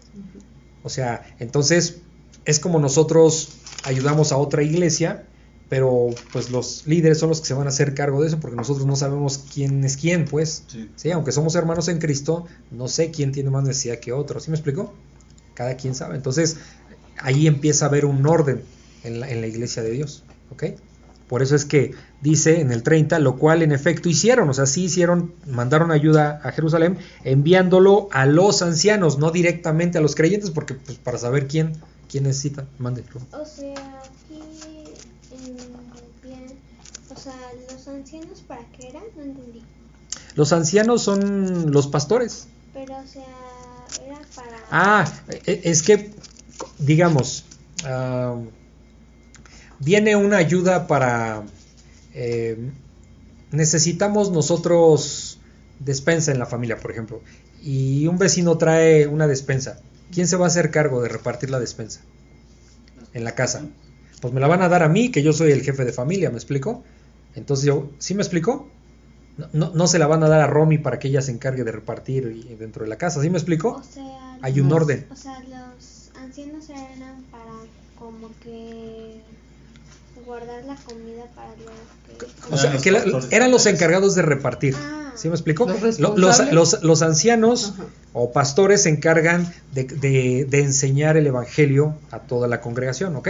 O 0.83 0.89
sea, 0.89 1.27
entonces 1.39 1.99
es 2.47 2.59
como 2.59 2.79
nosotros 2.79 3.51
ayudamos 3.85 4.33
a 4.33 4.39
otra 4.39 4.63
iglesia, 4.63 5.27
pero 5.69 6.11
pues 6.33 6.51
los 6.51 6.87
líderes 6.87 7.19
son 7.19 7.29
los 7.29 7.41
que 7.41 7.49
se 7.49 7.55
van 7.55 7.67
a 7.67 7.71
hacer 7.71 7.93
cargo 7.95 8.23
de 8.23 8.29
eso 8.29 8.41
porque 8.41 8.57
nosotros 8.57 8.87
no 8.87 8.97
sabemos 8.97 9.45
quién 9.53 9.85
es 9.85 9.97
quién, 9.97 10.25
pues. 10.25 10.65
Sí. 10.69 10.91
Sí, 10.97 11.11
aunque 11.11 11.33
somos 11.33 11.55
hermanos 11.55 11.89
en 11.89 11.99
Cristo, 11.99 12.47
no 12.71 12.89
sé 12.89 13.11
quién 13.11 13.33
tiene 13.33 13.51
más 13.51 13.65
necesidad 13.65 13.99
que 13.99 14.13
otro. 14.13 14.41
¿Sí 14.41 14.51
me 14.51 14.57
explico? 14.57 14.95
Cada 15.55 15.77
quien 15.77 15.95
sabe. 15.95 16.17
Entonces, 16.17 16.57
ahí 17.19 17.47
empieza 17.47 17.87
a 17.87 17.89
haber 17.89 18.07
un 18.07 18.25
orden 18.27 18.63
en 19.05 19.21
la, 19.21 19.31
en 19.31 19.41
la 19.41 19.49
iglesia 19.49 19.83
de 19.83 19.91
Dios. 19.91 20.25
¿Ok? 20.51 20.65
Por 21.29 21.43
eso 21.43 21.57
es 21.57 21.65
que 21.65 21.93
dice 22.21 22.61
en 22.61 22.71
el 22.71 22.85
30, 22.85 23.19
lo 23.19 23.37
cual 23.37 23.63
en 23.63 23.73
efecto 23.73 24.09
hicieron, 24.09 24.49
o 24.49 24.55
sea, 24.55 24.67
sí 24.67 24.85
hicieron, 24.85 25.35
mandaron 25.47 25.91
ayuda 25.91 26.41
a 26.45 26.53
Jerusalén, 26.53 26.99
enviándolo 27.25 28.09
a 28.13 28.27
los 28.27 28.63
ancianos, 28.63 29.19
no 29.19 29.33
directamente 29.33 29.99
a 29.99 30.01
los 30.01 30.15
creyentes, 30.15 30.51
porque 30.53 30.75
pues, 30.75 30.99
para 30.99 31.19
saber 31.19 31.49
quién, 31.49 31.73
quién 32.09 32.25
necesita, 32.25 32.65
mande. 32.79 33.03
O 33.33 33.45
sea, 33.45 33.75
aquí 34.05 34.41
en 35.33 35.57
bien, 36.23 36.47
o 37.13 37.19
sea, 37.19 37.35
los 37.73 37.89
ancianos 37.89 38.43
para 38.47 38.63
qué 38.77 38.91
eran, 38.91 39.03
no 39.17 39.23
entendí. 39.25 39.63
Los 40.37 40.53
ancianos 40.53 41.03
son 41.03 41.73
los 41.73 41.89
pastores. 41.89 42.47
Pero 42.73 42.95
o 42.99 43.07
sea, 43.07 43.25
era 44.07 44.19
para 44.35 44.57
Ah, 44.71 45.13
e- 45.29 45.63
es 45.65 45.83
que, 45.83 46.13
digamos, 46.79 47.45
ah, 47.85 48.37
viene 49.81 50.17
una 50.17 50.37
ayuda 50.39 50.87
para... 50.87 51.43
eh, 52.15 52.57
necesitamos 53.53 54.31
nosotros 54.31 55.39
despensa 55.79 56.33
en 56.33 56.39
la 56.39 56.47
familia, 56.47 56.79
por 56.79 56.91
ejemplo, 56.91 57.21
y 57.63 58.07
un 58.07 58.19
vecino 58.19 58.59
trae 58.59 59.07
una 59.07 59.27
despensa. 59.27 59.81
¿Quién 60.13 60.27
se 60.29 60.37
va 60.37 60.45
a 60.45 60.49
hacer 60.49 60.71
cargo 60.71 61.03
de 61.03 61.09
repartir 61.09 61.51
la 61.51 61.61
despensa 61.61 62.01
en 63.13 63.25
la 63.25 63.35
casa? 63.35 63.67
Pues 64.21 64.33
me 64.33 64.41
la 64.41 64.47
van 64.47 64.63
a 64.63 64.69
dar 64.69 64.83
a 64.83 64.89
mí, 64.89 65.11
que 65.11 65.23
yo 65.23 65.33
soy 65.33 65.53
el 65.53 65.63
jefe 65.63 65.85
de 65.85 65.93
familia, 65.93 66.31
¿me 66.31 66.37
explico? 66.37 66.83
Entonces 67.35 67.67
yo, 67.67 67.91
¿sí 67.99 68.15
me 68.15 68.23
explico? 68.23 68.69
No, 69.37 69.49
no, 69.53 69.71
no 69.75 69.87
se 69.87 69.99
la 69.99 70.07
van 70.07 70.23
a 70.23 70.29
dar 70.29 70.41
a 70.41 70.47
Romy 70.47 70.79
para 70.79 70.99
que 70.99 71.09
ella 71.09 71.21
se 71.21 71.31
encargue 71.33 71.65
de 71.65 71.73
repartir 71.73 72.57
dentro 72.59 72.85
de 72.85 72.89
la 72.89 72.97
casa, 72.97 73.21
¿sí 73.21 73.29
me 73.29 73.37
explico? 73.37 73.73
O 73.73 73.83
sea, 73.83 74.39
Hay 74.43 74.59
un 74.61 74.69
los- 74.69 74.77
orden. 74.83 75.07
O 75.11 75.17
sea, 75.17 75.39
los 75.41 76.11
ancianos 76.19 76.69
eran 76.71 77.23
para 77.31 77.45
como 77.99 78.31
que 78.43 79.21
guardar 80.27 80.65
la 80.65 80.75
comida 80.77 81.25
para 81.35 81.49
los 81.51 82.19
que... 82.19 82.55
O 82.55 82.57
sea, 82.59 82.71
Eran 82.71 82.75
los 82.75 82.83
que 82.83 82.91
la- 82.91 82.99
pastores. 83.03 83.29
eran 83.33 83.51
los 83.53 83.67
encargados 83.67 84.15
de 84.15 84.23
repartir. 84.23 84.75
Ah. 84.77 85.13
¿Sí 85.17 85.29
me 85.29 85.35
explico? 85.35 85.67
Los 85.67 85.99
Lo- 85.99 86.17
Los, 86.17 86.39
responsables. 86.39 86.55
los- 86.55 86.83
los 86.83 87.03
ancianos 87.03 87.73
Ajá. 87.75 87.85
o 88.13 88.33
pastores 88.33 88.83
se 88.83 88.91
encargan 88.91 89.51
de, 89.73 89.85
de- 89.85 90.47
de 90.49 90.61
enseñar 90.61 91.17
el 91.17 91.27
evangelio 91.27 91.95
a 92.11 92.19
toda 92.21 92.49
la 92.49 92.61
congregación, 92.61 93.17
¿ok? 93.17 93.29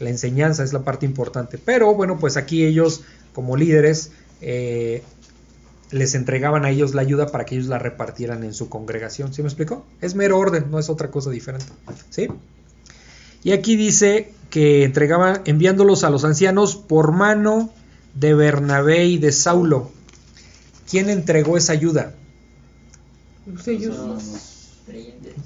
La 0.00 0.10
enseñanza 0.10 0.64
es 0.64 0.72
la 0.72 0.80
parte 0.80 1.06
importante. 1.06 1.56
Pero 1.56 1.94
bueno, 1.94 2.18
pues 2.18 2.36
aquí 2.36 2.64
ellos, 2.64 3.02
como 3.32 3.56
líderes, 3.56 4.10
eh, 4.42 5.02
les 5.92 6.14
entregaban 6.14 6.64
a 6.64 6.70
ellos 6.70 6.94
la 6.94 7.02
ayuda 7.02 7.28
para 7.28 7.44
que 7.46 7.54
ellos 7.54 7.68
la 7.68 7.78
repartieran 7.78 8.42
en 8.42 8.52
su 8.52 8.68
congregación. 8.68 9.32
¿Sí 9.32 9.40
me 9.42 9.48
explico? 9.48 9.86
Es 10.00 10.14
mero 10.16 10.38
orden, 10.38 10.70
no 10.70 10.78
es 10.80 10.90
otra 10.90 11.10
cosa 11.10 11.30
diferente. 11.30 11.66
¿Sí? 12.10 12.28
Y 13.44 13.52
aquí 13.52 13.76
dice 13.76 14.32
que 14.54 14.84
entregaban, 14.84 15.42
enviándolos 15.46 16.04
a 16.04 16.10
los 16.10 16.24
ancianos 16.24 16.76
por 16.76 17.10
mano 17.10 17.70
de 18.14 18.34
Bernabé 18.34 19.04
y 19.06 19.18
de 19.18 19.32
Saulo. 19.32 19.90
¿Quién 20.88 21.10
entregó 21.10 21.56
esa 21.56 21.72
ayuda? 21.72 22.14
Pues 23.52 23.66
ellos. 23.66 23.96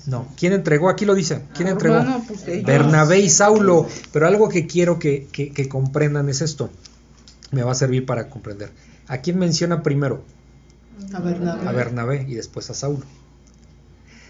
No, 0.04 0.28
¿quién 0.38 0.52
entregó? 0.52 0.90
Aquí 0.90 1.06
lo 1.06 1.14
dice. 1.14 1.40
¿Quién 1.54 1.68
Ah, 1.68 1.70
entregó? 1.70 2.04
Pues. 2.26 2.62
Bernabé 2.66 3.20
y 3.20 3.30
Saulo. 3.30 3.86
Pero 4.12 4.26
algo 4.26 4.50
que 4.50 4.66
quiero 4.66 4.98
que, 4.98 5.26
que- 5.32 5.52
que 5.52 5.70
comprendan 5.70 6.28
es 6.28 6.42
esto. 6.42 6.68
Me 7.50 7.62
va 7.62 7.72
a 7.72 7.74
servir 7.74 8.04
para 8.04 8.28
comprender. 8.28 8.70
¿A 9.06 9.18
quién 9.22 9.38
menciona 9.38 9.82
primero? 9.82 10.22
A 11.14 11.20
Bernabé. 11.20 11.66
A 11.66 11.72
Bernabé 11.72 12.26
y 12.28 12.34
después 12.34 12.68
a 12.68 12.74
Saulo. 12.74 13.06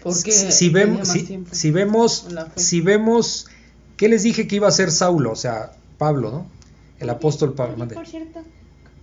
Porque 0.03 0.31
si, 0.31 0.53
si 0.53 0.69
vemos, 0.69 1.09
si, 1.51 1.71
vemos, 1.71 2.27
si 2.55 2.79
vemos, 2.79 3.47
¿qué 3.99 4.07
les 4.07 4.23
dije 4.23 4.47
que 4.47 4.55
iba 4.55 4.67
a 4.69 4.71
ser 4.71 4.91
Saulo? 4.91 5.33
O 5.33 5.35
sea, 5.35 5.73
Pablo, 5.97 6.31
¿no? 6.31 6.47
El 6.99 7.09
apóstol 7.09 7.53
Pablo. 7.53 7.85
Por 7.85 8.07
cierto, 8.07 8.39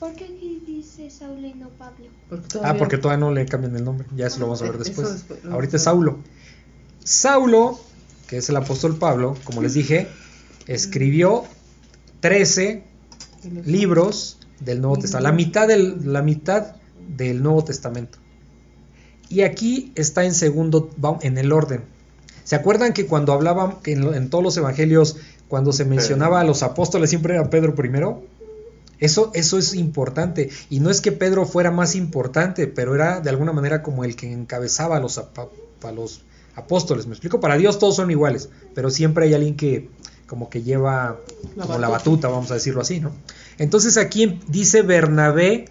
¿por 0.01 0.15
qué 0.15 0.25
aquí 0.25 0.63
dice 0.67 1.11
Saulo 1.11 1.47
y 1.47 1.53
no 1.53 1.69
Pablo? 1.69 2.07
Porque 2.31 2.59
Ah, 2.63 2.75
porque 2.79 2.97
todavía 2.97 3.21
no 3.21 3.31
le 3.31 3.45
cambian 3.45 3.77
el 3.77 3.85
nombre. 3.85 4.09
Ya 4.17 4.27
eso 4.27 4.41
lo 4.41 4.47
vamos 4.47 4.63
a 4.63 4.65
ver 4.65 4.81
Eso 4.81 4.85
después. 4.85 5.27
Ahorita 5.51 5.77
vamos 5.77 5.77
es. 5.77 5.83
Saulo. 5.83 6.19
Saulo, 7.05 7.79
que 8.27 8.39
es 8.39 8.49
el 8.49 8.57
apóstol 8.57 8.97
Pablo, 8.97 9.37
como 9.45 9.61
les 9.61 9.75
dije, 9.75 10.09
escribió 10.67 11.45
13 12.21 12.83
libros 13.67 14.39
del 14.61 14.81
Nuevo 14.81 14.97
Testamento, 14.97 15.29
la 15.29 15.37
mitad 15.37 15.69
del, 15.69 16.13
la 16.13 16.23
mitad 16.23 16.77
del 17.07 17.43
Nuevo 17.43 17.63
Testamento. 17.65 18.19
Y 19.29 19.43
aquí 19.43 19.93
está 19.95 20.25
en 20.25 20.33
segundo, 20.33 20.89
en 21.21 21.37
el 21.37 21.53
orden. 21.53 21.85
¿Se 22.47 22.55
acuerdan 22.55 22.93
que 22.93 23.07
cuando 23.07 23.33
hablaban 23.33 23.81
que 23.83 23.93
en, 23.93 24.31
todos 24.31 24.43
los 24.45 24.57
evangelios, 24.57 25.17
cuando 25.49 25.73
se 25.73 25.85
mencionaba 25.85 26.41
a 26.41 26.45
los 26.45 26.63
apóstoles, 26.63 27.11
siempre 27.11 27.35
era 27.35 27.51
Pedro 27.51 27.75
primero? 27.75 28.23
Eso, 29.01 29.33
eso 29.35 29.59
es 29.59 29.75
importante. 29.75 30.49
Y 30.71 30.79
no 30.79 30.89
es 30.89 31.01
que 31.01 31.11
Pedro 31.11 31.45
fuera 31.45 31.73
más 31.73 31.97
importante, 31.97 32.69
pero 32.69 32.95
era 32.95 33.21
de 33.21 33.31
alguna 33.31 33.53
manera 33.53 33.83
como 33.83 34.05
el 34.05 34.15
que 34.15 34.33
encabezaba 34.33 34.97
a 34.97 35.01
los, 35.01 35.19
apa- 35.19 35.49
a 35.83 35.91
los 35.91 36.23
apóstoles. 36.55 37.07
Me 37.09 37.15
explico, 37.15 37.41
para 37.41 37.57
Dios 37.57 37.81
todos 37.81 37.97
son 37.97 38.11
iguales, 38.13 38.49
pero 38.77 38.91
siempre 38.91 39.27
hay 39.27 39.35
alguien 39.35 39.57
que 39.57 39.91
como 40.29 40.49
que 40.49 40.63
lleva 40.63 41.19
La 41.57 41.67
como 41.67 41.79
la 41.81 41.89
batuta. 41.89 41.89
batuta, 41.89 42.29
vamos 42.29 42.51
a 42.53 42.55
decirlo 42.55 42.81
así, 42.81 43.01
¿no? 43.01 43.11
Entonces 43.59 43.97
aquí 43.97 44.41
dice 44.49 44.83
Bernabé 44.83 45.65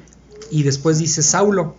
y 0.51 0.63
después 0.63 0.97
dice 0.99 1.23
Saulo. 1.23 1.75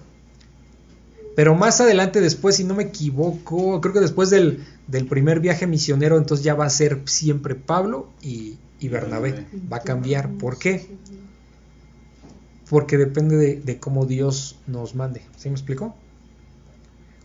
Pero 1.37 1.55
más 1.55 1.81
adelante 1.83 2.21
después, 2.23 2.57
si 2.57 2.65
no 2.65 2.75
me 2.75 2.85
equivoco, 2.85 3.81
creo 3.83 3.93
que 3.93 4.01
después 4.01 4.31
del, 4.31 4.65
del 4.87 5.07
primer 5.07 5.41
viaje 5.41 5.67
misionero, 5.67 6.17
entonces 6.17 6.45
ya 6.45 6.55
va 6.55 6.67
a 6.67 6.71
ser 6.71 7.03
siempre 7.07 7.55
Pablo 7.55 8.09
y, 8.23 8.57
y 8.79 8.89
Bernabé. 8.89 9.47
Va 9.73 9.79
a 9.79 9.81
cambiar. 9.83 10.31
¿Por 10.33 10.59
qué? 10.59 10.87
Porque 12.69 12.97
depende 12.99 13.37
de, 13.37 13.57
de 13.61 13.79
cómo 13.79 14.07
Dios 14.07 14.59
nos 14.67 14.95
mande. 14.95 15.23
¿Sí 15.37 15.49
me 15.49 15.55
explico? 15.55 15.95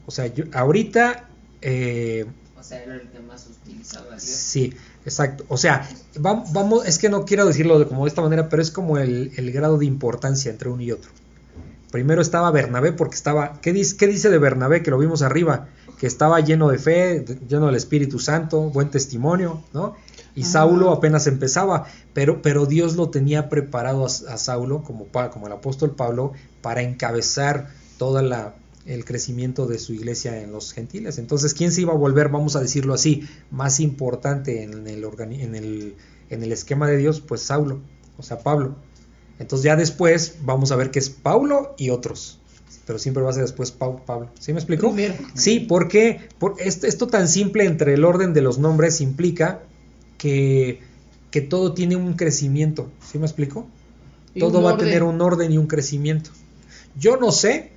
O 0.05 0.11
sea, 0.11 0.27
yo, 0.27 0.45
ahorita... 0.53 1.29
eh, 1.61 2.25
O 2.59 2.63
sea, 2.63 2.83
era 2.83 2.95
el 2.95 3.09
que 3.09 3.19
más 3.19 3.47
utilizaba 3.47 4.09
Dios. 4.11 4.23
Sí, 4.23 4.73
exacto. 5.05 5.45
O 5.47 5.57
sea, 5.57 5.87
vam- 6.15 6.45
vamos, 6.53 6.85
es 6.87 6.99
que 6.99 7.09
no 7.09 7.25
quiero 7.25 7.45
decirlo 7.45 7.79
de 7.79 7.87
como 7.87 8.05
de 8.05 8.09
esta 8.09 8.21
manera, 8.21 8.49
pero 8.49 8.61
es 8.61 8.69
como 8.71 8.97
el, 8.97 9.31
el 9.35 9.51
grado 9.51 9.77
de 9.77 9.85
importancia 9.85 10.51
entre 10.51 10.69
uno 10.69 10.81
y 10.83 10.91
otro. 10.91 11.11
Primero 11.91 12.21
estaba 12.21 12.51
Bernabé 12.51 12.93
porque 12.93 13.15
estaba, 13.15 13.59
¿qué 13.61 13.73
dice, 13.73 13.97
¿qué 13.97 14.07
dice 14.07 14.29
de 14.29 14.37
Bernabé? 14.37 14.81
Que 14.83 14.91
lo 14.91 14.97
vimos 14.97 15.23
arriba, 15.23 15.67
que 16.01 16.07
estaba 16.07 16.39
lleno 16.39 16.69
de 16.69 16.79
fe, 16.79 17.23
lleno 17.47 17.67
del 17.67 17.75
Espíritu 17.75 18.17
Santo, 18.17 18.71
buen 18.71 18.89
testimonio, 18.89 19.61
¿no? 19.71 19.93
Y. 20.35 20.45
Saulo 20.45 20.89
apenas 20.89 21.27
empezaba, 21.27 21.85
pero, 22.15 22.41
pero 22.41 22.65
Dios 22.65 22.95
lo 22.95 23.11
tenía 23.11 23.49
preparado 23.49 24.05
a, 24.05 24.07
a 24.07 24.37
Saulo, 24.37 24.81
como, 24.81 25.05
como 25.31 25.45
el 25.45 25.53
apóstol 25.53 25.91
Pablo, 25.91 26.33
para 26.63 26.81
encabezar 26.81 27.69
toda 27.99 28.23
la 28.23 28.55
el 28.87 29.05
crecimiento 29.05 29.67
de 29.67 29.77
su 29.77 29.93
iglesia 29.93 30.41
en 30.41 30.51
los 30.51 30.73
gentiles. 30.73 31.19
Entonces, 31.19 31.53
¿quién 31.53 31.71
se 31.71 31.81
iba 31.81 31.93
a 31.93 31.97
volver, 31.97 32.29
vamos 32.29 32.55
a 32.55 32.61
decirlo 32.61 32.95
así, 32.95 33.29
más 33.51 33.79
importante 33.79 34.63
en 34.63 34.87
el, 34.87 35.03
organi- 35.03 35.43
en 35.43 35.53
el, 35.53 35.95
en 36.31 36.41
el 36.41 36.51
esquema 36.51 36.87
de 36.87 36.97
Dios? 36.97 37.21
Pues 37.21 37.41
Saulo, 37.41 37.79
o 38.17 38.23
sea, 38.23 38.39
Pablo. 38.39 38.73
Entonces 39.37 39.65
ya 39.65 39.75
después 39.75 40.37
vamos 40.41 40.71
a 40.71 40.77
ver 40.77 40.89
que 40.89 40.97
es 40.97 41.11
Paulo 41.11 41.75
y 41.77 41.91
otros. 41.91 42.39
Pero 42.85 42.99
siempre 42.99 43.23
va 43.23 43.29
a 43.29 43.33
ser 43.33 43.43
después 43.43 43.71
Pau- 43.71 44.03
Pablo. 44.05 44.29
¿Sí 44.39 44.53
me 44.53 44.59
explico? 44.59 44.87
Primero. 44.93 45.13
Sí, 45.35 45.59
porque 45.61 46.19
por 46.39 46.55
esto, 46.59 46.87
esto 46.87 47.07
tan 47.07 47.27
simple 47.27 47.65
entre 47.65 47.93
el 47.93 48.03
orden 48.03 48.33
de 48.33 48.41
los 48.41 48.57
nombres 48.57 49.01
implica 49.01 49.59
que, 50.17 50.79
que 51.29 51.41
todo 51.41 51.73
tiene 51.73 51.95
un 51.95 52.13
crecimiento. 52.13 52.89
¿Sí 53.11 53.17
me 53.19 53.25
explico? 53.25 53.67
Todo 54.37 54.61
va 54.63 54.71
a 54.71 54.77
tener 54.77 55.03
un 55.03 55.21
orden 55.21 55.51
y 55.51 55.57
un 55.57 55.67
crecimiento. 55.67 56.31
Yo 56.99 57.17
no 57.17 57.31
sé 57.31 57.71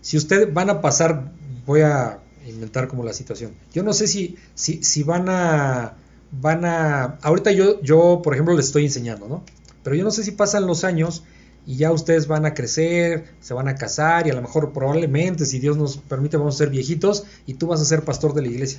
si 0.00 0.16
ustedes 0.16 0.52
van 0.52 0.70
a 0.70 0.80
pasar, 0.80 1.32
voy 1.66 1.80
a 1.82 2.18
inventar 2.48 2.88
como 2.88 3.04
la 3.04 3.12
situación. 3.12 3.52
Yo 3.74 3.82
no 3.82 3.92
sé 3.92 4.06
si, 4.06 4.36
si, 4.54 4.82
si 4.82 5.02
van 5.02 5.28
a, 5.28 5.94
van 6.40 6.64
a, 6.64 7.18
ahorita 7.22 7.50
yo, 7.52 7.80
yo, 7.82 8.20
por 8.22 8.34
ejemplo, 8.34 8.54
les 8.56 8.66
estoy 8.66 8.84
enseñando, 8.84 9.28
¿no? 9.28 9.42
Pero 9.82 9.96
yo 9.96 10.04
no 10.04 10.10
sé 10.10 10.22
si 10.24 10.30
pasan 10.32 10.66
los 10.66 10.84
años 10.84 11.24
y 11.66 11.76
ya 11.76 11.90
ustedes 11.92 12.26
van 12.28 12.46
a 12.46 12.54
crecer, 12.54 13.24
se 13.40 13.52
van 13.54 13.66
a 13.68 13.74
casar 13.74 14.26
y 14.26 14.30
a 14.30 14.34
lo 14.34 14.42
mejor 14.42 14.72
probablemente, 14.72 15.44
si 15.46 15.58
Dios 15.58 15.76
nos 15.76 15.96
permite, 15.98 16.36
vamos 16.36 16.54
a 16.54 16.58
ser 16.58 16.70
viejitos 16.70 17.24
y 17.46 17.54
tú 17.54 17.66
vas 17.66 17.80
a 17.80 17.84
ser 17.84 18.02
pastor 18.04 18.34
de 18.34 18.42
la 18.42 18.48
iglesia. 18.48 18.78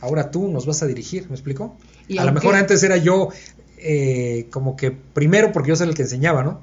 Ahora 0.00 0.30
tú 0.30 0.48
nos 0.48 0.66
vas 0.66 0.82
a 0.82 0.86
dirigir, 0.86 1.26
¿me 1.28 1.34
explico? 1.34 1.76
Y 2.08 2.18
a 2.18 2.24
lo 2.24 2.32
mejor 2.32 2.54
antes 2.56 2.82
era 2.82 2.98
yo 2.98 3.30
eh, 3.78 4.46
como 4.50 4.76
que 4.76 4.90
primero 4.90 5.50
porque 5.52 5.70
yo 5.70 5.76
soy 5.76 5.88
el 5.88 5.94
que 5.94 6.02
enseñaba, 6.02 6.42
¿no? 6.42 6.60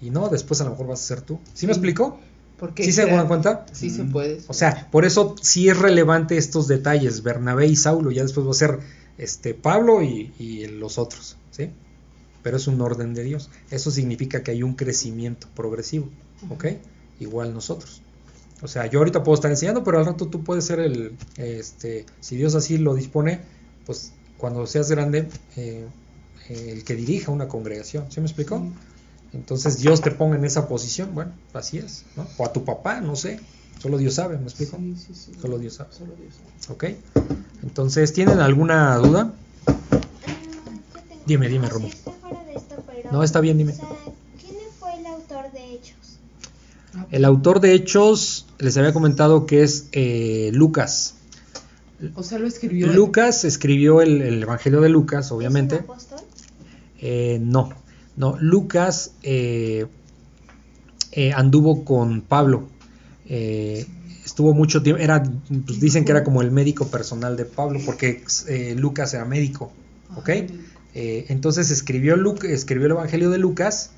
Y 0.00 0.10
no, 0.10 0.28
después 0.28 0.60
a 0.60 0.64
lo 0.64 0.70
mejor 0.70 0.86
vas 0.86 1.02
a 1.02 1.06
ser 1.06 1.20
tú. 1.22 1.40
¿Sí 1.54 1.66
me 1.66 1.72
explico? 1.72 2.18
Porque 2.58 2.84
¿Sí 2.84 2.92
se 2.92 3.02
era- 3.02 3.16
dan 3.16 3.26
cuenta? 3.28 3.66
Sí 3.72 3.90
se 3.90 4.04
puede. 4.04 4.40
O 4.46 4.54
sea, 4.54 4.88
por 4.92 5.04
eso 5.04 5.34
sí 5.42 5.68
es 5.68 5.78
relevante 5.78 6.36
estos 6.36 6.68
detalles, 6.68 7.22
Bernabé 7.22 7.66
y 7.66 7.76
Saulo, 7.76 8.10
ya 8.12 8.22
después 8.22 8.46
va 8.46 8.50
a 8.52 8.54
ser 8.54 8.78
este 9.18 9.52
Pablo 9.54 10.02
y, 10.02 10.32
y 10.38 10.66
los 10.66 10.98
otros, 10.98 11.36
¿sí? 11.50 11.70
Pero 12.46 12.58
es 12.58 12.68
un 12.68 12.80
orden 12.80 13.12
de 13.12 13.24
Dios. 13.24 13.50
Eso 13.72 13.90
significa 13.90 14.44
que 14.44 14.52
hay 14.52 14.62
un 14.62 14.74
crecimiento 14.76 15.48
progresivo, 15.56 16.08
¿ok? 16.48 16.66
Igual 17.18 17.52
nosotros. 17.52 18.02
O 18.62 18.68
sea, 18.68 18.86
yo 18.86 19.00
ahorita 19.00 19.24
puedo 19.24 19.34
estar 19.34 19.50
enseñando, 19.50 19.82
pero 19.82 19.98
al 19.98 20.06
rato 20.06 20.28
tú 20.28 20.44
puedes 20.44 20.64
ser 20.64 20.78
el, 20.78 21.16
este, 21.38 22.06
si 22.20 22.36
Dios 22.36 22.54
así 22.54 22.78
lo 22.78 22.94
dispone, 22.94 23.40
pues 23.84 24.12
cuando 24.38 24.64
seas 24.68 24.88
grande, 24.88 25.28
eh, 25.56 25.88
el 26.48 26.84
que 26.84 26.94
dirija 26.94 27.32
una 27.32 27.48
congregación, 27.48 28.12
¿sí 28.12 28.20
me 28.20 28.26
explicó? 28.26 28.64
Entonces 29.32 29.78
Dios 29.80 30.00
te 30.00 30.12
ponga 30.12 30.36
en 30.36 30.44
esa 30.44 30.68
posición, 30.68 31.16
bueno, 31.16 31.32
así 31.52 31.78
es, 31.78 32.04
¿no? 32.14 32.28
O 32.38 32.44
a 32.46 32.52
tu 32.52 32.64
papá, 32.64 33.00
no 33.00 33.16
sé, 33.16 33.40
solo 33.82 33.98
Dios 33.98 34.14
sabe, 34.14 34.36
¿me 34.38 34.44
explico? 34.44 34.76
Sí, 34.76 34.94
sí, 35.04 35.14
sí. 35.16 35.32
Solo 35.42 35.58
Dios 35.58 35.74
sabe. 35.74 35.92
Solo 35.92 36.14
Dios 36.14 36.32
sabe. 36.60 36.74
¿Ok? 36.94 37.24
Entonces, 37.64 38.12
¿tienen 38.12 38.38
alguna 38.38 38.94
duda? 38.98 39.32
Ah, 39.66 39.72
Dime, 41.26 41.48
dime, 41.48 41.68
Romo. 41.68 41.88
está 41.88 42.12
fuera 42.12 42.44
de 42.44 42.54
esto, 42.54 42.76
pero- 42.86 42.98
No, 43.16 43.22
está 43.22 43.40
bien, 43.40 43.56
dime. 43.56 43.72
O 43.72 43.76
sea, 43.76 43.88
¿quién 44.38 44.56
fue 44.78 44.94
el 44.98 45.06
autor 45.06 45.50
de 45.50 45.72
Hechos? 45.72 46.18
El 47.10 47.24
autor 47.24 47.60
de 47.60 47.72
Hechos, 47.72 48.46
les 48.58 48.76
había 48.76 48.92
comentado 48.92 49.46
que 49.46 49.62
es 49.62 49.86
eh, 49.92 50.50
Lucas. 50.52 51.14
O 52.14 52.22
sea, 52.22 52.38
lo 52.38 52.46
escribió. 52.46 52.88
Lucas 52.88 53.46
escribió 53.46 54.02
el, 54.02 54.20
el 54.20 54.42
Evangelio 54.42 54.82
de 54.82 54.90
Lucas, 54.90 55.32
obviamente. 55.32 55.76
¿Es 55.76 55.80
un 55.80 55.90
apóstol? 55.90 56.18
Eh, 57.00 57.38
no, 57.40 57.70
no, 58.16 58.36
Lucas 58.38 59.12
eh, 59.22 59.86
eh, 61.12 61.32
anduvo 61.32 61.86
con 61.86 62.20
Pablo. 62.20 62.68
Eh, 63.30 63.86
estuvo 64.26 64.52
mucho 64.52 64.82
tiempo, 64.82 65.02
era, 65.02 65.22
pues 65.64 65.80
dicen 65.80 66.04
que 66.04 66.10
era 66.10 66.22
como 66.22 66.42
el 66.42 66.50
médico 66.50 66.86
personal 66.88 67.34
de 67.38 67.46
Pablo, 67.46 67.80
porque 67.86 68.22
eh, 68.48 68.74
Lucas 68.76 69.14
era 69.14 69.24
médico, 69.24 69.72
¿ok? 70.16 70.30
Eh, 70.98 71.26
entonces 71.28 71.70
escribió, 71.70 72.14
escribió 72.44 72.86
el 72.86 72.92
Evangelio 72.92 73.28
de 73.28 73.36
Lucas, 73.36 73.90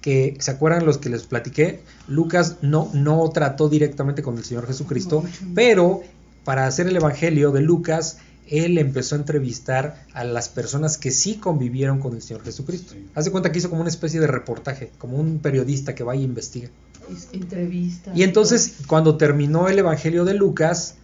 que 0.00 0.34
se 0.40 0.50
acuerdan 0.50 0.86
los 0.86 0.96
que 0.96 1.10
les 1.10 1.24
platiqué, 1.24 1.80
Lucas 2.06 2.56
no, 2.62 2.88
no 2.94 3.28
trató 3.30 3.68
directamente 3.68 4.22
con 4.22 4.38
el 4.38 4.44
Señor 4.44 4.66
Jesucristo, 4.66 5.22
pero 5.54 6.00
para 6.44 6.66
hacer 6.66 6.86
el 6.86 6.96
Evangelio 6.96 7.50
de 7.52 7.60
Lucas, 7.60 8.16
él 8.46 8.78
empezó 8.78 9.14
a 9.14 9.18
entrevistar 9.18 10.06
a 10.14 10.24
las 10.24 10.48
personas 10.48 10.96
que 10.96 11.10
sí 11.10 11.34
convivieron 11.34 11.98
con 12.00 12.14
el 12.14 12.22
Señor 12.22 12.42
Jesucristo. 12.44 12.94
Sí. 12.94 13.04
Haz 13.14 13.26
de 13.26 13.30
cuenta 13.30 13.52
que 13.52 13.58
hizo 13.58 13.68
como 13.68 13.82
una 13.82 13.90
especie 13.90 14.18
de 14.18 14.26
reportaje, 14.28 14.90
como 14.96 15.18
un 15.18 15.40
periodista 15.40 15.94
que 15.94 16.02
va 16.02 16.16
y 16.16 16.22
investiga. 16.22 16.70
Es- 17.12 17.28
Entrevista. 17.32 18.10
Y 18.14 18.22
entonces, 18.22 18.76
cuando 18.86 19.18
terminó 19.18 19.68
el 19.68 19.78
Evangelio 19.80 20.24
de 20.24 20.32
Lucas, 20.32 20.94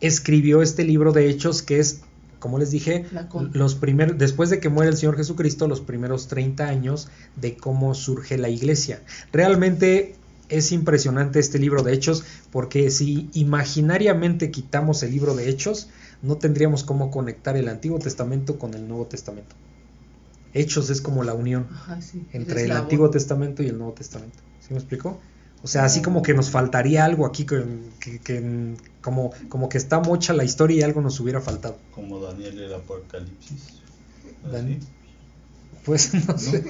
escribió 0.00 0.62
este 0.62 0.82
libro 0.84 1.12
de 1.12 1.28
Hechos 1.28 1.62
que 1.62 1.78
es, 1.78 2.00
como 2.38 2.58
les 2.58 2.70
dije, 2.70 3.06
los 3.52 3.74
primeros, 3.74 4.18
después 4.18 4.50
de 4.50 4.60
que 4.60 4.68
muere 4.68 4.90
el 4.90 4.96
Señor 4.96 5.16
Jesucristo, 5.16 5.68
los 5.68 5.80
primeros 5.80 6.28
30 6.28 6.66
años 6.66 7.08
de 7.36 7.56
cómo 7.56 7.94
surge 7.94 8.38
la 8.38 8.48
iglesia. 8.48 9.02
Realmente 9.32 10.14
es 10.48 10.72
impresionante 10.72 11.38
este 11.38 11.58
libro 11.58 11.82
de 11.82 11.92
Hechos 11.92 12.24
porque 12.50 12.90
si 12.90 13.28
imaginariamente 13.32 14.50
quitamos 14.50 15.02
el 15.02 15.10
libro 15.10 15.34
de 15.34 15.48
Hechos, 15.48 15.88
no 16.22 16.36
tendríamos 16.36 16.84
cómo 16.84 17.10
conectar 17.10 17.56
el 17.56 17.68
Antiguo 17.68 17.98
Testamento 17.98 18.58
con 18.58 18.74
el 18.74 18.88
Nuevo 18.88 19.06
Testamento. 19.06 19.54
Hechos 20.54 20.90
es 20.90 21.00
como 21.00 21.24
la 21.24 21.34
unión 21.34 21.66
Ajá, 21.70 22.00
sí, 22.00 22.24
entre 22.32 22.60
el 22.60 22.66
eslabón. 22.66 22.84
Antiguo 22.84 23.10
Testamento 23.10 23.62
y 23.62 23.66
el 23.66 23.78
Nuevo 23.78 23.92
Testamento. 23.92 24.38
¿Sí 24.60 24.68
me 24.70 24.78
explico? 24.78 25.20
O 25.62 25.66
sea, 25.66 25.84
así 25.84 26.02
como 26.02 26.22
que 26.22 26.34
nos 26.34 26.50
faltaría 26.50 27.04
algo 27.04 27.26
aquí, 27.26 27.44
que, 27.44 27.64
que- 28.00 28.20
que- 28.20 28.74
como, 29.00 29.32
como 29.48 29.68
que 29.68 29.78
está 29.78 29.98
mocha 30.00 30.32
la 30.32 30.44
historia 30.44 30.76
y 30.78 30.82
algo 30.82 31.00
nos 31.00 31.18
hubiera 31.20 31.40
faltado. 31.40 31.76
Como 31.94 32.20
Daniel 32.20 32.58
el 32.60 32.74
Apocalipsis. 32.74 33.80
Así. 34.52 34.78
Pues 35.88 36.12
no 36.28 36.36
sé. 36.38 36.64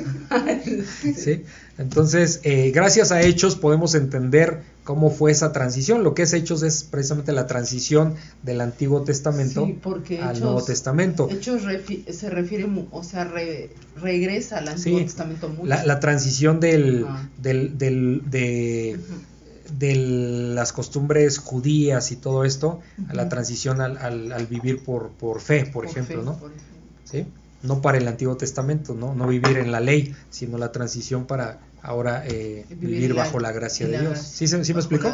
¿Sí? 1.17 1.43
Entonces, 1.77 2.39
eh, 2.45 2.71
gracias 2.73 3.11
a 3.11 3.21
Hechos 3.21 3.57
podemos 3.57 3.97
entender 3.97 4.61
cómo 4.85 5.11
fue 5.11 5.33
esa 5.33 5.51
transición. 5.51 6.05
Lo 6.05 6.15
que 6.15 6.23
es 6.23 6.33
Hechos 6.35 6.63
es 6.63 6.85
precisamente 6.85 7.33
la 7.33 7.49
transición 7.49 8.15
del 8.45 8.61
Antiguo 8.61 9.03
Testamento 9.03 9.67
Sí, 9.67 9.77
porque 9.83 10.21
al 10.21 10.37
Hechos- 10.37 10.41
Nuevo 10.43 10.63
Testamento. 10.63 11.29
Hechos 11.31 11.65
refi- 11.65 12.09
se 12.11 12.31
refiere, 12.31 12.67
o 12.93 13.03
sea, 13.03 13.25
re- 13.25 13.71
regresa 14.01 14.59
al 14.59 14.69
Antiguo 14.69 15.01
Sí, 15.01 15.05
Testamento 15.07 15.49
mucho. 15.49 15.67
La, 15.67 15.85
la 15.85 15.99
transición 15.99 16.61
del, 16.61 17.05
Ah. 17.09 17.29
del, 17.43 17.77
del- 17.77 18.23
de, 18.31 18.99
las 20.55 20.73
costumbres 20.73 21.39
judías 21.39 22.13
y 22.13 22.17
todo 22.17 22.45
esto 22.45 22.81
a 23.09 23.15
la 23.15 23.29
transición 23.29 23.81
al, 23.81 23.99
al- 23.99 24.31
al 24.33 24.47
vivir 24.47 24.83
por, 24.85 25.09
por 25.11 25.41
fe, 25.41 25.67
por, 25.67 25.85
ejemplo, 25.87 26.21
fe, 26.21 26.25
¿no? 26.25 26.39
por. 26.39 26.53
No 27.63 27.83
para 27.83 27.99
el 27.99 28.07
Antiguo 28.07 28.37
Testamento, 28.37 28.95
¿no? 28.95 29.15
No 29.15 29.27
vivir 29.27 29.59
en 29.59 29.73
la 29.73 29.81
ley, 29.81 30.15
sino 30.31 30.59
la 30.59 30.71
transición 30.73 31.27
para 31.27 31.59
ahora 31.83 32.25
eh, 32.27 32.65
Vivir 32.71 32.89
vivir 32.91 33.15
la- 33.15 33.25
bajo 33.25 33.41
la 33.41 33.51
gracia 33.53 33.87
de 33.87 33.93
la 33.95 34.01
Dios. 34.01 34.13
gracia, 34.13 34.49
¿Sí, 34.59 34.65
sí 34.65 34.75
me 34.75 34.81
explicó? 34.81 35.13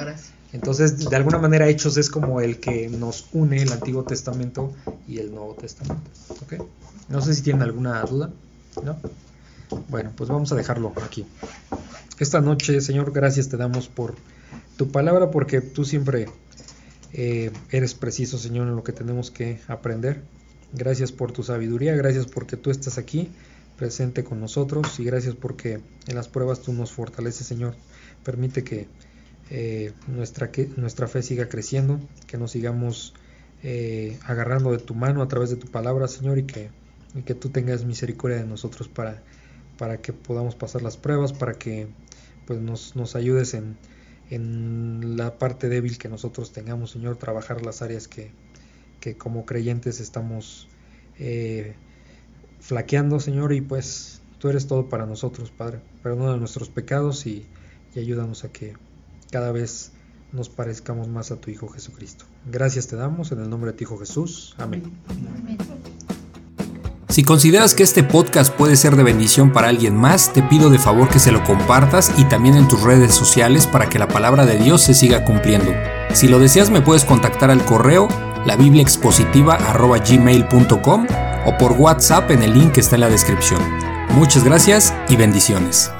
Entonces, 0.53 1.09
de 1.09 1.17
alguna 1.17 1.39
manera, 1.39 1.69
Hechos 1.69 1.97
es 1.97 2.11
como 2.11 2.41
el 2.41 2.61
que 2.61 2.89
nos 2.89 3.27
une 3.33 3.63
el 3.63 3.73
Antiguo 3.73 4.05
Testamento 4.05 4.73
y 5.09 5.19
el 5.19 5.31
Nuevo 5.35 5.55
Testamento. 5.55 6.11
¿Ok? 6.29 6.55
No 7.09 7.21
sé 7.23 7.35
si 7.35 7.43
tienen 7.43 7.63
alguna 7.63 8.03
duda. 8.03 8.31
¿No? 8.85 8.97
Bueno, 9.89 10.13
pues 10.15 10.29
vamos 10.31 10.53
a 10.53 10.55
dejarlo 10.55 10.93
aquí. 11.05 11.27
Esta 12.19 12.41
noche, 12.41 12.81
Señor, 12.81 13.11
gracias 13.13 13.49
te 13.49 13.57
damos 13.57 13.89
por 13.89 14.15
tu 14.77 14.91
palabra, 14.93 15.31
porque 15.31 15.61
tú 15.61 15.85
siempre 15.85 16.27
eh, 17.13 17.51
eres 17.71 17.95
preciso, 17.95 18.39
Señor, 18.39 18.69
en 18.69 18.77
lo 18.77 18.85
que 18.85 18.93
tenemos 18.93 19.31
que 19.31 19.61
aprender. 19.69 20.23
Gracias 20.77 21.13
por 21.13 21.31
tu 21.31 21.45
sabiduría, 21.45 21.95
gracias 21.95 22.27
porque 22.27 22.57
tú 22.57 22.73
estás 22.73 22.99
aquí 22.99 23.31
presente 23.79 24.25
con 24.25 24.41
nosotros 24.41 24.99
y 24.99 25.05
gracias 25.05 25.37
porque 25.37 25.81
en 26.09 26.17
las 26.17 26.27
pruebas 26.27 26.63
tú 26.63 26.73
nos 26.73 26.91
fortaleces, 26.91 27.47
Señor. 27.47 27.77
Permite 28.25 28.65
que 28.65 28.89
eh, 29.51 29.93
nuestra, 30.09 30.51
que 30.51 30.69
nuestra 30.77 31.07
fe 31.07 31.23
siga 31.23 31.49
creciendo, 31.49 32.01
que 32.27 32.39
nos 32.39 32.51
sigamos 32.51 33.15
eh, 33.63 34.19
agarrando 34.25 34.73
de 34.73 34.79
tu 34.79 34.97
mano 34.97 35.23
a 35.23 35.29
través 35.29 35.49
de 35.51 35.57
tu 35.57 35.69
palabra, 35.69 36.09
Señor, 36.09 36.39
y 36.39 36.43
que, 36.43 36.71
y 37.15 37.23
que 37.23 37.35
tú 37.35 37.51
tengas 37.51 37.85
misericordia 37.85 38.39
de 38.39 38.47
nosotros 38.47 38.89
para, 38.89 39.23
que 40.03 40.13
podamos 40.13 40.57
pasar 40.57 40.83
las 40.83 40.97
pruebas, 40.97 41.33
para 41.33 41.55
que 41.55 41.87
pues, 42.49 42.61
nos, 42.61 42.97
nos 42.97 43.15
ayudes 43.15 43.55
en, 43.55 43.77
en 44.29 45.17
la 45.17 45.39
parte 45.39 45.69
débil 45.69 45.99
que 45.99 46.09
nosotros 46.09 46.51
tengamos, 46.51 46.91
Señor, 46.91 47.17
trabajar 47.17 47.65
las 47.65 47.81
áreas 47.81 48.09
que, 48.09 48.33
que 49.05 49.19
como 49.19 49.45
creyentes 49.45 50.01
estamos 50.01 50.67
eh, 51.19 51.75
flaqueando, 52.59 53.21
Señor, 53.21 53.53
y 53.53 53.61
pues 53.61 54.23
tú 54.39 54.49
eres 54.49 54.67
todo 54.67 54.89
para 54.89 55.05
nosotros, 55.05 55.51
Padre. 55.51 55.81
Perdona 56.03 56.39
nuestros 56.39 56.71
pecados 56.71 57.27
y, 57.27 57.45
y 57.95 58.01
ayúdanos 58.01 58.45
a 58.45 58.49
que 58.51 58.73
cada 59.31 59.53
vez 59.53 59.93
nos 60.33 60.49
parezcamos 60.49 61.09
más 61.09 61.31
a 61.33 61.37
tu 61.37 61.51
Hijo 61.51 61.69
Jesucristo. 61.69 62.25
Gracias 62.51 62.87
te 62.87 62.97
damos 62.97 63.31
en 63.31 63.41
el 63.41 63.51
nombre 63.51 63.73
de 63.73 63.77
tu 63.77 63.85
Hijo 63.85 63.99
Jesús. 63.99 64.55
Amén. 64.57 64.85
Si 67.11 67.23
consideras 67.25 67.75
que 67.75 67.83
este 67.83 68.05
podcast 68.05 68.55
puede 68.57 68.77
ser 68.77 68.97
de 68.97 69.03
bendición 69.03 69.53
para 69.53 69.69
alguien 69.69 69.95
más, 69.95 70.33
te 70.33 70.43
pido 70.43 70.71
de 70.71 70.79
favor 70.79 71.11
que 71.11 71.19
se 71.19 71.31
lo 71.31 71.45
compartas 71.45 72.11
y 72.17 72.25
también 72.25 72.57
en 72.57 72.69
tus 72.69 72.81
redes 72.81 73.15
sociales 73.15 73.67
para 73.67 73.91
que 73.91 73.99
la 73.99 74.09
palabra 74.09 74.47
de 74.47 74.57
Dios 74.57 74.81
se 74.81 74.95
siga 74.95 75.27
cumpliendo. 75.27 75.71
Si 76.15 76.27
lo 76.27 76.39
deseas 76.39 76.71
me 76.71 76.81
puedes 76.81 77.05
contactar 77.05 77.51
al 77.51 77.63
correo 77.67 78.09
labibliaexpositiva@gmail.com 78.47 81.07
o 81.47 81.59
por 81.59 81.73
WhatsApp 81.73 82.31
en 82.31 82.43
el 82.43 82.55
link 82.55 82.73
que 82.73 82.81
está 82.81 82.97
en 82.97 83.03
la 83.03 83.09
descripción. 83.09 83.61
Muchas 84.11 84.45
gracias 84.45 84.93
y 85.09 85.17
bendiciones. 85.17 85.91